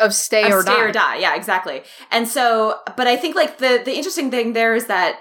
of 0.00 0.12
stay 0.14 0.46
of 0.46 0.52
or 0.52 0.62
stay 0.62 0.72
die. 0.72 0.84
or 0.84 0.92
die. 0.92 1.16
Yeah, 1.16 1.36
exactly. 1.36 1.82
And 2.10 2.26
so, 2.26 2.78
but 2.96 3.06
I 3.06 3.16
think 3.16 3.36
like 3.36 3.58
the 3.58 3.80
the 3.84 3.96
interesting 3.96 4.30
thing 4.30 4.52
there 4.52 4.74
is 4.74 4.86
that 4.86 5.20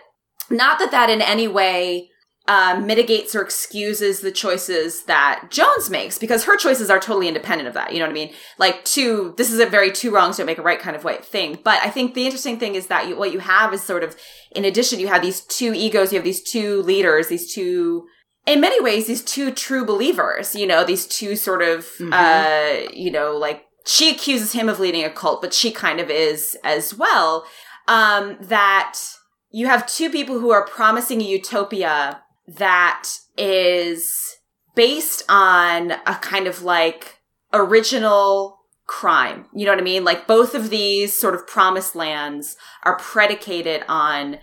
not 0.50 0.80
that 0.80 0.92
that 0.92 1.10
in 1.10 1.22
any 1.22 1.48
way 1.48 2.10
uh, 2.48 2.80
mitigates 2.82 3.36
or 3.36 3.42
excuses 3.42 4.22
the 4.22 4.32
choices 4.32 5.04
that 5.04 5.48
Jones 5.52 5.90
makes 5.90 6.18
because 6.18 6.46
her 6.46 6.56
choices 6.56 6.90
are 6.90 7.00
totally 7.00 7.28
independent 7.28 7.68
of 7.68 7.74
that. 7.74 7.92
You 7.92 8.00
know 8.00 8.06
what 8.06 8.12
I 8.12 8.14
mean? 8.14 8.34
Like 8.58 8.86
two, 8.86 9.34
this 9.38 9.52
is 9.52 9.60
a 9.60 9.66
very 9.66 9.92
two 9.92 10.12
wrongs 10.12 10.38
don't 10.38 10.46
make 10.46 10.58
a 10.58 10.62
right 10.62 10.80
kind 10.80 10.96
of 10.96 11.04
way 11.04 11.18
thing. 11.18 11.60
But 11.62 11.84
I 11.84 11.90
think 11.90 12.14
the 12.14 12.26
interesting 12.26 12.58
thing 12.58 12.76
is 12.76 12.88
that 12.88 13.10
you, 13.10 13.18
what 13.18 13.34
you 13.34 13.40
have 13.40 13.74
is 13.74 13.84
sort 13.84 14.04
of, 14.04 14.16
in 14.56 14.64
addition, 14.64 15.00
you 15.00 15.08
have 15.08 15.22
these 15.22 15.42
two 15.42 15.74
egos, 15.74 16.14
you 16.14 16.18
have 16.18 16.24
these 16.24 16.42
two 16.42 16.82
leaders, 16.84 17.28
these 17.28 17.54
two, 17.54 18.08
in 18.46 18.62
many 18.62 18.82
ways, 18.82 19.08
these 19.08 19.24
two 19.24 19.52
true 19.52 19.86
believers, 19.86 20.56
you 20.56 20.66
know, 20.66 20.86
these 20.86 21.06
two 21.06 21.36
sort 21.36 21.62
of, 21.62 21.86
mm-hmm. 22.00 22.14
uh, 22.14 22.90
you 22.94 23.12
know, 23.12 23.36
like 23.36 23.66
she 23.86 24.10
accuses 24.10 24.54
him 24.54 24.70
of 24.70 24.80
leading 24.80 25.04
a 25.04 25.10
cult, 25.10 25.42
but 25.42 25.54
she 25.54 25.70
kind 25.70 26.00
of 26.00 26.10
is 26.10 26.58
as 26.64 26.96
well. 26.96 27.46
Um, 27.90 28.38
that 28.40 28.98
you 29.52 29.68
have 29.68 29.86
two 29.86 30.10
people 30.10 30.40
who 30.40 30.52
are 30.52 30.66
promising 30.66 31.22
a 31.22 31.26
utopia 31.26 32.22
that 32.48 33.10
is 33.38 34.38
based 34.76 35.24
on 35.28 35.92
a 35.92 36.16
kind 36.22 36.48
of 36.48 36.64
like 36.64 37.20
original 37.54 38.58
crime. 38.88 39.46
You 39.54 39.66
know 39.66 39.72
what 39.72 39.82
I 39.82 39.84
mean? 39.84 40.06
Like 40.06 40.28
both 40.28 40.56
of 40.56 40.70
these 40.70 41.18
sort 41.18 41.36
of 41.36 41.46
promised 41.46 41.96
lands 41.96 42.56
are 42.84 42.98
predicated 42.98 43.84
on 43.88 44.38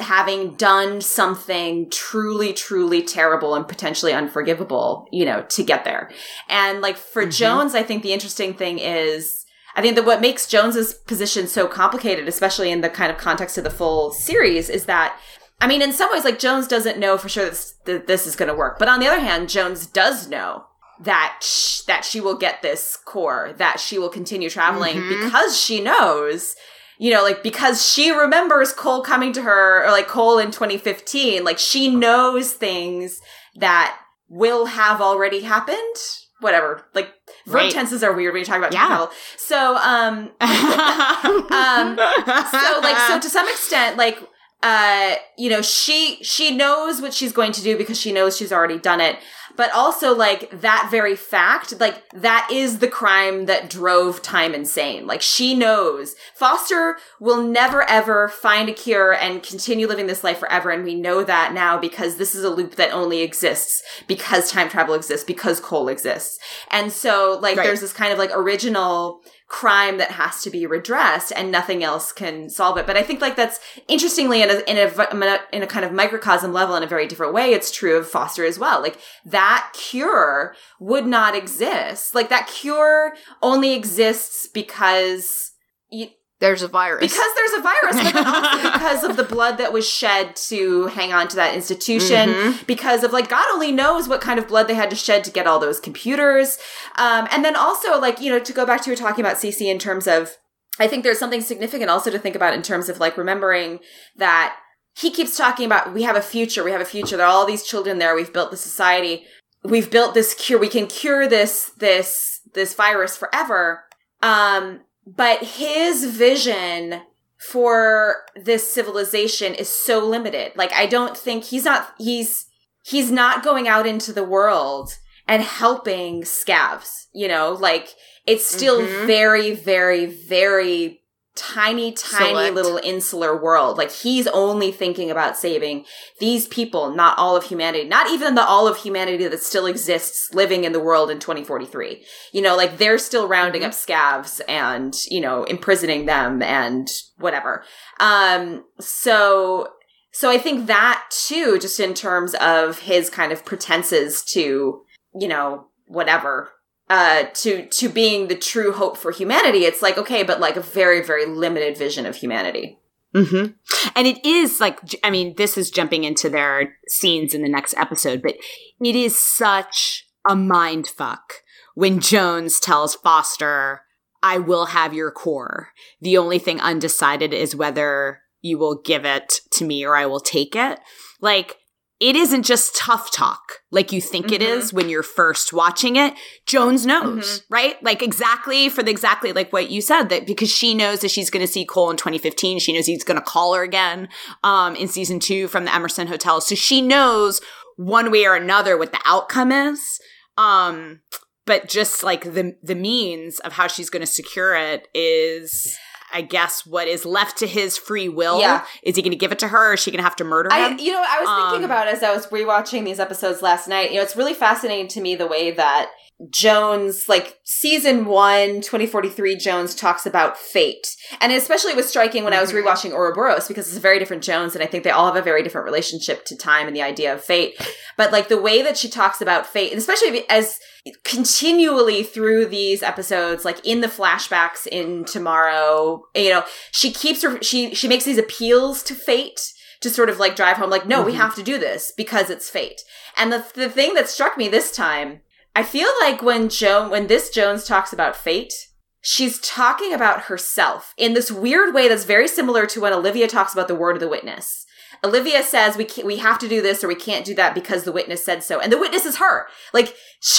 having 0.00 0.54
done 0.54 1.00
something 1.00 1.90
truly, 1.90 2.52
truly 2.52 3.02
terrible 3.02 3.54
and 3.54 3.66
potentially 3.66 4.12
unforgivable, 4.12 5.06
you 5.12 5.24
know, 5.24 5.42
to 5.50 5.62
get 5.62 5.84
there. 5.84 6.10
And 6.48 6.80
like 6.80 6.96
for 6.96 7.22
mm-hmm. 7.22 7.30
Jones, 7.30 7.74
I 7.74 7.82
think 7.82 8.02
the 8.02 8.12
interesting 8.12 8.54
thing 8.54 8.78
is, 8.78 9.44
I 9.76 9.82
think 9.82 9.94
that 9.96 10.06
what 10.06 10.20
makes 10.20 10.48
Jones's 10.48 10.94
position 10.94 11.46
so 11.46 11.68
complicated, 11.68 12.26
especially 12.26 12.70
in 12.70 12.80
the 12.80 12.88
kind 12.88 13.12
of 13.12 13.18
context 13.18 13.58
of 13.58 13.64
the 13.64 13.70
full 13.70 14.12
series, 14.12 14.68
is 14.70 14.86
that 14.86 15.18
I 15.60 15.66
mean, 15.66 15.82
in 15.82 15.92
some 15.92 16.12
ways, 16.12 16.24
like 16.24 16.38
Jones 16.38 16.68
doesn't 16.68 16.98
know 16.98 17.18
for 17.18 17.28
sure 17.28 17.46
this, 17.46 17.74
that 17.84 18.06
this 18.06 18.26
is 18.26 18.36
going 18.36 18.48
to 18.48 18.54
work. 18.54 18.78
But 18.78 18.88
on 18.88 19.00
the 19.00 19.06
other 19.06 19.20
hand, 19.20 19.48
Jones 19.48 19.86
does 19.86 20.28
know 20.28 20.64
that 21.00 21.38
sh- 21.42 21.80
that 21.82 22.04
she 22.04 22.20
will 22.20 22.36
get 22.36 22.62
this 22.62 22.96
core, 22.96 23.54
that 23.58 23.80
she 23.80 23.98
will 23.98 24.08
continue 24.08 24.50
traveling 24.50 24.96
mm-hmm. 24.96 25.24
because 25.24 25.60
she 25.60 25.80
knows, 25.80 26.54
you 26.98 27.10
know, 27.10 27.22
like 27.22 27.42
because 27.42 27.84
she 27.84 28.10
remembers 28.10 28.72
Cole 28.72 29.02
coming 29.02 29.32
to 29.32 29.42
her 29.42 29.84
or 29.84 29.90
like 29.90 30.06
Cole 30.06 30.38
in 30.38 30.50
2015, 30.50 31.44
like 31.44 31.58
she 31.58 31.88
knows 31.88 32.52
things 32.52 33.20
that 33.56 33.98
will 34.28 34.66
have 34.66 35.00
already 35.00 35.40
happened. 35.40 35.96
Whatever, 36.40 36.86
like 36.94 37.12
verb 37.46 37.54
right. 37.54 37.72
tenses 37.72 38.04
are 38.04 38.12
weird 38.12 38.32
when 38.32 38.40
you 38.40 38.46
talk 38.46 38.58
about 38.58 38.72
yeah. 38.72 38.86
travel. 38.86 39.10
So, 39.36 39.74
um, 39.76 40.30
um, 40.40 41.96
so 41.96 42.80
like, 42.80 42.96
so 43.08 43.18
to 43.18 43.28
some 43.28 43.48
extent, 43.48 43.96
like 43.96 44.20
uh 44.62 45.14
you 45.36 45.48
know 45.48 45.62
she 45.62 46.18
she 46.22 46.54
knows 46.54 47.00
what 47.00 47.14
she's 47.14 47.32
going 47.32 47.52
to 47.52 47.62
do 47.62 47.76
because 47.76 47.98
she 47.98 48.12
knows 48.12 48.36
she's 48.36 48.52
already 48.52 48.78
done 48.78 49.00
it. 49.00 49.16
But 49.56 49.72
also 49.72 50.14
like 50.14 50.60
that 50.60 50.88
very 50.88 51.16
fact 51.16 51.80
like 51.80 52.08
that 52.10 52.48
is 52.52 52.78
the 52.78 52.86
crime 52.86 53.46
that 53.46 53.70
drove 53.70 54.22
time 54.22 54.54
insane. 54.54 55.06
Like 55.06 55.20
she 55.22 55.54
knows. 55.54 56.14
Foster 56.34 56.96
will 57.18 57.42
never 57.42 57.82
ever 57.88 58.28
find 58.28 58.68
a 58.68 58.72
cure 58.72 59.12
and 59.12 59.42
continue 59.42 59.86
living 59.86 60.06
this 60.06 60.22
life 60.22 60.38
forever. 60.38 60.70
And 60.70 60.84
we 60.84 60.94
know 60.94 61.24
that 61.24 61.52
now 61.52 61.78
because 61.78 62.16
this 62.16 62.34
is 62.34 62.44
a 62.44 62.50
loop 62.50 62.76
that 62.76 62.92
only 62.92 63.22
exists 63.22 63.82
because 64.06 64.50
time 64.50 64.68
travel 64.68 64.94
exists 64.94 65.24
because 65.24 65.60
cole 65.60 65.88
exists. 65.88 66.38
And 66.70 66.92
so 66.92 67.38
like 67.40 67.56
right. 67.56 67.64
there's 67.64 67.80
this 67.80 67.92
kind 67.92 68.12
of 68.12 68.18
like 68.18 68.30
original 68.34 69.22
crime 69.48 69.96
that 69.96 70.10
has 70.10 70.42
to 70.42 70.50
be 70.50 70.66
redressed 70.66 71.32
and 71.34 71.50
nothing 71.50 71.82
else 71.82 72.12
can 72.12 72.50
solve 72.50 72.76
it. 72.76 72.86
But 72.86 72.98
I 72.98 73.02
think 73.02 73.22
like 73.22 73.34
that's 73.34 73.58
interestingly 73.88 74.42
in 74.42 74.50
a, 74.50 74.58
in 74.70 74.76
a, 74.76 75.40
in 75.52 75.62
a 75.62 75.66
kind 75.66 75.86
of 75.86 75.92
microcosm 75.92 76.52
level 76.52 76.76
in 76.76 76.82
a 76.82 76.86
very 76.86 77.06
different 77.06 77.32
way. 77.32 77.52
It's 77.52 77.70
true 77.70 77.96
of 77.96 78.08
Foster 78.08 78.44
as 78.44 78.58
well. 78.58 78.82
Like 78.82 79.00
that 79.24 79.70
cure 79.72 80.54
would 80.78 81.06
not 81.06 81.34
exist. 81.34 82.14
Like 82.14 82.28
that 82.28 82.46
cure 82.46 83.14
only 83.42 83.72
exists 83.74 84.46
because 84.46 85.52
you, 85.90 86.08
there's 86.40 86.62
a 86.62 86.68
virus. 86.68 87.12
Because 87.12 87.34
there's 87.34 87.58
a 87.58 87.62
virus, 87.62 88.12
but 88.12 88.26
also 88.26 88.72
because 88.72 89.04
of 89.04 89.16
the 89.16 89.24
blood 89.24 89.58
that 89.58 89.72
was 89.72 89.88
shed 89.88 90.36
to 90.36 90.86
hang 90.86 91.12
on 91.12 91.26
to 91.28 91.36
that 91.36 91.54
institution. 91.54 92.28
Mm-hmm. 92.28 92.64
Because 92.66 93.02
of 93.02 93.12
like, 93.12 93.28
God 93.28 93.46
only 93.52 93.72
knows 93.72 94.08
what 94.08 94.20
kind 94.20 94.38
of 94.38 94.46
blood 94.46 94.68
they 94.68 94.74
had 94.74 94.90
to 94.90 94.96
shed 94.96 95.24
to 95.24 95.32
get 95.32 95.46
all 95.46 95.58
those 95.58 95.80
computers. 95.80 96.58
Um, 96.96 97.26
and 97.32 97.44
then 97.44 97.56
also 97.56 97.98
like, 98.00 98.20
you 98.20 98.30
know, 98.30 98.38
to 98.38 98.52
go 98.52 98.64
back 98.64 98.82
to 98.82 98.90
you 98.90 98.96
talking 98.96 99.24
about 99.24 99.36
Cece 99.36 99.62
in 99.62 99.78
terms 99.80 100.06
of, 100.06 100.36
I 100.78 100.86
think 100.86 101.02
there's 101.02 101.18
something 101.18 101.40
significant 101.40 101.90
also 101.90 102.10
to 102.10 102.18
think 102.20 102.36
about 102.36 102.54
in 102.54 102.62
terms 102.62 102.88
of 102.88 103.00
like 103.00 103.16
remembering 103.16 103.80
that 104.16 104.56
he 104.96 105.10
keeps 105.10 105.36
talking 105.36 105.66
about 105.66 105.92
we 105.92 106.04
have 106.04 106.16
a 106.16 106.22
future, 106.22 106.62
we 106.62 106.70
have 106.70 106.80
a 106.80 106.84
future. 106.84 107.16
There 107.16 107.26
are 107.26 107.32
all 107.32 107.46
these 107.46 107.64
children 107.64 107.98
there. 107.98 108.14
We've 108.14 108.32
built 108.32 108.52
the 108.52 108.56
society. 108.56 109.24
We've 109.64 109.90
built 109.90 110.14
this 110.14 110.34
cure. 110.34 110.58
We 110.58 110.68
can 110.68 110.86
cure 110.86 111.26
this, 111.26 111.72
this, 111.78 112.40
this 112.54 112.74
virus 112.74 113.16
forever. 113.16 113.84
Um, 114.22 114.80
but 115.16 115.42
his 115.42 116.04
vision 116.04 117.02
for 117.38 118.26
this 118.36 118.68
civilization 118.68 119.54
is 119.54 119.68
so 119.68 120.04
limited. 120.04 120.52
Like 120.56 120.72
I 120.72 120.86
don't 120.86 121.16
think 121.16 121.44
he's 121.44 121.64
not 121.64 121.94
he's 121.98 122.46
he's 122.84 123.10
not 123.10 123.44
going 123.44 123.68
out 123.68 123.86
into 123.86 124.12
the 124.12 124.24
world 124.24 124.98
and 125.26 125.42
helping 125.42 126.22
scavs, 126.22 127.06
you 127.12 127.28
know? 127.28 127.52
Like 127.52 127.88
it's 128.26 128.46
still 128.46 128.82
mm-hmm. 128.82 129.06
very 129.06 129.54
very 129.54 130.06
very 130.06 130.97
tiny, 131.38 131.92
tiny 131.92 132.30
Select. 132.30 132.54
little 132.54 132.80
insular 132.82 133.40
world. 133.40 133.78
Like 133.78 133.92
he's 133.92 134.26
only 134.26 134.72
thinking 134.72 135.10
about 135.10 135.36
saving 135.36 135.84
these 136.18 136.48
people, 136.48 136.94
not 136.94 137.16
all 137.16 137.36
of 137.36 137.44
humanity, 137.44 137.88
not 137.88 138.10
even 138.10 138.34
the 138.34 138.44
all 138.44 138.66
of 138.66 138.78
humanity 138.78 139.28
that 139.28 139.42
still 139.42 139.66
exists 139.66 140.34
living 140.34 140.64
in 140.64 140.72
the 140.72 140.80
world 140.80 141.10
in 141.10 141.20
2043. 141.20 142.02
You 142.32 142.42
know, 142.42 142.56
like 142.56 142.78
they're 142.78 142.98
still 142.98 143.28
rounding 143.28 143.62
mm-hmm. 143.62 143.70
up 143.70 144.24
scavs 144.24 144.40
and, 144.48 144.94
you 145.08 145.20
know, 145.20 145.44
imprisoning 145.44 146.06
them 146.06 146.42
and 146.42 146.88
whatever. 147.18 147.62
Um, 148.00 148.64
so, 148.80 149.68
so 150.12 150.30
I 150.30 150.38
think 150.38 150.66
that 150.66 151.04
too, 151.10 151.58
just 151.60 151.78
in 151.78 151.94
terms 151.94 152.34
of 152.34 152.80
his 152.80 153.08
kind 153.08 153.30
of 153.30 153.44
pretenses 153.44 154.22
to, 154.32 154.82
you 155.14 155.28
know, 155.28 155.68
whatever, 155.86 156.50
uh, 156.90 157.24
to 157.34 157.66
to 157.66 157.88
being 157.88 158.28
the 158.28 158.36
true 158.36 158.72
hope 158.72 158.96
for 158.96 159.10
humanity. 159.10 159.64
It's 159.64 159.82
like 159.82 159.98
okay, 159.98 160.22
but 160.22 160.40
like 160.40 160.56
a 160.56 160.60
very 160.60 161.02
very 161.02 161.26
limited 161.26 161.76
vision 161.76 162.06
of 162.06 162.16
humanity. 162.16 162.78
Mm-hmm. 163.14 163.52
And 163.94 164.06
it 164.06 164.24
is 164.24 164.60
like 164.60 164.78
I 165.02 165.10
mean, 165.10 165.34
this 165.36 165.58
is 165.58 165.70
jumping 165.70 166.04
into 166.04 166.28
their 166.28 166.74
scenes 166.88 167.34
in 167.34 167.42
the 167.42 167.48
next 167.48 167.74
episode, 167.76 168.22
but 168.22 168.36
it 168.80 168.96
is 168.96 169.18
such 169.18 170.06
a 170.28 170.36
mind 170.36 170.86
fuck 170.86 171.34
when 171.74 172.00
Jones 172.00 172.60
tells 172.60 172.94
Foster, 172.94 173.82
"I 174.22 174.38
will 174.38 174.66
have 174.66 174.94
your 174.94 175.10
core. 175.10 175.68
The 176.00 176.16
only 176.18 176.38
thing 176.38 176.60
undecided 176.60 177.32
is 177.32 177.56
whether." 177.56 178.22
You 178.40 178.56
will 178.56 178.80
give 178.80 179.04
it 179.04 179.40
to 179.54 179.64
me 179.64 179.84
or 179.84 179.96
I 179.96 180.06
will 180.06 180.20
take 180.20 180.54
it. 180.54 180.78
Like, 181.20 181.56
it 182.00 182.14
isn't 182.14 182.44
just 182.44 182.76
tough 182.76 183.10
talk 183.10 183.60
like 183.72 183.90
you 183.92 184.00
think 184.00 184.26
mm-hmm. 184.26 184.34
it 184.34 184.42
is 184.42 184.72
when 184.72 184.88
you're 184.88 185.02
first 185.02 185.52
watching 185.52 185.96
it. 185.96 186.14
Jones 186.46 186.86
knows, 186.86 187.40
mm-hmm. 187.40 187.54
right? 187.54 187.82
Like 187.82 188.02
exactly 188.02 188.68
for 188.68 188.82
the 188.82 188.90
exactly 188.90 189.32
like 189.32 189.52
what 189.52 189.70
you 189.70 189.82
said 189.82 190.04
that 190.04 190.26
because 190.26 190.50
she 190.50 190.74
knows 190.74 191.00
that 191.00 191.10
she's 191.10 191.30
going 191.30 191.44
to 191.44 191.52
see 191.52 191.64
Cole 191.64 191.90
in 191.90 191.96
2015. 191.96 192.60
She 192.60 192.72
knows 192.72 192.86
he's 192.86 193.04
going 193.04 193.18
to 193.18 193.24
call 193.24 193.54
her 193.54 193.62
again 193.62 194.08
um, 194.44 194.76
in 194.76 194.86
season 194.86 195.18
two 195.18 195.48
from 195.48 195.64
the 195.64 195.74
Emerson 195.74 196.06
Hotel. 196.06 196.40
So 196.40 196.54
she 196.54 196.80
knows 196.80 197.40
one 197.76 198.10
way 198.10 198.26
or 198.26 198.34
another 198.34 198.76
what 198.76 198.92
the 198.92 199.00
outcome 199.04 199.50
is. 199.50 199.98
Um, 200.36 201.00
but 201.46 201.68
just 201.68 202.04
like 202.04 202.34
the 202.34 202.56
the 202.62 202.74
means 202.74 203.40
of 203.40 203.54
how 203.54 203.66
she's 203.66 203.90
going 203.90 204.02
to 204.02 204.06
secure 204.06 204.54
it 204.54 204.86
is 204.94 205.76
I 206.12 206.22
guess 206.22 206.66
what 206.66 206.88
is 206.88 207.04
left 207.04 207.38
to 207.38 207.46
his 207.46 207.76
free 207.76 208.08
will. 208.08 208.40
Yeah. 208.40 208.64
Is 208.82 208.96
he 208.96 209.02
going 209.02 209.12
to 209.12 209.16
give 209.16 209.32
it 209.32 209.38
to 209.40 209.48
her 209.48 209.70
or 209.70 209.74
is 209.74 209.80
she 209.80 209.90
going 209.90 209.98
to 209.98 210.04
have 210.04 210.16
to 210.16 210.24
murder 210.24 210.48
him? 210.48 210.78
I, 210.78 210.82
you 210.82 210.92
know, 210.92 211.04
I 211.06 211.20
was 211.20 211.28
um, 211.28 211.50
thinking 211.50 211.64
about 211.64 211.88
as 211.88 212.02
I 212.02 212.14
was 212.14 212.26
rewatching 212.28 212.84
these 212.84 213.00
episodes 213.00 213.42
last 213.42 213.68
night, 213.68 213.90
you 213.90 213.96
know, 213.96 214.02
it's 214.02 214.16
really 214.16 214.34
fascinating 214.34 214.88
to 214.88 215.00
me 215.00 215.16
the 215.16 215.26
way 215.26 215.50
that 215.52 215.90
Jones, 216.30 217.08
like 217.08 217.38
season 217.44 218.04
one, 218.04 218.56
2043, 218.56 219.36
Jones 219.36 219.74
talks 219.74 220.04
about 220.04 220.36
fate. 220.36 220.96
And 221.20 221.32
especially 221.32 221.70
it 221.70 221.76
was 221.76 221.88
striking 221.88 222.24
when 222.24 222.32
I 222.32 222.40
was 222.40 222.52
mm-hmm. 222.52 222.66
rewatching 222.66 222.92
Ouroboros 222.92 223.46
because 223.46 223.68
it's 223.68 223.76
a 223.76 223.80
very 223.80 224.00
different 224.00 224.24
Jones 224.24 224.54
and 224.54 224.62
I 224.62 224.66
think 224.66 224.82
they 224.82 224.90
all 224.90 225.06
have 225.06 225.16
a 225.16 225.22
very 225.22 225.44
different 225.44 225.64
relationship 225.64 226.24
to 226.26 226.36
time 226.36 226.66
and 226.66 226.74
the 226.74 226.82
idea 226.82 227.14
of 227.14 227.22
fate. 227.22 227.54
But 227.96 228.10
like 228.10 228.28
the 228.28 228.40
way 228.40 228.62
that 228.62 228.76
she 228.76 228.88
talks 228.88 229.20
about 229.20 229.46
fate, 229.46 229.70
and 229.70 229.78
especially 229.78 230.28
as 230.28 230.58
continually 231.04 232.02
through 232.02 232.46
these 232.46 232.82
episodes, 232.82 233.44
like 233.44 233.64
in 233.64 233.80
the 233.80 233.86
flashbacks 233.86 234.66
in 234.66 235.04
tomorrow, 235.04 236.02
you 236.16 236.30
know, 236.30 236.44
she 236.72 236.90
keeps 236.90 237.22
her, 237.22 237.40
she, 237.42 237.76
she 237.76 237.86
makes 237.86 238.04
these 238.04 238.18
appeals 238.18 238.82
to 238.84 238.94
fate 238.94 239.52
to 239.82 239.90
sort 239.90 240.08
of 240.08 240.18
like 240.18 240.34
drive 240.34 240.56
home, 240.56 240.70
like, 240.70 240.86
no, 240.86 240.98
mm-hmm. 240.98 241.06
we 241.06 241.14
have 241.14 241.36
to 241.36 241.44
do 241.44 241.58
this 241.58 241.92
because 241.96 242.28
it's 242.28 242.50
fate. 242.50 242.80
And 243.16 243.32
the, 243.32 243.44
the 243.54 243.68
thing 243.68 243.94
that 243.94 244.08
struck 244.08 244.36
me 244.36 244.48
this 244.48 244.72
time 244.74 245.20
I 245.54 245.62
feel 245.62 245.88
like 246.00 246.22
when 246.22 246.48
Joan, 246.48 246.90
when 246.90 247.06
this 247.08 247.30
Jones 247.30 247.64
talks 247.64 247.92
about 247.92 248.16
fate, 248.16 248.52
she's 249.00 249.38
talking 249.40 249.92
about 249.92 250.22
herself 250.22 250.94
in 250.96 251.14
this 251.14 251.30
weird 251.32 251.74
way 251.74 251.88
that's 251.88 252.04
very 252.04 252.28
similar 252.28 252.66
to 252.66 252.80
when 252.80 252.92
Olivia 252.92 253.26
talks 253.26 253.52
about 253.52 253.68
the 253.68 253.74
word 253.74 253.96
of 253.96 254.00
the 254.00 254.08
witness. 254.08 254.64
Olivia 255.04 255.44
says 255.44 255.76
we 255.76 255.84
can't, 255.84 256.06
we 256.06 256.16
have 256.16 256.40
to 256.40 256.48
do 256.48 256.60
this 256.60 256.82
or 256.82 256.88
we 256.88 256.96
can't 256.96 257.24
do 257.24 257.32
that 257.36 257.54
because 257.54 257.84
the 257.84 257.92
witness 257.92 258.24
said 258.24 258.42
so, 258.42 258.58
and 258.58 258.72
the 258.72 258.78
witness 258.78 259.04
is 259.06 259.18
her. 259.18 259.46
Like 259.72 259.94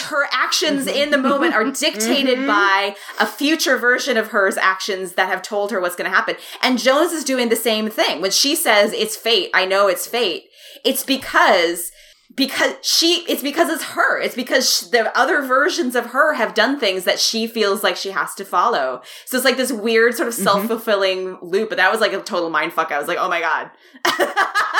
her 0.10 0.26
actions 0.34 0.86
Mm-hmm. 0.86 0.98
in 0.98 1.12
the 1.12 1.18
moment 1.18 1.54
are 1.54 1.64
dictated 1.72 2.40
Mhm. 2.40 2.48
by 2.48 2.96
a 3.20 3.26
future 3.26 3.78
version 3.78 4.18
of 4.18 4.28
hers 4.28 4.58
actions 4.58 5.14
that 5.14 5.30
have 5.30 5.42
told 5.42 5.72
her 5.72 5.80
what's 5.80 5.96
going 5.96 6.10
to 6.10 6.16
happen. 6.16 6.36
And 6.62 6.78
Jones 6.78 7.14
is 7.14 7.24
doing 7.24 7.48
the 7.48 7.56
same 7.56 7.90
thing 7.90 8.20
when 8.22 8.32
she 8.32 8.54
says 8.56 8.92
it's 8.92 9.16
fate. 9.16 9.50
I 9.54 9.64
know 9.66 9.88
it's 9.88 10.08
fate. 10.08 10.44
It's 10.84 11.04
because 11.04 11.92
because 12.40 12.74
she 12.82 13.24
it's 13.30 13.44
because 13.44 13.70
it's 13.70 13.84
her 13.84 14.20
it's 14.20 14.34
because 14.34 14.68
sh- 14.68 14.80
the 14.88 15.16
other 15.16 15.44
versions 15.44 15.96
of 15.96 16.08
her 16.08 16.34
have 16.34 16.56
done 16.56 16.80
things 16.80 17.04
that 17.04 17.20
she 17.20 17.46
feels 17.46 17.84
like 17.84 17.96
she 17.96 18.10
has 18.10 18.34
to 18.34 18.44
follow 18.44 19.02
so 19.26 19.38
it's 19.38 19.46
like 19.46 19.58
this 19.58 19.72
weird 19.72 20.16
sort 20.16 20.28
of 20.28 20.34
Mhm. 20.34 20.44
self-fulfilling 20.44 21.38
loop 21.44 21.70
but 21.70 21.78
that 21.78 21.92
was 21.92 22.02
like 22.02 22.14
a 22.14 22.22
total 22.22 22.50
mind 22.50 22.74
fuck 22.74 22.92
i 22.92 22.98
was 22.98 23.08
like 23.08 23.20
oh 23.20 23.30
my 23.30 23.42
god 23.42 23.70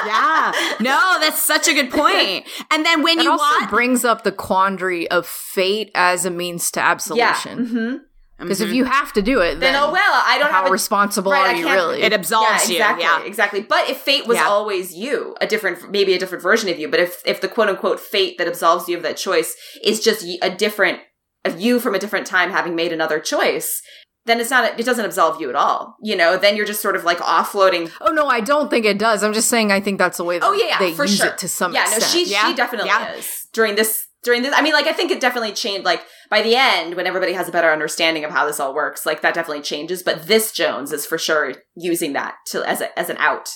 yeah. 0.06 0.52
No, 0.80 1.18
that's 1.20 1.44
such 1.46 1.68
a 1.68 1.74
good 1.74 1.92
point. 1.92 2.48
And 2.72 2.86
then 2.86 3.02
when 3.04 3.20
It 3.20 3.24
you 3.24 3.32
also 3.32 3.44
watch, 3.60 3.70
brings 3.70 4.06
up 4.06 4.24
the 4.24 4.32
quandary 4.32 5.10
of 5.12 5.26
fate 5.28 5.92
as 5.94 6.26
a 6.26 6.30
means 6.32 6.72
to 6.72 6.80
yeah 6.80 6.90
absolution. 6.92 8.06
Because 8.40 8.62
if 8.62 8.70
Mhm. 8.70 8.76
you 8.76 8.86
have 8.86 9.12
to 9.14 9.22
do 9.22 9.42
it, 9.42 9.60
then, 9.60 9.74
then, 9.74 9.76
oh 9.76 9.92
well 9.92 10.24
i 10.26 10.38
don't 10.40 10.50
how 10.52 10.62
have 10.62 10.68
a 10.68 10.72
responsible 10.72 11.32
right, 11.32 11.56
are 11.56 11.60
you 11.60 11.68
really? 11.68 12.02
it 12.02 12.14
absolves 12.14 12.70
yeah, 12.70 12.70
you. 12.70 12.76
exactly, 12.78 13.04
Yeah. 13.04 13.24
exactly. 13.24 13.62
But 13.62 13.90
if 13.90 13.98
fate 13.98 14.26
was 14.28 14.38
Yeah. 14.38 14.48
always 14.48 14.94
you, 14.94 15.36
a 15.42 15.48
different, 15.48 15.92
maybe 15.92 16.14
a 16.14 16.20
different 16.20 16.42
version 16.42 16.70
of 16.70 16.80
you, 16.80 16.88
but 16.88 17.00
if 17.00 17.22
if 17.26 17.42
the 17.42 17.48
quote 17.50 17.70
unquote 17.70 18.00
fate 18.00 18.38
that 18.38 18.48
absolves 18.48 18.88
you 18.88 18.96
of 18.98 19.04
that 19.04 19.18
choice 19.18 19.56
is 19.84 20.00
just 20.00 20.26
a 20.42 20.50
different 20.50 21.00
of 21.46 21.60
you 21.60 21.80
from 21.80 21.96
a 21.96 22.00
different 22.00 22.26
time 22.28 22.52
having 22.52 22.76
made 22.76 22.92
another 22.94 23.20
choice, 23.20 23.82
then 24.26 24.40
it's 24.40 24.50
not. 24.52 24.80
It 24.80 24.86
doesn't 24.86 25.06
absolve 25.06 25.40
you 25.42 25.50
at 25.50 25.56
all. 25.56 25.96
You 26.02 26.16
know, 26.16 26.38
then 26.38 26.56
you're 26.58 26.66
just 26.66 26.82
sort 26.82 26.96
of 26.96 27.04
like 27.04 27.20
offloading. 27.20 27.92
oh 28.02 28.12
no, 28.12 28.28
I 28.28 28.42
don't 28.42 28.70
think 28.70 28.86
it 28.86 29.00
does. 29.00 29.24
I'm 29.24 29.34
just 29.34 29.50
saying 29.50 29.72
I 29.72 29.80
think 29.80 29.98
that's 30.00 30.18
the 30.18 30.24
way 30.26 30.38
that 30.40 30.46
Oh 30.46 30.54
yeah, 30.54 30.66
yeah 30.70 30.80
they 30.80 30.94
for 30.94 31.06
use 31.06 31.18
sure. 31.18 31.28
it 31.28 31.38
to 31.40 31.48
some 31.50 31.74
yeah, 31.74 31.82
extent. 31.84 32.02
no, 32.02 32.08
she 32.08 32.26
Yeah, 32.32 32.48
she 32.50 32.56
definitely 32.56 32.90
yeah. 32.90 33.14
is 33.14 33.48
during 33.54 33.76
this 33.76 34.06
during 34.24 34.42
this. 34.42 34.54
I 34.56 34.62
mean, 34.62 34.74
like 34.74 34.88
I 34.88 34.94
think 34.94 35.12
it 35.12 35.22
definitely 35.22 35.54
changed. 35.54 35.86
Like 35.86 36.04
by 36.30 36.42
the 36.42 36.56
end, 36.56 36.96
when 36.96 37.08
everybody 37.08 37.34
has 37.34 37.48
a 37.48 37.52
better 37.52 37.72
understanding 37.72 38.24
of 38.24 38.32
how 38.32 38.46
this 38.46 38.60
all 38.60 38.74
works, 38.74 39.06
like 39.06 39.22
that 39.22 39.34
definitely 39.34 39.64
changes. 39.64 40.04
But 40.04 40.28
this 40.28 40.52
Jones 40.52 40.92
is 40.92 41.06
for 41.06 41.18
sure 41.18 41.56
using 41.76 42.14
that 42.14 42.36
to 42.48 42.68
as 42.68 42.82
a 42.82 42.98
as 42.98 43.10
an 43.10 43.18
out. 43.18 43.50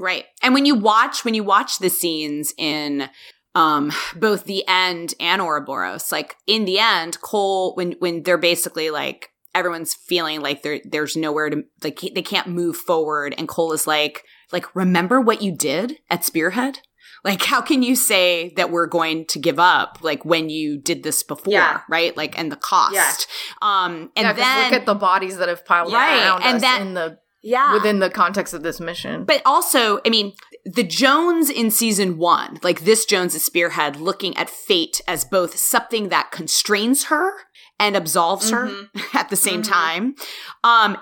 Right. 0.00 0.24
And 0.42 0.54
when 0.54 0.66
you 0.66 0.74
watch 0.74 1.24
when 1.24 1.34
you 1.34 1.44
watch 1.44 1.78
the 1.78 1.90
scenes 1.90 2.52
in 2.58 3.08
um 3.54 3.92
both 4.16 4.44
the 4.44 4.64
end 4.66 5.14
and 5.20 5.40
Ouroboros, 5.40 6.10
like 6.12 6.36
in 6.46 6.64
the 6.64 6.78
end, 6.78 7.20
Cole 7.20 7.74
when 7.74 7.92
when 7.98 8.22
they're 8.22 8.38
basically 8.38 8.90
like 8.90 9.30
everyone's 9.54 9.94
feeling 9.94 10.40
like 10.40 10.62
there 10.62 10.80
there's 10.84 11.16
nowhere 11.16 11.48
to 11.48 11.62
like 11.82 12.00
they 12.00 12.22
can't 12.22 12.48
move 12.48 12.76
forward 12.76 13.34
and 13.38 13.48
Cole 13.48 13.72
is 13.72 13.86
like 13.86 14.24
like 14.52 14.74
remember 14.74 15.20
what 15.20 15.42
you 15.42 15.52
did 15.52 15.98
at 16.10 16.24
Spearhead? 16.24 16.80
Like 17.24 17.42
how 17.42 17.60
can 17.62 17.82
you 17.82 17.96
say 17.96 18.52
that 18.56 18.70
we're 18.70 18.86
going 18.86 19.24
to 19.26 19.38
give 19.38 19.58
up 19.58 19.98
like 20.02 20.24
when 20.24 20.50
you 20.50 20.76
did 20.78 21.02
this 21.02 21.22
before, 21.22 21.52
Yeah. 21.54 21.80
right? 21.88 22.14
Like 22.16 22.38
and 22.38 22.52
the 22.52 22.56
cost. 22.56 22.94
Yeah. 22.94 23.12
Um 23.62 24.10
and 24.16 24.26
yeah, 24.26 24.32
then 24.34 24.64
look 24.72 24.80
at 24.80 24.86
the 24.86 24.94
bodies 24.94 25.38
that 25.38 25.48
have 25.48 25.64
piled 25.64 25.92
Right, 25.92 26.18
around 26.22 26.42
and 26.42 26.56
us 26.56 26.62
that- 26.62 26.80
in 26.82 26.94
the 26.94 27.18
yeah. 27.42 27.72
within 27.72 27.98
the 27.98 28.10
context 28.10 28.52
of 28.54 28.62
this 28.62 28.78
mission. 28.80 29.24
But 29.24 29.42
also, 29.46 30.00
I 30.06 30.10
mean, 30.10 30.32
the 30.66 30.82
Jones 30.82 31.50
in 31.50 31.70
season 31.70 32.16
one, 32.18 32.58
like 32.62 32.80
this 32.84 33.04
Jones 33.04 33.34
is 33.34 33.44
Spearhead, 33.44 33.96
looking 33.96 34.36
at 34.36 34.48
fate 34.48 35.00
as 35.08 35.24
both 35.24 35.56
something 35.58 36.08
that 36.08 36.30
constrains 36.30 37.04
her 37.04 37.32
and 37.78 37.96
absolves 37.96 38.50
her 38.50 38.70
at 39.14 39.28
the 39.30 39.36
same 39.36 39.62
Mhm. 39.62 39.68
time. 39.68 40.14
Um, 40.62 40.96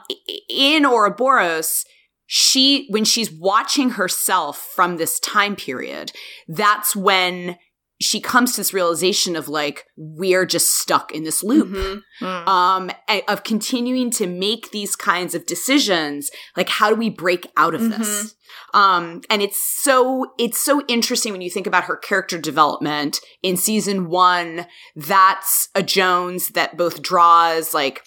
in 0.48 0.84
Ouroboros, 0.84 1.84
she, 2.26 2.86
when 2.90 3.04
she's 3.04 3.30
watching 3.32 3.90
herself 3.90 4.70
from 4.74 4.96
this 4.96 5.18
time 5.20 5.56
period, 5.56 6.12
that's 6.48 6.94
when 6.96 7.56
she 8.00 8.20
comes 8.20 8.50
to 8.52 8.56
this 8.60 8.74
realization 8.74 9.36
of 9.36 9.46
like, 9.48 9.84
we're 9.96 10.44
just 10.44 10.74
stuck 10.80 11.12
in 11.12 11.22
this 11.22 11.44
loop 11.44 11.68
Mhm. 11.68 12.02
Mm. 12.20 12.48
um 12.48 12.90
of 13.28 13.44
continuing 13.44 14.10
to 14.10 14.26
make 14.26 14.70
these 14.72 14.96
kinds 14.96 15.34
of 15.36 15.46
decisions 15.46 16.30
like 16.56 16.68
how 16.68 16.88
do 16.90 16.96
we 16.96 17.10
break 17.10 17.46
out 17.56 17.74
of 17.74 17.90
this 17.90 18.34
um 18.74 19.20
and 19.30 19.40
it's 19.40 19.60
so 19.82 20.26
it's 20.38 20.58
so 20.60 20.82
interesting 20.88 21.32
when 21.32 21.40
you 21.42 21.50
think 21.50 21.66
about 21.66 21.84
her 21.84 21.96
character 21.96 22.38
development 22.38 23.20
in 23.42 23.56
season 23.56 24.08
1 24.08 24.66
that's 24.96 25.68
a 25.74 25.82
jones 25.82 26.48
that 26.50 26.76
both 26.76 27.02
draws 27.02 27.72
like 27.72 28.02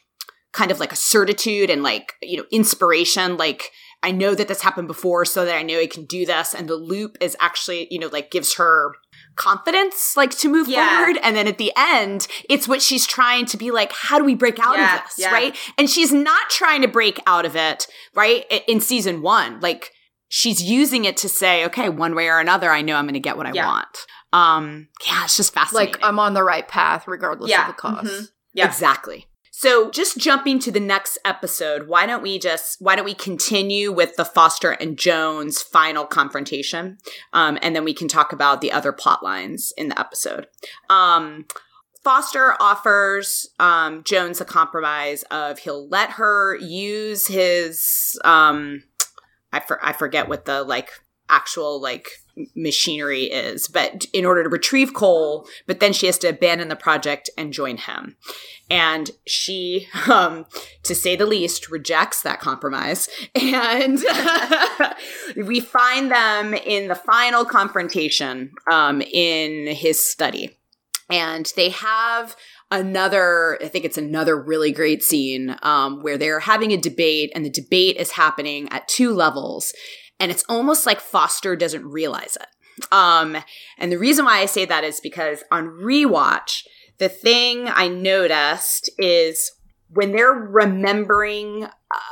kind 0.54 0.72
of 0.72 0.80
like 0.80 0.92
a 0.92 0.96
certitude 0.98 1.70
and 1.70 1.84
like 1.84 2.14
you 2.22 2.38
know 2.38 2.46
inspiration 2.52 3.38
like 3.38 3.72
I 4.06 4.11
know 4.11 4.36
that 4.36 4.48
this 4.48 4.61
happened 4.61 4.88
before 4.88 5.26
so 5.26 5.44
that 5.45 5.56
I 5.56 5.64
know 5.64 5.80
I 5.80 5.88
can 5.88 6.06
do 6.06 6.26
this 6.26 6.53
and 6.53 6.68
the 6.69 6.76
loop 6.76 7.18
is 7.19 7.36
actually 7.40 7.88
you 7.90 7.99
know 7.99 8.07
like 8.11 8.30
gives 8.32 8.56
her 8.56 8.94
confidence 9.36 10.15
like 10.15 10.32
to 10.40 10.49
move 10.49 10.68
Yeah. 10.68 10.98
forward 10.98 11.18
and 11.23 11.36
then 11.36 11.48
at 11.48 11.57
the 11.57 11.72
end 11.77 12.27
it's 12.49 12.68
what 12.68 12.82
she's 12.82 13.06
trying 13.06 13.45
to 13.48 13.57
be 13.57 13.69
like 13.72 13.91
how 13.94 14.18
do 14.18 14.23
we 14.23 14.36
break 14.36 14.60
out 14.60 14.77
Yeah, 14.77 14.95
of 14.99 15.03
this 15.06 15.19
yeah. 15.19 15.32
right 15.32 15.56
and 15.77 15.90
she's 15.90 16.14
not 16.14 16.49
trying 16.49 16.82
to 16.82 16.88
break 16.88 17.19
out 17.27 17.45
of 17.45 17.56
it 17.56 17.88
right 18.15 18.45
in 18.68 18.80
season 18.80 19.22
1 19.22 19.60
like 19.60 19.91
she's 20.30 20.64
using 20.64 21.06
it 21.06 21.18
to 21.18 21.30
say 21.30 21.65
okay 21.65 21.90
one 21.90 22.15
way 22.15 22.27
or 22.30 22.40
another 22.40 22.69
I 22.72 22.82
know 22.82 22.95
I'm 22.95 23.06
going 23.06 23.14
to 23.14 23.19
get 23.19 23.38
what 23.38 23.45
I 23.45 23.52
want 23.52 23.98
um 24.34 24.88
yeah 25.06 25.23
it's 25.26 25.38
just 25.38 25.53
fascinating 25.53 25.94
like 25.94 26.03
I'm 26.03 26.19
on 26.19 26.34
the 26.34 26.44
right 26.44 26.68
path 26.68 27.07
regardless 27.07 27.52
of 27.57 27.68
the 27.68 27.73
cost. 27.73 28.06
mhm. 28.07 28.27
Yeah. 28.53 28.68
Exactly. 28.68 29.27
So 29.57 29.90
just 29.90 30.18
jumping 30.18 30.60
to 30.60 30.72
the 30.72 30.82
next 30.82 31.18
episode, 31.23 31.88
why 31.88 32.06
don't 32.06 32.22
we 32.22 32.38
just 32.38 32.76
why 32.82 32.98
don't 32.98 33.06
we 33.06 33.14
continue 33.14 33.90
with 33.90 34.18
the 34.18 34.26
Foster 34.26 34.72
and 34.72 34.98
Jones 34.98 35.61
final 35.61 36.03
confrontation, 36.03 36.98
um, 37.32 37.57
and 37.61 37.73
then 37.73 37.86
we 37.86 37.94
can 37.94 38.10
talk 38.10 38.34
about 38.34 38.60
the 38.60 38.73
other 38.73 38.91
plot 38.91 39.23
lines 39.23 39.72
in 39.77 39.88
the 39.88 39.98
episode. 39.98 40.48
Um, 40.90 41.45
Foster 42.03 42.61
offers 42.61 43.48
um, 43.57 44.03
Jones 44.03 44.41
a 44.41 44.45
compromise 44.45 45.23
of 45.32 45.60
he'll 45.60 45.88
let 45.88 46.11
her 46.11 46.57
use 46.57 47.27
his 47.27 48.19
um, 48.26 48.84
I 49.53 49.61
for, 49.61 49.84
I 49.84 49.94
forget 49.94 50.27
what 50.27 50.44
the 50.44 50.64
like 50.64 50.90
actual 51.30 51.82
like 51.82 52.10
machinery 52.56 53.24
is, 53.24 53.68
but 53.68 54.06
in 54.14 54.26
order 54.26 54.44
to 54.44 54.49
retrieve 54.49 54.94
Cole, 54.94 55.48
but 55.68 55.80
then 55.80 55.94
she 55.94 56.06
has 56.06 56.18
to 56.20 56.30
abandon 56.30 56.68
the 56.68 56.76
project 56.76 57.30
and 57.38 57.53
join 57.53 57.78
him. 57.78 58.18
And 58.70 59.12
she, 59.28 59.88
um, 60.12 60.45
to 60.84 60.95
say 60.95 61.16
the 61.16 61.26
least, 61.26 61.70
rejects 61.70 62.22
that 62.24 62.40
compromise. 62.40 63.10
And 63.36 64.03
we 65.48 65.60
find 65.60 66.12
them 66.12 66.53
in 66.53 66.88
the 66.88 66.95
final 66.95 67.45
confrontation 67.45 68.52
um, 68.70 69.02
in 69.02 69.68
his 69.68 70.03
study. 70.03 70.57
And 71.10 71.52
they 71.56 71.70
have 71.70 72.36
another, 72.72 73.60
I 73.62 73.68
think 73.68 73.86
it's 73.86 73.98
another 73.98 74.41
really 74.41 74.72
great 74.72 75.03
scene 75.03 75.56
um, 75.62 76.02
where 76.02 76.18
they're 76.18 76.40
having 76.40 76.72
a 76.72 76.78
debate, 76.78 77.32
and 77.36 77.45
the 77.45 77.49
debate 77.49 77.98
is 77.98 78.12
happening 78.12 78.68
at 78.70 78.88
two 78.88 79.14
levels. 79.14 79.74
And 80.20 80.32
it's 80.32 80.46
almost 80.48 80.86
like 80.86 81.00
Foster 81.00 81.56
doesn't 81.56 81.86
realize 81.86 82.38
it. 82.38 82.48
Um, 82.92 83.38
and 83.78 83.92
the 83.92 83.98
reason 83.98 84.26
why 84.26 84.40
I 84.40 84.46
say 84.46 84.66
that 84.66 84.84
is 84.84 85.00
because 85.00 85.44
on 85.52 85.68
rewatch, 85.68 86.66
the 86.98 87.10
thing 87.10 87.68
I 87.68 87.88
noticed 87.88 88.90
is 88.98 89.52
when 89.90 90.12
they're 90.12 90.32
remembering 90.32 91.68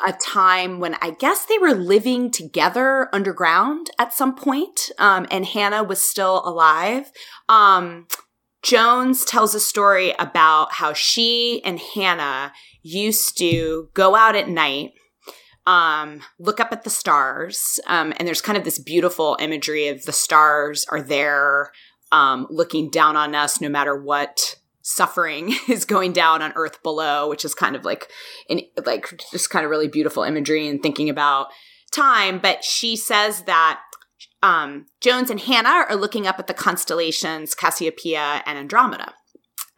a 0.08 0.14
time 0.14 0.80
when 0.80 0.96
I 0.96 1.12
guess 1.12 1.46
they 1.46 1.58
were 1.58 1.74
living 1.74 2.32
together 2.32 3.10
underground 3.14 3.90
at 4.00 4.14
some 4.14 4.36
point, 4.36 4.92
um, 4.98 5.28
and 5.32 5.46
Hannah 5.46 5.84
was 5.84 6.04
still 6.04 6.42
alive. 6.46 7.12
Um, 7.50 8.08
Jones 8.62 9.26
tells 9.26 9.56
a 9.56 9.60
story 9.60 10.14
about 10.18 10.74
how 10.74 10.94
she 10.94 11.62
and 11.66 11.80
Hannah 11.80 12.54
used 12.82 13.38
to 13.40 13.90
go 13.94 14.16
out 14.16 14.36
at 14.36 14.48
night 14.48 14.94
um, 15.66 16.22
look 16.40 16.60
up 16.60 16.72
at 16.72 16.84
the 16.84 16.90
stars. 16.90 17.80
Um, 17.88 18.14
and 18.18 18.28
there's 18.28 18.42
kind 18.42 18.58
of 18.58 18.64
this 18.64 18.80
beautiful 18.80 19.38
imagery 19.40 19.88
of 19.88 20.06
the 20.06 20.12
stars 20.12 20.86
are 20.90 21.02
there, 21.02 21.72
um, 22.12 22.48
looking 22.50 22.90
down 22.90 23.16
on 23.16 23.34
us 23.34 23.62
no 23.62 23.70
matter 23.70 23.96
what 23.96 24.58
suffering 24.82 25.56
is 25.70 25.86
going 25.86 26.14
down 26.14 26.42
on 26.42 26.54
earth 26.56 26.84
below, 26.84 27.30
which 27.30 27.46
is 27.46 27.56
kind 27.56 27.76
of 27.76 27.86
like, 27.86 28.10
an, 28.50 28.62
like 28.86 29.24
just 29.32 29.50
kind 29.50 29.66
of 29.66 29.72
really 29.72 29.88
beautiful 29.88 30.24
imagery 30.24 30.68
and 30.68 30.84
thinking 30.84 31.10
about 31.10 31.48
time. 31.92 32.40
But 32.40 32.64
she 32.64 32.96
says 32.96 33.44
that, 33.44 33.80
um, 34.42 34.88
Jones 35.00 35.30
and 35.30 35.40
Hannah 35.40 35.86
are 35.90 35.96
looking 35.96 36.28
up 36.28 36.38
at 36.38 36.48
the 36.48 36.54
constellations 36.54 37.56
Cassiopeia 37.56 38.44
and 38.46 38.58
Andromeda. 38.58 39.14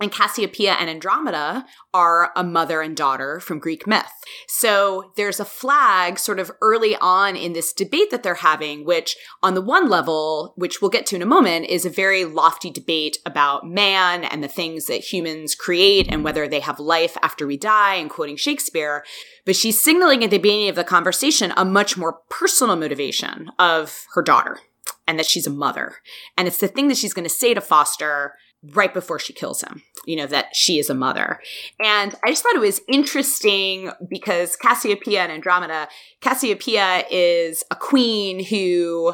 And 0.01 0.11
Cassiopeia 0.11 0.73
and 0.73 0.89
Andromeda 0.89 1.65
are 1.93 2.31
a 2.35 2.43
mother 2.43 2.81
and 2.81 2.97
daughter 2.97 3.39
from 3.39 3.59
Greek 3.59 3.87
myth. 3.87 4.11
So 4.47 5.13
there's 5.15 5.39
a 5.39 5.45
flag 5.45 6.19
sort 6.19 6.37
of 6.37 6.51
early 6.61 6.97
on 6.97 7.37
in 7.37 7.53
this 7.53 7.71
debate 7.71 8.11
that 8.11 8.21
they're 8.21 8.35
having, 8.35 8.83
which 8.83 9.15
on 9.41 9.53
the 9.53 9.61
one 9.61 9.89
level, 9.89 10.53
which 10.57 10.81
we'll 10.81 10.91
get 10.91 11.05
to 11.07 11.15
in 11.15 11.21
a 11.21 11.25
moment, 11.25 11.67
is 11.67 11.85
a 11.85 11.89
very 11.89 12.25
lofty 12.25 12.69
debate 12.69 13.19
about 13.25 13.65
man 13.65 14.25
and 14.25 14.43
the 14.43 14.49
things 14.49 14.87
that 14.87 15.13
humans 15.13 15.55
create 15.55 16.11
and 16.11 16.25
whether 16.25 16.45
they 16.45 16.59
have 16.59 16.79
life 16.79 17.17
after 17.21 17.47
we 17.47 17.55
die 17.55 17.95
and 17.95 18.09
quoting 18.09 18.35
Shakespeare. 18.35 19.05
But 19.45 19.55
she's 19.55 19.81
signaling 19.81 20.25
at 20.25 20.29
the 20.29 20.39
beginning 20.39 20.69
of 20.69 20.75
the 20.75 20.83
conversation 20.83 21.53
a 21.55 21.63
much 21.63 21.95
more 21.95 22.19
personal 22.29 22.75
motivation 22.75 23.49
of 23.57 24.03
her 24.13 24.21
daughter 24.21 24.59
and 25.07 25.17
that 25.19 25.25
she's 25.25 25.47
a 25.47 25.51
mother. 25.51 25.97
And 26.37 26.47
it's 26.47 26.57
the 26.57 26.67
thing 26.67 26.87
that 26.89 26.97
she's 26.97 27.13
going 27.13 27.23
to 27.23 27.29
say 27.29 27.53
to 27.53 27.61
Foster 27.61 28.33
right 28.73 28.93
before 28.93 29.19
she 29.19 29.33
kills 29.33 29.61
him, 29.61 29.81
you 30.05 30.15
know, 30.15 30.27
that 30.27 30.55
she 30.55 30.79
is 30.79 30.89
a 30.89 30.95
mother. 30.95 31.39
And 31.83 32.15
I 32.23 32.29
just 32.29 32.43
thought 32.43 32.55
it 32.55 32.59
was 32.59 32.81
interesting 32.87 33.91
because 34.09 34.55
Cassiopeia 34.55 35.21
and 35.21 35.31
Andromeda, 35.31 35.87
Cassiopeia 36.21 37.05
is 37.09 37.63
a 37.71 37.75
queen 37.75 38.43
who 38.43 39.13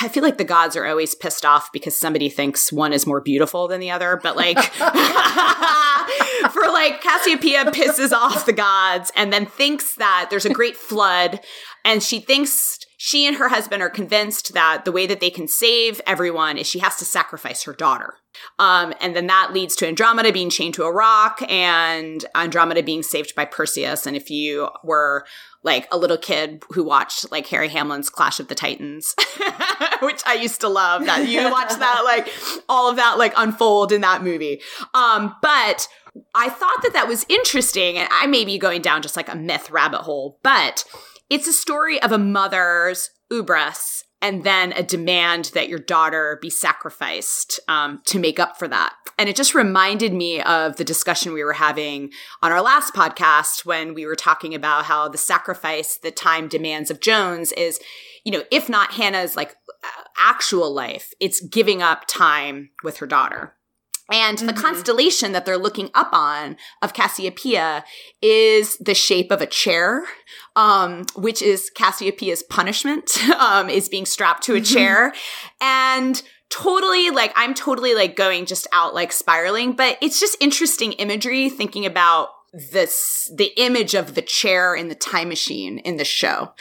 I 0.00 0.08
feel 0.08 0.22
like 0.22 0.38
the 0.38 0.44
gods 0.44 0.74
are 0.74 0.86
always 0.86 1.14
pissed 1.14 1.44
off 1.44 1.70
because 1.72 1.96
somebody 1.96 2.28
thinks 2.28 2.72
one 2.72 2.92
is 2.92 3.06
more 3.06 3.20
beautiful 3.20 3.68
than 3.68 3.80
the 3.80 3.90
other, 3.90 4.18
but 4.22 4.36
like 4.36 4.58
for 6.50 6.66
like 6.68 7.00
Cassiopeia 7.02 7.66
pisses 7.66 8.12
off 8.12 8.46
the 8.46 8.52
gods 8.52 9.12
and 9.14 9.32
then 9.32 9.46
thinks 9.46 9.94
that 9.96 10.28
there's 10.30 10.46
a 10.46 10.50
great 10.50 10.76
flood 10.76 11.40
and 11.84 12.02
she 12.02 12.20
thinks 12.20 12.75
she 12.96 13.26
and 13.26 13.36
her 13.36 13.48
husband 13.48 13.82
are 13.82 13.90
convinced 13.90 14.54
that 14.54 14.84
the 14.84 14.92
way 14.92 15.06
that 15.06 15.20
they 15.20 15.30
can 15.30 15.46
save 15.46 16.00
everyone 16.06 16.56
is 16.56 16.66
she 16.66 16.78
has 16.78 16.96
to 16.96 17.04
sacrifice 17.04 17.64
her 17.64 17.74
daughter. 17.74 18.14
Um, 18.58 18.94
and 19.00 19.14
then 19.14 19.26
that 19.26 19.50
leads 19.52 19.76
to 19.76 19.86
Andromeda 19.86 20.32
being 20.32 20.50
chained 20.50 20.74
to 20.74 20.84
a 20.84 20.92
rock 20.92 21.40
and 21.48 22.24
Andromeda 22.34 22.82
being 22.82 23.02
saved 23.02 23.34
by 23.34 23.44
Perseus. 23.44 24.06
And 24.06 24.16
if 24.16 24.30
you 24.30 24.68
were 24.82 25.26
like 25.62 25.88
a 25.92 25.98
little 25.98 26.16
kid 26.16 26.62
who 26.70 26.84
watched 26.84 27.30
like 27.30 27.46
Harry 27.48 27.68
Hamlin's 27.68 28.08
Clash 28.08 28.40
of 28.40 28.48
the 28.48 28.54
Titans, 28.54 29.14
which 30.02 30.22
I 30.26 30.38
used 30.40 30.60
to 30.62 30.68
love 30.68 31.04
that 31.06 31.28
you 31.28 31.50
watch 31.50 31.74
that, 31.74 32.02
like 32.04 32.32
all 32.68 32.88
of 32.88 32.96
that 32.96 33.18
like 33.18 33.34
unfold 33.36 33.92
in 33.92 34.00
that 34.02 34.22
movie. 34.22 34.60
Um, 34.94 35.34
but 35.42 35.88
I 36.34 36.48
thought 36.48 36.82
that 36.82 36.92
that 36.94 37.08
was 37.08 37.26
interesting. 37.28 37.98
And 37.98 38.08
I 38.10 38.26
may 38.26 38.44
be 38.44 38.58
going 38.58 38.80
down 38.80 39.02
just 39.02 39.16
like 39.16 39.28
a 39.28 39.36
myth 39.36 39.70
rabbit 39.70 40.02
hole, 40.02 40.38
but 40.42 40.84
it's 41.30 41.46
a 41.46 41.52
story 41.52 42.00
of 42.02 42.12
a 42.12 42.18
mother's 42.18 43.10
ubris 43.30 44.04
and 44.22 44.44
then 44.44 44.72
a 44.72 44.82
demand 44.82 45.50
that 45.54 45.68
your 45.68 45.78
daughter 45.78 46.38
be 46.40 46.48
sacrificed 46.48 47.60
um, 47.68 48.00
to 48.06 48.18
make 48.18 48.40
up 48.40 48.58
for 48.58 48.66
that. 48.68 48.94
And 49.18 49.28
it 49.28 49.36
just 49.36 49.54
reminded 49.54 50.12
me 50.12 50.40
of 50.42 50.76
the 50.76 50.84
discussion 50.84 51.32
we 51.32 51.44
were 51.44 51.52
having 51.52 52.10
on 52.42 52.52
our 52.52 52.62
last 52.62 52.94
podcast 52.94 53.64
when 53.64 53.94
we 53.94 54.06
were 54.06 54.16
talking 54.16 54.54
about 54.54 54.84
how 54.84 55.08
the 55.08 55.18
sacrifice 55.18 55.98
the 55.98 56.10
time 56.10 56.48
demands 56.48 56.90
of 56.90 57.00
Jones 57.00 57.52
is, 57.52 57.78
you 58.24 58.32
know, 58.32 58.42
if 58.50 58.68
not 58.68 58.92
Hannah's 58.92 59.36
like 59.36 59.54
actual 60.18 60.72
life, 60.72 61.12
it's 61.20 61.40
giving 61.40 61.82
up 61.82 62.04
time 62.06 62.70
with 62.82 62.98
her 62.98 63.06
daughter. 63.06 63.55
And 64.10 64.38
mm-hmm. 64.38 64.46
the 64.46 64.52
constellation 64.52 65.32
that 65.32 65.46
they're 65.46 65.58
looking 65.58 65.90
up 65.94 66.10
on 66.12 66.56
of 66.82 66.92
Cassiopeia 66.92 67.84
is 68.22 68.76
the 68.78 68.94
shape 68.94 69.30
of 69.30 69.40
a 69.40 69.46
chair, 69.46 70.04
um, 70.54 71.06
which 71.16 71.42
is 71.42 71.70
Cassiopeia's 71.74 72.42
punishment, 72.42 73.18
um, 73.38 73.68
is 73.68 73.88
being 73.88 74.06
strapped 74.06 74.44
to 74.44 74.54
a 74.54 74.56
mm-hmm. 74.56 74.74
chair. 74.74 75.12
And 75.60 76.22
totally 76.50 77.10
like, 77.10 77.32
I'm 77.36 77.54
totally 77.54 77.94
like 77.94 78.16
going 78.16 78.46
just 78.46 78.66
out 78.72 78.94
like 78.94 79.12
spiraling, 79.12 79.72
but 79.72 79.98
it's 80.00 80.20
just 80.20 80.36
interesting 80.40 80.92
imagery 80.92 81.48
thinking 81.48 81.84
about 81.84 82.28
this 82.72 83.30
the 83.34 83.52
image 83.60 83.94
of 83.94 84.14
the 84.14 84.22
chair 84.22 84.74
in 84.74 84.88
the 84.88 84.94
time 84.94 85.28
machine 85.28 85.78
in 85.78 85.96
the 85.96 86.04
show 86.04 86.54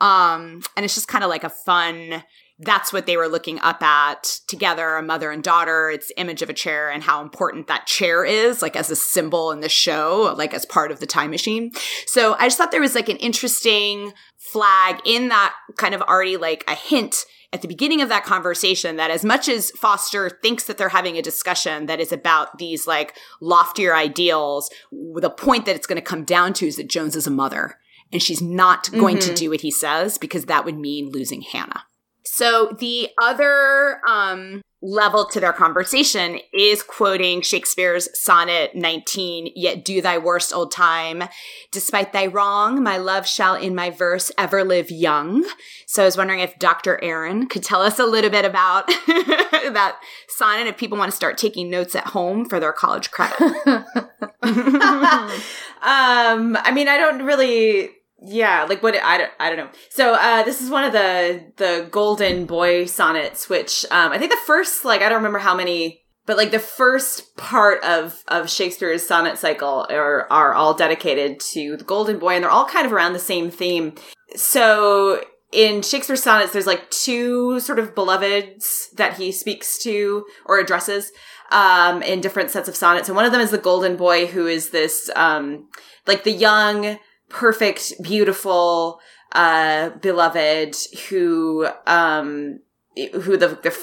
um 0.00 0.62
and 0.76 0.84
it's 0.84 0.94
just 0.94 1.08
kind 1.08 1.22
of 1.24 1.28
like 1.28 1.44
a 1.44 1.50
fun 1.50 2.22
that's 2.64 2.92
what 2.92 3.06
they 3.06 3.16
were 3.16 3.28
looking 3.28 3.58
up 3.60 3.82
at 3.82 4.38
together 4.46 4.96
a 4.96 5.02
mother 5.02 5.30
and 5.30 5.42
daughter 5.42 5.90
it's 5.90 6.12
image 6.16 6.42
of 6.42 6.48
a 6.50 6.54
chair 6.54 6.90
and 6.90 7.02
how 7.02 7.22
important 7.22 7.66
that 7.66 7.86
chair 7.86 8.24
is 8.24 8.62
like 8.62 8.76
as 8.76 8.90
a 8.90 8.96
symbol 8.96 9.50
in 9.50 9.60
the 9.60 9.68
show 9.68 10.34
like 10.36 10.54
as 10.54 10.64
part 10.64 10.90
of 10.90 11.00
the 11.00 11.06
time 11.06 11.30
machine 11.30 11.70
so 12.06 12.34
i 12.38 12.46
just 12.46 12.58
thought 12.58 12.70
there 12.70 12.80
was 12.80 12.94
like 12.94 13.08
an 13.08 13.16
interesting 13.18 14.12
flag 14.38 15.00
in 15.04 15.28
that 15.28 15.54
kind 15.76 15.94
of 15.94 16.02
already 16.02 16.36
like 16.36 16.64
a 16.68 16.74
hint 16.74 17.24
at 17.52 17.60
the 17.60 17.68
beginning 17.68 18.00
of 18.00 18.08
that 18.08 18.24
conversation 18.24 18.96
that 18.96 19.10
as 19.10 19.24
much 19.24 19.46
as 19.46 19.70
Foster 19.72 20.30
thinks 20.42 20.64
that 20.64 20.78
they're 20.78 20.88
having 20.88 21.18
a 21.18 21.22
discussion 21.22 21.84
that 21.86 22.00
is 22.00 22.10
about 22.10 22.56
these 22.58 22.86
like 22.86 23.14
loftier 23.42 23.94
ideals, 23.94 24.70
the 24.90 25.28
point 25.28 25.66
that 25.66 25.76
it's 25.76 25.86
going 25.86 25.96
to 25.96 26.02
come 26.02 26.24
down 26.24 26.54
to 26.54 26.66
is 26.66 26.76
that 26.76 26.88
Jones 26.88 27.14
is 27.14 27.26
a 27.26 27.30
mother 27.30 27.76
and 28.10 28.22
she's 28.22 28.40
not 28.40 28.90
going 28.92 29.18
mm-hmm. 29.18 29.28
to 29.30 29.36
do 29.36 29.50
what 29.50 29.60
he 29.60 29.70
says 29.70 30.16
because 30.16 30.46
that 30.46 30.64
would 30.64 30.78
mean 30.78 31.10
losing 31.10 31.42
Hannah. 31.42 31.84
So 32.24 32.74
the 32.78 33.08
other 33.20 34.00
um, 34.08 34.62
level 34.80 35.26
to 35.26 35.38
their 35.38 35.52
conversation 35.52 36.40
is 36.52 36.82
quoting 36.82 37.40
Shakespeare's 37.40 38.08
sonnet 38.18 38.74
19, 38.74 39.52
yet 39.54 39.84
do 39.84 40.02
thy 40.02 40.18
worst 40.18 40.52
old 40.52 40.72
time. 40.72 41.24
Despite 41.70 42.12
thy 42.12 42.26
wrong, 42.26 42.82
my 42.82 42.96
love 42.96 43.26
shall 43.26 43.54
in 43.54 43.74
my 43.74 43.90
verse 43.90 44.32
ever 44.36 44.64
live 44.64 44.90
young. 44.90 45.44
So 45.86 46.02
I 46.02 46.06
was 46.06 46.16
wondering 46.16 46.40
if 46.40 46.58
Dr. 46.58 47.02
Erin 47.02 47.46
could 47.46 47.62
tell 47.62 47.80
us 47.80 47.98
a 47.98 48.06
little 48.06 48.30
bit 48.30 48.44
about 48.44 48.86
that 49.06 49.98
sonnet 50.28 50.66
if 50.66 50.76
people 50.76 50.98
want 50.98 51.10
to 51.10 51.16
start 51.16 51.38
taking 51.38 51.70
notes 51.70 51.94
at 51.94 52.08
home 52.08 52.48
for 52.48 52.58
their 52.58 52.72
college 52.72 53.10
credit. 53.10 53.40
um, 54.42 56.56
I 56.56 56.72
mean, 56.74 56.88
I 56.88 56.98
don't 56.98 57.24
really 57.24 57.90
yeah 58.24 58.64
like 58.64 58.82
what 58.82 58.94
i 58.96 59.18
don't, 59.18 59.30
I 59.40 59.48
don't 59.48 59.58
know. 59.58 59.70
So 59.90 60.14
uh 60.14 60.42
this 60.42 60.60
is 60.60 60.70
one 60.70 60.84
of 60.84 60.92
the 60.92 61.52
the 61.56 61.88
golden 61.90 62.46
boy 62.46 62.86
sonnets 62.86 63.48
which 63.48 63.84
um 63.90 64.12
i 64.12 64.18
think 64.18 64.30
the 64.30 64.38
first 64.46 64.84
like 64.84 65.02
i 65.02 65.08
don't 65.08 65.18
remember 65.18 65.38
how 65.38 65.54
many 65.54 66.02
but 66.26 66.36
like 66.36 66.50
the 66.50 66.58
first 66.58 67.36
part 67.36 67.82
of 67.82 68.22
of 68.28 68.48
shakespeare's 68.48 69.06
sonnet 69.06 69.38
cycle 69.38 69.86
are 69.90 70.30
are 70.30 70.54
all 70.54 70.74
dedicated 70.74 71.40
to 71.40 71.76
the 71.76 71.84
golden 71.84 72.18
boy 72.18 72.34
and 72.34 72.44
they're 72.44 72.50
all 72.50 72.66
kind 72.66 72.86
of 72.86 72.92
around 72.92 73.12
the 73.12 73.18
same 73.18 73.50
theme. 73.50 73.94
So 74.36 75.22
in 75.52 75.82
shakespeare's 75.82 76.22
sonnets 76.22 76.52
there's 76.52 76.66
like 76.66 76.90
two 76.90 77.60
sort 77.60 77.78
of 77.78 77.94
beloveds 77.94 78.88
that 78.96 79.14
he 79.18 79.32
speaks 79.32 79.82
to 79.82 80.24
or 80.46 80.58
addresses 80.58 81.12
um 81.50 82.02
in 82.02 82.20
different 82.20 82.50
sets 82.50 82.68
of 82.68 82.76
sonnets 82.76 83.08
and 83.08 83.16
one 83.16 83.26
of 83.26 83.32
them 83.32 83.40
is 83.40 83.50
the 83.50 83.58
golden 83.58 83.96
boy 83.96 84.26
who 84.26 84.46
is 84.46 84.70
this 84.70 85.10
um 85.14 85.68
like 86.06 86.24
the 86.24 86.32
young 86.32 86.98
perfect, 87.32 87.94
beautiful, 88.02 89.00
uh, 89.32 89.90
beloved 89.90 90.76
who, 91.08 91.66
um, 91.86 92.60
who 92.94 93.36
the, 93.36 93.48
the, 93.48 93.76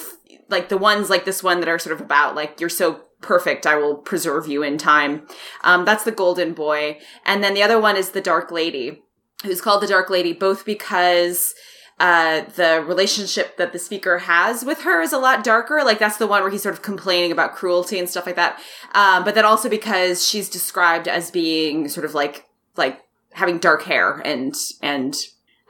like 0.48 0.68
the 0.68 0.78
ones 0.78 1.10
like 1.10 1.24
this 1.24 1.42
one 1.42 1.60
that 1.60 1.68
are 1.68 1.78
sort 1.78 1.94
of 1.94 2.00
about 2.00 2.34
like, 2.34 2.60
you're 2.60 2.68
so 2.68 3.02
perfect, 3.20 3.66
I 3.66 3.76
will 3.76 3.96
preserve 3.96 4.46
you 4.46 4.62
in 4.62 4.78
time. 4.78 5.26
Um, 5.62 5.84
that's 5.84 6.04
the 6.04 6.12
golden 6.12 6.54
boy. 6.54 6.98
And 7.26 7.42
then 7.44 7.54
the 7.54 7.62
other 7.62 7.78
one 7.78 7.96
is 7.96 8.10
the 8.10 8.20
dark 8.20 8.50
lady, 8.50 9.02
who's 9.42 9.60
called 9.60 9.82
the 9.82 9.88
dark 9.88 10.08
lady, 10.08 10.32
both 10.32 10.64
because, 10.64 11.52
uh, 11.98 12.44
the 12.56 12.82
relationship 12.86 13.58
that 13.58 13.74
the 13.74 13.78
speaker 13.78 14.18
has 14.20 14.64
with 14.64 14.82
her 14.82 15.02
is 15.02 15.12
a 15.12 15.18
lot 15.18 15.44
darker. 15.44 15.82
Like 15.84 15.98
that's 15.98 16.16
the 16.16 16.26
one 16.26 16.40
where 16.42 16.50
he's 16.50 16.62
sort 16.62 16.74
of 16.74 16.80
complaining 16.80 17.30
about 17.30 17.54
cruelty 17.54 17.98
and 17.98 18.08
stuff 18.08 18.24
like 18.24 18.36
that. 18.36 18.58
Um, 18.94 19.22
but 19.22 19.34
then 19.34 19.44
also 19.44 19.68
because 19.68 20.26
she's 20.26 20.48
described 20.48 21.08
as 21.08 21.30
being 21.30 21.88
sort 21.88 22.06
of 22.06 22.14
like, 22.14 22.46
like 22.76 23.02
having 23.32 23.58
dark 23.58 23.82
hair 23.82 24.20
and 24.24 24.54
and 24.82 25.16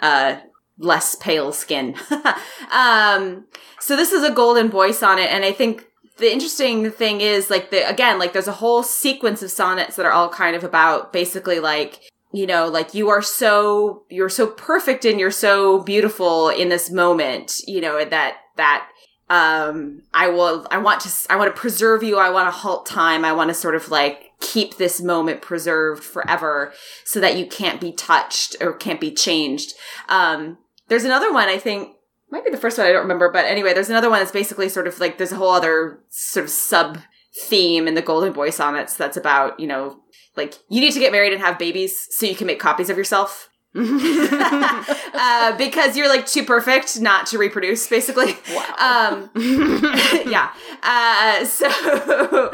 uh 0.01 0.37
less 0.79 1.15
pale 1.17 1.53
skin. 1.53 1.95
um 2.73 3.45
so 3.81 3.97
this 3.97 4.13
is 4.13 4.23
a 4.23 4.33
golden 4.33 4.69
boy 4.69 4.93
sonnet 4.93 5.31
and 5.31 5.45
I 5.45 5.53
think 5.53 5.87
the 6.21 6.33
interesting 6.33 6.91
thing 6.91 7.21
is 7.21 7.51
like 7.51 7.71
the 7.71 7.89
again 7.89 8.19
like 8.19 8.33
there's 8.33 8.47
a 8.47 8.53
whole 8.53 8.83
sequence 8.83 9.43
of 9.43 9.51
sonnets 9.51 9.97
that 9.97 10.07
are 10.07 10.13
all 10.13 10.29
kind 10.29 10.55
of 10.55 10.63
about 10.63 11.13
basically 11.13 11.59
like 11.59 12.01
you 12.33 12.47
know 12.47 12.69
like 12.69 12.95
you 12.95 13.09
are 13.09 13.23
so 13.23 14.05
you're 14.09 14.29
so 14.29 14.47
perfect 14.47 15.05
and 15.05 15.19
you're 15.19 15.31
so 15.31 15.81
beautiful 15.83 16.49
in 16.49 16.69
this 16.69 16.91
moment 16.91 17.61
you 17.67 17.81
know 17.81 18.05
that 18.05 18.37
that 18.57 18.89
um 19.31 20.03
i 20.15 20.29
will 20.29 20.67
i 20.71 20.79
want 20.79 21.01
to 21.01 21.11
i 21.31 21.37
want 21.37 21.55
to 21.55 21.61
preserve 21.61 22.03
you 22.03 22.19
i 22.19 22.31
want 22.31 22.47
to 22.47 22.51
halt 22.51 22.87
time 22.87 23.25
i 23.25 23.33
want 23.33 23.49
to 23.49 23.55
sort 23.55 23.75
of 23.75 23.89
like 23.89 24.30
keep 24.41 24.77
this 24.77 25.01
moment 25.01 25.43
preserved 25.43 26.03
forever 26.03 26.73
so 27.05 27.21
that 27.21 27.37
you 27.37 27.47
can't 27.47 27.81
be 27.81 27.93
touched 27.93 28.57
or 28.61 28.73
can't 28.73 29.01
be 29.01 29.13
changed. 29.13 29.75
Um, 30.09 30.59
there's 30.89 31.05
another 31.05 31.33
one, 31.33 31.49
I 31.49 31.59
think, 31.59 31.97
might 32.31 32.45
be 32.45 32.51
the 32.51 32.57
first 32.57 32.79
one, 32.79 32.87
I 32.87 32.93
don't 32.93 33.03
remember, 33.03 33.31
but 33.31 33.45
anyway, 33.45 33.75
there's 33.75 33.91
another 33.91 34.09
one 34.09 34.21
that's 34.21 34.33
basically 34.33 34.69
sort 34.69 34.87
of 34.87 34.99
like, 34.99 35.19
there's 35.19 35.33
a 35.33 35.37
whole 35.37 35.51
other 35.51 36.01
sort 36.09 36.45
of 36.45 36.51
sub 36.51 36.99
theme 37.43 37.87
in 37.87 37.95
the 37.95 38.03
Golden 38.03 38.33
Boy 38.33 38.51
sonnets 38.51 38.97
that's 38.97 39.17
about, 39.17 39.61
you 39.61 39.67
know, 39.67 40.01
like, 40.37 40.55
you 40.69 40.81
need 40.81 40.93
to 40.93 41.01
get 41.01 41.13
married 41.13 41.33
and 41.33 41.43
have 41.43 41.59
babies 41.59 42.09
so 42.11 42.27
you 42.27 42.35
can 42.35 42.47
make 42.47 42.61
copies 42.61 42.89
of 42.89 42.97
yourself. 42.97 43.50
Uh, 43.75 45.57
because 45.57 45.97
you're 45.97 46.09
like 46.09 46.27
too 46.27 46.45
perfect 46.45 47.01
not 47.01 47.27
to 47.27 47.39
reproduce, 47.39 47.87
basically. 47.87 48.37
Wow. 48.53 48.75
Um, 48.79 49.31
yeah. 50.29 50.51
Uh, 50.83 51.45
so, 51.45 52.51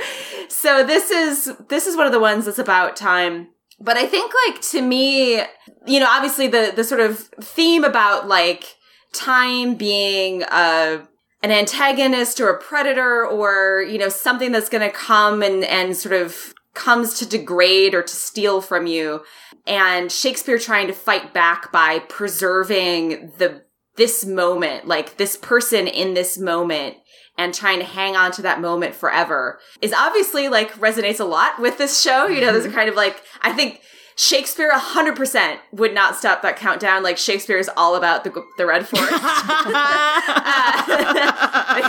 so 0.49 0.85
this 0.85 1.11
is 1.11 1.53
this 1.69 1.87
is 1.87 1.97
one 1.97 2.07
of 2.07 2.13
the 2.13 2.21
ones 2.21 2.45
that's 2.45 2.59
about 2.59 2.97
time. 2.97 3.49
But 3.81 3.97
I 3.97 4.07
think, 4.07 4.33
like 4.47 4.61
to 4.63 4.83
me, 4.83 5.43
you 5.87 6.01
know, 6.01 6.09
obviously 6.09 6.49
the 6.49 6.73
the 6.75 6.85
sort 6.85 7.01
of 7.01 7.19
theme 7.19 7.85
about 7.85 8.29
like 8.29 8.77
time 9.13 9.75
being 9.75 10.43
a 10.43 11.07
an 11.43 11.53
antagonist 11.53 12.41
or 12.41 12.49
a 12.51 12.59
predator 12.59 13.25
or 13.27 13.83
you 13.83 13.99
know 13.99 14.09
something 14.09 14.53
that's 14.53 14.69
going 14.69 14.83
to 14.83 14.95
come 14.95 15.43
and 15.43 15.65
and 15.65 15.97
sort 15.97 16.15
of 16.15 16.55
comes 16.77 17.19
to 17.19 17.27
degrade 17.27 17.95
or 17.95 18.03
to 18.03 18.15
steal 18.15 18.61
from 18.61 18.87
you. 18.87 19.25
And 19.67 20.13
Shakespeare 20.13 20.59
trying 20.59 20.87
to 20.87 20.93
fight 20.93 21.35
back 21.35 21.73
by 21.73 21.99
preserving 21.99 23.33
the 23.39 23.65
this 23.97 24.27
moment 24.27 24.87
like 24.87 25.17
this 25.17 25.37
person 25.37 25.87
in 25.89 26.13
this 26.13 26.37
moment 26.37 26.97
and 27.39 27.55
trying 27.55 27.79
to 27.79 27.85
hang 27.85 28.15
on 28.15 28.31
to 28.31 28.43
that 28.43 28.61
moment 28.61 28.95
forever 28.95 29.59
is 29.81 29.93
obviously 29.93 30.51
like 30.51 30.71
resonates 30.75 31.19
a 31.19 31.25
lot 31.25 31.59
with 31.59 31.79
this 31.79 32.01
show. 32.01 32.27
You 32.27 32.43
know 32.43 32.53
there's 32.53 32.67
a 32.67 32.69
mm-hmm. 32.69 32.77
kind 32.77 32.89
of 32.91 32.95
like 32.95 33.23
I 33.41 33.53
think 33.53 33.81
Shakespeare 34.19 34.73
100% 34.73 35.59
would 35.73 35.93
not 35.93 36.17
stop 36.17 36.41
that 36.41 36.57
countdown. 36.57 37.03
Like 37.03 37.19
Shakespeare 37.19 37.59
is 37.59 37.69
all 37.77 37.97
about 37.97 38.25
the, 38.25 38.31
the 38.57 38.65
Red 38.65 38.89
Forest. 38.89 39.13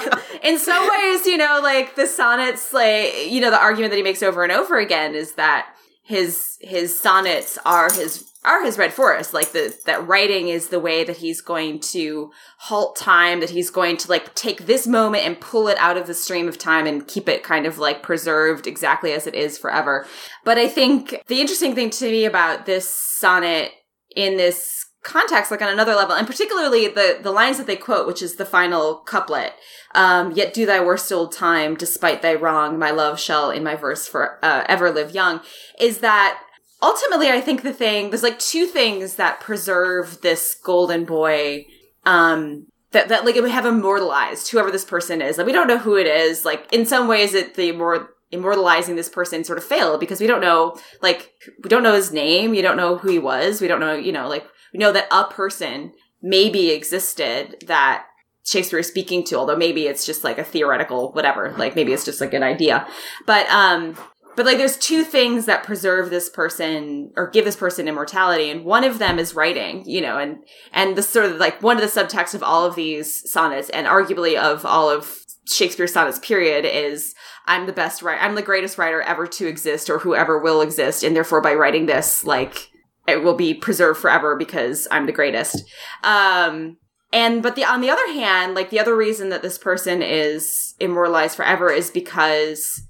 uh, 0.03 0.19
in 0.43 0.59
some 0.59 0.89
ways, 0.89 1.25
you 1.25 1.37
know, 1.37 1.61
like 1.63 1.95
the 1.95 2.05
sonnets, 2.05 2.73
like, 2.73 3.29
you 3.29 3.39
know, 3.39 3.49
the 3.49 3.57
argument 3.59 3.91
that 3.91 3.97
he 3.97 4.03
makes 4.03 4.21
over 4.21 4.43
and 4.43 4.51
over 4.51 4.77
again 4.77 5.15
is 5.15 5.35
that 5.35 5.73
his, 6.03 6.57
his 6.59 6.99
sonnets 6.99 7.57
are 7.65 7.89
his 7.93 8.29
are 8.47 8.63
his 8.63 8.77
red 8.77 8.93
forest 8.93 9.33
like 9.33 9.51
the 9.51 9.77
that 9.85 10.07
writing 10.07 10.47
is 10.47 10.69
the 10.69 10.79
way 10.79 11.03
that 11.03 11.17
he's 11.17 11.41
going 11.41 11.79
to 11.79 12.31
halt 12.59 12.95
time 12.95 13.39
that 13.39 13.49
he's 13.49 13.69
going 13.69 13.97
to 13.97 14.09
like 14.09 14.33
take 14.33 14.65
this 14.65 14.87
moment 14.87 15.25
and 15.25 15.39
pull 15.39 15.67
it 15.67 15.77
out 15.77 15.97
of 15.97 16.07
the 16.07 16.13
stream 16.13 16.47
of 16.47 16.57
time 16.57 16.87
and 16.87 17.07
keep 17.07 17.27
it 17.27 17.43
kind 17.43 17.65
of 17.65 17.77
like 17.77 18.01
preserved 18.01 18.65
exactly 18.65 19.11
as 19.11 19.27
it 19.27 19.35
is 19.35 19.57
forever. 19.57 20.05
But 20.43 20.57
i 20.57 20.67
think 20.67 21.21
the 21.27 21.41
interesting 21.41 21.75
thing 21.75 21.89
to 21.91 22.05
me 22.05 22.25
about 22.25 22.65
this 22.65 22.89
sonnet 22.89 23.71
in 24.15 24.37
this 24.37 24.85
context 25.03 25.51
like 25.51 25.61
on 25.61 25.69
another 25.69 25.95
level 25.95 26.15
and 26.15 26.27
particularly 26.27 26.87
the 26.87 27.19
the 27.21 27.31
lines 27.31 27.57
that 27.57 27.67
they 27.67 27.75
quote 27.77 28.07
which 28.07 28.21
is 28.21 28.35
the 28.35 28.45
final 28.45 28.95
couplet 28.95 29.53
um, 29.95 30.31
yet 30.33 30.53
do 30.53 30.65
thy 30.65 30.83
worst 30.83 31.11
old 31.13 31.31
time 31.31 31.75
despite 31.75 32.21
thy 32.21 32.33
wrong 32.33 32.77
my 32.77 32.91
love 32.91 33.19
shall 33.19 33.49
in 33.49 33.63
my 33.63 33.75
verse 33.75 34.05
for 34.07 34.37
uh, 34.43 34.65
ever 34.67 34.91
live 34.91 35.11
young 35.11 35.39
is 35.79 35.99
that 35.99 36.41
ultimately 36.81 37.29
i 37.29 37.41
think 37.41 37.63
the 37.63 37.73
thing 37.73 38.09
there's 38.09 38.23
like 38.23 38.39
two 38.39 38.65
things 38.65 39.15
that 39.15 39.39
preserve 39.39 40.21
this 40.21 40.55
golden 40.63 41.05
boy 41.05 41.65
um 42.05 42.67
that, 42.91 43.09
that 43.09 43.25
like 43.25 43.35
we 43.35 43.51
have 43.51 43.65
immortalized 43.65 44.49
whoever 44.49 44.71
this 44.71 44.85
person 44.85 45.21
is. 45.21 45.37
Like 45.37 45.47
we 45.47 45.53
don't 45.53 45.67
know 45.67 45.77
who 45.77 45.95
it 45.95 46.07
is. 46.07 46.45
Like 46.45 46.71
in 46.71 46.85
some 46.85 47.07
ways 47.07 47.33
it 47.33 47.55
the 47.55 47.71
more 47.73 48.09
immortalizing 48.31 48.95
this 48.95 49.09
person 49.09 49.43
sort 49.43 49.57
of 49.57 49.63
failed 49.63 49.99
because 49.99 50.19
we 50.19 50.27
don't 50.27 50.41
know 50.41 50.77
like 51.01 51.31
we 51.63 51.69
don't 51.69 51.83
know 51.83 51.93
his 51.93 52.11
name. 52.11 52.53
You 52.53 52.61
don't 52.61 52.77
know 52.77 52.97
who 52.97 53.09
he 53.09 53.19
was. 53.19 53.61
We 53.61 53.67
don't 53.67 53.79
know 53.79 53.93
you 53.93 54.11
know 54.11 54.27
like 54.27 54.47
we 54.73 54.79
know 54.79 54.91
that 54.91 55.07
a 55.11 55.25
person 55.25 55.93
maybe 56.21 56.71
existed 56.71 57.63
that 57.67 58.05
shakespeare 58.45 58.79
is 58.79 58.87
speaking 58.87 59.23
to 59.25 59.35
although 59.35 59.57
maybe 59.57 59.87
it's 59.87 60.05
just 60.05 60.23
like 60.23 60.37
a 60.37 60.43
theoretical 60.43 61.11
whatever. 61.11 61.53
Like 61.57 61.75
maybe 61.75 61.91
it's 61.91 62.05
just 62.05 62.21
like 62.21 62.33
an 62.33 62.43
idea. 62.43 62.87
But 63.25 63.47
um 63.49 63.97
but 64.37 64.45
like 64.45 64.57
there's 64.57 64.77
two 64.77 65.03
things 65.03 65.47
that 65.47 65.63
preserve 65.63 66.09
this 66.09 66.29
person 66.29 67.11
or 67.17 67.29
give 67.29 67.43
this 67.43 67.55
person 67.55 67.87
immortality 67.87 68.49
and 68.49 68.63
one 68.63 68.85
of 68.85 68.99
them 68.99 69.19
is 69.19 69.35
writing 69.35 69.83
you 69.85 69.99
know 69.99 70.17
and 70.17 70.37
and 70.71 70.95
the 70.95 71.03
sort 71.03 71.25
of 71.25 71.37
like 71.37 71.61
one 71.61 71.75
of 71.75 71.81
the 71.81 72.01
subtexts 72.01 72.33
of 72.33 72.43
all 72.43 72.65
of 72.65 72.75
these 72.75 73.29
sonnets 73.29 73.69
and 73.71 73.87
arguably 73.87 74.37
of 74.37 74.65
all 74.65 74.89
of 74.89 75.19
shakespeare's 75.45 75.91
sonnets 75.91 76.19
period 76.19 76.63
is 76.63 77.13
i'm 77.47 77.65
the 77.65 77.73
best 77.73 78.01
writer 78.01 78.21
i'm 78.21 78.35
the 78.35 78.41
greatest 78.41 78.77
writer 78.77 79.01
ever 79.01 79.27
to 79.27 79.47
exist 79.47 79.89
or 79.89 79.99
whoever 79.99 80.39
will 80.39 80.61
exist 80.61 81.03
and 81.03 81.15
therefore 81.15 81.41
by 81.41 81.53
writing 81.53 81.87
this 81.87 82.23
like 82.23 82.69
it 83.07 83.23
will 83.23 83.35
be 83.35 83.53
preserved 83.53 83.99
forever 83.99 84.35
because 84.35 84.87
i'm 84.91 85.05
the 85.05 85.11
greatest. 85.11 85.63
Um 86.03 86.77
and 87.13 87.41
but 87.41 87.55
the 87.55 87.63
on 87.63 87.79
the 87.79 87.89
other 87.89 88.05
hand 88.11 88.53
like 88.53 88.69
the 88.69 88.79
other 88.79 88.95
reason 88.95 89.29
that 89.29 89.41
this 89.41 89.57
person 89.57 90.01
is 90.01 90.75
immortalized 90.79 91.37
forever 91.37 91.71
is 91.71 91.89
because 91.89 92.86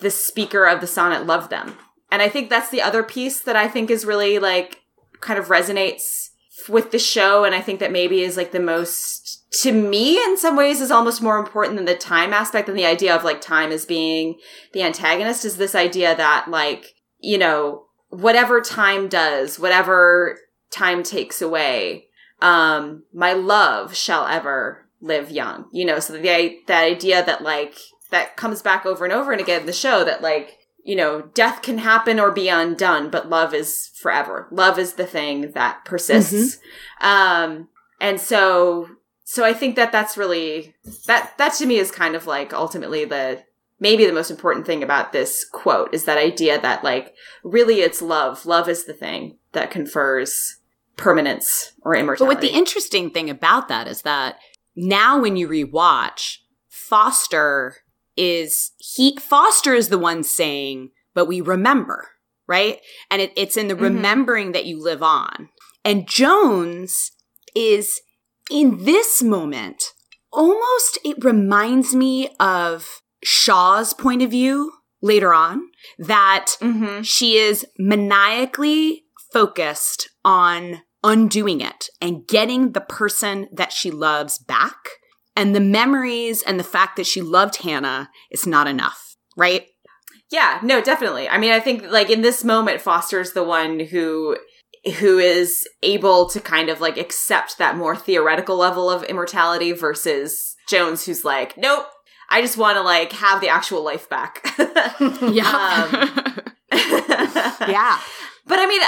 the 0.00 0.10
speaker 0.10 0.66
of 0.66 0.80
the 0.80 0.86
sonnet 0.86 1.26
loved 1.26 1.50
them. 1.50 1.76
And 2.10 2.22
I 2.22 2.28
think 2.28 2.50
that's 2.50 2.70
the 2.70 2.82
other 2.82 3.02
piece 3.02 3.40
that 3.40 3.56
I 3.56 3.68
think 3.68 3.90
is 3.90 4.04
really 4.04 4.38
like 4.38 4.82
kind 5.20 5.38
of 5.38 5.46
resonates 5.48 6.30
with 6.68 6.90
the 6.90 6.98
show. 6.98 7.44
And 7.44 7.54
I 7.54 7.60
think 7.60 7.80
that 7.80 7.92
maybe 7.92 8.22
is 8.22 8.36
like 8.36 8.52
the 8.52 8.60
most, 8.60 9.44
to 9.62 9.72
me, 9.72 10.22
in 10.22 10.36
some 10.38 10.56
ways, 10.56 10.80
is 10.80 10.90
almost 10.90 11.22
more 11.22 11.38
important 11.38 11.76
than 11.76 11.84
the 11.84 11.94
time 11.94 12.32
aspect 12.32 12.68
and 12.68 12.78
the 12.78 12.86
idea 12.86 13.14
of 13.14 13.24
like 13.24 13.40
time 13.40 13.72
as 13.72 13.84
being 13.84 14.38
the 14.72 14.82
antagonist 14.82 15.44
is 15.44 15.56
this 15.56 15.74
idea 15.74 16.16
that 16.16 16.48
like, 16.48 16.94
you 17.18 17.38
know, 17.38 17.86
whatever 18.08 18.60
time 18.60 19.08
does, 19.08 19.58
whatever 19.58 20.38
time 20.70 21.02
takes 21.02 21.42
away, 21.42 22.06
um, 22.40 23.04
my 23.12 23.32
love 23.32 23.96
shall 23.96 24.26
ever 24.26 24.86
live 25.00 25.30
young. 25.30 25.66
You 25.72 25.84
know, 25.84 25.98
so 25.98 26.12
the, 26.12 26.58
the 26.66 26.74
idea 26.74 27.24
that 27.24 27.42
like 27.42 27.76
that 28.10 28.36
comes 28.36 28.62
back 28.62 28.86
over 28.86 29.04
and 29.04 29.12
over 29.12 29.32
and 29.32 29.40
again 29.40 29.60
in 29.60 29.66
the 29.66 29.72
show 29.72 30.04
that 30.04 30.22
like 30.22 30.58
you 30.84 30.96
know 30.96 31.22
death 31.34 31.62
can 31.62 31.78
happen 31.78 32.20
or 32.20 32.30
be 32.30 32.48
undone 32.48 33.10
but 33.10 33.28
love 33.28 33.54
is 33.54 33.90
forever. 33.94 34.48
Love 34.50 34.78
is 34.78 34.94
the 34.94 35.06
thing 35.06 35.52
that 35.52 35.84
persists. 35.84 36.56
Mm-hmm. 37.02 37.06
um 37.06 37.68
and 38.00 38.20
so 38.20 38.88
so 39.24 39.44
i 39.44 39.52
think 39.52 39.76
that 39.76 39.90
that's 39.90 40.16
really 40.16 40.74
that 41.06 41.36
that 41.38 41.54
to 41.54 41.66
me 41.66 41.78
is 41.78 41.90
kind 41.90 42.14
of 42.14 42.26
like 42.26 42.52
ultimately 42.52 43.04
the 43.04 43.42
maybe 43.78 44.06
the 44.06 44.12
most 44.12 44.30
important 44.30 44.66
thing 44.66 44.82
about 44.82 45.12
this 45.12 45.44
quote 45.44 45.92
is 45.92 46.04
that 46.04 46.18
idea 46.18 46.60
that 46.60 46.82
like 46.82 47.14
really 47.44 47.80
it's 47.80 48.00
love. 48.02 48.46
Love 48.46 48.68
is 48.68 48.84
the 48.84 48.94
thing 48.94 49.36
that 49.52 49.70
confers 49.70 50.56
permanence 50.96 51.72
or 51.82 51.94
immortality. 51.94 52.34
But 52.34 52.42
what 52.42 52.52
the 52.52 52.56
interesting 52.56 53.10
thing 53.10 53.28
about 53.28 53.68
that 53.68 53.86
is 53.86 54.02
that 54.02 54.36
now 54.74 55.20
when 55.20 55.36
you 55.36 55.48
rewatch 55.48 56.38
foster 56.68 57.76
is 58.16 58.72
he 58.78 59.16
Foster 59.16 59.74
is 59.74 59.88
the 59.88 59.98
one 59.98 60.22
saying, 60.22 60.90
but 61.14 61.26
we 61.26 61.40
remember, 61.40 62.08
right? 62.46 62.80
And 63.10 63.22
it, 63.22 63.32
it's 63.36 63.56
in 63.56 63.68
the 63.68 63.74
mm-hmm. 63.74 63.84
remembering 63.84 64.52
that 64.52 64.66
you 64.66 64.82
live 64.82 65.02
on. 65.02 65.48
And 65.84 66.08
Jones 66.08 67.12
is 67.54 68.00
in 68.50 68.84
this 68.84 69.22
moment, 69.22 69.82
almost 70.32 70.98
it 71.04 71.24
reminds 71.24 71.94
me 71.94 72.28
of 72.38 73.02
Shaw's 73.22 73.92
point 73.92 74.22
of 74.22 74.30
view 74.30 74.72
later 75.02 75.32
on 75.32 75.62
that 75.98 76.56
mm-hmm. 76.60 77.02
she 77.02 77.36
is 77.36 77.66
maniacally 77.78 79.04
focused 79.32 80.08
on 80.24 80.82
undoing 81.04 81.60
it 81.60 81.88
and 82.00 82.26
getting 82.26 82.72
the 82.72 82.80
person 82.80 83.48
that 83.52 83.72
she 83.72 83.90
loves 83.90 84.38
back 84.38 84.76
and 85.36 85.54
the 85.54 85.60
memories 85.60 86.42
and 86.42 86.58
the 86.58 86.64
fact 86.64 86.96
that 86.96 87.06
she 87.06 87.20
loved 87.20 87.56
Hannah 87.56 88.10
is 88.30 88.46
not 88.46 88.66
enough, 88.66 89.16
right? 89.36 89.66
Yeah, 90.30 90.58
no, 90.62 90.80
definitely. 90.80 91.28
I 91.28 91.38
mean, 91.38 91.52
I 91.52 91.60
think 91.60 91.84
like 91.90 92.10
in 92.10 92.22
this 92.22 92.42
moment, 92.42 92.80
Foster's 92.80 93.32
the 93.32 93.44
one 93.44 93.78
who 93.78 94.36
who 94.98 95.18
is 95.18 95.68
able 95.82 96.28
to 96.30 96.40
kind 96.40 96.68
of 96.68 96.80
like 96.80 96.96
accept 96.96 97.58
that 97.58 97.76
more 97.76 97.96
theoretical 97.96 98.56
level 98.56 98.90
of 98.90 99.02
immortality 99.04 99.72
versus 99.72 100.56
Jones, 100.68 101.04
who's 101.04 101.24
like, 101.24 101.56
nope, 101.56 101.86
I 102.28 102.40
just 102.40 102.56
want 102.56 102.76
to 102.76 102.82
like 102.82 103.12
have 103.12 103.40
the 103.40 103.48
actual 103.48 103.84
life 103.84 104.08
back. 104.08 104.52
yeah. 104.58 105.86
Um, 105.92 106.42
yeah. 107.68 108.00
But 108.48 108.60
I 108.60 108.66
mean, 108.68 108.80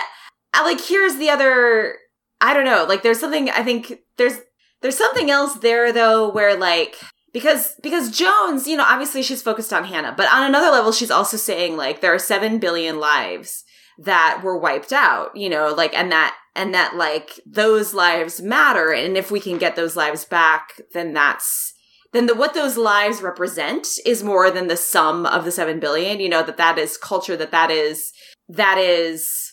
I, 0.54 0.62
like 0.62 0.80
here's 0.80 1.16
the 1.16 1.30
other. 1.30 1.96
I 2.40 2.54
don't 2.54 2.64
know. 2.64 2.86
Like, 2.88 3.02
there's 3.02 3.18
something 3.18 3.50
I 3.50 3.64
think 3.64 3.92
there's 4.16 4.38
there's 4.82 4.96
something 4.96 5.30
else 5.30 5.54
there 5.54 5.92
though 5.92 6.30
where 6.30 6.56
like 6.56 6.96
because 7.32 7.74
because 7.82 8.10
Jones, 8.10 8.66
you 8.66 8.76
know, 8.76 8.84
obviously 8.86 9.22
she's 9.22 9.42
focused 9.42 9.72
on 9.72 9.84
Hannah, 9.84 10.14
but 10.16 10.32
on 10.32 10.44
another 10.44 10.70
level 10.70 10.92
she's 10.92 11.10
also 11.10 11.36
saying 11.36 11.76
like 11.76 12.00
there 12.00 12.14
are 12.14 12.18
7 12.18 12.58
billion 12.58 12.98
lives 12.98 13.64
that 13.98 14.40
were 14.42 14.58
wiped 14.58 14.92
out, 14.92 15.36
you 15.36 15.48
know, 15.48 15.74
like 15.74 15.94
and 15.94 16.10
that 16.12 16.36
and 16.54 16.74
that 16.74 16.96
like 16.96 17.40
those 17.46 17.94
lives 17.94 18.40
matter 18.40 18.92
and 18.92 19.16
if 19.16 19.30
we 19.30 19.40
can 19.40 19.58
get 19.58 19.76
those 19.76 19.96
lives 19.96 20.24
back, 20.24 20.80
then 20.94 21.12
that's 21.12 21.74
then 22.12 22.26
the 22.26 22.34
what 22.34 22.54
those 22.54 22.76
lives 22.76 23.20
represent 23.20 23.86
is 24.06 24.22
more 24.24 24.50
than 24.50 24.68
the 24.68 24.76
sum 24.76 25.26
of 25.26 25.44
the 25.44 25.52
7 25.52 25.78
billion, 25.78 26.20
you 26.20 26.28
know, 26.28 26.42
that 26.42 26.56
that 26.56 26.78
is 26.78 26.96
culture 26.96 27.36
that 27.36 27.50
that 27.50 27.70
is 27.70 28.12
that 28.48 28.78
is 28.78 29.47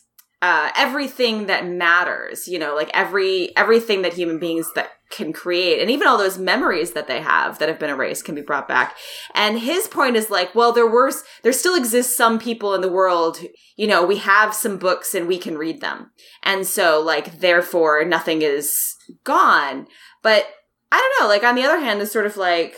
uh, 0.45 0.69
everything 0.75 1.47
that 1.47 1.65
matters, 1.65 2.47
you 2.47 2.59
know, 2.59 2.75
like 2.75 2.91
every 2.93 3.51
everything 3.57 4.03
that 4.03 4.13
human 4.13 4.37
beings 4.37 4.71
that 4.75 4.91
can 5.09 5.33
create, 5.33 5.81
and 5.81 5.89
even 5.89 6.05
all 6.05 6.19
those 6.19 6.37
memories 6.37 6.91
that 6.91 7.07
they 7.07 7.19
have 7.19 7.57
that 7.57 7.67
have 7.67 7.79
been 7.79 7.89
erased 7.89 8.25
can 8.25 8.35
be 8.35 8.43
brought 8.43 8.67
back. 8.67 8.95
And 9.33 9.57
his 9.57 9.87
point 9.87 10.15
is 10.15 10.29
like, 10.29 10.53
well, 10.53 10.71
there 10.71 10.85
were 10.85 11.11
there 11.41 11.51
still 11.51 11.73
exists 11.73 12.15
some 12.15 12.37
people 12.37 12.75
in 12.75 12.81
the 12.81 12.91
world, 12.91 13.39
you 13.75 13.87
know, 13.87 14.05
we 14.05 14.17
have 14.17 14.53
some 14.53 14.77
books 14.77 15.15
and 15.15 15.27
we 15.27 15.39
can 15.39 15.57
read 15.57 15.81
them, 15.81 16.11
and 16.43 16.67
so 16.67 17.01
like 17.01 17.39
therefore 17.39 18.05
nothing 18.05 18.43
is 18.43 18.95
gone. 19.23 19.87
But 20.21 20.45
I 20.91 20.97
don't 20.97 21.25
know, 21.25 21.33
like 21.33 21.43
on 21.43 21.55
the 21.55 21.63
other 21.63 21.79
hand, 21.79 22.03
it's 22.03 22.11
sort 22.11 22.27
of 22.27 22.37
like, 22.37 22.75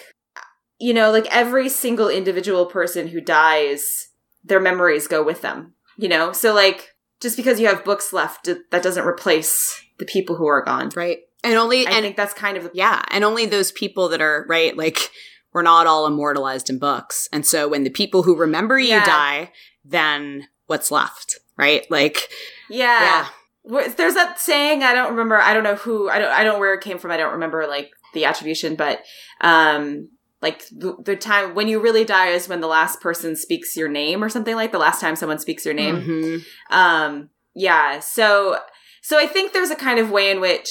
you 0.80 0.94
know, 0.94 1.12
like 1.12 1.28
every 1.36 1.68
single 1.68 2.08
individual 2.08 2.68
person 2.68 3.08
who 3.08 3.20
dies, 3.20 4.08
their 4.42 4.62
memories 4.62 5.10
go 5.10 5.22
with 5.22 5.42
them, 5.42 5.74
you 5.98 6.08
know, 6.08 6.32
so 6.32 6.54
like 6.54 6.94
just 7.22 7.38
because 7.38 7.60
you 7.60 7.68
have 7.68 7.84
books 7.86 8.14
left, 8.14 8.46
that 8.46 8.84
doesn't 8.84 9.06
replace 9.06 9.82
the 9.98 10.06
people 10.06 10.36
who 10.36 10.48
are 10.48 10.64
gone. 10.64 10.92
Right. 10.96 11.20
And 11.44 11.56
only, 11.56 11.86
I 11.88 11.92
and 11.92 12.04
think 12.04 12.18
that's 12.18 12.34
kind 12.34 12.58
of 12.58 12.64
the 12.64 12.72
yeah, 12.74 13.04
and 13.10 13.24
only 13.24 13.46
those 13.46 13.72
people 13.72 14.10
that 14.10 14.22
are, 14.22 14.46
right, 14.50 14.76
like, 14.76 15.12
we're 15.54 15.62
not 15.62 15.88
all 15.88 16.06
immortalized 16.06 16.70
in 16.70 16.78
books. 16.80 17.30
And 17.32 17.46
so 17.46 17.68
when 17.68 17.84
the 17.84 17.90
people 17.90 18.24
who 18.24 18.36
remember 18.36 18.78
you 18.78 18.90
Yeah. 18.90 19.06
die, 19.06 19.52
then 19.86 20.48
what's 20.66 20.92
left, 20.92 21.40
right? 21.58 21.90
Like, 21.90 22.30
yeah. 22.70 23.28
yeah. 23.64 23.88
There's 23.96 24.14
that 24.16 24.40
saying. 24.40 24.84
I 24.84 24.94
don't 24.94 25.12
remember. 25.12 25.38
I 25.38 25.54
don't 25.54 25.64
know 25.64 25.76
who. 25.76 26.10
I 26.10 26.20
don't. 26.20 26.32
I 26.32 26.44
don't 26.44 26.54
know 26.54 26.60
where 26.60 26.74
it 26.74 26.82
came 26.82 26.98
from. 27.00 27.12
I 27.12 27.18
don't 27.18 27.34
remember 27.34 27.68
like 27.68 27.92
the 28.14 28.24
attribution, 28.26 28.76
but 28.76 29.02
um, 29.42 30.10
like 30.42 30.68
the, 30.70 30.96
the 31.04 31.16
time 31.16 31.56
when 31.56 31.68
you 31.68 31.80
really 31.80 32.06
die 32.06 32.30
is 32.30 32.48
when 32.48 32.62
the 32.62 32.68
last 32.68 33.02
person 33.02 33.36
speaks 33.36 33.76
your 33.76 33.90
name 33.90 34.24
or 34.24 34.30
something 34.30 34.56
like 34.56 34.72
the 34.72 34.78
last 34.78 35.02
time 35.02 35.16
someone 35.16 35.40
speaks 35.40 35.66
your 35.66 35.74
name. 35.74 36.02
Mhm. 36.02 36.46
Um, 36.70 37.30
yeah. 37.56 38.00
So, 38.00 38.60
so 39.02 39.18
I 39.18 39.26
think 39.26 39.52
there's 39.54 39.72
a 39.72 39.76
kind 39.76 40.00
of 40.00 40.12
way 40.12 40.30
in 40.30 40.40
which, 40.40 40.70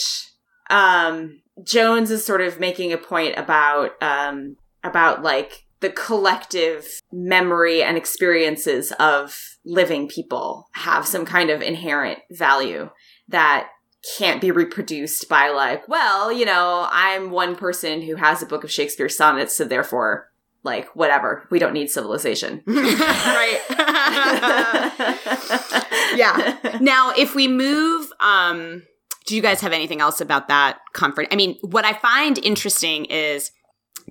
um, 0.70 1.40
Jones 1.64 2.10
is 2.10 2.24
sort 2.24 2.42
of 2.42 2.60
making 2.60 2.92
a 2.92 2.98
point 2.98 3.36
about, 3.36 4.00
um, 4.02 4.56
about 4.84 5.22
like 5.22 5.64
the 5.80 5.90
collective 5.90 6.86
memory 7.12 7.82
and 7.82 7.96
experiences 7.96 8.92
of 9.00 9.58
living 9.64 10.08
people 10.08 10.68
have 10.72 11.06
some 11.06 11.24
kind 11.24 11.50
of 11.50 11.60
inherent 11.60 12.20
value 12.30 12.88
that 13.28 13.68
can't 14.16 14.40
be 14.40 14.50
reproduced 14.50 15.28
by 15.28 15.50
like, 15.50 15.86
well, 15.88 16.32
you 16.32 16.44
know, 16.44 16.86
I'm 16.90 17.30
one 17.30 17.56
person 17.56 18.02
who 18.02 18.16
has 18.16 18.42
a 18.42 18.46
book 18.46 18.64
of 18.64 18.70
Shakespeare 18.70 19.08
sonnets, 19.08 19.56
so 19.56 19.64
therefore, 19.64 20.30
like, 20.62 20.94
whatever, 20.94 21.46
we 21.50 21.58
don't 21.58 21.72
need 21.72 21.90
civilization. 21.90 22.62
right. 22.66 23.60
Yeah. 26.16 26.78
Now, 26.80 27.12
if 27.16 27.34
we 27.34 27.48
move, 27.48 28.10
um, 28.20 28.82
do 29.26 29.36
you 29.36 29.42
guys 29.42 29.60
have 29.60 29.72
anything 29.72 30.00
else 30.00 30.20
about 30.20 30.48
that 30.48 30.78
comfort? 30.92 31.28
I 31.30 31.36
mean, 31.36 31.58
what 31.62 31.84
I 31.84 31.92
find 31.92 32.38
interesting 32.38 33.06
is 33.06 33.50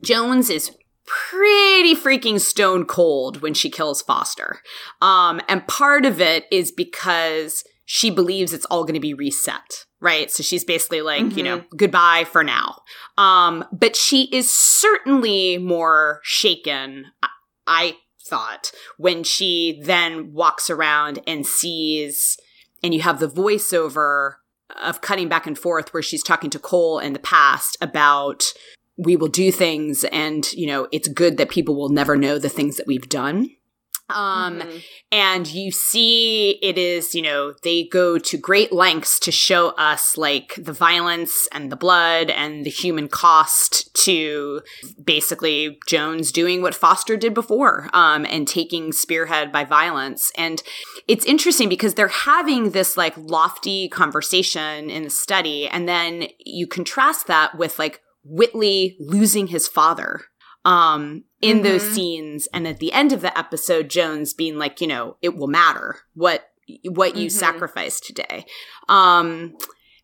Jones 0.04 0.50
is 0.50 0.72
pretty 1.06 1.96
freaking 1.96 2.40
stone 2.40 2.86
cold 2.86 3.42
when 3.42 3.54
she 3.54 3.70
kills 3.70 4.02
Foster. 4.02 4.60
Um, 5.02 5.40
and 5.48 5.68
part 5.68 6.06
of 6.06 6.20
it 6.20 6.46
is 6.52 6.72
because 6.72 7.64
she 7.86 8.10
believes 8.10 8.52
it's 8.52 8.66
all 8.66 8.84
going 8.84 8.96
to 8.96 9.00
be 9.00 9.14
reset, 9.14 9.86
right? 10.00 10.32
So 10.32 10.42
she's 10.44 10.64
basically 10.64 11.02
like, 11.02 11.38
you 11.38 11.44
know, 11.44 11.64
goodbye 11.78 12.26
for 12.26 12.44
now. 12.44 12.82
Um, 13.18 13.64
but 13.72 13.96
she 13.96 14.24
is 14.32 14.50
certainly 14.52 15.58
more 15.58 16.20
shaken, 16.24 17.06
I- 17.22 17.30
I 17.68 17.98
thought, 18.28 18.72
when 18.98 19.24
she 19.24 19.80
then 19.84 20.34
walks 20.34 20.70
around 20.70 21.20
and 21.28 21.46
sees, 21.46 22.38
and 22.84 22.94
you 22.94 23.02
have 23.02 23.20
the 23.20 23.30
voiceover 23.30 24.36
of 24.84 25.02
cutting 25.02 25.30
back 25.30 25.46
and 25.46 25.58
forth 25.58 25.94
where 25.94 26.04
she's 26.04 26.24
talking 26.24 26.50
to 26.50 26.60
Cole 26.60 26.98
in 27.00 27.14
the 27.14 27.20
past 27.20 27.78
about 27.82 28.44
we 28.98 29.16
will 29.16 29.28
do 29.28 29.52
things 29.52 30.04
and, 30.06 30.52
you 30.54 30.66
know, 30.68 30.88
it's 30.92 31.08
good 31.08 31.38
that 31.38 31.50
people 31.50 31.76
will 31.76 31.90
never 31.90 32.16
know 32.16 32.40
the 32.40 32.50
things 32.50 32.78
that 32.78 32.88
we've 32.88 33.10
done. 33.10 33.50
Um, 34.10 34.60
Mhm. 34.62 34.84
and 35.12 35.48
you 35.48 35.72
see 35.72 36.60
it 36.62 36.78
is 36.78 37.16
you 37.16 37.24
know 37.24 37.54
they 37.64 37.86
go 37.92 38.20
to 38.20 38.38
great 38.38 38.72
lengths 38.72 39.20
to 39.22 39.32
show 39.32 39.70
us 39.70 40.16
like 40.16 40.54
the 40.58 40.74
violence 40.74 41.48
and 41.52 41.72
the 41.72 41.76
blood 41.76 42.30
and 42.30 42.64
the 42.66 42.70
human 42.70 43.08
cost 43.08 43.92
to 44.06 44.62
basically 45.04 45.80
jones 45.88 46.32
doing 46.32 46.62
what 46.62 46.76
foster 46.76 47.18
did 47.18 47.34
before 47.34 47.90
um, 47.94 48.26
and 48.30 48.48
taking 48.48 48.92
spearhead 48.92 49.52
by 49.52 49.64
violence 49.64 50.32
and 50.38 50.62
it's 51.08 51.26
interesting 51.26 51.68
because 51.68 51.96
they're 51.96 52.08
having 52.08 52.72
this 52.72 52.96
like 52.96 53.16
lofty 53.18 53.90
conversation 53.90 54.92
in 54.92 55.02
the 55.04 55.10
study 55.10 55.68
and 55.68 55.90
then 55.90 56.28
you 56.46 56.68
contrast 56.68 57.26
that 57.26 57.58
with 57.58 57.80
like 57.80 58.02
whitley 58.24 58.96
losing 59.00 59.48
his 59.48 59.68
father 59.68 60.22
um 60.64 61.24
in 61.46 61.62
those 61.62 61.84
Mhm. 61.84 61.94
scenes 61.94 62.48
and 62.54 62.68
at 62.68 62.80
the 62.80 62.92
end 62.94 63.12
of 63.14 63.22
the 63.22 63.38
episode 63.38 63.90
jones 63.90 64.34
being 64.34 64.58
like 64.58 64.82
you 64.82 64.88
know 64.88 65.18
it 65.22 65.36
will 65.36 65.48
matter 65.48 66.00
what 66.14 66.50
what 66.90 67.16
you 67.16 67.28
Mhm. 67.28 67.32
sacrificed 67.32 68.04
today 68.06 68.46
um 68.90 69.56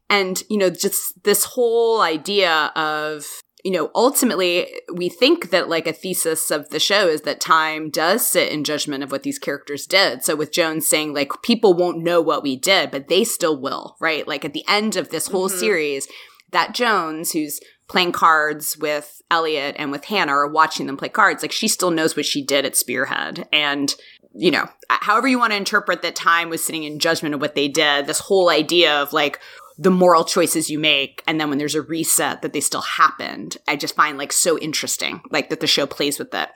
and 0.10 0.44
you 0.50 0.58
know 0.58 0.70
just 0.70 1.24
this 1.24 1.44
whole 1.46 2.02
idea 2.02 2.72
of 2.76 3.26
you 3.64 3.72
know 3.72 3.90
ultimately 3.96 4.68
we 4.94 5.08
think 5.10 5.50
that 5.52 5.70
like 5.70 5.88
a 5.88 5.94
thesis 5.94 6.50
of 6.52 6.70
the 6.70 6.80
show 6.80 7.08
is 7.08 7.22
that 7.22 7.40
time 7.40 7.90
does 7.90 8.28
sit 8.28 8.52
in 8.52 8.64
judgment 8.64 9.04
of 9.04 9.12
what 9.12 9.24
these 9.24 9.40
characters 9.40 9.86
did 9.86 10.24
so 10.24 10.36
with 10.36 10.52
jones 10.52 10.88
saying 10.88 11.14
like 11.14 11.32
people 11.44 11.74
won't 11.74 12.04
know 12.04 12.22
what 12.22 12.44
we 12.44 12.56
did 12.56 12.90
but 12.92 13.08
they 13.08 13.24
still 13.24 13.56
will 13.60 13.96
right 14.00 14.28
like 14.28 14.44
at 14.46 14.54
the 14.54 14.66
end 14.68 14.96
of 14.96 15.10
this 15.10 15.28
whole 15.28 15.50
Mhm. 15.50 15.60
series 15.60 16.08
that 16.52 16.74
jones 16.74 17.32
who's 17.32 17.60
playing 17.92 18.14
cards 18.14 18.78
with 18.78 19.22
Elliot 19.30 19.76
and 19.78 19.92
with 19.92 20.06
Hannah 20.06 20.34
or 20.36 20.48
watching 20.48 20.86
them 20.88 20.98
play 20.98 21.10
cards, 21.10 21.42
like 21.42 21.52
she 21.52 21.68
still 21.68 21.92
knows 21.92 22.16
what 22.16 22.26
she 22.26 22.42
did 22.44 22.66
at 22.66 22.76
Spearhead. 22.78 23.48
And, 23.52 23.94
you 24.34 24.50
know, 24.50 24.70
however 24.90 25.28
you 25.28 25.38
want 25.38 25.52
to 25.52 25.58
interpret 25.58 26.02
that 26.02 26.16
time 26.16 26.50
was 26.50 26.64
sitting 26.64 26.84
in 26.84 27.00
judgment 27.00 27.36
of 27.36 27.42
what 27.42 27.54
they 27.56 27.68
did, 27.68 28.08
this 28.08 28.20
whole 28.20 28.50
idea 28.50 29.02
of 29.02 29.12
like 29.12 29.40
the 29.78 29.92
moral 29.92 30.24
choices 30.24 30.70
you 30.70 30.80
make 30.80 31.22
and 31.28 31.40
then 31.40 31.50
when 31.50 31.58
there's 31.58 31.76
a 31.76 31.82
reset 31.82 32.42
that 32.42 32.54
they 32.54 32.62
still 32.62 32.82
happened, 32.82 33.58
I 33.68 33.76
just 33.76 33.96
find 33.96 34.18
like 34.18 34.32
so 34.32 34.58
interesting, 34.58 35.22
like 35.30 35.50
that 35.50 35.60
the 35.60 35.68
show 35.68 35.86
plays 35.86 36.18
with 36.18 36.34
it 36.34 36.50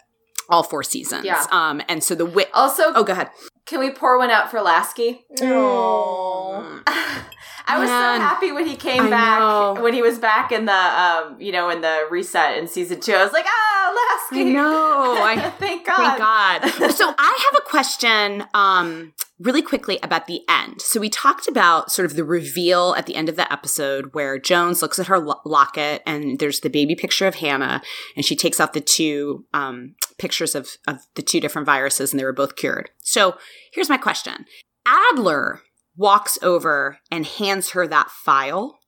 all 0.47 0.63
four 0.63 0.83
seasons. 0.83 1.25
Yeah. 1.25 1.43
Um, 1.51 1.81
and 1.89 2.03
so 2.03 2.13
the 2.15 2.25
wit. 2.25 2.49
Also, 2.53 2.83
Oh, 2.93 3.03
go 3.03 3.13
ahead. 3.13 3.29
can 3.65 3.79
we 3.79 3.89
pour 3.91 4.17
one 4.19 4.29
out 4.29 4.51
for 4.51 4.61
Lasky? 4.61 5.25
I 7.67 7.79
was 7.79 7.89
Man. 7.89 8.19
so 8.19 8.21
happy 8.21 8.51
when 8.51 8.65
he 8.67 8.75
came 8.75 9.03
I 9.03 9.09
back 9.09 9.39
know. 9.39 9.81
when 9.81 9.93
he 9.93 10.01
was 10.01 10.19
back 10.19 10.51
in 10.51 10.65
the 10.65 10.73
um 10.73 11.39
you 11.41 11.51
know 11.51 11.69
in 11.69 11.81
the 11.81 12.07
reset 12.09 12.57
in 12.57 12.67
season 12.67 12.99
two. 12.99 13.13
I 13.13 13.23
was 13.23 13.33
like, 13.33 13.45
ah, 13.47 14.17
Lasky. 14.31 14.49
I 14.49 14.53
know. 14.53 15.17
I- 15.23 15.49
thank 15.59 15.85
God. 15.85 15.95
Thank 16.61 16.79
God. 16.79 16.91
so 16.95 17.13
I 17.17 17.49
have 17.51 17.59
a 17.59 17.69
question 17.69 18.45
um 18.53 19.13
really 19.39 19.61
quickly 19.61 19.99
about 20.01 20.27
the 20.27 20.41
end. 20.47 20.81
So 20.81 20.99
we 20.99 21.09
talked 21.09 21.47
about 21.47 21.91
sort 21.91 22.05
of 22.05 22.15
the 22.15 22.23
reveal 22.23 22.95
at 22.97 23.05
the 23.05 23.15
end 23.15 23.27
of 23.27 23.35
the 23.35 23.51
episode 23.51 24.13
where 24.13 24.39
Jones 24.39 24.81
looks 24.81 24.97
at 24.97 25.07
her 25.07 25.19
lo- 25.19 25.41
locket 25.43 26.01
and 26.05 26.39
there's 26.39 26.61
the 26.61 26.69
baby 26.69 26.95
picture 26.95 27.27
of 27.27 27.35
Hannah 27.35 27.81
and 28.15 28.23
she 28.23 28.35
takes 28.35 28.59
out 28.59 28.73
the 28.73 28.79
two 28.81 29.45
um 29.53 29.95
pictures 30.17 30.55
of 30.55 30.77
of 30.87 30.99
the 31.15 31.21
two 31.21 31.39
different 31.41 31.65
viruses 31.65 32.13
and 32.13 32.19
they 32.19 32.23
were 32.25 32.31
both 32.31 32.55
cured. 32.55 32.89
So 33.01 33.37
here's 33.73 33.89
my 33.89 33.97
question. 33.97 34.45
Adler 34.85 35.61
walks 35.97 36.37
over 36.41 36.99
and 37.09 37.25
hands 37.25 37.71
her 37.71 37.87
that 37.87 38.09
file 38.09 38.79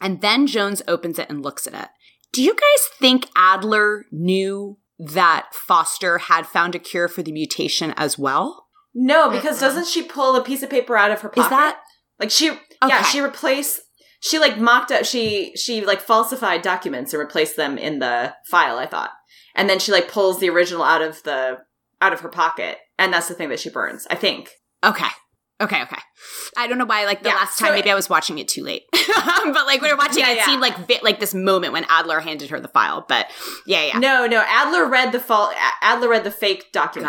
and 0.00 0.20
then 0.20 0.46
Jones 0.46 0.82
opens 0.86 1.18
it 1.18 1.28
and 1.28 1.42
looks 1.42 1.66
at 1.66 1.74
it. 1.74 1.88
Do 2.32 2.42
you 2.42 2.54
guys 2.54 2.88
think 2.98 3.28
Adler 3.34 4.04
knew 4.10 4.78
that 4.98 5.48
Foster 5.52 6.18
had 6.18 6.46
found 6.46 6.74
a 6.74 6.78
cure 6.78 7.08
for 7.08 7.22
the 7.22 7.32
mutation 7.32 7.94
as 7.96 8.18
well? 8.18 8.66
No, 8.94 9.30
because 9.30 9.60
doesn't 9.60 9.86
she 9.86 10.02
pull 10.02 10.36
a 10.36 10.44
piece 10.44 10.62
of 10.62 10.70
paper 10.70 10.96
out 10.96 11.10
of 11.10 11.20
her 11.20 11.28
pocket? 11.28 11.44
Is 11.44 11.50
that 11.50 11.80
like 12.18 12.30
she? 12.30 12.50
Okay. 12.50 12.60
Yeah, 12.88 13.02
she 13.02 13.20
replaced. 13.20 13.80
She 14.20 14.38
like 14.38 14.58
mocked 14.58 14.90
up. 14.90 15.04
She 15.04 15.54
she 15.54 15.84
like 15.84 16.00
falsified 16.00 16.62
documents 16.62 17.12
and 17.12 17.20
replaced 17.20 17.56
them 17.56 17.76
in 17.78 17.98
the 17.98 18.34
file. 18.46 18.78
I 18.78 18.86
thought, 18.86 19.10
and 19.54 19.68
then 19.68 19.78
she 19.78 19.92
like 19.92 20.10
pulls 20.10 20.40
the 20.40 20.48
original 20.48 20.82
out 20.82 21.02
of 21.02 21.22
the 21.24 21.58
out 22.00 22.14
of 22.14 22.20
her 22.20 22.28
pocket, 22.30 22.78
and 22.98 23.12
that's 23.12 23.28
the 23.28 23.34
thing 23.34 23.50
that 23.50 23.60
she 23.60 23.70
burns. 23.70 24.06
I 24.10 24.14
think. 24.14 24.50
okay? 24.82 25.08
Okay, 25.60 25.82
okay. 25.82 25.96
I 26.56 26.66
don't 26.66 26.76
know 26.78 26.84
why. 26.84 27.06
Like 27.06 27.22
the 27.22 27.30
Yeah, 27.30 27.36
last 27.36 27.56
so 27.58 27.64
time, 27.64 27.74
maybe 27.74 27.88
it- 27.88 27.92
I 27.92 27.94
was 27.94 28.10
watching 28.10 28.38
it 28.38 28.46
too 28.48 28.62
late. 28.62 28.82
but 28.92 29.66
like 29.66 29.80
we 29.80 29.90
were 29.90 29.96
watching, 29.96 30.18
Yeah, 30.18 30.28
it, 30.28 30.32
it 30.32 30.36
yeah. 30.38 30.44
seemed 30.46 30.60
like 30.60 31.02
like 31.02 31.18
this 31.20 31.32
moment 31.34 31.72
when 31.72 31.86
Adler 31.88 32.20
handed 32.20 32.50
her 32.50 32.60
the 32.60 32.68
file. 32.68 33.04
But 33.08 33.26
yeah, 33.66 33.84
yeah, 33.86 33.98
No, 33.98 34.26
no. 34.26 34.44
Adler 34.46 34.86
read 34.86 35.12
the 35.12 35.20
fall. 35.20 35.52
Adler 35.80 36.08
read 36.10 36.24
the 36.24 36.30
fake 36.30 36.72
got 36.72 36.96
it, 36.96 37.02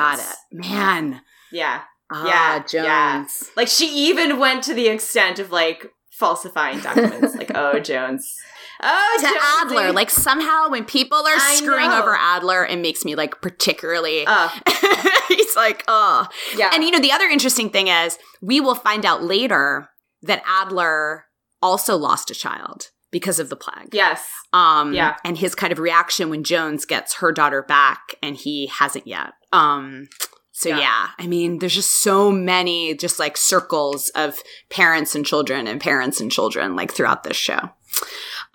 man. 0.52 1.22
Yeah, 1.52 1.82
Ah, 2.10 2.26
Yeah, 2.26 2.64
yeah. 2.84 3.18
Jones. 3.20 3.50
like 3.58 3.68
she 3.68 3.88
even 4.10 4.40
went 4.40 4.64
to 4.64 4.74
the 4.74 4.88
extent 4.88 5.40
of 5.40 5.52
like 5.52 5.92
falsifying 6.12 6.80
documents. 6.80 7.36
like, 7.36 7.52
oh, 7.54 7.80
Jones. 7.92 8.34
Oh, 8.82 9.18
to 9.20 9.26
Jonesy. 9.26 9.78
Adler. 9.78 9.92
Like 9.94 10.10
somehow 10.10 10.70
when 10.70 10.86
people 10.86 11.18
are 11.18 11.36
I 11.36 11.56
screwing 11.56 11.90
know. 11.90 12.00
over 12.02 12.16
Adler, 12.16 12.66
it 12.66 12.80
makes 12.80 13.04
me 13.06 13.16
like 13.16 13.42
particularly. 13.42 14.24
Uh, 14.28 14.50
he's 15.28 15.56
like, 15.56 15.84
oh. 15.88 16.28
yeah. 16.56 16.70
And 16.74 16.84
you 16.84 16.92
know, 16.92 17.00
the 17.00 17.12
other 17.12 17.26
interesting 17.26 17.70
thing 17.70 17.88
is 17.88 18.18
we 18.42 18.60
will 18.62 18.76
find 18.76 19.06
out 19.06 19.24
later 19.24 19.90
that 20.24 20.44
Adler 20.46 21.26
also 21.62 21.96
lost 21.98 22.30
a 22.32 22.36
child 22.36 22.90
because 23.10 23.40
of 23.40 23.50
the 23.50 23.56
plague. 23.56 23.90
yes. 23.94 24.28
Um, 24.54 24.94
Yeah. 24.94 25.16
And 25.24 25.38
his 25.38 25.56
kind 25.56 25.72
of 25.72 25.80
reaction 25.80 26.30
when 26.30 26.44
Jones 26.44 26.86
gets 26.86 27.16
her 27.16 27.32
daughter 27.32 27.64
back 27.64 28.00
and 28.22 28.36
he 28.36 28.68
hasn't 28.68 29.08
yet. 29.08 29.32
Um, 29.54 30.08
so 30.52 30.70
Yeah. 30.70 30.80
yeah. 30.80 31.08
I 31.18 31.26
mean, 31.28 31.60
there's 31.60 31.76
just 31.76 32.02
so 32.02 32.32
many 32.32 32.96
just 32.96 33.18
like 33.18 33.38
circles 33.38 34.10
of 34.10 34.38
parents 34.70 35.16
and 35.16 35.26
children 35.26 35.68
and 35.68 35.80
parents 35.80 36.20
and 36.20 36.32
children 36.32 36.76
like 36.76 36.92
throughout 36.94 37.24
this 37.24 37.38
show. 37.38 37.70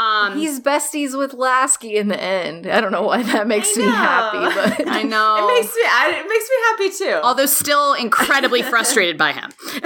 Um, 0.02 0.36
He's 0.38 0.58
besties 0.60 1.16
with 1.16 1.32
Lasky 1.34 1.96
in 1.96 2.08
the 2.08 2.20
end. 2.20 2.66
I 2.66 2.80
don't 2.80 2.92
know 2.92 3.02
why 3.02 3.22
that 3.22 3.46
makes 3.46 3.76
me 3.76 3.84
happy, 3.84 4.38
but 4.38 4.88
I 4.88 5.02
know. 5.14 5.48
It 5.48 5.52
makes 5.60 5.74
me. 5.74 5.82
I, 5.84 6.10
it 6.18 6.26
makes 6.28 6.48
me 6.50 6.56
happy 6.68 6.90
too. 6.98 7.20
although 7.26 7.46
still 7.46 7.94
incredibly 7.94 8.62
frustrated 8.72 9.16
by 9.18 9.32
him. 9.32 9.50
but 9.72 9.82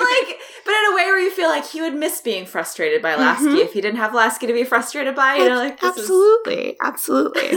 like, 0.00 0.38
but 0.64 0.72
in 0.74 0.92
a 0.92 0.94
way 0.94 1.04
where 1.06 1.20
you 1.20 1.30
feel 1.30 1.48
like 1.48 1.66
he 1.66 1.80
would 1.80 1.94
miss 1.94 2.20
being 2.20 2.46
frustrated 2.46 3.02
by 3.02 3.14
Lasky 3.16 3.46
Mhm. 3.46 3.58
if 3.64 3.72
he 3.72 3.80
didn't 3.80 3.98
have 3.98 4.14
Lasky 4.14 4.46
to 4.46 4.52
be 4.52 4.64
frustrated 4.64 5.14
by. 5.14 5.36
You 5.36 5.48
know, 5.48 5.56
like 5.56 5.80
this 5.80 5.96
is- 5.96 6.02
absolutely, 6.04 6.76
absolutely. 6.82 7.50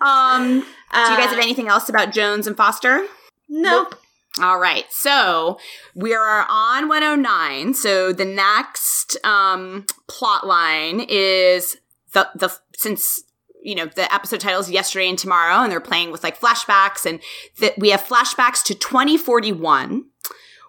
um, 0.00 0.60
do 0.60 1.12
you 1.12 1.16
guys 1.16 1.30
have 1.30 1.38
Uh, 1.38 1.42
anything 1.42 1.68
else 1.68 1.88
about 1.88 2.12
Jones 2.12 2.46
and 2.46 2.56
Foster? 2.56 3.04
Nope. 3.48 3.94
All 4.40 4.58
right. 4.58 4.84
So 4.90 5.58
we 5.94 6.14
are 6.14 6.46
on 6.48 6.88
109. 6.88 7.74
So 7.74 8.12
the 8.12 8.24
next 8.24 9.16
um 9.24 9.86
plot 10.06 10.46
line 10.46 11.04
is 11.08 11.76
the 12.12 12.28
the 12.34 12.52
since 12.76 13.22
you 13.62 13.74
know 13.74 13.86
the 13.86 14.12
episode 14.12 14.40
title 14.40 14.60
is 14.60 14.70
yesterday 14.70 15.08
and 15.08 15.18
tomorrow 15.18 15.62
and 15.62 15.72
they're 15.72 15.80
playing 15.80 16.10
with 16.10 16.22
like 16.22 16.40
flashbacks 16.40 17.04
and 17.04 17.20
that 17.60 17.74
we 17.78 17.90
have 17.90 18.02
flashbacks 18.02 18.62
to 18.64 18.74
2041 18.74 20.04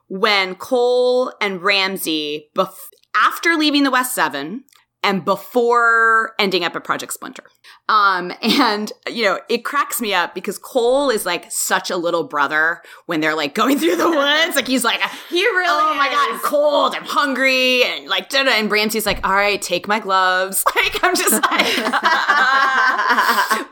when 0.08 0.56
Cole 0.56 1.32
and 1.40 1.62
Ramsey 1.62 2.50
bef- 2.56 2.74
after 3.16 3.56
leaving 3.56 3.84
the 3.84 3.92
West 3.92 4.16
7 4.16 4.64
and 5.04 5.24
before 5.24 6.34
ending 6.40 6.64
up 6.64 6.76
at 6.76 6.84
Project 6.84 7.14
Splinter. 7.14 7.46
Um, 7.90 8.32
and 8.44 8.94
you 9.10 9.24
know, 9.26 9.40
it 9.50 9.66
cracks 9.66 10.00
me 10.00 10.14
up 10.14 10.36
because 10.36 10.60
Cole 10.60 11.10
is 11.10 11.26
like 11.26 11.52
such 11.52 11.90
a 11.90 11.98
little 11.98 12.24
brother 12.24 12.84
when 13.08 13.20
they're 13.20 13.36
like 13.36 13.56
going 13.56 13.80
through 13.80 13.96
the 13.96 14.10
woods. 14.10 14.56
Like 14.56 14.68
he's 14.68 14.84
like, 14.84 15.02
He 15.28 15.42
really. 15.44 15.68
Oh 15.68 15.96
my 15.96 16.08
god, 16.08 16.34
I'm 16.34 16.40
cold, 16.40 16.94
I'm 16.94 17.04
hungry, 17.04 17.84
and 17.84 18.08
like 18.08 18.30
da-da. 18.30 18.52
and 18.52 18.70
Ramsey's 18.70 19.08
like, 19.08 19.26
all 19.28 19.34
right, 19.34 19.60
take 19.60 19.88
my 19.88 20.00
gloves. 20.00 20.64
Like 20.80 21.04
I'm 21.04 21.16
just 21.16 21.34
like 21.34 21.76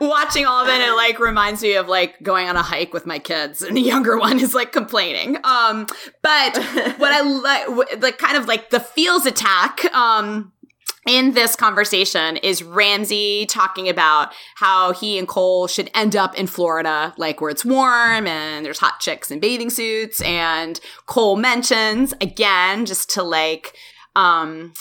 watching 0.00 0.44
all 0.46 0.62
of 0.62 0.68
it, 0.68 0.80
it 0.80 0.92
like 0.94 1.18
reminds 1.20 1.62
me 1.62 1.74
of 1.74 1.88
like 1.88 2.22
going 2.22 2.48
on 2.48 2.56
a 2.56 2.62
hike 2.62 2.92
with 2.92 3.06
my 3.06 3.18
kids, 3.18 3.62
and 3.62 3.76
the 3.76 3.80
younger 3.80 4.18
one 4.18 4.38
is 4.40 4.52
like 4.52 4.72
complaining. 4.72 5.36
Um, 5.44 5.86
but 6.22 6.58
what 6.98 7.12
I 7.12 7.20
like, 7.22 8.02
like 8.02 8.18
kind 8.18 8.36
of 8.36 8.46
like 8.46 8.70
the 8.70 8.80
feels 8.80 9.24
attack, 9.26 9.84
um, 9.94 10.52
in 11.08 11.32
this 11.32 11.56
conversation 11.56 12.36
is 12.36 12.62
Ramsey 12.62 13.46
talking 13.46 13.88
about 13.88 14.32
how 14.56 14.92
he 14.92 15.18
and 15.18 15.26
Cole 15.26 15.66
should 15.66 15.90
end 15.94 16.14
up 16.14 16.34
in 16.36 16.46
Florida, 16.46 17.14
like 17.16 17.40
where 17.40 17.50
it's 17.50 17.64
warm 17.64 18.26
and 18.26 18.64
there's 18.64 18.78
hot 18.78 19.00
chicks 19.00 19.30
in 19.30 19.40
bathing 19.40 19.70
suits. 19.70 20.20
And 20.20 20.78
Cole 21.06 21.36
mentions 21.36 22.12
again, 22.20 22.84
just 22.84 23.08
to 23.14 23.22
like, 23.22 23.74
um, 24.14 24.74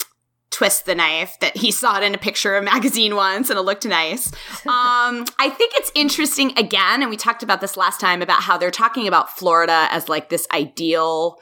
twist 0.50 0.86
the 0.86 0.96
knife 0.96 1.40
that 1.40 1.56
he 1.56 1.70
saw 1.70 1.98
it 1.98 2.04
in 2.04 2.16
a 2.16 2.18
picture 2.18 2.56
of 2.56 2.64
a 2.64 2.66
magazine 2.66 3.16
once 3.16 3.50
and 3.50 3.60
it 3.60 3.62
looked 3.62 3.86
nice. 3.86 4.32
Um, 4.68 5.26
I 5.40 5.50
think 5.50 5.74
it's 5.76 5.92
interesting 5.96 6.58
again, 6.58 7.02
and 7.02 7.10
we 7.10 7.16
talked 7.16 7.42
about 7.42 7.62
this 7.62 7.78
last 7.78 8.02
time 8.02 8.22
about 8.22 8.42
how 8.42 8.58
they're 8.58 8.70
talking 8.70 9.08
about 9.08 9.38
Florida 9.38 9.88
as 9.92 10.10
like 10.10 10.28
this 10.28 10.46
ideal 10.54 11.40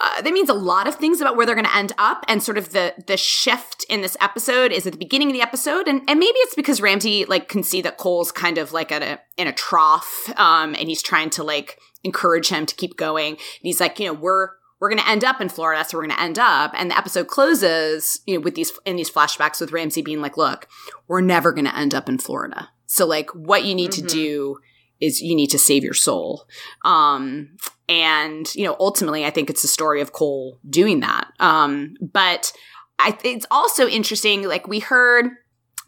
uh, 0.00 0.22
that 0.22 0.32
means 0.32 0.48
a 0.48 0.54
lot 0.54 0.86
of 0.86 0.94
things 0.96 1.20
about 1.20 1.36
where 1.36 1.46
they're 1.46 1.54
going 1.54 1.66
to 1.66 1.76
end 1.76 1.92
up 1.98 2.24
and 2.28 2.42
sort 2.42 2.58
of 2.58 2.72
the 2.72 2.94
the 3.06 3.16
shift 3.16 3.84
in 3.88 4.00
this 4.00 4.16
episode 4.20 4.72
is 4.72 4.86
at 4.86 4.92
the 4.92 4.98
beginning 4.98 5.28
of 5.28 5.34
the 5.34 5.42
episode. 5.42 5.88
And 5.88 6.00
and 6.08 6.18
maybe 6.18 6.38
it's 6.40 6.54
because 6.54 6.80
Ramsey 6.80 7.24
like 7.24 7.48
can 7.48 7.62
see 7.62 7.82
that 7.82 7.98
Cole's 7.98 8.32
kind 8.32 8.58
of 8.58 8.72
like 8.72 8.90
at 8.92 9.02
a 9.02 9.20
in 9.36 9.46
a 9.46 9.52
trough 9.52 10.28
um 10.38 10.74
and 10.74 10.88
he's 10.88 11.02
trying 11.02 11.30
to 11.30 11.44
like 11.44 11.78
encourage 12.04 12.48
him 12.48 12.66
to 12.66 12.74
keep 12.74 12.96
going. 12.96 13.32
And 13.32 13.40
he's 13.62 13.80
like 13.80 13.98
you 13.98 14.06
know 14.06 14.14
we're 14.14 14.50
we're 14.78 14.90
going 14.90 15.02
to 15.02 15.08
end 15.08 15.24
up 15.24 15.40
in 15.40 15.48
Florida 15.48 15.84
so 15.84 15.96
we're 15.96 16.04
going 16.06 16.16
to 16.16 16.22
end 16.22 16.38
up. 16.38 16.72
And 16.74 16.90
the 16.90 16.98
episode 16.98 17.28
closes 17.28 18.20
you 18.26 18.34
know 18.34 18.40
with 18.40 18.54
these 18.54 18.72
in 18.84 18.96
these 18.96 19.10
flashbacks 19.10 19.60
with 19.60 19.72
Ramsey 19.72 20.02
being 20.02 20.20
like 20.20 20.36
look 20.36 20.68
we're 21.08 21.20
never 21.20 21.52
going 21.52 21.64
to 21.66 21.76
end 21.76 21.94
up 21.94 22.08
in 22.08 22.18
Florida. 22.18 22.68
So 22.86 23.06
like 23.06 23.30
what 23.34 23.64
you 23.64 23.74
need 23.74 23.90
Mhm. 23.92 23.96
to 23.96 24.02
do 24.02 24.58
is 25.00 25.20
you 25.20 25.34
need 25.36 25.48
to 25.50 25.58
save 25.58 25.84
your 25.84 25.94
soul. 25.94 26.46
Um 26.84 27.56
and 27.88 28.54
you 28.54 28.64
know 28.64 28.76
ultimately 28.80 29.24
i 29.24 29.30
think 29.30 29.48
it's 29.48 29.62
the 29.62 29.68
story 29.68 30.00
of 30.00 30.12
cole 30.12 30.58
doing 30.68 31.00
that. 31.00 31.28
Um 31.40 31.94
but 32.00 32.52
i 32.98 33.16
it's 33.24 33.46
also 33.50 33.86
interesting 33.86 34.42
like 34.42 34.66
we 34.66 34.80
heard 34.80 35.30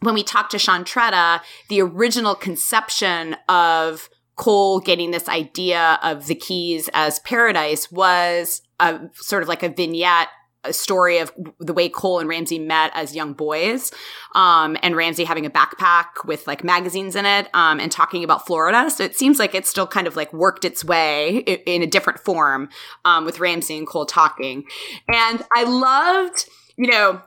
when 0.01 0.15
we 0.15 0.23
talked 0.23 0.51
to 0.51 0.57
Shantretta, 0.57 1.41
the 1.67 1.81
original 1.81 2.35
conception 2.35 3.35
of 3.47 4.09
Cole 4.35 4.79
getting 4.79 5.11
this 5.11 5.27
idea 5.27 5.99
of 6.01 6.27
the 6.27 6.35
keys 6.35 6.89
as 6.93 7.19
paradise 7.19 7.91
was 7.91 8.61
a 8.79 8.99
sort 9.15 9.43
of 9.43 9.49
like 9.49 9.63
a 9.63 9.69
vignette, 9.69 10.29
a 10.65 10.73
story 10.73 11.19
of 11.19 11.31
the 11.59 11.73
way 11.73 11.87
Cole 11.87 12.19
and 12.19 12.27
Ramsey 12.27 12.59
met 12.59 12.91
as 12.93 13.15
young 13.15 13.33
boys, 13.33 13.91
um, 14.35 14.75
and 14.83 14.95
Ramsey 14.95 15.23
having 15.23 15.45
a 15.45 15.49
backpack 15.49 16.25
with 16.25 16.45
like 16.47 16.63
magazines 16.63 17.15
in 17.15 17.25
it, 17.25 17.47
um, 17.53 17.79
and 17.79 17.91
talking 17.91 18.23
about 18.23 18.45
Florida. 18.45 18.89
So 18.89 19.03
it 19.03 19.17
seems 19.17 19.39
like 19.39 19.55
it's 19.55 19.69
still 19.69 19.87
kind 19.87 20.05
of 20.07 20.15
like 20.15 20.33
worked 20.33 20.65
its 20.65 20.83
way 20.83 21.43
i- 21.47 21.63
in 21.65 21.81
a 21.81 21.87
different 21.87 22.19
form, 22.19 22.69
um, 23.05 23.23
with 23.25 23.39
Ramsey 23.39 23.77
and 23.77 23.87
Cole 23.87 24.05
talking. 24.05 24.65
And 25.07 25.43
I 25.55 25.63
loved, 25.63 26.49
you 26.75 26.91
know, 26.91 27.21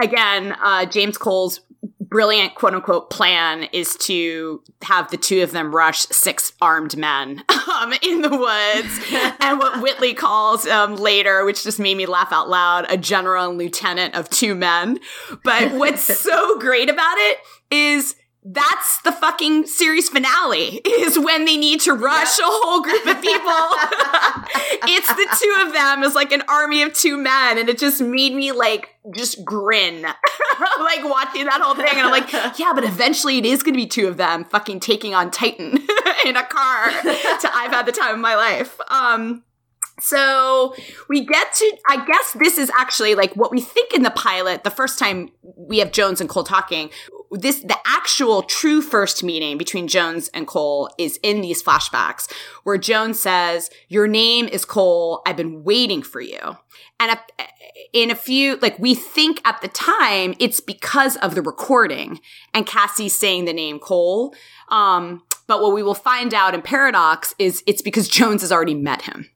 again, 0.00 0.56
uh, 0.62 0.86
James 0.86 1.18
Cole's 1.18 1.60
brilliant 2.00 2.54
quote 2.54 2.74
unquote 2.74 3.10
plan 3.10 3.64
is 3.72 3.96
to 3.96 4.62
have 4.82 5.10
the 5.10 5.16
two 5.16 5.42
of 5.42 5.52
them 5.52 5.74
rush 5.74 6.00
six 6.06 6.52
armed 6.60 6.96
men 6.96 7.42
um, 7.72 7.92
in 8.02 8.22
the 8.22 8.30
woods 8.30 9.00
and 9.40 9.58
what 9.58 9.82
Whitley 9.82 10.14
calls 10.14 10.66
um, 10.66 10.96
later, 10.96 11.44
which 11.44 11.64
just 11.64 11.78
made 11.78 11.96
me 11.96 12.06
laugh 12.06 12.32
out 12.32 12.48
loud, 12.48 12.86
a 12.88 12.96
general 12.96 13.50
and 13.50 13.58
lieutenant 13.58 14.14
of 14.14 14.30
two 14.30 14.54
men. 14.54 14.98
But 15.42 15.72
what's 15.72 16.02
so 16.20 16.58
great 16.58 16.90
about 16.90 17.16
it 17.16 17.38
is 17.70 18.14
that's 18.46 19.00
the 19.00 19.12
fucking 19.12 19.66
series 19.66 20.10
finale 20.10 20.76
is 20.84 21.18
when 21.18 21.46
they 21.46 21.56
need 21.56 21.80
to 21.80 21.94
rush 21.94 22.38
a 22.38 22.42
whole 22.44 22.82
group 22.82 23.06
of 23.06 23.22
people. 23.22 23.50
it's 24.86 25.08
the 25.08 25.36
two 25.40 25.66
of 25.66 25.72
them 25.72 26.02
as 26.02 26.14
like 26.14 26.30
an 26.30 26.42
army 26.46 26.82
of 26.82 26.92
two 26.92 27.16
men. 27.16 27.56
And 27.56 27.70
it 27.70 27.78
just 27.78 28.02
made 28.02 28.34
me 28.34 28.52
like 28.52 28.96
just 29.14 29.42
grin, 29.46 30.02
like 30.02 31.04
watching 31.04 31.46
that 31.46 31.60
whole 31.62 31.74
thing. 31.74 31.88
And 31.92 32.00
I'm 32.00 32.10
like, 32.10 32.58
yeah, 32.58 32.72
but 32.74 32.84
eventually 32.84 33.38
it 33.38 33.46
is 33.46 33.62
going 33.62 33.74
to 33.74 33.78
be 33.78 33.86
two 33.86 34.08
of 34.08 34.18
them 34.18 34.44
fucking 34.44 34.80
taking 34.80 35.14
on 35.14 35.30
Titan 35.30 35.78
in 36.26 36.36
a 36.36 36.44
car. 36.44 36.90
to 36.90 37.50
I've 37.54 37.72
had 37.72 37.86
the 37.86 37.92
time 37.92 38.14
of 38.14 38.20
my 38.20 38.36
life. 38.36 38.78
Um, 38.88 39.42
so 40.00 40.74
we 41.08 41.24
get 41.24 41.54
to, 41.54 41.76
I 41.88 42.04
guess 42.04 42.32
this 42.38 42.58
is 42.58 42.70
actually 42.78 43.14
like 43.14 43.34
what 43.36 43.50
we 43.50 43.60
think 43.60 43.94
in 43.94 44.02
the 44.02 44.10
pilot, 44.10 44.64
the 44.64 44.70
first 44.70 44.98
time 44.98 45.30
we 45.56 45.78
have 45.78 45.92
Jones 45.92 46.20
and 46.20 46.28
Cole 46.28 46.44
talking. 46.44 46.90
This, 47.34 47.60
the 47.60 47.76
actual 47.84 48.42
true 48.42 48.80
first 48.80 49.24
meeting 49.24 49.58
between 49.58 49.88
Jones 49.88 50.28
and 50.32 50.46
Cole 50.46 50.88
is 50.98 51.18
in 51.22 51.40
these 51.40 51.62
flashbacks 51.62 52.30
where 52.62 52.78
Jones 52.78 53.18
says, 53.18 53.70
Your 53.88 54.06
name 54.06 54.46
is 54.46 54.64
Cole. 54.64 55.22
I've 55.26 55.36
been 55.36 55.64
waiting 55.64 56.02
for 56.02 56.20
you. 56.20 56.38
And 57.00 57.12
a- 57.12 57.44
in 57.92 58.10
a 58.10 58.14
few, 58.14 58.56
like 58.56 58.78
we 58.78 58.94
think 58.94 59.40
at 59.44 59.60
the 59.62 59.68
time 59.68 60.34
it's 60.38 60.60
because 60.60 61.16
of 61.16 61.34
the 61.34 61.42
recording 61.42 62.20
and 62.52 62.66
Cassie 62.66 63.08
saying 63.08 63.44
the 63.44 63.52
name 63.52 63.78
Cole. 63.78 64.34
Um, 64.68 65.22
but 65.46 65.60
what 65.60 65.74
we 65.74 65.82
will 65.82 65.94
find 65.94 66.32
out 66.32 66.54
in 66.54 66.62
Paradox 66.62 67.34
is 67.38 67.62
it's 67.66 67.82
because 67.82 68.08
Jones 68.08 68.42
has 68.42 68.52
already 68.52 68.74
met 68.74 69.02
him. 69.02 69.28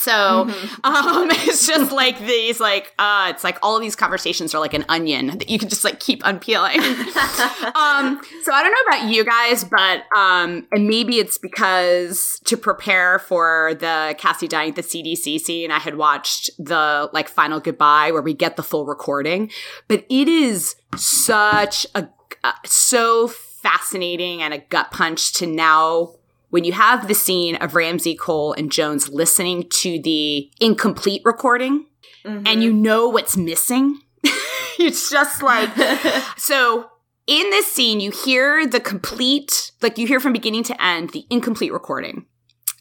So 0.00 0.48
um, 0.84 1.28
it's 1.30 1.66
just 1.66 1.92
like 1.92 2.18
these, 2.18 2.60
like 2.60 2.94
uh, 2.98 3.28
it's 3.30 3.44
like 3.44 3.58
all 3.62 3.76
of 3.76 3.82
these 3.82 3.96
conversations 3.96 4.54
are 4.54 4.60
like 4.60 4.74
an 4.74 4.84
onion 4.88 5.38
that 5.38 5.48
you 5.48 5.58
can 5.58 5.68
just 5.68 5.84
like 5.84 6.00
keep 6.00 6.22
unpeeling. 6.24 6.78
um, 6.80 8.20
so 8.42 8.52
I 8.52 8.62
don't 8.62 8.72
know 8.72 8.96
about 8.96 9.08
you 9.08 9.24
guys, 9.24 9.64
but 9.64 10.04
um, 10.16 10.66
and 10.72 10.88
maybe 10.88 11.18
it's 11.18 11.38
because 11.38 12.40
to 12.44 12.56
prepare 12.56 13.18
for 13.18 13.74
the 13.74 14.14
Cassie 14.18 14.48
dying 14.48 14.70
at 14.70 14.76
the 14.76 14.82
CDC 14.82 15.40
scene, 15.40 15.70
I 15.70 15.78
had 15.78 15.96
watched 15.96 16.50
the 16.58 17.10
like 17.12 17.28
final 17.28 17.60
goodbye 17.60 18.10
where 18.12 18.22
we 18.22 18.34
get 18.34 18.56
the 18.56 18.62
full 18.62 18.86
recording, 18.86 19.50
but 19.88 20.04
it 20.08 20.28
is 20.28 20.76
such 20.96 21.86
a 21.94 22.08
uh, 22.44 22.52
so 22.64 23.28
fascinating 23.28 24.42
and 24.42 24.54
a 24.54 24.58
gut 24.58 24.90
punch 24.92 25.32
to 25.32 25.46
now 25.46 26.14
when 26.50 26.64
you 26.64 26.72
have 26.72 27.08
the 27.08 27.14
scene 27.14 27.56
of 27.56 27.74
Ramsey 27.74 28.14
Cole 28.14 28.52
and 28.52 28.70
Jones 28.70 29.08
listening 29.08 29.68
to 29.70 30.00
the 30.00 30.50
incomplete 30.60 31.22
recording 31.24 31.86
mm-hmm. 32.24 32.46
and 32.46 32.62
you 32.62 32.72
know 32.72 33.08
what's 33.08 33.36
missing. 33.36 34.00
it's 34.78 35.10
just 35.10 35.42
like 35.42 35.70
so 36.36 36.88
in 37.26 37.50
this 37.50 37.70
scene 37.70 38.00
you 38.00 38.10
hear 38.10 38.66
the 38.66 38.80
complete 38.80 39.72
like 39.82 39.98
you 39.98 40.06
hear 40.06 40.20
from 40.20 40.32
beginning 40.32 40.62
to 40.64 40.82
end 40.82 41.10
the 41.10 41.26
incomplete 41.30 41.72
recording. 41.72 42.26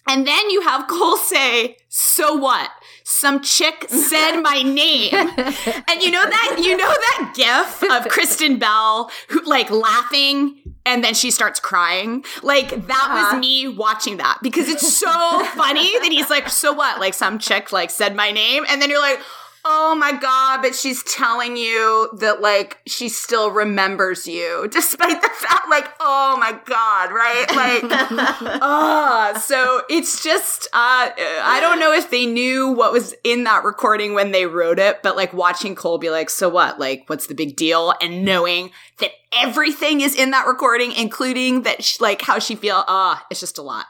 And 0.08 0.28
then 0.28 0.52
you 0.52 0.62
have 0.62 0.88
Cole 0.88 1.18
say, 1.18 1.78
"So 1.90 2.36
what? 2.36 2.70
Some 3.08 3.42
chick 3.42 3.86
said 3.88 4.42
my 4.42 4.62
name." 4.64 5.14
and 5.14 6.02
you 6.02 6.10
know 6.12 6.26
that 6.26 6.56
you 6.60 6.76
know 6.76 6.88
that 6.90 7.34
gif 7.36 7.84
of 7.92 8.10
Kristen 8.12 8.58
Bell 8.60 9.12
who 9.30 9.42
like 9.46 9.70
laughing 9.70 10.56
and 10.88 11.04
then 11.04 11.14
she 11.14 11.30
starts 11.32 11.60
crying. 11.60 12.26
Like 12.44 12.70
that 12.70 13.08
Uh-huh. 13.12 13.36
was 13.36 13.40
me 13.42 13.68
watching 13.68 14.18
that 14.18 14.40
because 14.42 14.68
it's 14.70 14.92
so 14.98 15.10
funny 15.56 15.98
that 16.00 16.10
he's 16.12 16.30
like, 16.30 16.50
"So 16.50 16.74
what? 16.74 17.00
Like 17.00 17.14
some 17.14 17.40
chick 17.40 17.72
like 17.72 17.90
said 17.92 18.16
my 18.16 18.32
name." 18.32 18.66
And 18.70 18.82
then 18.82 18.90
you're 18.90 19.00
like, 19.02 19.20
Oh 19.68 19.96
my 19.96 20.12
god, 20.12 20.62
but 20.62 20.76
she's 20.76 21.02
telling 21.02 21.58
you 21.58 22.10
that 22.20 22.40
like 22.40 22.78
she 22.86 23.10
still 23.10 23.50
remembers 23.50 24.28
you 24.28 24.68
despite 24.72 25.20
the 25.24 25.30
fact 25.30 25.68
like 25.72 25.90
oh 26.00 26.38
my 26.40 26.52
god, 26.66 27.12
right? 27.12 27.46
Like 27.50 27.84
ah, 28.62 29.42
so 29.44 29.82
it's 29.90 30.22
just 30.24 30.68
uh 30.68 31.10
I 31.18 31.58
don't 31.62 31.80
know 31.80 31.92
if 31.94 32.12
they 32.12 32.28
knew 32.28 32.70
what 32.70 32.94
was 32.94 33.16
in 33.24 33.44
that 33.46 33.64
recording 33.64 34.14
when 34.14 34.32
they 34.32 34.46
wrote 34.46 34.78
it, 34.78 35.02
but 35.02 35.16
like 35.16 35.34
watching 35.34 35.74
Cole 35.74 35.98
be 35.98 36.12
like, 36.12 36.30
"So 36.30 36.48
what? 36.48 36.80
Like 36.80 37.06
what's 37.08 37.26
the 37.26 37.34
big 37.34 37.56
deal?" 37.56 37.96
and 38.00 38.24
knowing 38.24 38.70
that 39.00 39.12
everything 39.34 40.02
is 40.02 40.14
in 40.16 40.30
that 40.32 40.46
recording 40.46 40.92
including 40.92 41.64
that 41.64 41.84
sh- 41.84 42.00
like 42.00 42.22
how 42.22 42.38
she 42.38 42.56
feel 42.56 42.84
ah, 42.88 43.26
it's 43.32 43.40
just 43.40 43.58
a 43.58 43.64
lot. 43.64 43.88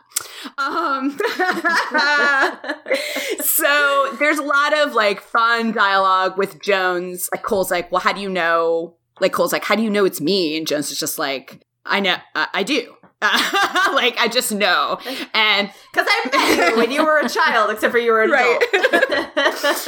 Um 0.57 1.11
so 3.43 4.15
there's 4.19 4.37
a 4.37 4.43
lot 4.43 4.77
of 4.77 4.93
like 4.93 5.21
fun 5.21 5.71
dialogue 5.71 6.37
with 6.37 6.61
Jones. 6.61 7.29
Like 7.31 7.43
Cole's 7.43 7.71
like, 7.71 7.91
"Well, 7.91 8.01
how 8.01 8.13
do 8.13 8.21
you 8.21 8.29
know?" 8.29 8.95
Like 9.19 9.33
Cole's 9.33 9.51
like, 9.53 9.63
"How 9.63 9.75
do 9.75 9.83
you 9.83 9.89
know 9.89 10.05
it's 10.05 10.21
me?" 10.21 10.57
And 10.57 10.67
Jones 10.67 10.91
is 10.91 10.99
just 10.99 11.17
like, 11.17 11.65
"I 11.85 11.99
know, 11.99 12.17
I, 12.35 12.47
I 12.53 12.63
do." 12.63 12.95
like 13.21 14.17
I 14.17 14.27
just 14.31 14.51
know, 14.51 14.99
and 15.33 15.71
Because 15.91 16.07
I 16.09 16.29
met 16.31 16.71
you 16.71 16.77
when 16.77 16.91
you 16.91 17.03
were 17.03 17.19
a 17.19 17.29
child, 17.29 17.71
except 17.71 17.91
for 17.91 17.97
you 17.97 18.11
were 18.11 18.23
an 18.23 18.33
adult. 18.33 19.87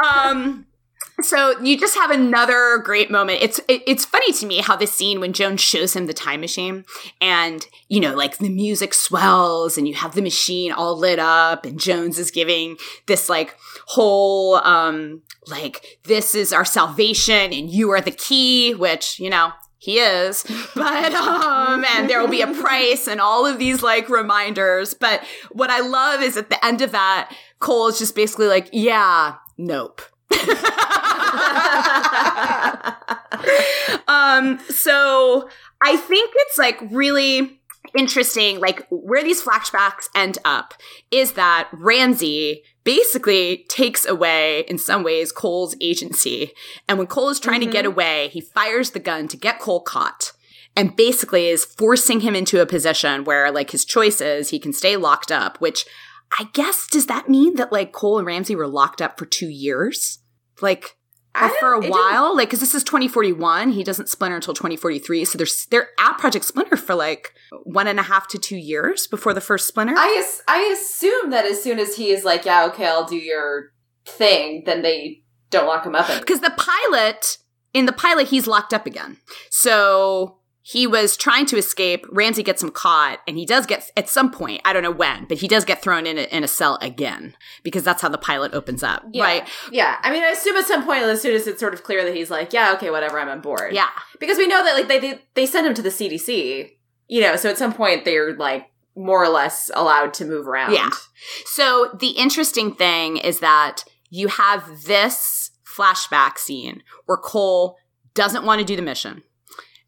um 0.00 0.64
so 1.20 1.58
you 1.60 1.78
just 1.78 1.94
have 1.94 2.10
another 2.10 2.78
great 2.78 3.10
moment. 3.10 3.42
It's 3.42 3.58
it, 3.68 3.82
it's 3.86 4.04
funny 4.04 4.32
to 4.32 4.46
me 4.46 4.60
how 4.60 4.76
this 4.76 4.92
scene 4.92 5.20
when 5.20 5.32
jones 5.32 5.60
shows 5.60 5.94
him 5.94 6.06
the 6.06 6.14
time 6.14 6.40
machine 6.40 6.84
and 7.20 7.66
you 7.88 8.00
know 8.00 8.14
like 8.14 8.38
the 8.38 8.48
music 8.48 8.94
swells 8.94 9.78
and 9.78 9.86
you 9.86 9.94
have 9.94 10.14
the 10.14 10.22
machine 10.22 10.72
all 10.72 10.96
lit 10.96 11.18
up 11.18 11.64
and 11.64 11.78
jones 11.78 12.18
is 12.18 12.30
giving 12.30 12.76
this 13.06 13.28
like 13.28 13.56
whole 13.86 14.56
um 14.56 15.22
like 15.46 15.98
this 16.04 16.34
is 16.34 16.52
our 16.52 16.64
salvation 16.64 17.52
and 17.52 17.70
you 17.70 17.90
are 17.90 18.00
the 18.00 18.10
key 18.10 18.74
which 18.74 19.18
you 19.20 19.30
know 19.30 19.52
he 19.78 19.98
is. 19.98 20.44
But 20.74 21.12
um 21.14 21.84
and 21.96 22.08
there 22.08 22.20
will 22.20 22.28
be 22.28 22.42
a 22.42 22.54
price 22.54 23.06
and 23.06 23.20
all 23.20 23.46
of 23.46 23.58
these 23.58 23.82
like 23.82 24.08
reminders. 24.08 24.94
But 24.94 25.22
what 25.50 25.70
i 25.70 25.80
love 25.80 26.22
is 26.22 26.36
at 26.36 26.50
the 26.50 26.64
end 26.64 26.82
of 26.82 26.92
that 26.92 27.34
cole 27.58 27.88
is 27.88 27.98
just 27.98 28.14
basically 28.14 28.46
like 28.46 28.68
yeah 28.72 29.36
nope 29.58 30.02
um 34.08 34.58
so 34.68 35.48
i 35.82 35.96
think 35.96 36.32
it's 36.36 36.58
like 36.58 36.78
really 36.90 37.60
interesting 37.96 38.60
like 38.60 38.86
where 38.90 39.22
these 39.22 39.42
flashbacks 39.42 40.08
end 40.14 40.38
up 40.44 40.74
is 41.10 41.32
that 41.32 41.68
ramsey 41.72 42.62
basically 42.84 43.64
takes 43.68 44.06
away 44.06 44.60
in 44.68 44.78
some 44.78 45.02
ways 45.02 45.30
cole's 45.30 45.76
agency. 45.80 46.52
And 46.88 46.98
when 46.98 47.06
cole 47.06 47.28
is 47.28 47.38
trying 47.38 47.60
to 47.60 47.66
get 47.66 47.84
away 47.84 48.28
he 48.28 48.40
fires 48.40 48.90
the 48.90 49.00
gun 49.00 49.28
to 49.28 49.36
get 49.36 49.60
cole 49.60 49.80
caught 49.80 50.32
and 50.76 50.96
basically 50.96 51.48
is 51.48 51.64
forcing 51.64 52.20
him 52.20 52.34
into 52.34 52.60
a 52.60 52.66
position 52.66 53.24
where 53.24 53.50
like 53.50 53.70
his 53.70 53.84
choice 53.84 54.20
is 54.20 54.50
he 54.50 54.58
can 54.58 54.72
stay 54.72 54.96
locked 54.96 55.30
up 55.30 55.60
which 55.60 55.84
i 56.38 56.44
guess 56.52 56.86
does 56.86 57.06
that 57.06 57.28
mean 57.28 57.56
that 57.56 57.72
like 57.72 57.92
cole 57.92 58.18
and 58.18 58.26
ramsey 58.26 58.56
were 58.56 58.66
locked 58.66 59.02
up 59.02 59.18
for 59.18 59.26
two 59.26 59.48
years 59.48 60.18
like 60.60 60.96
for 61.60 61.68
a 61.68 61.76
don't- 61.76 61.78
it 61.78 61.80
didn't- 61.86 61.92
while 61.92 62.36
like 62.36 62.48
because 62.48 62.60
this 62.60 62.74
is 62.74 62.84
2041 62.84 63.70
he 63.70 63.82
doesn't 63.82 64.08
splinter 64.08 64.36
until 64.36 64.52
2043 64.54 65.24
so 65.24 65.38
there's 65.38 65.64
they're 65.66 65.88
at 65.98 66.18
project 66.18 66.44
splinter 66.44 66.76
for 66.76 66.94
like 66.94 67.32
one 67.64 67.86
and 67.86 67.98
a 67.98 68.02
half 68.02 68.28
to 68.28 68.38
two 68.38 68.56
years 68.58 69.06
before 69.06 69.32
the 69.32 69.40
first 69.40 69.66
splinter 69.66 69.94
I 69.96 70.24
I 70.46 70.58
assume 70.78 71.30
that 71.30 71.46
as 71.46 71.62
soon 71.62 71.78
as 71.78 71.96
he 71.96 72.10
is 72.10 72.24
like, 72.24 72.44
yeah, 72.44 72.66
okay, 72.66 72.86
I'll 72.86 73.04
do 73.06 73.16
your 73.16 73.72
thing, 74.04 74.64
then 74.66 74.82
they 74.82 75.22
don't 75.50 75.66
lock 75.66 75.86
him 75.86 75.94
up. 75.94 76.06
because 76.20 76.40
the 76.40 76.52
pilot 76.56 77.38
in 77.72 77.86
the 77.86 77.92
pilot 77.92 78.28
he's 78.28 78.46
locked 78.46 78.74
up 78.74 78.84
again 78.86 79.16
so 79.48 80.38
he 80.64 80.86
was 80.86 81.16
trying 81.16 81.44
to 81.46 81.56
escape 81.56 82.06
ramsey 82.10 82.42
gets 82.42 82.62
him 82.62 82.70
caught 82.70 83.18
and 83.26 83.36
he 83.36 83.44
does 83.44 83.66
get 83.66 83.90
at 83.96 84.08
some 84.08 84.30
point 84.30 84.60
i 84.64 84.72
don't 84.72 84.82
know 84.82 84.90
when 84.90 85.24
but 85.26 85.38
he 85.38 85.48
does 85.48 85.64
get 85.64 85.82
thrown 85.82 86.06
in 86.06 86.18
a, 86.18 86.22
in 86.34 86.44
a 86.44 86.48
cell 86.48 86.78
again 86.80 87.34
because 87.64 87.82
that's 87.82 88.00
how 88.02 88.08
the 88.08 88.18
pilot 88.18 88.54
opens 88.54 88.82
up 88.82 89.02
Yeah. 89.12 89.24
right 89.24 89.48
Yeah, 89.70 89.98
I 90.02 90.10
mean, 90.12 90.22
I 90.22 90.28
assume 90.28 90.56
at 90.56 90.66
some 90.66 90.84
point, 90.84 91.02
as 91.02 91.20
soon 91.20 91.34
as 91.34 91.46
it's 91.46 91.60
sort 91.60 91.74
of 91.74 91.82
clear 91.82 92.04
that 92.04 92.14
he's 92.14 92.30
like, 92.30 92.52
yeah, 92.52 92.72
okay, 92.74 92.90
whatever, 92.90 93.18
I'm 93.18 93.28
on 93.28 93.40
board. 93.40 93.72
yeah 93.72 93.88
because 94.20 94.38
we 94.38 94.46
know 94.46 94.62
that 94.64 94.74
like 94.74 94.88
they 94.88 94.98
they, 95.00 95.20
they 95.34 95.46
send 95.46 95.66
him 95.66 95.74
to 95.74 95.82
the 95.82 95.88
CDC, 95.88 96.70
you 97.08 97.20
know, 97.20 97.36
so 97.36 97.48
at 97.50 97.58
some 97.58 97.72
point 97.72 98.04
they're 98.04 98.34
like 98.36 98.68
more 98.94 99.22
or 99.24 99.28
less 99.28 99.70
allowed 99.74 100.12
to 100.14 100.24
move 100.24 100.46
around. 100.46 100.72
Yeah. 100.74 100.90
So 101.46 101.90
the 101.98 102.10
interesting 102.10 102.74
thing 102.74 103.16
is 103.16 103.40
that 103.40 103.84
you 104.10 104.28
have 104.28 104.84
this 104.84 105.50
flashback 105.64 106.36
scene 106.38 106.82
where 107.06 107.16
Cole 107.16 107.78
doesn't 108.14 108.44
want 108.44 108.58
to 108.60 108.64
do 108.64 108.76
the 108.76 108.82
mission. 108.82 109.22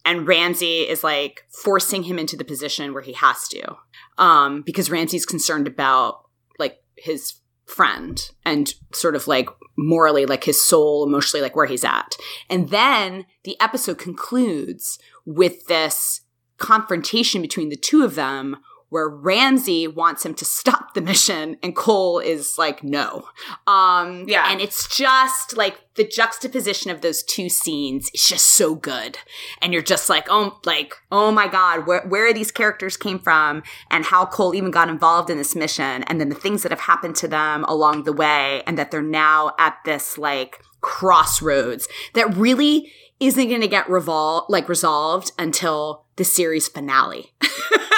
And 0.05 0.27
Ramsey 0.27 0.81
is 0.81 1.03
like 1.03 1.47
forcing 1.51 2.03
him 2.03 2.19
into 2.19 2.37
the 2.37 2.45
position 2.45 2.93
where 2.93 3.03
he 3.03 3.13
has 3.15 3.49
to. 3.49 3.77
Um, 4.19 4.63
because 4.63 4.91
Ramsey's 4.91 5.27
concerned 5.27 5.67
about 5.67 6.29
like 6.59 6.79
his 6.97 7.35
friend 7.67 8.21
and 8.45 8.75
sort 8.93 9.17
of 9.17 9.27
like 9.27 9.49
morally, 9.77 10.27
like 10.27 10.45
his 10.45 10.65
soul, 10.65 11.05
emotionally, 11.07 11.43
like 11.43 11.57
where 11.57 11.67
he's 11.67 11.85
at. 11.85 12.17
And 12.51 12.69
then 12.69 13.27
the 13.45 13.61
episode 13.61 13.99
concludes 13.99 14.99
with 15.25 15.67
this 15.67 16.21
confrontation 16.59 17.43
between 17.43 17.71
the 17.71 17.77
two 17.77 18.05
of 18.05 18.15
them 18.15 18.57
where 18.95 19.09
Ramsey 19.09 19.89
wants 19.89 20.25
him 20.25 20.35
to 20.35 20.45
stop 20.45 20.95
the 20.95 21.01
mission 21.01 21.57
and 21.65 21.75
Cole 21.75 22.21
is 22.21 22.57
like, 22.59 22.85
no. 22.85 23.25
Um, 23.67 24.23
Yeah. 24.29 24.47
And 24.49 24.61
it's 24.61 24.97
just 24.97 25.57
like 25.57 25.81
the 25.97 26.07
juxtaposition 26.07 26.93
of 26.93 27.01
those 27.01 27.25
two 27.25 27.49
scenes 27.49 28.09
is 28.15 28.29
just 28.29 28.47
so 28.47 28.77
good. 28.77 29.19
And 29.61 29.73
you're 29.73 29.83
just 29.83 30.09
like, 30.09 30.29
oh, 30.31 30.61
like, 30.65 30.95
oh 31.11 31.33
my 31.33 31.49
God, 31.49 31.89
where, 31.89 32.07
where 32.07 32.33
these 32.33 32.53
characters 32.53 32.97
came 32.97 33.19
from 33.19 33.65
and 33.91 34.05
how 34.05 34.27
Cole 34.27 34.55
even 34.55 34.71
got 34.71 34.89
involved 34.89 35.29
in 35.29 35.39
this 35.39 35.57
mission. 35.57 36.05
And 36.05 36.21
then 36.21 36.29
the 36.29 36.37
things 36.37 36.63
that 36.63 36.71
have 36.71 36.83
happened 36.83 37.17
to 37.17 37.27
them 37.27 37.65
along 37.65 38.05
the 38.05 38.13
way 38.13 38.63
and 38.65 38.79
that 38.79 38.93
they're 38.93 39.03
now 39.03 39.57
at 39.59 39.77
this 39.85 40.19
like 40.19 40.63
crossroads 40.83 41.89
that 42.13 42.37
really 42.37 42.93
isn't 43.19 43.49
going 43.49 43.61
to 43.61 43.67
get 43.67 43.87
revol- 43.87 44.45
like 44.49 44.69
resolved 44.69 45.33
until 45.37 46.05
the 46.15 46.25
series 46.25 46.69
finale. 46.69 47.33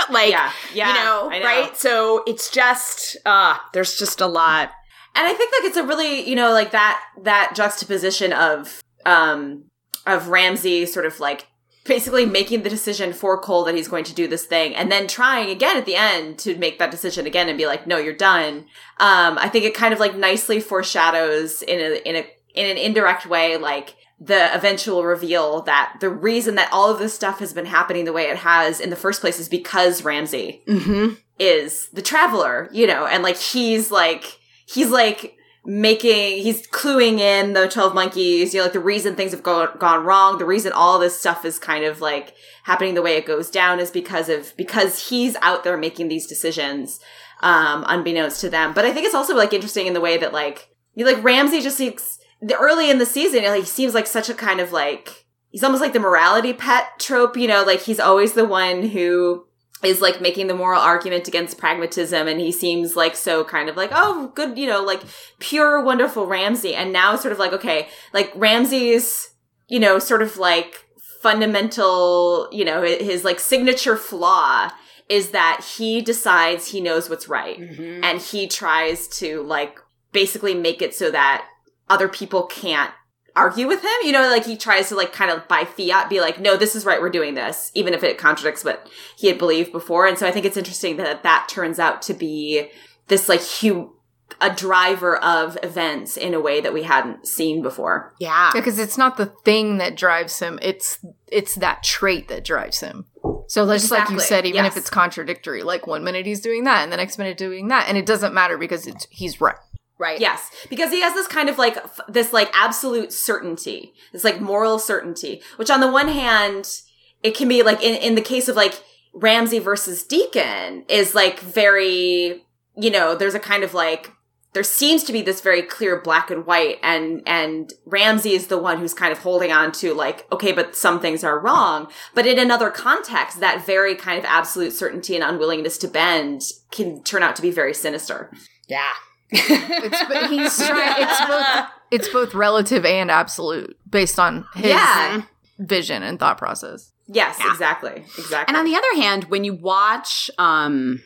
like, 0.10 0.30
yeah, 0.30 0.50
yeah, 0.74 0.88
you 0.88 0.94
know, 0.94 1.30
I 1.30 1.42
right? 1.44 1.76
So 1.76 2.22
it's 2.26 2.50
just, 2.50 3.16
uh, 3.26 3.56
there's 3.72 3.98
just 3.98 4.20
a 4.20 4.26
lot. 4.26 4.70
and 5.14 5.26
I 5.26 5.32
think 5.32 5.52
like 5.52 5.68
it's 5.68 5.76
a 5.76 5.84
really 5.84 6.28
you 6.28 6.34
know 6.36 6.52
like 6.52 6.72
that 6.72 7.00
that 7.22 7.52
juxtaposition 7.56 8.32
of 8.32 8.82
um 9.06 9.64
of 10.06 10.28
Ramsey 10.28 10.86
sort 10.86 11.06
of 11.06 11.18
like 11.20 11.46
basically 11.84 12.26
making 12.26 12.62
the 12.62 12.68
decision 12.70 13.12
for 13.12 13.40
Cole 13.40 13.64
that 13.64 13.74
he's 13.76 13.88
going 13.88 14.04
to 14.04 14.14
do 14.14 14.26
this 14.26 14.44
thing 14.44 14.74
and 14.74 14.90
then 14.90 15.06
trying 15.06 15.50
again 15.50 15.76
at 15.76 15.86
the 15.86 15.94
end 15.94 16.36
to 16.40 16.56
make 16.58 16.78
that 16.80 16.90
decision 16.90 17.26
again 17.26 17.48
and 17.48 17.56
be 17.56 17.66
like 17.66 17.86
no 17.86 17.96
you're 17.96 18.12
done 18.12 18.66
um 18.98 19.38
I 19.38 19.48
think 19.48 19.64
it 19.64 19.74
kind 19.74 19.94
of 19.94 20.00
like 20.00 20.16
nicely 20.16 20.60
foreshadows 20.60 21.62
in 21.62 21.78
a 21.80 22.08
in 22.08 22.16
a 22.16 22.26
in 22.54 22.70
an 22.70 22.76
indirect 22.76 23.24
way 23.26 23.56
like 23.56 23.94
the 24.18 24.54
eventual 24.54 25.04
reveal 25.04 25.60
that 25.62 25.96
the 26.00 26.08
reason 26.08 26.54
that 26.54 26.72
all 26.72 26.90
of 26.90 26.98
this 26.98 27.12
stuff 27.14 27.38
has 27.40 27.52
been 27.52 27.66
happening 27.66 28.04
the 28.06 28.12
way 28.12 28.24
it 28.30 28.38
has 28.38 28.80
in 28.80 28.88
the 28.90 28.96
first 28.96 29.20
place 29.20 29.38
is 29.38 29.48
because 29.48 30.04
Ramsey 30.04 30.62
Mm-hmm. 30.66 31.14
is 31.38 31.88
the 31.90 32.00
traveler, 32.02 32.68
you 32.72 32.86
know, 32.86 33.06
and 33.06 33.22
like 33.22 33.36
he's 33.36 33.90
like 33.90 34.38
he's 34.66 34.88
like 34.90 35.34
making 35.64 36.42
he's 36.42 36.66
cluing 36.68 37.18
in 37.18 37.52
the 37.52 37.68
12 37.68 37.94
monkeys, 37.94 38.54
you 38.54 38.60
know, 38.60 38.64
like 38.64 38.72
the 38.72 38.80
reason 38.80 39.14
things 39.16 39.32
have 39.32 39.42
go- 39.42 39.74
gone 39.78 40.04
wrong, 40.04 40.38
the 40.38 40.44
reason 40.46 40.72
all 40.72 40.98
this 40.98 41.18
stuff 41.18 41.44
is 41.44 41.58
kind 41.58 41.84
of 41.84 42.00
like 42.00 42.32
happening 42.64 42.94
the 42.94 43.02
way 43.02 43.16
it 43.16 43.26
goes 43.26 43.50
down 43.50 43.80
is 43.80 43.90
because 43.90 44.28
of 44.28 44.56
because 44.56 45.08
he's 45.08 45.36
out 45.42 45.62
there 45.64 45.76
making 45.76 46.08
these 46.08 46.26
decisions 46.26 47.00
um 47.42 47.84
unbeknownst 47.86 48.40
to 48.40 48.48
them. 48.48 48.72
But 48.72 48.84
I 48.86 48.92
think 48.92 49.04
it's 49.06 49.14
also 49.14 49.36
like 49.36 49.52
interesting 49.52 49.86
in 49.86 49.92
the 49.92 50.00
way 50.00 50.16
that 50.16 50.32
like 50.32 50.68
you 50.94 51.04
like 51.04 51.22
Ramsey 51.22 51.60
just 51.60 51.76
seems 51.76 52.18
the 52.42 52.56
early 52.58 52.90
in 52.90 52.98
the 52.98 53.06
season, 53.06 53.42
you 53.42 53.48
know, 53.48 53.54
he 53.54 53.64
seems 53.64 53.94
like 53.94 54.06
such 54.06 54.28
a 54.28 54.34
kind 54.34 54.60
of 54.60 54.72
like 54.72 55.24
he's 55.50 55.62
almost 55.64 55.80
like 55.80 55.92
the 55.92 56.00
morality 56.00 56.52
pet 56.52 56.98
trope, 56.98 57.36
you 57.36 57.48
know, 57.48 57.62
like 57.64 57.80
he's 57.80 58.00
always 58.00 58.32
the 58.34 58.44
one 58.44 58.82
who 58.88 59.46
is 59.82 60.00
like 60.00 60.20
making 60.20 60.46
the 60.46 60.54
moral 60.54 60.80
argument 60.80 61.28
against 61.28 61.58
pragmatism 61.58 62.26
and 62.26 62.40
he 62.40 62.50
seems 62.50 62.96
like 62.96 63.14
so 63.14 63.44
kind 63.44 63.68
of 63.68 63.76
like 63.76 63.90
oh 63.92 64.32
good 64.34 64.56
you 64.56 64.66
know 64.66 64.82
like 64.82 65.02
pure 65.38 65.82
wonderful 65.84 66.26
ramsey 66.26 66.74
and 66.74 66.92
now 66.94 67.12
it's 67.12 67.20
sort 67.22 67.30
of 67.30 67.38
like 67.38 67.52
okay 67.52 67.86
like 68.14 68.32
ramsey's 68.34 69.34
you 69.68 69.78
know 69.78 69.98
sort 69.98 70.22
of 70.22 70.38
like 70.38 70.86
fundamental 71.20 72.48
you 72.52 72.64
know 72.64 72.82
his, 72.82 73.02
his 73.02 73.24
like 73.24 73.38
signature 73.38 73.96
flaw 73.96 74.70
is 75.08 75.30
that 75.30 75.62
he 75.76 76.00
decides 76.00 76.68
he 76.68 76.80
knows 76.80 77.08
what's 77.10 77.28
right 77.28 77.58
Mhm. 77.60 78.00
and 78.02 78.20
he 78.20 78.48
tries 78.48 79.06
to 79.18 79.42
like 79.42 79.78
basically 80.12 80.54
make 80.54 80.80
it 80.82 80.94
so 80.94 81.10
that 81.10 81.46
other 81.88 82.08
people 82.08 82.44
can't 82.44 82.92
argue 83.36 83.68
with 83.68 83.82
him. 83.82 83.90
You 84.02 84.12
know, 84.12 84.28
like 84.28 84.46
he 84.46 84.56
tries 84.56 84.88
to 84.88 84.96
like 84.96 85.12
kind 85.12 85.30
of 85.30 85.46
by 85.46 85.64
fiat 85.64 86.08
be 86.08 86.20
like, 86.20 86.40
no, 86.40 86.56
this 86.56 86.74
is 86.74 86.84
right, 86.84 87.00
we're 87.00 87.10
doing 87.10 87.34
this, 87.34 87.70
even 87.74 87.94
if 87.94 88.02
it 88.02 88.18
contradicts 88.18 88.64
what 88.64 88.90
he 89.16 89.28
had 89.28 89.38
believed 89.38 89.72
before. 89.72 90.06
And 90.06 90.18
so 90.18 90.26
I 90.26 90.32
think 90.32 90.46
it's 90.46 90.56
interesting 90.56 90.96
that 90.96 91.22
that 91.22 91.48
turns 91.48 91.78
out 91.78 92.02
to 92.02 92.14
be 92.14 92.70
this 93.08 93.28
like 93.28 93.42
hu 93.42 93.92
a 94.40 94.52
driver 94.52 95.16
of 95.16 95.56
events 95.62 96.16
in 96.16 96.34
a 96.34 96.40
way 96.40 96.60
that 96.60 96.74
we 96.74 96.82
hadn't 96.82 97.28
seen 97.28 97.62
before. 97.62 98.12
Yeah. 98.18 98.50
because 98.52 98.78
it's 98.78 98.98
not 98.98 99.16
the 99.16 99.26
thing 99.44 99.78
that 99.78 99.96
drives 99.96 100.40
him; 100.40 100.58
it's 100.62 100.98
it's 101.28 101.54
that 101.56 101.82
trait 101.82 102.28
that 102.28 102.44
drives 102.44 102.80
him. 102.80 103.06
So 103.48 103.66
just 103.72 103.90
like 103.90 104.10
you 104.10 104.18
said, 104.18 104.44
even 104.44 104.64
if 104.64 104.76
it's 104.76 104.90
contradictory, 104.90 105.62
like 105.62 105.86
one 105.86 106.02
minute 106.02 106.26
he's 106.26 106.40
doing 106.40 106.64
that, 106.64 106.82
and 106.82 106.92
the 106.92 106.96
next 106.96 107.18
minute 107.18 107.38
doing 107.38 107.68
that, 107.68 107.88
and 107.88 107.96
it 107.96 108.06
doesn't 108.06 108.34
matter 108.34 108.58
because 108.58 108.86
it's 108.86 109.06
he's 109.10 109.40
right. 109.40 109.56
Right. 109.98 110.20
Yes, 110.20 110.50
because 110.68 110.90
he 110.90 111.00
has 111.00 111.14
this 111.14 111.26
kind 111.26 111.48
of 111.48 111.56
like 111.56 111.78
f- 111.78 112.00
this 112.08 112.32
like 112.32 112.50
absolute 112.52 113.12
certainty, 113.12 113.94
this 114.12 114.24
like 114.24 114.40
moral 114.40 114.78
certainty, 114.78 115.40
which 115.56 115.70
on 115.70 115.80
the 115.80 115.90
one 115.90 116.08
hand, 116.08 116.82
it 117.22 117.34
can 117.34 117.48
be 117.48 117.62
like 117.62 117.82
in 117.82 117.94
in 117.96 118.14
the 118.14 118.20
case 118.20 118.48
of 118.48 118.56
like 118.56 118.82
Ramsey 119.14 119.58
versus 119.58 120.02
Deacon 120.02 120.84
is 120.88 121.14
like 121.14 121.40
very, 121.40 122.44
you 122.76 122.90
know, 122.90 123.14
there's 123.14 123.34
a 123.34 123.40
kind 123.40 123.64
of 123.64 123.72
like 123.72 124.12
there 124.52 124.62
seems 124.62 125.04
to 125.04 125.12
be 125.12 125.20
this 125.20 125.40
very 125.42 125.62
clear 125.62 126.00
black 126.00 126.30
and 126.30 126.46
white 126.46 126.78
and 126.82 127.22
and 127.26 127.72
Ramsey 127.86 128.32
is 128.32 128.46
the 128.46 128.58
one 128.58 128.78
who's 128.78 128.94
kind 128.94 129.12
of 129.12 129.18
holding 129.18 129.52
on 129.52 129.70
to 129.72 129.92
like 129.94 130.26
okay 130.32 130.52
but 130.52 130.76
some 130.76 131.00
things 131.00 131.24
are 131.24 131.38
wrong. 131.38 131.88
But 132.14 132.26
in 132.26 132.38
another 132.38 132.70
context 132.70 133.40
that 133.40 133.64
very 133.64 133.94
kind 133.94 134.18
of 134.18 134.26
absolute 134.26 134.72
certainty 134.74 135.14
and 135.14 135.24
unwillingness 135.24 135.78
to 135.78 135.88
bend 135.88 136.42
can 136.70 137.02
turn 137.02 137.22
out 137.22 137.36
to 137.36 137.42
be 137.42 137.50
very 137.50 137.72
sinister. 137.72 138.30
Yeah. 138.68 138.92
It's 139.30 140.04
but 140.08 140.30
he's 140.30 140.56
trying. 140.66 141.02
It's 141.02 141.20
both. 141.26 141.66
It's 141.90 142.08
both 142.08 142.34
relative 142.34 142.84
and 142.84 143.10
absolute 143.10 143.76
based 143.88 144.18
on 144.18 144.44
his 144.54 144.66
Yeah. 144.66 145.22
vision 145.58 146.02
and 146.02 146.18
thought 146.18 146.38
process. 146.38 146.92
Yes, 147.06 147.36
Yeah. 147.40 147.50
exactly. 147.52 148.04
Exactly. 148.18 148.44
And 148.48 148.56
on 148.56 148.64
the 148.64 148.76
other 148.76 149.00
hand, 149.02 149.24
when 149.24 149.44
you 149.44 149.54
watch, 149.54 150.28
um, 150.38 151.02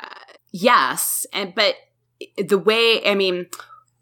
uh, 0.00 0.06
yes, 0.52 1.26
and 1.32 1.54
but 1.54 1.74
the 2.38 2.58
way 2.58 3.04
I 3.04 3.14
mean, 3.14 3.46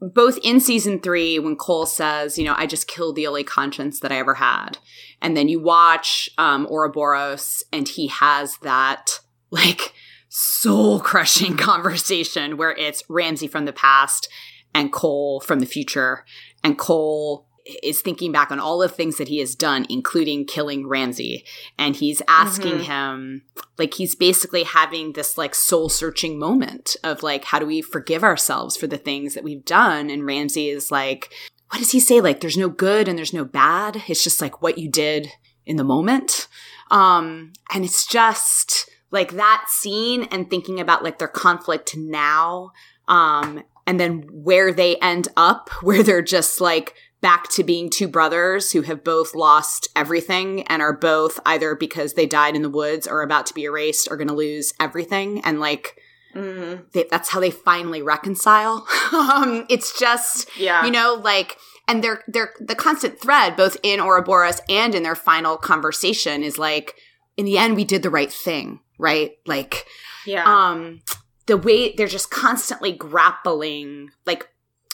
both 0.01 0.39
in 0.43 0.61
season 0.61 1.01
three 1.01 1.39
when 1.39 1.57
Cole 1.57 1.87
says, 1.87 2.37
you 2.39 2.45
know, 2.45 2.55
I 2.57 2.67
just 2.67 2.87
killed 2.87 3.17
the 3.17 3.27
only 3.27 3.45
conscience 3.45 4.01
that 4.01 4.13
I 4.13 4.17
ever 4.19 4.35
had, 4.35 4.77
and 5.23 5.35
then 5.37 5.49
you 5.49 5.61
watch 5.61 6.29
um, 6.37 6.67
Ouroboros 6.71 7.63
and 7.73 7.89
he 7.89 8.09
has 8.09 8.59
that 8.59 9.21
like 9.51 9.95
soul 10.37 10.99
crushing 10.99 11.57
conversation 11.71 12.57
where 12.57 12.73
it's 12.73 13.05
Ramsey 13.09 13.47
from 13.47 13.67
the 13.67 13.73
past 13.73 14.29
and 14.75 14.93
Cole 14.93 15.39
from 15.41 15.61
the 15.61 15.67
future, 15.67 16.25
and 16.65 16.77
Cole 16.77 17.47
is 17.83 18.03
thinking 18.03 18.33
back 18.33 18.51
on 18.51 18.59
all 18.59 18.79
the 18.79 18.89
things 18.89 19.17
that 19.17 19.29
he 19.29 19.39
has 19.39 19.55
done, 19.55 19.87
including 19.89 20.45
killing 20.45 20.87
Ramsey. 20.89 21.45
And 21.79 21.95
he's 21.97 22.21
asking 22.29 22.81
Mhm. 22.81 22.83
him, 22.83 23.43
like, 23.79 23.95
he's 23.95 24.15
basically 24.17 24.65
having 24.65 25.13
this 25.13 25.39
like 25.39 25.55
soul 25.55 25.89
searching 25.89 26.39
moment 26.39 26.97
of 27.05 27.23
like, 27.23 27.45
how 27.45 27.61
do 27.61 27.65
we 27.65 27.81
forgive 27.81 28.25
ourselves 28.25 28.77
for 28.77 28.87
the 28.89 28.99
things 28.99 29.35
that 29.35 29.45
we've 29.45 29.65
done? 29.65 30.11
And 30.11 30.27
Ramsey 30.27 30.69
is 30.69 30.91
like, 30.91 31.33
what 31.71 31.79
does 31.79 31.93
he 31.93 32.01
say? 32.01 32.21
Like, 32.21 32.41
there's 32.41 32.59
no 32.59 32.69
good 32.69 33.09
and 33.09 33.17
there's 33.17 33.33
no 33.33 33.45
bad. 33.45 34.03
It's 34.09 34.25
just 34.25 34.41
like 34.41 34.61
what 34.61 34.77
you 34.79 34.91
did 34.91 35.31
in 35.65 35.77
the 35.77 35.85
moment. 35.85 36.49
Um, 36.91 37.53
and 37.73 37.85
it's 37.85 38.07
just 38.07 38.91
like 39.15 39.33
that 39.33 39.65
scene 39.69 40.25
and 40.25 40.51
thinking 40.51 40.79
about 40.81 41.03
like 41.03 41.19
their 41.19 41.29
conflict 41.29 41.97
now. 41.97 42.73
Um, 43.09 43.63
and 43.87 43.99
then 43.99 44.29
where 44.31 44.73
they 44.73 44.97
end 44.97 45.29
up, 45.37 45.71
where 45.83 46.03
they're 46.03 46.21
just 46.21 46.61
like 46.61 46.95
back 47.23 47.49
to 47.49 47.65
being 47.65 47.89
two 47.89 48.07
brothers 48.09 48.73
who 48.73 48.83
have 48.83 49.03
both 49.03 49.35
lost 49.35 49.89
everything 49.97 50.63
and 50.65 50.83
are 50.83 50.93
both 50.93 51.41
either 51.47 51.75
because 51.75 52.13
they 52.13 52.27
died 52.27 52.55
in 52.55 52.61
the 52.61 52.69
woods 52.69 53.07
or 53.07 53.23
about 53.23 53.47
to 53.47 53.55
be 53.55 53.65
erased 53.65 54.11
are 54.11 54.17
going 54.19 54.29
to 54.29 54.35
lose 54.35 54.75
everything. 54.79 55.41
And 55.43 55.59
like, 55.61 55.97
Mhm. 56.35 56.91
they, 56.93 57.07
that's 57.11 57.29
how 57.29 57.39
they 57.39 57.53
finally 57.53 58.03
reconcile. 58.03 58.87
um, 59.13 59.65
it's 59.71 59.97
just, 59.99 60.51
Yeah. 60.59 60.85
you 60.85 60.91
know, 60.91 61.15
like, 61.23 61.57
and 61.87 62.03
they're, 62.03 62.25
they're, 62.27 62.53
the 62.61 62.75
constant 62.75 63.21
thread, 63.21 63.55
both 63.57 63.77
in 63.85 64.01
Ouroboros 64.01 64.61
and 64.69 64.95
in 64.97 65.05
their 65.05 65.15
final 65.15 65.57
conversation 65.57 66.43
is 66.43 66.59
like, 66.59 66.97
in 67.37 67.45
the 67.45 67.57
end, 67.57 67.77
we 67.77 67.85
did 67.85 68.03
the 68.03 68.11
right 68.11 68.33
thing, 68.33 68.81
right? 68.99 69.33
Like, 69.47 69.87
yeah. 70.27 70.45
um 70.47 71.03
the 71.47 71.57
way 71.59 71.93
they're 71.95 72.07
just 72.07 72.31
constantly 72.31 72.91
grappling 72.93 74.11
like 74.25 74.49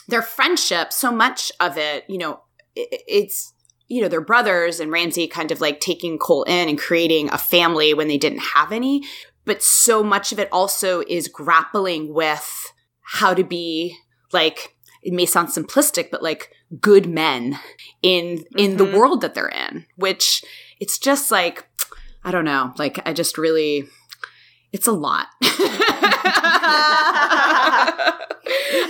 their 0.09 0.23
friendship 0.23 0.93
so 0.93 1.13
much 1.13 1.53
of 1.61 1.79
it 1.79 2.05
you 2.09 2.19
know 2.19 2.41
i 2.77 2.87
it's 3.07 3.53
you 3.87 4.03
know 4.03 4.09
they're 4.09 4.21
brothers 4.21 4.81
and 4.81 4.91
ramsey 4.91 5.29
kind 5.29 5.53
of 5.53 5.61
like 5.61 5.79
taking 5.79 6.19
cole 6.19 6.43
in 6.45 6.69
and 6.69 6.79
creating 6.81 7.31
a 7.33 7.39
family 7.39 7.95
when 7.95 8.09
they 8.09 8.19
didn't 8.19 8.41
have 8.41 8.73
any 8.73 9.03
but 9.45 9.63
so 9.63 10.03
much 10.03 10.33
of 10.33 10.41
it 10.41 10.49
also 10.51 11.03
is 11.09 11.29
grappling 11.29 12.13
with 12.13 12.73
how 13.03 13.33
to 13.33 13.45
be 13.45 13.97
like 14.33 14.75
it 15.03 15.13
may 15.13 15.27
sound 15.27 15.47
simplistic 15.49 16.11
but 16.11 16.23
like 16.25 16.51
good 16.81 17.07
men 17.09 17.57
in 18.03 18.45
in 18.57 18.77
the 18.77 18.85
Mhm. 18.85 18.95
world 18.95 19.21
that 19.21 19.35
they're 19.35 19.47
in 19.49 19.87
which 19.95 20.43
it's 20.81 20.99
just 20.99 21.31
like 21.31 21.69
i 22.25 22.31
don't 22.31 22.45
know 22.45 22.73
like 22.79 22.99
i 23.07 23.13
just 23.13 23.39
really 23.39 23.85
it's 24.73 24.87
a 24.87 24.93
lot 24.93 25.27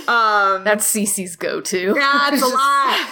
um 0.07 0.63
That's 0.63 0.85
Cece's 0.91 1.35
go-to. 1.35 1.93
yeah, 1.95 2.29
it's 2.33 2.41
a 2.41 2.47
lot. 2.53 3.09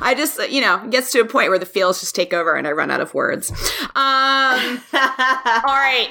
I 0.00 0.14
just, 0.16 0.38
you 0.50 0.60
know, 0.60 0.82
it 0.84 0.90
gets 0.90 1.12
to 1.12 1.20
a 1.20 1.24
point 1.24 1.50
where 1.50 1.58
the 1.58 1.66
feels 1.66 2.00
just 2.00 2.14
take 2.14 2.32
over 2.32 2.54
and 2.54 2.66
I 2.66 2.72
run 2.72 2.90
out 2.90 3.00
of 3.00 3.14
words. 3.14 3.50
Um, 3.50 3.56
all 3.96 4.12
right, 4.92 6.08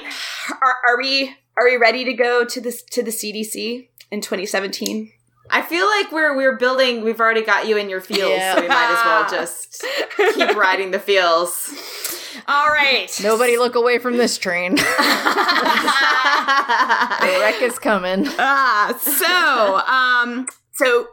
are, 0.50 0.76
are 0.88 0.98
we 0.98 1.34
are 1.58 1.64
we 1.64 1.76
ready 1.76 2.04
to 2.04 2.12
go 2.12 2.44
to 2.44 2.60
this 2.60 2.82
to 2.92 3.02
the 3.02 3.10
CDC 3.10 3.88
in 4.10 4.20
2017? 4.20 5.10
I 5.50 5.62
feel 5.62 5.86
like 5.86 6.10
we're 6.12 6.34
we're 6.36 6.56
building. 6.56 7.02
We've 7.04 7.20
already 7.20 7.42
got 7.42 7.66
you 7.68 7.76
in 7.76 7.88
your 7.90 8.00
feels, 8.00 8.30
Yeah. 8.30 8.54
so 8.54 8.60
we 8.62 8.68
might 8.68 8.90
as 8.90 9.04
well 9.04 9.28
just 9.44 9.84
keep 10.34 10.56
riding 10.56 10.90
the 10.90 10.98
feels. 10.98 11.70
All 12.48 12.68
right, 12.68 13.08
Nobody 13.22 13.56
look 13.56 13.74
away 13.74 13.98
from 13.98 14.16
this 14.18 14.36
train. 14.38 14.74
the 14.76 14.82
wreck 17.40 17.62
is 17.62 17.78
coming. 17.78 18.26
ah, 18.38 18.94
so 19.00 19.76
um 19.90 20.46
so 20.72 21.06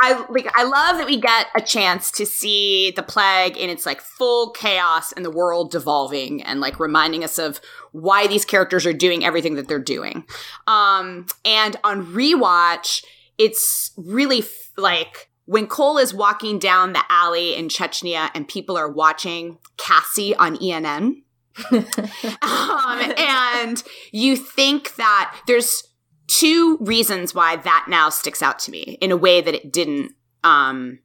I 0.00 0.24
like 0.30 0.48
I 0.56 0.62
love 0.62 0.98
that 0.98 1.06
we 1.06 1.20
get 1.20 1.46
a 1.56 1.60
chance 1.60 2.10
to 2.12 2.24
see 2.24 2.92
the 2.94 3.02
plague 3.02 3.56
in 3.56 3.68
its 3.70 3.84
like 3.86 4.00
full 4.00 4.50
chaos 4.50 5.12
and 5.12 5.24
the 5.24 5.30
world 5.30 5.70
devolving 5.72 6.42
and 6.42 6.60
like 6.60 6.78
reminding 6.78 7.24
us 7.24 7.38
of 7.38 7.60
why 7.92 8.26
these 8.26 8.44
characters 8.44 8.86
are 8.86 8.92
doing 8.92 9.24
everything 9.24 9.54
that 9.56 9.66
they're 9.68 9.78
doing. 9.80 10.24
Um 10.66 11.26
and 11.44 11.76
on 11.84 12.06
rewatch 12.06 13.04
it's 13.38 13.92
really 13.96 14.40
f- 14.40 14.72
like 14.76 15.30
when 15.46 15.66
Cole 15.66 15.98
is 15.98 16.14
walking 16.14 16.58
down 16.58 16.92
the 16.92 17.02
alley 17.10 17.54
in 17.54 17.68
Chechnya 17.68 18.30
and 18.34 18.48
people 18.48 18.76
are 18.76 18.90
watching 18.90 19.58
Cassie 19.76 20.34
on 20.34 20.56
ENN 20.56 21.22
um, 21.70 23.12
and 23.16 23.82
you 24.10 24.36
think 24.36 24.96
that 24.96 25.36
there's 25.46 25.84
two 26.26 26.78
reasons 26.80 27.34
why 27.34 27.56
that 27.56 27.86
now 27.88 28.08
sticks 28.08 28.42
out 28.42 28.58
to 28.58 28.70
me 28.70 28.98
in 29.00 29.12
a 29.12 29.16
way 29.16 29.40
that 29.40 29.54
it 29.54 29.72
didn't 29.72 30.12
um 30.42 30.98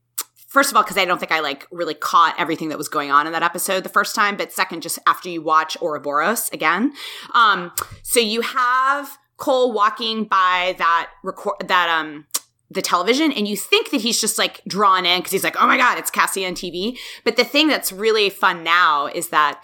first 0.47 0.71
of 0.71 0.77
all 0.77 0.83
because 0.83 0.97
i 0.97 1.05
don't 1.05 1.19
think 1.19 1.31
i 1.31 1.39
like 1.39 1.67
really 1.71 1.93
caught 1.93 2.33
everything 2.39 2.69
that 2.69 2.77
was 2.77 2.87
going 2.87 3.11
on 3.11 3.27
in 3.27 3.33
that 3.33 3.43
episode 3.43 3.83
the 3.83 3.89
first 3.89 4.15
time 4.15 4.37
but 4.37 4.51
second 4.51 4.81
just 4.81 4.97
after 5.05 5.29
you 5.29 5.41
watch 5.41 5.77
ouroboros 5.81 6.49
again 6.49 6.93
um 7.35 7.71
so 8.01 8.19
you 8.19 8.41
have 8.41 9.18
cole 9.39 9.73
walking 9.73 10.25
by 10.25 10.75
that 10.77 11.09
record 11.23 11.55
that 11.67 11.89
um 11.89 12.25
the 12.71 12.81
television 12.81 13.31
and 13.31 13.47
you 13.47 13.57
think 13.57 13.89
that 13.89 14.01
he's 14.01 14.21
just 14.21 14.37
like 14.37 14.61
drawn 14.67 15.05
in 15.05 15.19
because 15.19 15.31
he's 15.31 15.43
like 15.43 15.59
oh 15.59 15.65
my 15.65 15.77
god 15.77 15.97
it's 15.97 16.11
cassie 16.11 16.45
on 16.45 16.53
tv 16.53 16.97
but 17.23 17.35
the 17.35 17.43
thing 17.43 17.67
that's 17.67 17.91
really 17.91 18.29
fun 18.29 18.63
now 18.63 19.07
is 19.07 19.29
that 19.29 19.61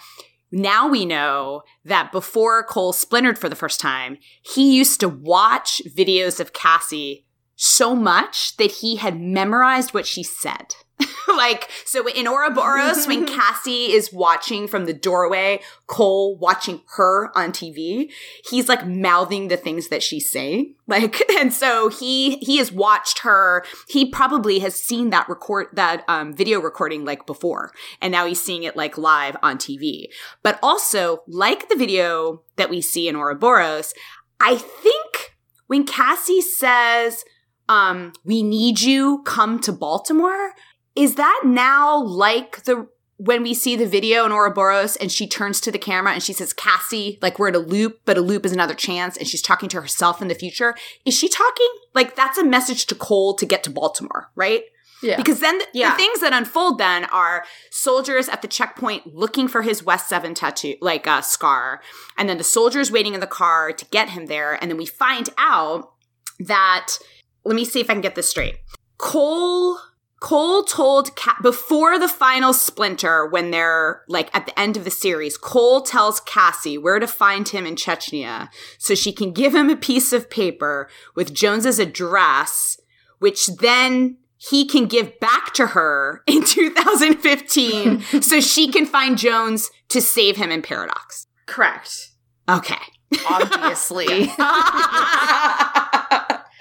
now 0.52 0.88
we 0.88 1.04
know 1.04 1.62
that 1.84 2.12
before 2.12 2.62
Cole 2.62 2.92
splintered 2.92 3.38
for 3.38 3.48
the 3.48 3.56
first 3.56 3.80
time, 3.80 4.18
he 4.42 4.76
used 4.76 5.00
to 5.00 5.08
watch 5.08 5.82
videos 5.86 6.38
of 6.38 6.52
Cassie 6.52 7.26
so 7.56 7.96
much 7.96 8.56
that 8.58 8.70
he 8.70 8.96
had 8.96 9.20
memorized 9.20 9.92
what 9.92 10.06
she 10.06 10.22
said. 10.22 10.76
like, 11.36 11.68
so 11.84 12.08
in 12.08 12.26
Ouroboros, 12.26 13.06
when 13.08 13.26
Cassie 13.26 13.92
is 13.92 14.12
watching 14.12 14.66
from 14.66 14.86
the 14.86 14.92
doorway, 14.92 15.60
Cole 15.86 16.36
watching 16.36 16.80
her 16.96 17.30
on 17.36 17.52
TV, 17.52 18.10
he's 18.48 18.68
like 18.68 18.86
mouthing 18.86 19.48
the 19.48 19.56
things 19.56 19.88
that 19.88 20.02
she's 20.02 20.30
saying. 20.30 20.74
Like, 20.88 21.28
and 21.32 21.52
so 21.52 21.88
he, 21.88 22.36
he 22.36 22.58
has 22.58 22.70
watched 22.70 23.18
her. 23.20 23.64
He 23.88 24.08
probably 24.08 24.60
has 24.60 24.76
seen 24.76 25.10
that 25.10 25.28
record, 25.28 25.66
that, 25.72 26.04
um, 26.06 26.32
video 26.32 26.60
recording 26.60 27.04
like 27.04 27.26
before. 27.26 27.72
And 28.00 28.12
now 28.12 28.24
he's 28.24 28.40
seeing 28.40 28.62
it 28.62 28.76
like 28.76 28.96
live 28.96 29.36
on 29.42 29.58
TV. 29.58 30.04
But 30.44 30.60
also, 30.62 31.24
like 31.26 31.68
the 31.68 31.74
video 31.74 32.42
that 32.54 32.70
we 32.70 32.80
see 32.80 33.08
in 33.08 33.16
Ouroboros, 33.16 33.94
I 34.38 34.54
think 34.54 35.36
when 35.66 35.84
Cassie 35.84 36.40
says, 36.40 37.24
um, 37.68 38.12
we 38.24 38.42
need 38.42 38.80
you, 38.80 39.22
come 39.24 39.58
to 39.60 39.72
Baltimore, 39.72 40.52
is 40.96 41.14
that 41.16 41.42
now 41.44 42.02
like 42.02 42.64
the 42.64 42.88
when 43.18 43.42
we 43.42 43.54
see 43.54 43.76
the 43.76 43.86
video 43.86 44.26
in 44.26 44.32
Ouroboros 44.32 44.94
and 44.96 45.10
she 45.10 45.26
turns 45.26 45.58
to 45.62 45.72
the 45.72 45.78
camera 45.78 46.12
and 46.12 46.22
she 46.22 46.34
says, 46.34 46.52
Cassie, 46.52 47.18
like 47.22 47.38
we're 47.38 47.48
at 47.48 47.54
a 47.54 47.60
loop, 47.60 48.00
but 48.04 48.18
a 48.18 48.20
loop 48.20 48.44
is 48.44 48.52
another 48.52 48.74
chance, 48.74 49.16
and 49.16 49.26
she's 49.26 49.40
talking 49.40 49.70
to 49.70 49.80
herself 49.80 50.20
in 50.20 50.28
the 50.28 50.34
future. 50.34 50.74
Is 51.06 51.16
she 51.16 51.28
talking? 51.28 51.68
Like 51.94 52.14
that's 52.14 52.36
a 52.36 52.44
message 52.44 52.84
to 52.86 52.94
Cole 52.94 53.34
to 53.36 53.46
get 53.46 53.64
to 53.64 53.70
Baltimore, 53.70 54.30
right? 54.34 54.64
Yeah. 55.02 55.16
Because 55.16 55.40
then 55.40 55.58
the, 55.58 55.66
Yeah. 55.74 55.90
the 55.92 55.96
things 55.96 56.20
that 56.20 56.32
unfold 56.34 56.78
then 56.78 57.04
are 57.06 57.44
soldiers 57.70 58.28
at 58.28 58.42
the 58.42 58.48
checkpoint 58.48 59.14
looking 59.14 59.46
for 59.48 59.62
his 59.62 59.82
West 59.82 60.08
7 60.08 60.34
tattoo, 60.34 60.74
like 60.80 61.06
uh, 61.06 61.20
scar. 61.22 61.80
And 62.18 62.28
then 62.28 62.38
the 62.38 62.44
soldiers 62.44 62.90
waiting 62.90 63.14
in 63.14 63.20
the 63.20 63.26
car 63.26 63.72
to 63.72 63.84
get 63.86 64.10
him 64.10 64.26
there. 64.26 64.54
And 64.60 64.70
then 64.70 64.76
we 64.78 64.86
find 64.86 65.28
out 65.38 65.92
that, 66.40 66.98
let 67.44 67.54
me 67.56 67.64
see 67.64 67.80
if 67.80 67.88
I 67.90 67.92
can 67.94 68.00
get 68.02 68.14
this 68.14 68.28
straight. 68.28 68.56
Cole. 68.98 69.78
Cole 70.26 70.64
told 70.64 71.14
Ca- 71.14 71.36
before 71.40 72.00
the 72.00 72.08
final 72.08 72.52
splinter, 72.52 73.26
when 73.26 73.52
they're 73.52 74.02
like 74.08 74.28
at 74.34 74.44
the 74.44 74.58
end 74.58 74.76
of 74.76 74.82
the 74.82 74.90
series, 74.90 75.36
Cole 75.36 75.82
tells 75.82 76.18
Cassie 76.18 76.76
where 76.76 76.98
to 76.98 77.06
find 77.06 77.48
him 77.48 77.64
in 77.64 77.76
Chechnya 77.76 78.48
so 78.76 78.96
she 78.96 79.12
can 79.12 79.30
give 79.30 79.54
him 79.54 79.70
a 79.70 79.76
piece 79.76 80.12
of 80.12 80.28
paper 80.28 80.88
with 81.14 81.32
Jones's 81.32 81.78
address, 81.78 82.76
which 83.20 83.46
then 83.46 84.16
he 84.36 84.66
can 84.66 84.86
give 84.86 85.16
back 85.20 85.54
to 85.54 85.68
her 85.68 86.24
in 86.26 86.42
2015 86.42 88.00
so 88.20 88.40
she 88.40 88.66
can 88.66 88.84
find 88.84 89.16
Jones 89.16 89.70
to 89.90 90.00
save 90.00 90.38
him 90.38 90.50
in 90.50 90.60
Paradox. 90.60 91.28
Correct. 91.46 92.08
Okay. 92.48 92.74
Obviously. 93.30 94.28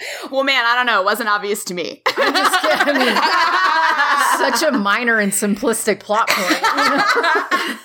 well, 0.32 0.44
man, 0.44 0.66
I 0.66 0.76
don't 0.76 0.86
know. 0.86 1.02
It 1.02 1.06
wasn't 1.06 1.30
obvious 1.30 1.64
to 1.66 1.74
me. 1.74 2.02
I'm 2.18 2.34
just 2.34 2.62
kidding. 2.62 2.96
I 2.96 4.40
mean, 4.42 4.52
such 4.52 4.68
a 4.68 4.72
minor 4.78 5.20
and 5.20 5.32
simplistic 5.32 6.00
plot 6.00 6.30
point. 6.30 6.60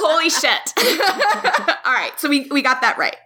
Holy 0.00 0.30
shit. 0.30 0.72
All 1.84 1.92
right. 1.92 2.12
So 2.18 2.28
we, 2.28 2.46
we 2.50 2.62
got 2.62 2.80
that 2.80 2.98
right. 2.98 3.16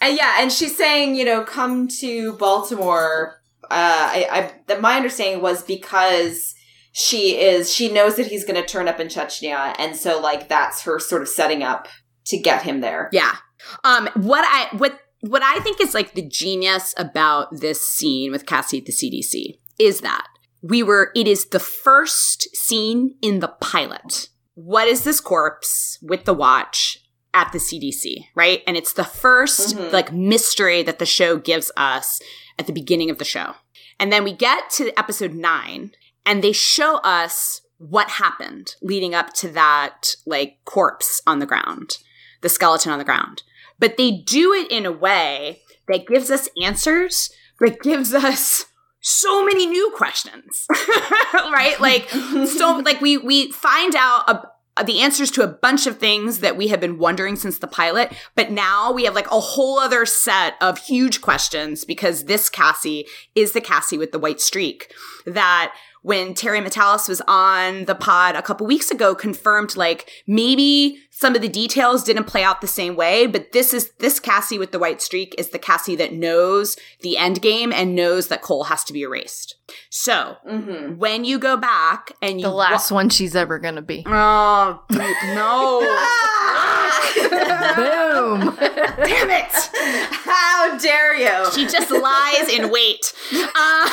And 0.00 0.16
yeah, 0.16 0.36
and 0.40 0.52
she's 0.52 0.76
saying, 0.76 1.14
you 1.14 1.24
know, 1.24 1.42
come 1.42 1.88
to 2.00 2.34
Baltimore. 2.34 3.40
Uh, 3.64 3.68
I, 3.70 4.28
I, 4.30 4.52
that 4.66 4.80
my 4.80 4.96
understanding 4.96 5.42
was 5.42 5.62
because 5.62 6.54
she 6.92 7.38
is, 7.38 7.72
she 7.72 7.92
knows 7.92 8.16
that 8.16 8.26
he's 8.26 8.44
going 8.44 8.60
to 8.60 8.66
turn 8.66 8.88
up 8.88 9.00
in 9.00 9.08
Chechnya, 9.08 9.74
and 9.78 9.96
so 9.96 10.20
like 10.20 10.48
that's 10.48 10.82
her 10.82 10.98
sort 11.00 11.22
of 11.22 11.28
setting 11.28 11.62
up 11.62 11.88
to 12.26 12.38
get 12.38 12.62
him 12.62 12.80
there. 12.80 13.08
Yeah. 13.12 13.34
Um, 13.84 14.08
what 14.14 14.44
I, 14.46 14.74
what, 14.76 14.98
what 15.20 15.42
I 15.42 15.60
think 15.60 15.80
is 15.80 15.94
like 15.94 16.14
the 16.14 16.22
genius 16.26 16.94
about 16.96 17.60
this 17.60 17.86
scene 17.86 18.30
with 18.32 18.46
Cassie 18.46 18.78
at 18.78 18.86
the 18.86 18.92
CDC 18.92 19.58
is 19.78 20.00
that 20.00 20.26
we 20.62 20.82
were, 20.82 21.10
it 21.14 21.26
is 21.28 21.46
the 21.46 21.60
first 21.60 22.54
scene 22.56 23.14
in 23.22 23.40
the 23.40 23.48
pilot. 23.48 24.28
What 24.54 24.88
is 24.88 25.04
this 25.04 25.20
corpse 25.20 25.98
with 26.02 26.24
the 26.24 26.34
watch 26.34 27.02
at 27.34 27.52
the 27.52 27.58
CDC, 27.58 28.26
right? 28.34 28.62
And 28.66 28.76
it's 28.76 28.94
the 28.94 29.04
1st 29.04 29.76
Mhm. 29.76 29.92
like 29.92 30.12
mystery 30.12 30.82
that 30.82 30.98
the 30.98 31.06
show 31.06 31.36
gives 31.36 31.70
us 31.76 32.20
at 32.58 32.66
the 32.66 32.72
beginning 32.72 33.10
of 33.10 33.18
the 33.18 33.24
show. 33.24 33.54
And 34.00 34.10
then 34.12 34.24
we 34.24 34.32
get 34.32 34.70
to 34.70 34.98
episode 34.98 35.34
nine 35.34 35.92
and 36.24 36.42
they 36.42 36.52
show 36.52 36.96
us 36.98 37.60
what 37.78 38.08
happened 38.12 38.74
leading 38.80 39.14
up 39.14 39.34
to 39.34 39.48
that 39.50 40.14
like 40.24 40.58
corpse 40.64 41.20
on 41.26 41.38
the 41.38 41.46
ground, 41.46 41.98
the 42.40 42.48
skeleton 42.48 42.90
on 42.90 42.98
the 42.98 43.04
ground. 43.04 43.42
But 43.78 43.96
they 43.96 44.10
do 44.10 44.52
it 44.52 44.70
in 44.70 44.86
a 44.86 44.92
way 44.92 45.60
that 45.88 46.06
gives 46.06 46.30
us 46.30 46.48
answers, 46.62 47.30
but 47.58 47.82
gives 47.82 48.14
us 48.14 48.66
so 49.00 49.44
many 49.44 49.66
new 49.66 49.92
questions, 49.94 50.66
right? 51.34 51.76
Like, 51.80 52.08
so 52.10 52.82
like 52.84 53.00
we 53.00 53.16
we 53.16 53.52
find 53.52 53.94
out 53.94 54.28
a, 54.28 54.84
the 54.84 55.00
answers 55.00 55.30
to 55.32 55.42
a 55.42 55.48
bunch 55.48 55.86
of 55.86 55.98
things 55.98 56.40
that 56.40 56.56
we 56.56 56.68
have 56.68 56.80
been 56.80 56.98
wondering 56.98 57.36
since 57.36 57.58
the 57.58 57.66
pilot, 57.66 58.12
but 58.34 58.50
now 58.50 58.92
we 58.92 59.04
have 59.04 59.14
like 59.14 59.30
a 59.30 59.40
whole 59.40 59.78
other 59.78 60.04
set 60.04 60.54
of 60.60 60.78
huge 60.78 61.20
questions 61.20 61.84
because 61.84 62.24
this 62.24 62.50
Cassie 62.50 63.06
is 63.34 63.52
the 63.52 63.60
Cassie 63.60 63.96
with 63.96 64.12
the 64.12 64.18
white 64.18 64.40
streak 64.40 64.92
that 65.24 65.72
when 66.06 66.34
Terry 66.34 66.60
Matalas 66.60 67.08
was 67.08 67.20
on 67.26 67.86
the 67.86 67.94
pod 67.96 68.36
a 68.36 68.42
couple 68.42 68.64
weeks 68.64 68.92
ago 68.92 69.12
confirmed 69.12 69.76
like 69.76 70.08
maybe 70.28 70.98
some 71.10 71.34
of 71.34 71.42
the 71.42 71.48
details 71.48 72.04
didn't 72.04 72.24
play 72.28 72.44
out 72.44 72.60
the 72.60 72.66
same 72.68 72.94
way, 72.94 73.26
but 73.26 73.50
this 73.50 73.74
is 73.74 73.90
this 73.98 74.20
Cassie 74.20 74.58
with 74.58 74.70
the 74.70 74.78
white 74.78 75.02
streak 75.02 75.34
is 75.36 75.48
the 75.50 75.58
Cassie 75.58 75.96
that 75.96 76.12
knows 76.12 76.76
the 77.00 77.16
end 77.16 77.42
game 77.42 77.72
and 77.72 77.96
knows 77.96 78.28
that 78.28 78.40
Cole 78.42 78.64
has 78.64 78.84
to 78.84 78.92
be 78.92 79.00
erased. 79.02 79.56
So 79.90 80.36
Mm-hmm. 80.48 80.98
when 80.98 81.24
you 81.24 81.40
go 81.40 81.56
back 81.56 82.12
and 82.22 82.40
you 82.40 82.46
the 82.46 82.52
last 82.52 82.92
one 82.92 83.08
she's 83.08 83.34
ever 83.34 83.58
gonna 83.58 83.82
be. 83.82 84.04
Oh 84.06 84.80
no! 84.90 85.80
Boom. 87.14 88.56
Damn 88.56 89.30
it! 89.30 89.52
How 90.10 90.78
dare 90.78 91.14
you? 91.16 91.50
She 91.52 91.66
just 91.66 91.90
lies 91.90 92.48
in 92.48 92.70
wait. 92.70 93.12
Uh, 93.54 93.88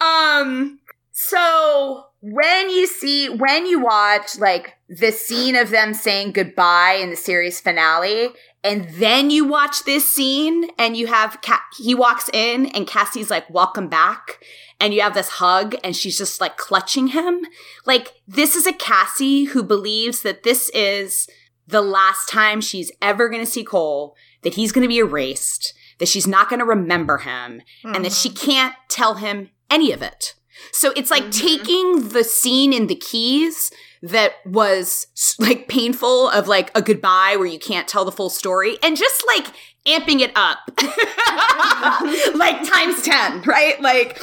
um. 0.04 0.78
So 1.12 2.06
when 2.20 2.70
you 2.70 2.86
see 2.86 3.28
when 3.28 3.66
you 3.66 3.80
watch 3.80 4.38
like 4.38 4.76
the 4.88 5.12
scene 5.12 5.56
of 5.56 5.70
them 5.70 5.94
saying 5.94 6.32
goodbye 6.32 6.98
in 7.00 7.10
the 7.10 7.16
series 7.16 7.60
finale, 7.60 8.28
and 8.62 8.88
then 8.90 9.30
you 9.30 9.44
watch 9.44 9.84
this 9.84 10.08
scene, 10.08 10.68
and 10.78 10.96
you 10.96 11.06
have 11.06 11.40
Ca- 11.42 11.64
he 11.78 11.94
walks 11.94 12.28
in, 12.32 12.66
and 12.66 12.86
Cassie's 12.86 13.30
like, 13.30 13.48
"Welcome 13.50 13.88
back." 13.88 14.44
And 14.78 14.94
you 14.94 15.02
have 15.02 15.14
this 15.14 15.28
hug, 15.28 15.74
and 15.84 15.94
she's 15.94 16.16
just 16.16 16.40
like 16.40 16.56
clutching 16.56 17.08
him. 17.08 17.44
Like, 17.84 18.14
this 18.26 18.56
is 18.56 18.66
a 18.66 18.72
Cassie 18.72 19.44
who 19.44 19.62
believes 19.62 20.22
that 20.22 20.42
this 20.42 20.70
is 20.70 21.28
the 21.66 21.82
last 21.82 22.28
time 22.28 22.60
she's 22.60 22.90
ever 23.02 23.28
going 23.28 23.44
to 23.44 23.50
see 23.50 23.62
Cole, 23.62 24.16
that 24.42 24.54
he's 24.54 24.72
going 24.72 24.82
to 24.82 24.88
be 24.88 24.98
erased, 24.98 25.74
that 25.98 26.08
she's 26.08 26.26
not 26.26 26.48
going 26.48 26.60
to 26.60 26.64
remember 26.64 27.18
him, 27.18 27.62
and 27.84 28.04
that 28.04 28.12
she 28.12 28.30
mm-hmm. 28.30 28.50
can't 28.50 28.74
tell 28.88 29.16
him 29.16 29.50
any 29.70 29.92
of 29.92 30.02
it. 30.02 30.34
So 30.72 30.92
it's 30.96 31.10
like 31.10 31.24
Mhm. 31.24 31.40
taking 31.40 32.08
the 32.10 32.24
scene 32.24 32.72
in 32.72 32.86
the 32.86 32.94
keys 32.94 33.70
that 34.02 34.34
was 34.46 35.06
like 35.38 35.68
painful 35.68 36.28
of 36.30 36.48
like 36.48 36.70
a 36.76 36.82
goodbye 36.82 37.36
where 37.36 37.46
you 37.46 37.58
can't 37.58 37.86
tell 37.88 38.04
the 38.04 38.12
full 38.12 38.30
story 38.30 38.78
and 38.82 38.96
just 38.96 39.24
like 39.26 39.46
amping 39.86 40.20
it 40.20 40.32
up 40.36 40.58
like 42.34 42.62
times 42.68 43.02
10 43.02 43.42
right 43.42 43.80
like 43.80 44.20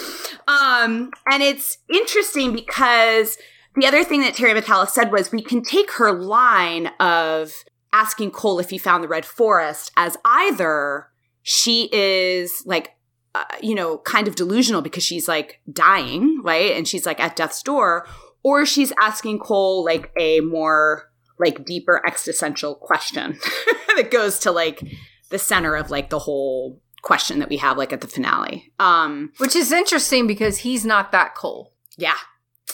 um 0.48 1.10
and 1.32 1.41
it's 1.44 1.78
interesting 1.94 2.54
because 2.54 3.38
the 3.76 3.86
other 3.86 4.04
thing 4.04 4.22
that 4.22 4.34
terry 4.36 4.60
matalas 4.60 4.90
said 4.90 5.12
was 5.12 5.32
we 5.32 5.41
can 5.41 5.62
take 5.64 5.91
her 5.94 6.12
line 6.12 6.88
of 6.99 7.64
asking 7.94 8.32
cole 8.32 8.60
if 8.60 8.70
he 8.70 8.78
found 8.78 9.04
the 9.04 9.08
red 9.08 9.26
forest 9.26 9.91
as 9.98 10.18
either 10.26 11.08
she 11.44 11.90
is 11.91 12.64
like 12.66 12.95
uh, 13.38 13.43
you 13.61 13.76
know 13.76 13.97
kind 13.99 14.27
of 14.27 14.35
delusional 14.35 14.81
because 14.81 15.03
she's 15.03 15.27
like 15.27 15.59
dying 15.72 16.41
right 16.43 16.72
and 16.76 16.88
she's 16.88 17.05
like 17.05 17.19
at 17.19 17.35
death's 17.35 17.61
door 17.64 18.07
or 18.43 18.65
she's 18.65 18.93
asking 19.01 19.38
cole 19.39 19.84
like 19.85 20.11
a 20.18 20.39
more 20.41 21.11
like 21.39 21.65
deeper 21.65 22.01
existential 22.07 22.73
question 22.76 23.38
that 23.95 24.09
goes 24.11 24.39
to 24.39 24.51
like 24.51 24.81
the 25.30 25.38
center 25.39 25.76
of 25.76 25.91
like 25.91 26.09
the 26.09 26.19
whole 26.19 26.81
question 27.03 27.39
that 27.39 27.49
we 27.49 27.57
have 27.57 27.77
like 27.77 27.93
at 27.93 28.01
the 28.01 28.07
finale 28.07 28.72
um 28.80 29.31
Which 29.38 29.55
is 29.55 29.72
interesting 29.72 30.26
because 30.27 30.59
he's 30.59 30.85
not 30.85 31.11
that 31.11 31.35
Cole. 31.35 31.73
yeah 31.97 32.18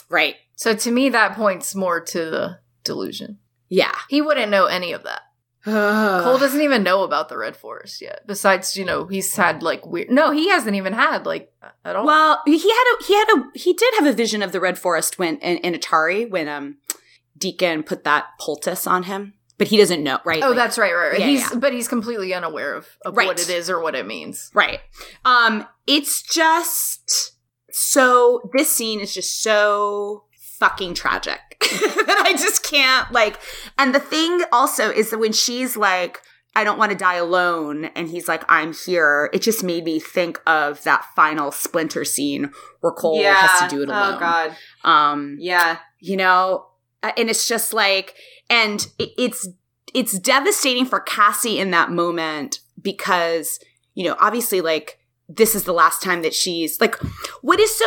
right 0.08 0.36
So 0.56 0.74
to 0.74 0.90
me, 0.90 1.08
that 1.10 1.34
points 1.36 1.74
more 1.74 2.00
to 2.00 2.18
the 2.18 2.58
delusion. 2.84 3.38
yeah 3.68 3.94
He 4.08 4.20
wouldn't 4.22 4.50
know 4.50 4.66
any 4.66 4.92
of 4.92 5.02
that. 5.04 5.22
Cole 6.24 6.38
doesn't 6.38 6.60
even 6.60 6.82
know 6.82 7.02
about 7.04 7.28
the 7.28 7.38
Red 7.38 7.56
Forest 7.56 8.02
yet. 8.02 8.26
Besides, 8.26 8.76
you 8.76 8.84
know, 8.84 9.06
he's 9.06 9.34
had 9.34 9.62
like 9.62 9.86
weird. 9.86 10.10
No, 10.10 10.30
he 10.30 10.48
hasn't 10.50 10.76
even 10.76 10.92
had 10.92 11.24
like 11.26 11.52
at 11.84 11.96
all. 11.96 12.04
Well, 12.06 12.42
he 12.46 12.58
had 12.58 12.94
a 13.00 13.04
he 13.04 13.14
had 13.14 13.28
a 13.30 13.58
he 13.58 13.72
did 13.72 13.94
have 13.98 14.06
a 14.06 14.12
vision 14.12 14.42
of 14.42 14.52
the 14.52 14.60
red 14.60 14.78
forest 14.78 15.18
when 15.18 15.38
in, 15.38 15.56
in 15.58 15.74
Atari 15.74 16.28
when 16.28 16.48
um 16.48 16.76
Deacon 17.38 17.82
put 17.82 18.04
that 18.04 18.26
poultice 18.38 18.86
on 18.86 19.04
him. 19.04 19.34
but 19.56 19.68
he 19.68 19.76
doesn't 19.76 20.02
know, 20.02 20.18
right? 20.24 20.42
Oh, 20.42 20.48
Like- 20.48 20.56
that's 20.56 20.78
right, 20.78 20.92
right, 20.92 21.10
right. 21.12 21.20
Yeah, 21.20 21.26
he's 21.26 21.40
yeah. 21.52 21.58
but 21.58 21.72
he's 21.72 21.88
completely 21.88 22.34
unaware 22.34 22.74
of, 22.74 22.86
of 23.04 23.16
Right. 23.16 23.26
what 23.26 23.40
it 23.40 23.48
is 23.48 23.70
or 23.70 23.80
what 23.80 23.94
it 23.94 24.06
means. 24.06 24.50
Right. 24.52 24.80
Um, 25.24 25.66
it's 25.86 26.22
just 26.22 27.32
so 27.70 28.50
this 28.52 28.68
scene 28.70 29.00
is 29.00 29.14
just 29.14 29.42
so 29.42 30.24
fucking 30.58 30.94
tragic 30.94 31.56
that 31.60 32.22
I 32.24 32.32
just 32.32 32.62
can't 32.62 33.10
like 33.12 33.38
and 33.78 33.94
the 33.94 34.00
thing 34.00 34.40
also 34.52 34.90
is 34.90 35.10
that 35.10 35.18
when 35.18 35.32
she's 35.32 35.76
like 35.76 36.20
I 36.56 36.62
don't 36.62 36.78
want 36.78 36.92
to 36.92 36.96
die 36.98 37.16
alone 37.16 37.86
and 37.96 38.08
he's 38.08 38.28
like 38.28 38.44
I'm 38.48 38.72
here 38.72 39.30
it 39.32 39.42
just 39.42 39.64
made 39.64 39.84
me 39.84 39.98
think 39.98 40.40
of 40.46 40.82
that 40.84 41.04
final 41.16 41.50
splinter 41.50 42.04
scene 42.04 42.50
where 42.80 42.92
Cole 42.92 43.22
has 43.22 43.68
to 43.68 43.76
do 43.76 43.82
it 43.82 43.88
alone. 43.88 44.14
Oh 44.14 44.18
god. 44.20 44.56
Um 44.84 45.36
Yeah. 45.40 45.78
you 46.00 46.16
know 46.16 46.66
and 47.02 47.28
it's 47.28 47.48
just 47.48 47.72
like 47.72 48.14
and 48.48 48.86
it's 48.98 49.48
it's 49.92 50.18
devastating 50.18 50.86
for 50.86 51.00
cassie 51.00 51.58
in 51.58 51.70
that 51.72 51.90
moment 51.90 52.60
because 52.80 53.58
you 53.94 54.04
know 54.04 54.16
obviously 54.20 54.60
like 54.60 54.98
this 55.28 55.54
is 55.54 55.64
the 55.64 55.72
last 55.72 56.02
time 56.02 56.22
that 56.22 56.34
she's 56.34 56.80
like 56.80 56.96
what 57.42 57.58
is 57.58 57.74
so 57.76 57.84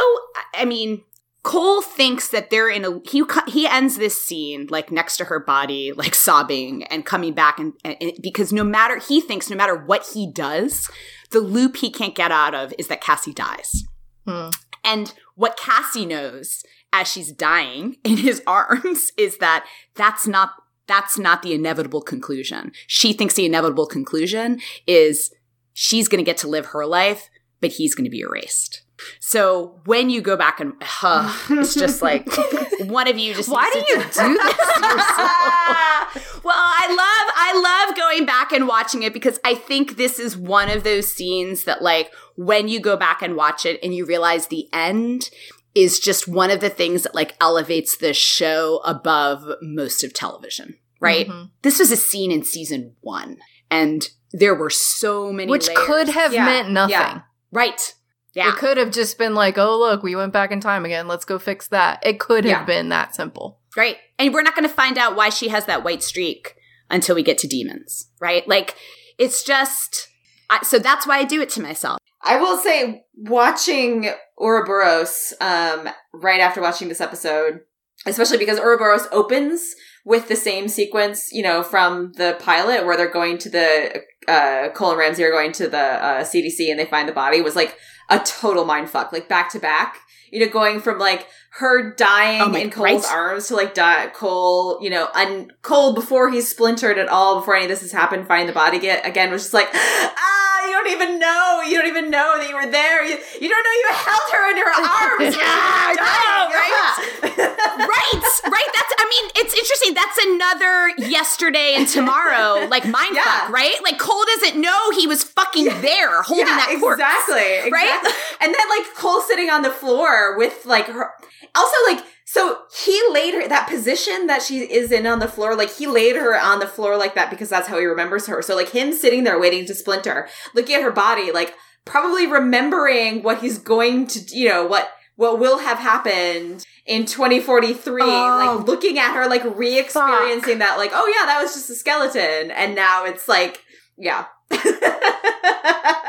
i 0.56 0.65
mean 0.65 1.03
cole 1.43 1.81
thinks 1.81 2.30
that 2.30 2.49
they're 2.49 2.69
in 2.69 2.84
a 2.84 2.99
he 3.09 3.23
he 3.47 3.65
ends 3.68 3.97
this 3.97 4.22
scene 4.22 4.68
like 4.69 4.91
next 4.91 5.18
to 5.18 5.26
her 5.26 5.39
body 5.39 5.93
like 5.93 6.14
sobbing 6.15 6.84
and 6.85 7.05
coming 7.05 7.34
back 7.34 7.59
and, 7.59 7.73
and 7.85 7.95
and- 8.01 8.14
because 8.22 8.51
no 8.51 8.64
matter 8.64 8.97
he 8.97 9.22
thinks 9.22 9.49
no 9.49 9.55
matter 9.55 9.76
what 9.76 10.09
he 10.14 10.30
does 10.31 10.89
the 11.31 11.39
loop 11.39 11.77
he 11.77 11.89
can't 11.89 12.15
get 12.15 12.31
out 12.31 12.53
of 12.53 12.73
is 12.77 12.88
that 12.88 13.01
cassie 13.01 13.34
dies 13.34 13.85
Hmm. 14.26 14.49
and 14.84 15.14
what 15.35 15.55
Cassie 15.55 16.05
knows 16.05 16.64
as 16.91 17.07
she's 17.09 17.31
dying 17.31 17.95
in 18.03 18.18
his 18.18 18.41
arms 18.45 19.11
is 19.18 19.38
that 19.38 19.65
that's 19.95 20.27
not 20.27 20.51
that's 20.85 21.18
not 21.18 21.41
the 21.43 21.53
inevitable 21.53 22.01
conclusion. 22.01 22.72
She 22.88 23.11
thinks 23.14 23.34
the 23.35 23.45
inevitable 23.45 23.85
conclusion 23.88 24.59
is 24.85 25.34
she's 25.73 26.07
going 26.07 26.19
to 26.23 26.30
get 26.30 26.38
to 26.38 26.47
live 26.47 26.68
her 26.68 26.85
life, 26.85 27.30
but 27.61 27.72
he's 27.72 27.93
going 27.93 28.05
to 28.05 28.09
be 28.09 28.22
erased. 28.22 28.84
So 29.19 29.79
when 29.85 30.09
you 30.09 30.21
go 30.21 30.35
back 30.35 30.59
and 30.59 30.73
uh, 31.03 31.35
it's 31.51 31.75
just 31.75 32.01
like 32.01 32.27
one 32.81 33.07
of 33.07 33.17
you 33.17 33.33
just 33.33 33.49
Why 33.49 33.69
do 33.71 33.79
you 33.79 33.85
do 33.87 33.95
this 34.03 34.17
yourself? 34.17 34.37
well, 36.43 36.55
I 36.55 36.87
love 36.89 37.33
I 37.35 37.85
love 37.87 37.95
going 37.97 38.25
back 38.25 38.51
and 38.51 38.67
watching 38.67 39.03
it 39.03 39.13
because 39.13 39.39
I 39.43 39.55
think 39.55 39.97
this 39.97 40.19
is 40.19 40.37
one 40.37 40.69
of 40.69 40.83
those 40.83 41.11
scenes 41.11 41.63
that 41.65 41.81
like 41.81 42.11
when 42.35 42.67
you 42.67 42.79
go 42.79 42.95
back 42.97 43.21
and 43.21 43.35
watch 43.35 43.65
it 43.65 43.79
and 43.83 43.93
you 43.93 44.05
realize 44.05 44.47
the 44.47 44.67
end 44.73 45.29
is 45.75 45.99
just 45.99 46.27
one 46.27 46.49
of 46.49 46.59
the 46.59 46.69
things 46.69 47.03
that 47.03 47.13
like 47.13 47.35
elevates 47.39 47.97
the 47.97 48.13
show 48.13 48.81
above 48.83 49.43
most 49.61 50.03
of 50.03 50.13
television, 50.13 50.75
right? 50.99 51.27
Mhm. 51.27 51.51
This 51.61 51.79
was 51.79 51.91
a 51.91 51.97
scene 51.97 52.31
in 52.31 52.43
season 52.43 52.95
1 53.01 53.37
and 53.69 54.09
there 54.33 54.55
were 54.55 54.71
so 54.71 55.31
many 55.31 55.51
Which 55.51 55.67
layers. 55.67 55.79
could 55.85 56.09
have 56.09 56.33
Yeah, 56.33 56.45
meant 56.45 56.71
nothing. 56.71 56.91
yeah. 56.93 57.21
right. 57.51 57.93
Yeah. 58.38 58.49
It 58.49 58.57
could 58.57 58.77
have 58.77 58.91
just 58.91 59.18
been 59.18 59.34
like, 59.34 59.57
oh, 59.57 59.80
look, 59.80 60.03
we 60.03 60.15
went 60.15 60.31
back 60.31 60.51
in 60.51 60.59
time 60.59 60.85
again. 60.85 61.07
Let's 61.07 61.26
go 61.26 61.39
fix 61.39 61.69
that. 61.69 61.99
It 62.05 62.19
could 62.19 62.45
have 62.45 62.59
Yeah. 62.61 62.65
been 62.65 62.89
that 62.89 63.15
simple. 63.15 63.59
Right. 63.76 63.97
And 64.19 64.31
we're 64.31 64.43
not 64.43 64.53
going 64.55 64.68
to 64.68 64.73
find 64.73 64.95
out 64.99 65.15
why 65.15 65.30
she 65.30 65.47
has 65.47 65.65
that 65.65 65.84
white 65.84 66.03
streak 66.03 66.53
until 66.91 67.15
we 67.15 67.23
get 67.23 67.39
to 67.39 67.47
demons, 67.47 68.09
right? 68.22 68.47
Like, 68.47 68.76
it's 69.18 69.41
just. 69.43 70.07
I, 70.51 70.64
so 70.64 70.77
that's 70.77 71.07
why 71.07 71.18
I 71.18 71.23
do 71.23 71.41
it 71.41 71.49
to 71.49 71.64
myself. 71.64 71.97
I 72.22 72.39
will 72.39 72.57
say, 72.57 73.05
watching 73.15 74.11
Ouroboros 74.39 75.34
um, 75.41 75.89
right 76.14 76.39
after 76.39 76.61
watching 76.61 76.89
this 76.89 77.01
episode, 77.01 77.61
especially 78.05 78.38
because 78.38 78.59
Ouroboros 78.59 79.07
opens 79.11 79.73
with 80.05 80.27
the 80.27 80.35
same 80.35 80.68
sequence, 80.68 81.30
you 81.31 81.41
know, 81.41 81.64
from 81.64 82.14
the 82.18 82.38
pilot 82.39 82.85
where 82.85 82.95
they're 82.97 83.11
going 83.11 83.38
to 83.39 83.49
the 83.49 84.03
uh, 84.27 84.69
Cole 84.76 84.91
and 84.91 84.99
Ramsey 84.99 85.23
are 85.23 85.31
going 85.31 85.51
to 85.53 85.68
the 85.68 85.77
uh, 85.77 86.23
CDC 86.23 86.69
and 86.69 86.80
they 86.80 86.85
find 86.85 87.09
the 87.09 87.14
body 87.14 87.41
was 87.41 87.55
like 87.55 87.76
a 88.09 88.19
total 88.19 88.65
mind 88.65 88.89
fuck, 88.89 89.11
like 89.11 89.27
back 89.27 89.49
to 89.51 89.59
back. 89.59 90.01
You 90.31 90.41
know, 90.41 90.51
going 90.51 90.81
from 90.81 90.99
like 90.99 91.27
her 91.59 91.91
dying 91.95 92.41
Oh 92.41 92.53
in 92.53 92.69
Cole's 92.69 93.03
right. 93.05 93.13
arms 93.13 93.47
to 93.47 93.55
like 93.55 93.73
die, 93.73 94.07
Cole, 94.13 94.77
you 94.81 94.89
know, 94.89 95.09
un- 95.15 95.51
Cole 95.63 95.93
before 95.93 96.29
he's 96.31 96.47
splintered 96.47 96.97
at 96.99 97.07
all, 97.07 97.39
before 97.39 97.55
any 97.55 97.65
of 97.65 97.69
this 97.69 97.81
has 97.81 97.91
happened, 97.91 98.27
finding 98.27 98.47
the 98.47 98.53
body 98.53 98.79
get 98.79 99.05
again 99.07 99.31
was 99.31 99.43
just 99.43 99.53
like, 99.55 99.67
ah, 99.73 100.65
you 100.67 100.71
don't 100.71 100.89
even 100.91 101.17
know, 101.19 101.61
you 101.65 101.77
don't 101.77 101.88
even 101.88 102.11
know 102.11 102.38
that 102.38 102.47
you 102.47 102.55
were 102.55 102.69
there, 102.69 103.03
you, 103.03 103.17
you 103.41 103.49
don't 103.49 103.63
know 103.63 103.71
you 103.73 103.88
held 103.89 104.31
her 104.34 104.51
in 104.51 104.57
your 104.57 104.67
arms, 104.75 105.19
when 105.19 105.34
she 105.34 105.39
Yeah, 105.39 105.88
was 105.89 105.97
I 105.99 106.03
dying. 106.05 107.38
Yeah. 107.38 107.47
right. 107.88 108.23
Right. 108.51 108.69
That's, 108.75 108.93
I 108.99 109.05
mean, 109.09 109.31
it's 109.35 109.53
interesting. 109.53 109.93
That's 109.93 110.17
another 110.25 111.09
yesterday 111.09 111.73
and 111.75 111.88
tomorrow, 111.88 112.67
like 112.67 112.85
mind 112.85 113.15
Yeah. 113.15 113.49
right? 113.51 113.75
Like 113.84 113.97
Cole 113.97 114.23
doesn't 114.38 114.61
know 114.61 114.91
he 114.91 115.07
was 115.07 115.23
fucking 115.23 115.65
there 115.81 116.21
holding 116.21 116.47
yeah, 116.47 116.57
that 116.57 116.77
corpse. 116.79 117.01
exactly, 117.01 117.71
Right? 117.71 117.85
exactly. 117.97 118.11
And 118.41 118.53
then 118.53 118.69
like 118.69 118.93
Cole 118.95 119.21
sitting 119.21 119.49
on 119.49 119.63
the 119.63 119.71
floor 119.71 120.38
with 120.38 120.65
like 120.65 120.85
her. 120.88 121.09
Also, 121.55 121.75
like 121.87 122.03
so 122.25 122.59
he 122.83 123.01
laid 123.11 123.33
her 123.33 123.47
that 123.47 123.69
position 123.69 124.27
that 124.27 124.41
she 124.41 124.59
is 124.59 124.91
in 124.91 125.07
on 125.07 125.19
the 125.19 125.27
floor. 125.27 125.55
Like 125.55 125.73
he 125.73 125.87
laid 125.87 126.15
her 126.15 126.37
on 126.39 126.59
the 126.59 126.67
floor 126.67 126.97
like 126.97 127.15
that 127.15 127.29
because 127.29 127.49
that's 127.49 127.67
how 127.67 127.79
he 127.79 127.85
remembers 127.85 128.27
her. 128.27 128.41
So 128.41 128.55
like 128.55 128.69
him 128.69 128.91
sitting 128.93 129.23
there 129.23 129.39
waiting 129.39 129.65
to 129.67 129.73
splinter, 129.73 130.27
looking 130.53 130.75
at 130.75 130.81
her 130.83 130.91
body, 130.91 131.31
like 131.31 131.53
probably 131.85 132.27
remembering 132.27 133.23
what 133.23 133.39
he's 133.39 133.57
going 133.57 134.07
to, 134.07 134.19
you 134.37 134.49
know, 134.49 134.65
what 134.65 134.91
what 135.15 135.39
will 135.39 135.57
have 135.59 135.79
happened 135.79 136.63
in 136.85 137.05
2043 137.05 138.01
Oh. 138.03 138.55
like 138.57 138.67
looking 138.67 138.99
at 138.99 139.13
her 139.15 139.27
like 139.27 139.43
re-experiencing 139.57 140.59
that 140.59 140.77
like 140.77 140.91
oh 140.93 141.07
yeah 141.07 141.25
that 141.25 141.41
was 141.41 141.53
just 141.53 141.69
a 141.71 141.75
skeleton 141.75 142.51
and 142.51 142.75
now 142.75 143.03
it's 143.03 143.27
like 143.27 143.59
yeah 143.97 144.25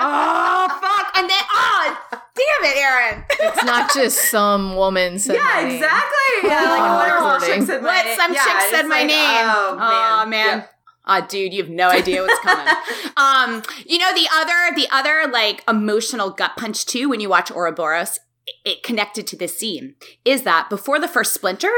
Oh, 0.00 0.68
fuck. 0.80 1.16
And 1.18 1.28
then, 1.28 1.42
oh, 1.52 1.97
damn 2.38 2.70
it, 2.70 2.76
Erin. 2.76 3.24
It's 3.30 3.64
not 3.64 3.92
just 3.92 4.30
some 4.30 4.76
woman 4.76 5.18
said 5.18 5.34
yeah, 5.36 5.42
my 5.42 5.62
name. 5.64 5.74
exactly. 5.76 6.48
Yeah, 6.48 6.62
like 6.70 7.20
Oh, 7.20 7.38
some 7.38 7.48
chick 7.48 7.62
said 7.62 7.82
my 7.82 7.88
What? 7.88 8.04
name. 8.06 8.16
Some 8.16 8.32
Yeah, 8.34 8.44
chick 8.44 8.60
said 8.70 8.82
my 8.82 8.98
like, 8.98 9.06
name. 9.06 9.18
Oh 9.20 9.76
man, 9.78 9.82
Aw, 9.82 10.24
man. 10.26 10.64
Ah, 11.10 11.20
dude, 11.26 11.54
you 11.54 11.62
have 11.62 11.70
no 11.70 11.88
idea 11.88 12.22
what's 12.22 12.38
coming. 12.40 12.66
um, 13.16 13.62
you 13.86 13.98
know 13.98 14.12
the 14.14 14.28
other, 14.34 14.74
the 14.76 14.86
other 14.90 15.30
like 15.32 15.62
emotional 15.68 16.30
gut 16.30 16.52
punch 16.56 16.84
too 16.84 17.08
when 17.08 17.20
you 17.20 17.28
watch 17.30 17.50
Ouroboros, 17.50 18.18
it, 18.46 18.54
it 18.64 18.82
connected 18.82 19.26
to 19.28 19.36
this 19.36 19.58
scene 19.58 19.94
is 20.24 20.42
that 20.42 20.68
before 20.68 20.98
the 21.00 21.08
first 21.08 21.32
splinter, 21.32 21.70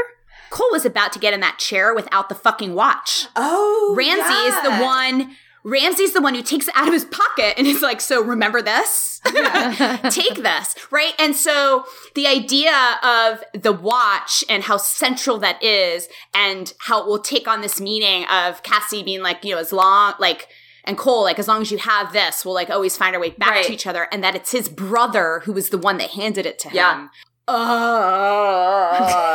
Cole 0.49 0.67
was 0.71 0.85
about 0.85 1.13
to 1.13 1.19
get 1.19 1.33
in 1.33 1.39
that 1.39 1.59
chair 1.59 1.95
without 1.95 2.27
the 2.27 2.35
fucking 2.35 2.73
watch. 2.73 3.27
Oh, 3.37 3.93
Ramsey 3.97 4.33
is 4.49 4.61
the 4.63 4.83
one. 4.83 5.35
Ramsey's 5.63 6.13
the 6.13 6.21
one 6.21 6.33
who 6.35 6.41
takes 6.41 6.67
it 6.67 6.73
out 6.75 6.87
of 6.87 6.93
his 6.93 7.05
pocket 7.05 7.53
and 7.57 7.67
is 7.67 7.81
like, 7.81 8.01
"So 8.01 8.23
remember 8.23 8.61
this." 8.61 9.19
take 10.09 10.35
this, 10.41 10.75
right? 10.89 11.13
And 11.19 11.35
so 11.35 11.85
the 12.15 12.25
idea 12.25 12.73
of 13.03 13.43
the 13.61 13.71
watch 13.71 14.43
and 14.49 14.63
how 14.63 14.77
central 14.77 15.37
that 15.37 15.61
is 15.61 16.07
and 16.33 16.73
how 16.79 17.01
it 17.01 17.07
will 17.07 17.19
take 17.19 17.47
on 17.47 17.61
this 17.61 17.79
meaning 17.79 18.25
of 18.25 18.63
Cassie 18.63 19.03
being 19.03 19.21
like, 19.21 19.45
you 19.45 19.53
know, 19.53 19.59
as 19.61 19.71
long, 19.71 20.15
like, 20.17 20.47
and 20.85 20.97
Cole, 20.97 21.21
like, 21.21 21.37
as 21.37 21.47
long 21.47 21.61
as 21.61 21.69
you 21.71 21.77
have 21.77 22.13
this, 22.13 22.43
we'll 22.43 22.55
like 22.55 22.71
always 22.71 22.97
find 22.97 23.15
our 23.15 23.21
way 23.21 23.29
back 23.29 23.51
Right. 23.51 23.65
to 23.65 23.73
each 23.73 23.85
other. 23.85 24.07
And 24.11 24.23
that 24.23 24.33
it's 24.35 24.51
his 24.51 24.67
brother 24.69 25.41
who 25.45 25.53
was 25.53 25.69
the 25.69 25.77
one 25.77 25.97
that 25.99 26.09
handed 26.09 26.47
it 26.47 26.57
to 26.57 26.69
Yeah. 26.73 27.01
him. 27.01 27.09
Uh, 27.47 27.53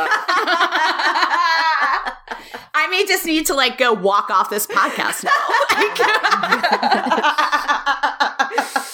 I 2.79 2.85
may 2.89 3.05
just 3.07 3.25
need 3.25 3.47
to 3.47 3.55
like 3.55 3.79
go 3.79 3.91
walk 3.93 4.29
off 4.29 4.51
this 4.51 4.67
podcast 4.67 5.23
now. 5.23 5.31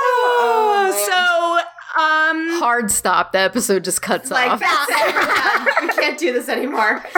oh, 0.00 0.90
so, 1.06 1.58
um, 2.00 2.60
Hard 2.60 2.90
stop. 2.90 3.32
The 3.32 3.38
episode 3.38 3.84
just 3.84 4.02
cuts 4.02 4.30
like 4.30 4.50
off. 4.50 4.60
that's 4.60 4.90
it. 4.90 5.14
We're 5.14 5.86
we 5.86 5.92
can't 5.94 6.18
do 6.18 6.32
this 6.32 6.48
anymore. 6.48 7.04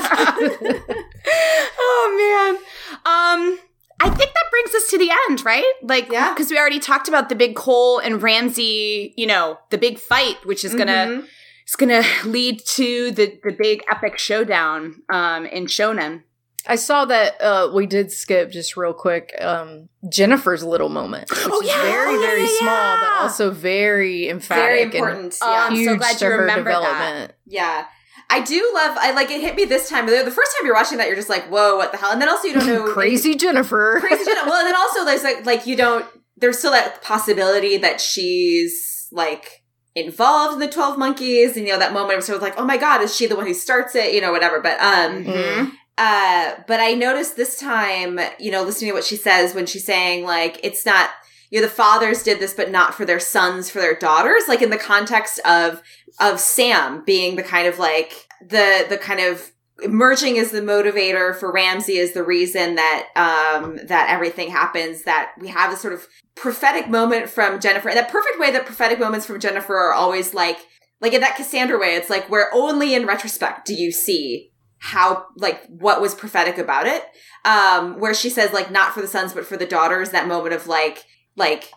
oh 1.79 2.15
man. 2.17 2.57
Um 3.05 3.59
I 4.03 4.09
think 4.09 4.33
that 4.33 4.45
brings 4.51 4.75
us 4.75 4.89
to 4.91 4.99
the 4.99 5.11
end, 5.29 5.45
right? 5.45 5.71
Like, 5.83 6.11
Yeah. 6.11 6.33
because 6.33 6.51
we 6.51 6.57
already 6.59 6.79
talked 6.79 7.07
about 7.07 7.29
the 7.29 7.35
big 7.35 7.55
Cole 7.55 7.99
and 7.99 8.23
Ramsey, 8.23 9.13
you 9.17 9.27
know, 9.27 9.59
the 9.69 9.77
big 9.77 9.99
fight, 9.99 10.39
which 10.47 10.65
is 10.65 10.75
gonna 10.75 11.23
Mhm. 11.71 11.73
is 11.73 11.77
gonna 11.77 12.31
lead 12.31 12.61
to 12.67 13.11
the 13.13 13.39
the 13.43 13.53
big 13.53 13.83
epic 13.91 14.19
showdown 14.19 15.03
um 15.13 15.47
in 15.47 15.67
Shonen. 15.67 16.23
I 16.67 16.77
saw 16.77 17.07
that 17.07 17.41
uh, 17.41 17.71
we 17.73 17.87
did 17.87 18.13
skip 18.13 18.51
just 18.53 18.77
real 18.77 18.93
quick 18.93 19.35
um, 19.41 19.89
Jennifer's 20.11 20.63
little 20.63 20.91
moment, 20.91 21.31
which 21.31 21.41
Oh, 21.47 21.63
is 21.63 21.67
yeah. 21.69 21.81
very, 21.81 22.15
Oh, 22.17 22.21
yeah, 22.21 22.27
very 22.27 22.43
yeah, 22.43 22.59
small, 22.59 22.97
but 22.99 23.23
also 23.23 23.51
very 23.51 24.29
emphatic 24.29 24.65
Very 24.67 24.83
and 24.83 24.95
important. 24.95 25.39
Oh, 25.41 25.51
yeah. 25.51 25.63
I'm 25.65 25.71
so 25.75 25.77
huge 25.81 25.99
glad 26.01 26.19
to 26.19 26.25
you 26.27 26.31
her 26.33 26.39
remembered 26.41 26.75
that. 26.75 27.29
Yeah. 27.47 27.87
I 28.29 28.43
do 28.43 28.71
love 28.75 28.95
I 29.01 29.13
like 29.13 29.31
it 29.31 29.41
hit 29.41 29.57
me 29.57 29.65
this 29.65 29.89
time. 29.89 30.05
The 30.05 30.23
the 30.23 30.31
first 30.31 30.53
time 30.55 30.67
you're 30.67 30.75
watching 30.75 30.99
that, 30.99 31.07
you're 31.07 31.17
just 31.17 31.31
like, 31.31 31.47
whoa, 31.49 31.77
what 31.79 31.93
the 31.93 31.99
hell? 31.99 32.13
And 32.13 32.21
then 32.21 32.29
also 32.29 32.47
you 32.47 32.53
don't 32.55 32.67
know 32.75 32.93
Crazy 32.93 33.35
Jennifer. 33.37 33.97
crazy 34.01 34.25
Jennifer. 34.27 34.47
Well, 34.51 34.59
and 34.61 34.67
then 34.69 34.77
also 34.77 35.07
there's 35.07 35.25
like 35.25 35.47
like 35.47 35.67
you 35.67 35.77
don't 35.77 36.05
there's 36.37 36.59
still 36.59 36.73
that 36.73 37.03
possibility 37.03 37.79
that 37.79 38.03
she's 38.03 39.09
like 39.11 39.60
involved 39.95 40.55
in 40.55 40.61
the 40.61 40.69
12 40.69 40.99
monkeys 40.99 41.57
and 41.57 41.67
you 41.67 41.73
know 41.73 41.79
that 41.79 41.93
moment 41.93 42.19
of 42.19 42.25
sort 42.25 42.37
of 42.37 42.43
like 42.43 42.55
oh 42.59 42.65
my 42.65 42.77
god 42.77 43.03
is 43.03 43.15
she 43.15 43.27
the 43.27 43.35
one 43.37 43.47
who 43.47 43.55
starts 43.55 43.95
it 43.95 44.15
you 44.15 44.21
know 44.21 44.31
whatever 44.33 44.61
but 44.61 44.79
um 44.81 45.25
Mhm. 45.25 45.73
Uh, 45.99 46.55
but 46.67 46.81
I 46.81 46.95
noticed 46.95 47.37
this 47.37 47.59
time, 47.59 48.19
you 48.39 48.51
know, 48.51 48.63
listening 48.63 48.91
to 48.91 48.95
what 48.95 49.05
she 49.05 49.17
says 49.17 49.55
when 49.55 49.67
she's 49.67 49.85
saying 49.85 50.25
like 50.25 50.59
it's 50.63 50.87
not 50.87 51.11
you 51.51 51.61
know 51.61 51.67
the 51.67 51.73
fathers 51.73 52.23
did 52.23 52.39
this 52.41 52.55
but 52.55 52.71
not 52.71 52.95
for 52.95 53.05
their 53.05 53.21
sons 53.21 53.69
for 53.69 53.81
their 53.81 53.95
daughters 53.97 54.45
like 54.49 54.63
in 54.63 54.71
the 54.71 54.79
context 54.79 55.41
of 55.45 55.83
of 56.19 56.41
Sam 56.41 57.05
being 57.05 57.37
the 57.37 57.43
kind 57.43 57.67
of 57.69 57.79
like 57.79 58.27
the 58.41 58.87
the 58.89 58.97
kind 58.97 59.21
of 59.21 59.51
emerging 59.83 60.39
as 60.39 60.51
the 60.51 60.61
motivator 60.61 61.35
for 61.35 61.53
Ramsey 61.53 61.97
is 61.97 62.13
the 62.13 62.23
reason 62.23 62.77
that 62.77 63.09
um 63.17 63.79
that 63.87 64.09
everything 64.11 64.51
happens 64.51 65.03
that 65.05 65.33
we 65.39 65.49
have 65.49 65.73
a 65.73 65.77
sort 65.77 65.93
of 65.93 66.07
prophetic 66.35 66.89
moment 66.89 67.29
from 67.29 67.61
Jennifer 67.61 67.91
that 67.93 68.11
perfect 68.11 68.39
way 68.39 68.51
that 68.51 68.67
prophetic 68.67 68.99
moments 68.99 69.27
from 69.27 69.41
Jennifer 69.41 69.77
are 69.77 69.93
always 69.93 70.35
like 70.35 70.59
like 71.01 71.13
in 71.13 71.21
that 71.21 71.37
Cassandra 71.37 71.79
way 71.79 71.95
it's 71.95 72.11
like 72.11 72.29
where 72.31 72.53
only 72.55 72.95
in 72.95 73.07
retrospect 73.07 73.67
do 73.67 73.75
you 73.75 73.93
see 73.93 74.51
how 74.79 75.27
like 75.37 75.67
what 75.67 76.01
was 76.01 76.15
prophetic 76.15 76.59
about 76.59 76.87
it. 76.87 77.05
Um 77.45 78.01
where 78.01 78.15
she 78.15 78.31
says 78.31 78.53
like 78.53 78.71
not 78.71 78.93
for 78.95 79.01
the 79.01 79.09
sons 79.09 79.35
but 79.35 79.47
for 79.47 79.57
the 79.57 79.67
daughters 79.67 80.11
that 80.11 80.29
moment 80.29 80.55
of 80.55 80.67
like 80.67 81.05
like 81.37 81.71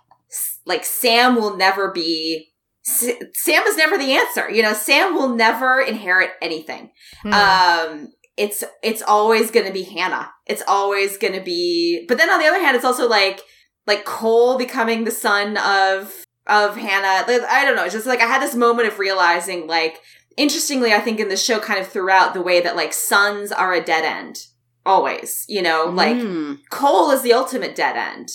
like 0.65 0.85
Sam 0.85 1.35
will 1.35 1.57
never 1.57 1.91
be 1.91 2.52
Sam 2.85 3.63
is 3.63 3.77
never 3.77 3.97
the 3.97 4.13
answer 4.13 4.49
you 4.49 4.61
know 4.61 4.73
Sam 4.73 5.15
will 5.15 5.29
never 5.29 5.79
inherit 5.81 6.31
anything 6.41 6.91
Hmm. 7.21 7.33
um 7.33 8.07
it's 8.37 8.63
it's 8.81 9.01
always 9.01 9.51
going 9.51 9.67
to 9.67 9.73
be 9.73 9.83
Hannah 9.83 10.31
it's 10.45 10.63
always 10.67 11.17
going 11.17 11.33
to 11.33 11.41
be 11.41 12.05
but 12.07 12.17
then 12.17 12.29
on 12.29 12.39
the 12.39 12.47
other 12.47 12.59
hand 12.59 12.75
it's 12.75 12.85
also 12.85 13.07
like 13.07 13.41
like 13.87 14.05
Cole 14.05 14.57
becoming 14.57 15.03
the 15.03 15.11
son 15.11 15.57
of 15.57 16.13
of 16.47 16.75
Hannah 16.75 17.25
like, 17.31 17.41
I 17.49 17.63
don't 17.63 17.75
know 17.75 17.85
it's 17.85 17.93
just 17.93 18.05
like 18.07 18.21
I 18.21 18.27
had 18.27 18.41
this 18.41 18.55
moment 18.55 18.87
of 18.87 18.99
realizing 18.99 19.67
like 19.67 20.01
interestingly, 20.35 20.91
I 20.93 20.99
think 20.99 21.19
in 21.19 21.29
the 21.29 21.37
show 21.37 21.59
kind 21.59 21.79
of 21.79 21.87
throughout 21.87 22.33
the 22.33 22.41
way 22.41 22.59
that 22.61 22.75
like 22.75 22.91
sons 22.91 23.51
are 23.51 23.71
a 23.73 23.83
dead 23.83 24.03
end. 24.03 24.47
Always, 24.85 25.45
you 25.47 25.61
know, 25.61 25.85
like 25.85 26.17
Mm. 26.17 26.57
Cole 26.71 27.11
is 27.11 27.21
the 27.21 27.33
ultimate 27.33 27.75
dead 27.75 27.95
end. 27.95 28.29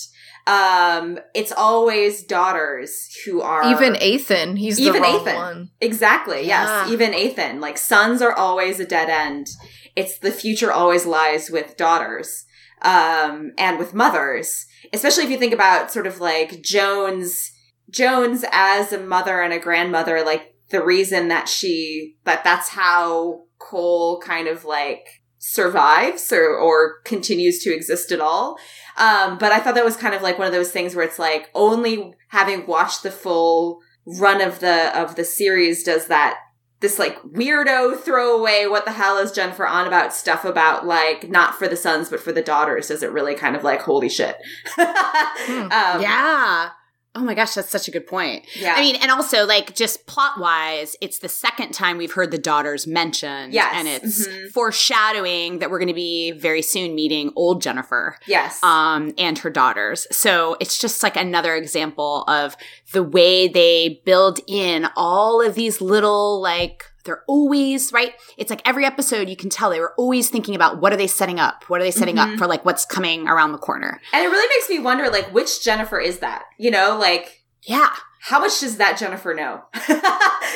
Um, 0.49 1.19
it's 1.35 1.51
always 1.51 2.23
daughters 2.23 3.07
who 3.23 3.41
are 3.41 3.71
Even 3.71 3.95
Ethan, 4.01 4.55
he's 4.55 4.79
Even 4.79 5.05
Ethan. 5.05 5.35
one. 5.35 5.69
Exactly. 5.79 6.47
Yes. 6.47 6.89
Even 6.89 7.13
Ethan. 7.13 7.61
Like 7.61 7.77
sons 7.77 8.21
are 8.23 8.33
always 8.33 8.79
a 8.79 8.85
dead 8.85 9.09
end. 9.09 9.47
It's 9.95 10.17
the 10.17 10.31
future 10.31 10.71
always 10.71 11.05
lies 11.05 11.51
with 11.51 11.77
daughters. 11.77 12.45
Um, 12.81 13.51
and 13.57 13.77
with 13.77 13.93
mothers. 13.93 14.65
Especially 14.91 15.25
if 15.25 15.29
you 15.29 15.37
think 15.37 15.53
about 15.53 15.91
sort 15.91 16.07
of 16.07 16.19
like 16.19 16.63
Jones, 16.63 17.51
Jones 17.91 18.43
as 18.51 18.91
a 18.91 18.99
mother 18.99 19.41
and 19.41 19.53
a 19.53 19.59
grandmother, 19.59 20.23
like 20.23 20.55
the 20.69 20.83
reason 20.83 21.27
that 21.27 21.47
she, 21.47 22.15
that 22.23 22.43
that's 22.43 22.69
how 22.69 23.41
Cole 23.59 24.19
kind 24.21 24.47
of 24.47 24.65
like 24.65 25.05
survives 25.39 26.31
or, 26.31 26.55
or 26.55 27.01
continues 27.03 27.59
to 27.63 27.73
exist 27.73 28.11
at 28.11 28.21
all. 28.21 28.57
Um, 28.99 29.37
but 29.37 29.51
I 29.51 29.59
thought 29.59 29.75
that 29.75 29.85
was 29.85 29.95
kind 29.97 30.13
of 30.13 30.21
like 30.21 30.37
one 30.37 30.47
of 30.47 30.53
those 30.53 30.71
things 30.71 30.93
where 30.93 31.05
it's 31.05 31.19
like 31.19 31.49
only 31.55 32.13
having 32.27 32.67
watched 32.67 33.01
the 33.01 33.11
full 33.11 33.79
run 34.05 34.41
of 34.41 34.59
the 34.59 34.97
of 34.99 35.15
the 35.15 35.23
series 35.23 35.83
does 35.83 36.07
that 36.07 36.37
this 36.79 36.97
like 36.97 37.21
weirdo 37.21 37.99
throwaway 37.99 38.65
what 38.65 38.85
the 38.85 38.91
hell 38.91 39.17
is 39.17 39.31
Jennifer 39.31 39.67
on 39.67 39.85
about 39.85 40.13
stuff 40.13 40.45
about 40.45 40.85
like 40.85 41.29
not 41.29 41.55
for 41.55 41.67
the 41.67 41.75
sons 41.75 42.09
but 42.09 42.19
for 42.19 42.31
the 42.31 42.41
daughters 42.41 42.87
does 42.87 43.03
it 43.03 43.11
really 43.11 43.35
kind 43.35 43.55
of 43.55 43.63
like 43.63 43.81
holy 43.81 44.09
shit 44.09 44.35
um, 44.79 46.01
yeah. 46.01 46.69
Oh 47.15 47.21
my 47.21 47.33
gosh, 47.33 47.55
that's 47.55 47.69
such 47.71 47.87
a 47.87 47.91
good 47.91 48.05
point. 48.05 48.45
yeah 48.55 48.75
I 48.77 48.81
mean, 48.81 48.95
and 48.95 49.09
also 49.09 49.45
like 49.45 49.75
just 49.75 50.05
plot 50.05 50.39
wise, 50.39 50.95
it's 51.01 51.19
the 51.19 51.27
second 51.27 51.71
time 51.73 51.97
we've 51.97 52.13
heard 52.13 52.29
the 52.31 52.37
daughters 52.37 52.85
mentioned. 52.85 53.51
Yes. 53.53 53.73
And 53.75 53.87
it's 53.87 54.27
Mhm. 54.27 54.51
foreshadowing 54.51 55.59
that 55.59 55.69
we're 55.71 55.79
going 55.79 55.87
to 55.87 55.93
be 55.93 56.31
very 56.31 56.61
soon 56.61 56.95
meeting 56.95 57.31
old 57.35 57.61
Jennifer. 57.61 58.17
yes 58.27 58.61
um, 58.63 59.13
and 59.17 59.37
her 59.39 59.49
daughters. 59.49 60.05
So 60.11 60.55
it's 60.59 60.77
just 60.79 61.01
like 61.03 61.15
another 61.15 61.55
example 61.55 62.23
of 62.27 62.55
the 62.93 63.03
way 63.03 63.47
they 63.47 64.01
build 64.05 64.39
in 64.47 64.87
all 64.95 65.41
of 65.41 65.55
these 65.55 65.81
little 65.81 66.39
like 66.41 66.85
they're 67.09 67.23
always 67.27 67.91
right. 67.91 68.13
It's 68.37 68.49
like 68.49 68.61
every 68.65 68.85
episode 68.85 69.27
you 69.29 69.35
can 69.35 69.49
tell 69.49 69.71
they 69.71 69.79
were 69.79 69.93
always 69.97 70.29
thinking 70.29 70.53
about 70.55 70.79
what 70.79 70.93
are 70.93 70.97
they 70.97 71.07
setting 71.07 71.39
up? 71.39 71.63
What 71.67 71.81
are 71.81 71.83
they 71.83 71.91
setting 71.91 72.17
Mhm. 72.17 72.33
up 72.33 72.37
for 72.39 72.45
like 72.47 72.63
what's 72.63 72.85
coming 72.85 73.27
around 73.27 73.51
the 73.51 73.57
corner? 73.57 73.99
and 74.13 74.23
it 74.23 74.29
really 74.29 74.47
makes 74.55 74.69
me 74.69 74.79
wonder 74.79 75.09
like 75.09 75.33
which 75.33 75.63
Jennifer 75.63 75.99
is 75.99 76.19
that 76.19 76.43
you 76.57 76.69
know 76.71 76.97
like 76.99 77.43
Yeah. 77.63 77.89
how 78.21 78.39
much 78.39 78.59
does 78.59 78.77
that 78.77 78.97
Jennifer 78.97 79.33
know 79.33 79.63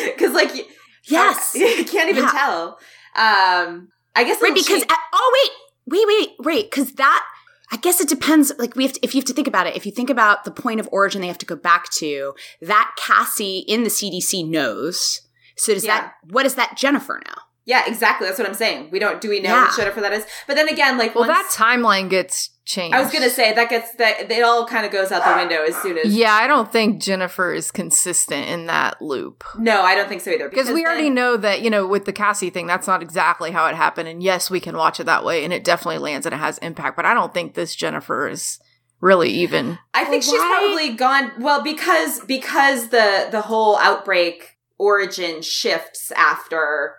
because 0.06 0.34
like 0.34 0.52
Yes. 1.06 1.52
you 1.56 1.84
can't 1.86 2.10
even 2.10 2.24
Yeah. 2.24 2.32
tell 2.32 2.62
um 3.16 3.90
I 4.16 4.24
guess 4.24 4.42
right 4.42 4.54
because 4.54 4.82
she- 4.84 4.90
uh, 4.90 4.96
oh 5.14 5.32
wait 5.88 5.98
wait 5.98 6.08
wait 6.08 6.30
wait 6.40 6.72
because 6.72 6.94
that 6.94 7.26
i 7.72 7.78
guess 7.78 8.00
it 8.00 8.08
depends 8.08 8.52
like 8.58 8.76
we 8.76 8.84
have 8.84 8.94
to, 8.94 9.00
if 9.04 9.14
you 9.14 9.20
have 9.20 9.26
to 9.26 9.34
think 9.34 9.48
about 9.48 9.68
it 9.68 9.76
if 9.76 9.86
you 9.86 9.92
think 9.92 10.10
about 10.10 10.44
the 10.46 10.52
point 10.52 10.80
of 10.80 10.88
origin 10.92 11.20
they 11.22 11.28
have 11.28 11.38
to 11.38 11.46
go 11.46 11.56
back 11.58 11.90
to 11.92 12.34
that 12.62 12.92
cassie 12.98 13.60
in 13.68 13.84
the 13.84 13.90
cdc 13.90 14.48
knows 14.48 15.22
so 15.58 15.74
does 15.74 15.86
Yeah. 15.86 16.02
that 16.02 16.14
what 16.30 16.46
is 16.46 16.56
that 16.56 16.76
jennifer 16.78 17.22
now 17.26 17.42
yeah 17.66 17.84
exactly 17.88 18.28
that's 18.28 18.38
what 18.40 18.48
I'm 18.48 18.54
saying 18.56 18.90
we 18.92 19.00
don't 19.00 19.22
do 19.22 19.30
we 19.30 19.40
know 19.40 19.50
Yeah. 19.50 19.66
which 19.68 19.78
Jennifer 19.78 20.02
that 20.02 20.12
is 20.14 20.26
but 20.48 20.56
then 20.56 20.68
again 20.68 20.98
like 20.98 21.16
Well, 21.16 21.28
once- 21.28 21.56
that 21.56 21.64
timeline 21.66 22.10
gets 22.10 22.50
changed. 22.66 22.96
I 22.96 23.02
was 23.02 23.12
gonna 23.12 23.30
say 23.30 23.54
that 23.54 23.70
gets 23.70 23.94
that 23.96 24.32
it 24.32 24.42
all 24.44 24.66
kind 24.66 24.86
of 24.86 24.92
goes 24.92 25.12
out 25.12 25.24
the 25.26 25.36
window 25.38 25.64
as 25.64 25.76
soon 25.82 25.98
as 25.98 26.14
Yeah, 26.16 26.34
I 26.34 26.48
don't 26.48 26.72
think 26.72 27.02
Jennifer 27.02 27.54
is 27.54 27.72
consistent 27.72 28.48
in 28.48 28.68
that 28.68 29.02
loop. 29.02 29.44
No, 29.58 29.82
I 29.82 29.96
don't 29.96 30.08
think 30.08 30.22
so 30.22 30.32
either. 30.32 30.48
Because 30.50 30.72
we 30.72 30.86
already 30.86 31.10
know 31.10 31.36
that, 31.36 31.62
you 31.62 31.70
know, 31.70 31.86
with 31.86 32.06
the 32.06 32.14
Cassie 32.14 32.50
thing, 32.50 32.66
that's 32.66 32.88
not 32.88 33.02
exactly 33.02 33.52
how 33.52 33.66
it 33.68 33.76
happened. 33.76 34.08
And 34.08 34.24
yes, 34.24 34.50
we 34.50 34.62
can 34.62 34.78
watch 34.78 35.02
it 35.02 35.06
that 35.06 35.26
way, 35.26 35.44
and 35.44 35.52
it 35.52 35.66
definitely 35.66 35.98
lands 35.98 36.26
and 36.26 36.34
it 36.34 36.38
has 36.38 36.58
impact. 36.60 36.96
But 36.96 37.06
I 37.06 37.14
don't 37.14 37.34
think 37.34 37.54
this 37.54 37.76
Jennifer 37.76 38.30
is 38.30 38.60
really 39.02 39.30
even. 39.30 39.78
I 39.94 40.06
think 40.06 40.24
Well, 40.24 40.32
she's 40.32 40.40
why- 40.40 40.58
probably 40.58 40.90
gone. 40.94 41.32
Well, 41.40 41.62
because 41.64 42.22
because 42.22 42.88
the 42.90 43.28
the 43.30 43.42
whole 43.42 43.78
outbreak 43.80 44.53
origin 44.84 45.42
shifts 45.42 46.12
after 46.16 46.96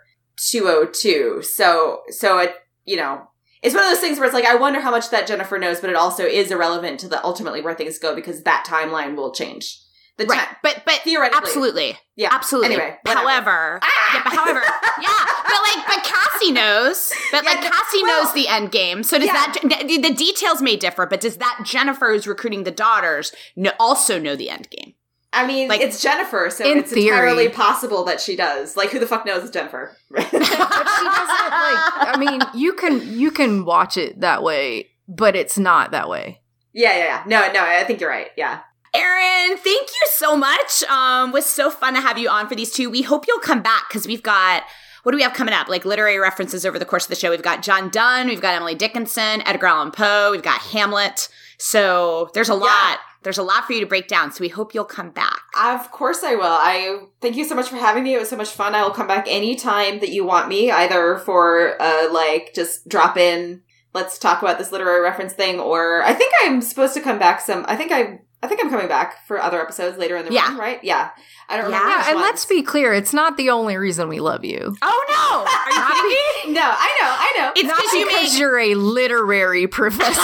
202. 0.51 1.41
So 1.43 2.01
so 2.09 2.39
it 2.39 2.55
you 2.85 2.97
know 2.97 3.27
it's 3.61 3.73
one 3.73 3.83
of 3.83 3.89
those 3.89 3.99
things 3.99 4.17
where 4.17 4.25
it's 4.25 4.33
like 4.33 4.45
I 4.45 4.55
wonder 4.55 4.79
how 4.79 4.91
much 4.91 5.09
that 5.11 5.27
Jennifer 5.27 5.57
knows, 5.57 5.79
but 5.81 5.89
it 5.89 5.95
also 5.95 6.23
is 6.25 6.51
irrelevant 6.51 6.99
to 7.01 7.07
the 7.07 7.23
ultimately 7.23 7.61
where 7.61 7.73
things 7.73 7.99
go 7.99 8.15
because 8.15 8.43
that 8.43 8.65
timeline 8.67 9.15
will 9.15 9.31
change. 9.33 9.79
The 10.17 10.25
right 10.25 10.47
ti- 10.47 10.55
but 10.63 10.83
but 10.85 11.01
theoretically, 11.03 11.41
absolutely 11.45 11.97
yeah, 12.15 12.29
absolutely 12.31 12.75
Anyway, 12.75 12.97
whatever. 13.03 13.19
however 13.21 13.79
Ah! 13.83 14.13
yeah, 14.15 14.21
but 14.23 14.33
however 14.33 14.61
yeah 15.01 15.25
but 15.43 15.59
like 15.67 15.87
but 15.87 16.03
cassie 16.05 16.51
knows 16.53 17.11
but 17.33 17.43
Yeah, 17.43 17.49
like 17.51 17.61
cassie 17.69 18.01
well- 18.01 18.23
knows 18.23 18.33
the 18.33 18.47
end 18.47 18.71
game 18.71 19.03
so 19.03 19.17
does 19.17 19.27
Yeah. 19.27 19.33
that 19.33 19.85
the, 19.89 19.97
the 19.97 20.13
details 20.13 20.61
may 20.61 20.77
differ 20.77 21.05
but 21.05 21.19
does 21.19 21.35
that 21.35 21.59
jennifer 21.65 22.13
who's 22.13 22.27
recruiting 22.27 22.63
the 22.63 22.71
daughters 22.71 23.33
know, 23.57 23.73
also 23.77 24.17
know 24.17 24.37
the 24.37 24.49
end 24.49 24.69
game 24.69 24.93
I 25.35 25.45
mean, 25.45 25.67
like- 25.67 25.81
it's 25.81 26.01
Jennifer, 26.01 26.49
so 26.49 26.65
it's 26.65 26.91
theory. 26.91 27.07
entirely 27.09 27.49
possible 27.49 28.03
that 28.05 28.19
she 28.21 28.35
does. 28.35 28.75
Like, 28.77 28.89
who 28.89 28.99
the 28.99 29.07
fuck 29.07 29.25
knows 29.25 29.43
it's 29.43 29.51
Jennifer? 29.51 29.95
Right? 30.09 30.27
But 30.31 30.43
she 30.45 30.55
doesn't 30.55 31.51
like. 31.51 31.81
I 32.07 32.15
mean, 32.19 32.41
you 32.53 32.73
can 32.73 33.01
you 33.19 33.31
can 33.31 33.65
watch 33.65 33.97
it 33.97 34.21
that 34.21 34.41
way, 34.43 34.89
but 35.07 35.35
it's 35.35 35.57
not 35.57 35.91
that 35.91 36.09
way. 36.09 36.41
yeah, 36.73 36.97
yeah, 36.97 37.03
yeah. 37.05 37.23
No, 37.27 37.51
no, 37.53 37.63
I 37.65 37.83
think 37.83 37.99
you're 38.01 38.09
right. 38.09 38.29
Yeah. 38.37 38.61
Erin, 38.93 39.57
thank 39.57 39.89
you 39.89 40.07
so 40.11 40.37
much. 40.37 40.81
Um, 40.83 41.31
was 41.33 41.45
so 41.45 41.69
fun 41.69 41.95
to 41.95 42.01
have 42.01 42.17
you 42.17 42.29
on 42.29 42.47
for 42.47 42.55
these 42.55 42.71
two. 42.71 42.89
We 42.89 43.01
hope 43.01 43.25
you'll 43.27 43.39
come 43.39 43.61
back 43.61 43.89
because 43.89 44.07
we've 44.07 44.23
got 44.23 44.63
what 45.03 45.11
do 45.11 45.17
we 45.17 45.23
have 45.23 45.33
coming 45.33 45.53
up? 45.53 45.67
Like 45.67 45.85
literary 45.85 46.17
references 46.17 46.65
over 46.65 46.79
the 46.79 46.85
course 46.85 47.03
of 47.03 47.09
the 47.09 47.15
show. 47.15 47.29
We've 47.29 47.41
got 47.43 47.61
John 47.61 47.89
Donne, 47.89 48.27
we've 48.27 48.41
got 48.41 48.55
Emily 48.55 48.73
Dickinson, 48.73 49.45
Edgar 49.45 49.67
Allan 49.67 49.91
Poe, 49.91 50.31
we've 50.31 50.41
got 50.41 50.61
Hamlet. 50.61 51.27
So 51.59 52.29
there's 52.33 52.49
a 52.49 52.55
lot. 52.55 52.99
There's 53.25 53.37
a 53.39 53.43
lot 53.43 53.65
for 53.65 53.73
you 53.73 53.81
to 53.81 53.85
break 53.87 54.07
down. 54.07 54.31
So 54.31 54.39
we 54.41 54.47
hope 54.49 54.73
you'll 54.73 54.85
come 54.85 55.09
back. 55.09 55.41
Of 55.59 55.91
course 55.91 56.23
I 56.23 56.35
will. 56.35 56.43
I 56.45 56.99
thank 57.21 57.35
you 57.35 57.43
so 57.43 57.55
much 57.55 57.67
for 57.69 57.75
having 57.75 58.03
me. 58.03 58.13
It 58.13 58.19
was 58.19 58.29
so 58.29 58.37
much 58.37 58.51
fun. 58.51 58.73
I 58.75 58.83
will 58.83 58.91
come 58.91 59.07
back 59.07 59.25
anytime 59.27 59.99
that 59.99 60.09
you 60.09 60.23
want 60.23 60.47
me, 60.47 60.71
either 60.71 61.17
for 61.17 61.75
uh 61.81 62.13
like 62.13 62.53
just 62.53 62.87
drop 62.87 63.17
in, 63.17 63.61
let's 63.93 64.17
talk 64.19 64.41
about 64.41 64.59
this 64.59 64.71
literary 64.71 65.01
reference 65.01 65.33
thing, 65.33 65.59
or 65.59 66.03
I 66.03 66.13
think 66.13 66.33
I'm 66.43 66.61
supposed 66.61 66.93
to 66.93 67.01
come 67.01 67.17
back 67.19 67.41
some 67.41 67.65
I 67.67 67.75
think 67.75 67.91
I 67.91 68.19
I 68.43 68.47
think 68.47 68.61
I'm 68.63 68.69
coming 68.69 68.87
back 68.87 69.25
for 69.27 69.41
other 69.41 69.59
episodes 69.59 69.97
later 69.97 70.15
in 70.17 70.25
the 70.25 70.31
Yeah. 70.31 70.49
run, 70.49 70.57
right? 70.57 70.83
Yeah. 70.83 71.09
I 71.49 71.57
don't 71.57 71.69
Yeah. 71.71 71.77
remember. 71.79 71.89
Yeah, 71.89 72.05
and 72.07 72.15
ones. 72.15 72.25
let's 72.25 72.45
be 72.45 72.61
clear, 72.63 72.93
it's 72.93 73.13
not 73.13 73.37
the 73.37 73.49
only 73.51 73.77
reason 73.77 74.07
we 74.09 74.19
love 74.19 74.43
you. 74.43 74.75
Oh 74.81 75.05
no! 75.09 75.45
Are 75.45 75.71
you 75.71 76.09
kidding 76.41 76.53
me? 76.53 76.59
No, 76.59 76.63
I 76.65 76.97
know, 77.01 77.07
I 77.09 77.33
know. 77.37 77.51
It's 77.55 77.67
Not 77.67 77.77
because 77.77 77.93
you 77.93 78.05
because 78.07 78.31
make 78.33 78.39
you're 78.39 78.59
a 78.59 78.75
literary 78.75 79.67
professor. 79.67 80.11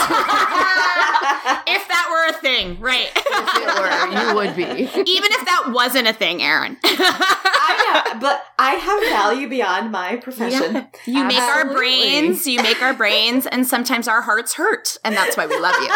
if 1.66 1.88
that 1.88 2.08
were 2.10 2.36
a 2.36 2.40
thing, 2.40 2.78
right? 2.80 3.08
If 3.14 3.26
it 3.26 3.66
were, 3.78 4.30
you 4.30 4.34
would 4.34 4.56
be. 4.56 4.62
Even 5.10 5.32
if 5.32 5.44
that 5.44 5.70
wasn't 5.72 6.08
a 6.08 6.12
thing, 6.12 6.42
Erin. 6.42 6.76
I 6.84 8.10
know, 8.12 8.20
but 8.20 8.44
I 8.58 8.72
have 8.74 9.02
value 9.10 9.48
beyond 9.48 9.90
my 9.92 10.16
profession. 10.16 10.74
Yeah. 10.74 10.86
You 11.06 11.24
make 11.24 11.38
our 11.38 11.72
brains, 11.72 12.46
you 12.46 12.62
make 12.62 12.82
our 12.82 12.94
brains, 12.94 13.46
and 13.46 13.66
sometimes 13.66 14.08
our 14.08 14.22
hearts 14.22 14.54
hurt. 14.54 14.96
And 15.04 15.16
that's 15.16 15.36
why 15.36 15.46
we 15.46 15.58
love 15.58 15.74
you. 15.80 15.88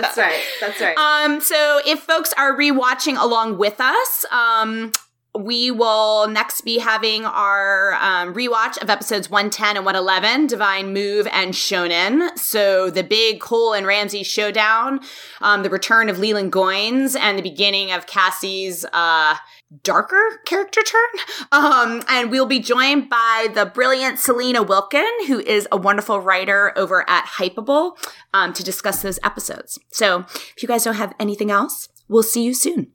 That's 0.00 0.16
right. 0.16 0.42
That's 0.60 0.80
right. 0.80 0.96
um, 0.96 1.40
so 1.40 1.80
if 1.86 2.00
folks 2.00 2.32
are 2.38 2.56
rewatching 2.56 3.20
along 3.20 3.47
with 3.56 3.80
us, 3.80 4.26
um, 4.30 4.92
we 5.38 5.70
will 5.70 6.26
next 6.28 6.62
be 6.62 6.78
having 6.78 7.24
our 7.24 7.94
um, 7.94 8.34
rewatch 8.34 8.80
of 8.82 8.90
episodes 8.90 9.30
110 9.30 9.76
and 9.76 9.86
111, 9.86 10.46
Divine 10.46 10.92
Move 10.92 11.28
and 11.30 11.54
Shonin. 11.54 12.36
So 12.36 12.90
the 12.90 13.04
big 13.04 13.40
Cole 13.40 13.72
and 13.72 13.86
Ramsey 13.86 14.22
showdown, 14.22 15.00
um, 15.40 15.62
the 15.62 15.70
return 15.70 16.08
of 16.08 16.18
Leland 16.18 16.52
goines 16.52 17.16
and 17.16 17.38
the 17.38 17.42
beginning 17.42 17.92
of 17.92 18.06
Cassie's 18.06 18.84
uh, 18.92 19.36
darker 19.82 20.40
character 20.44 20.82
turn. 20.82 21.00
Um, 21.50 22.02
and 22.08 22.30
we'll 22.30 22.46
be 22.46 22.60
joined 22.60 23.08
by 23.08 23.48
the 23.54 23.64
brilliant 23.64 24.18
Selena 24.18 24.62
Wilkin, 24.62 25.06
who 25.26 25.40
is 25.40 25.66
a 25.72 25.76
wonderful 25.76 26.20
writer 26.20 26.72
over 26.76 27.08
at 27.08 27.24
Hypable, 27.24 27.96
um, 28.34 28.52
to 28.52 28.62
discuss 28.62 29.02
those 29.02 29.18
episodes. 29.24 29.78
So 29.90 30.20
if 30.28 30.62
you 30.62 30.68
guys 30.68 30.84
don't 30.84 30.96
have 30.96 31.14
anything 31.18 31.50
else, 31.50 31.88
we'll 32.06 32.22
see 32.22 32.44
you 32.44 32.54
soon. 32.54 32.92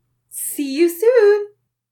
See 0.53 0.71
you 0.75 0.87
soon. 0.87 1.52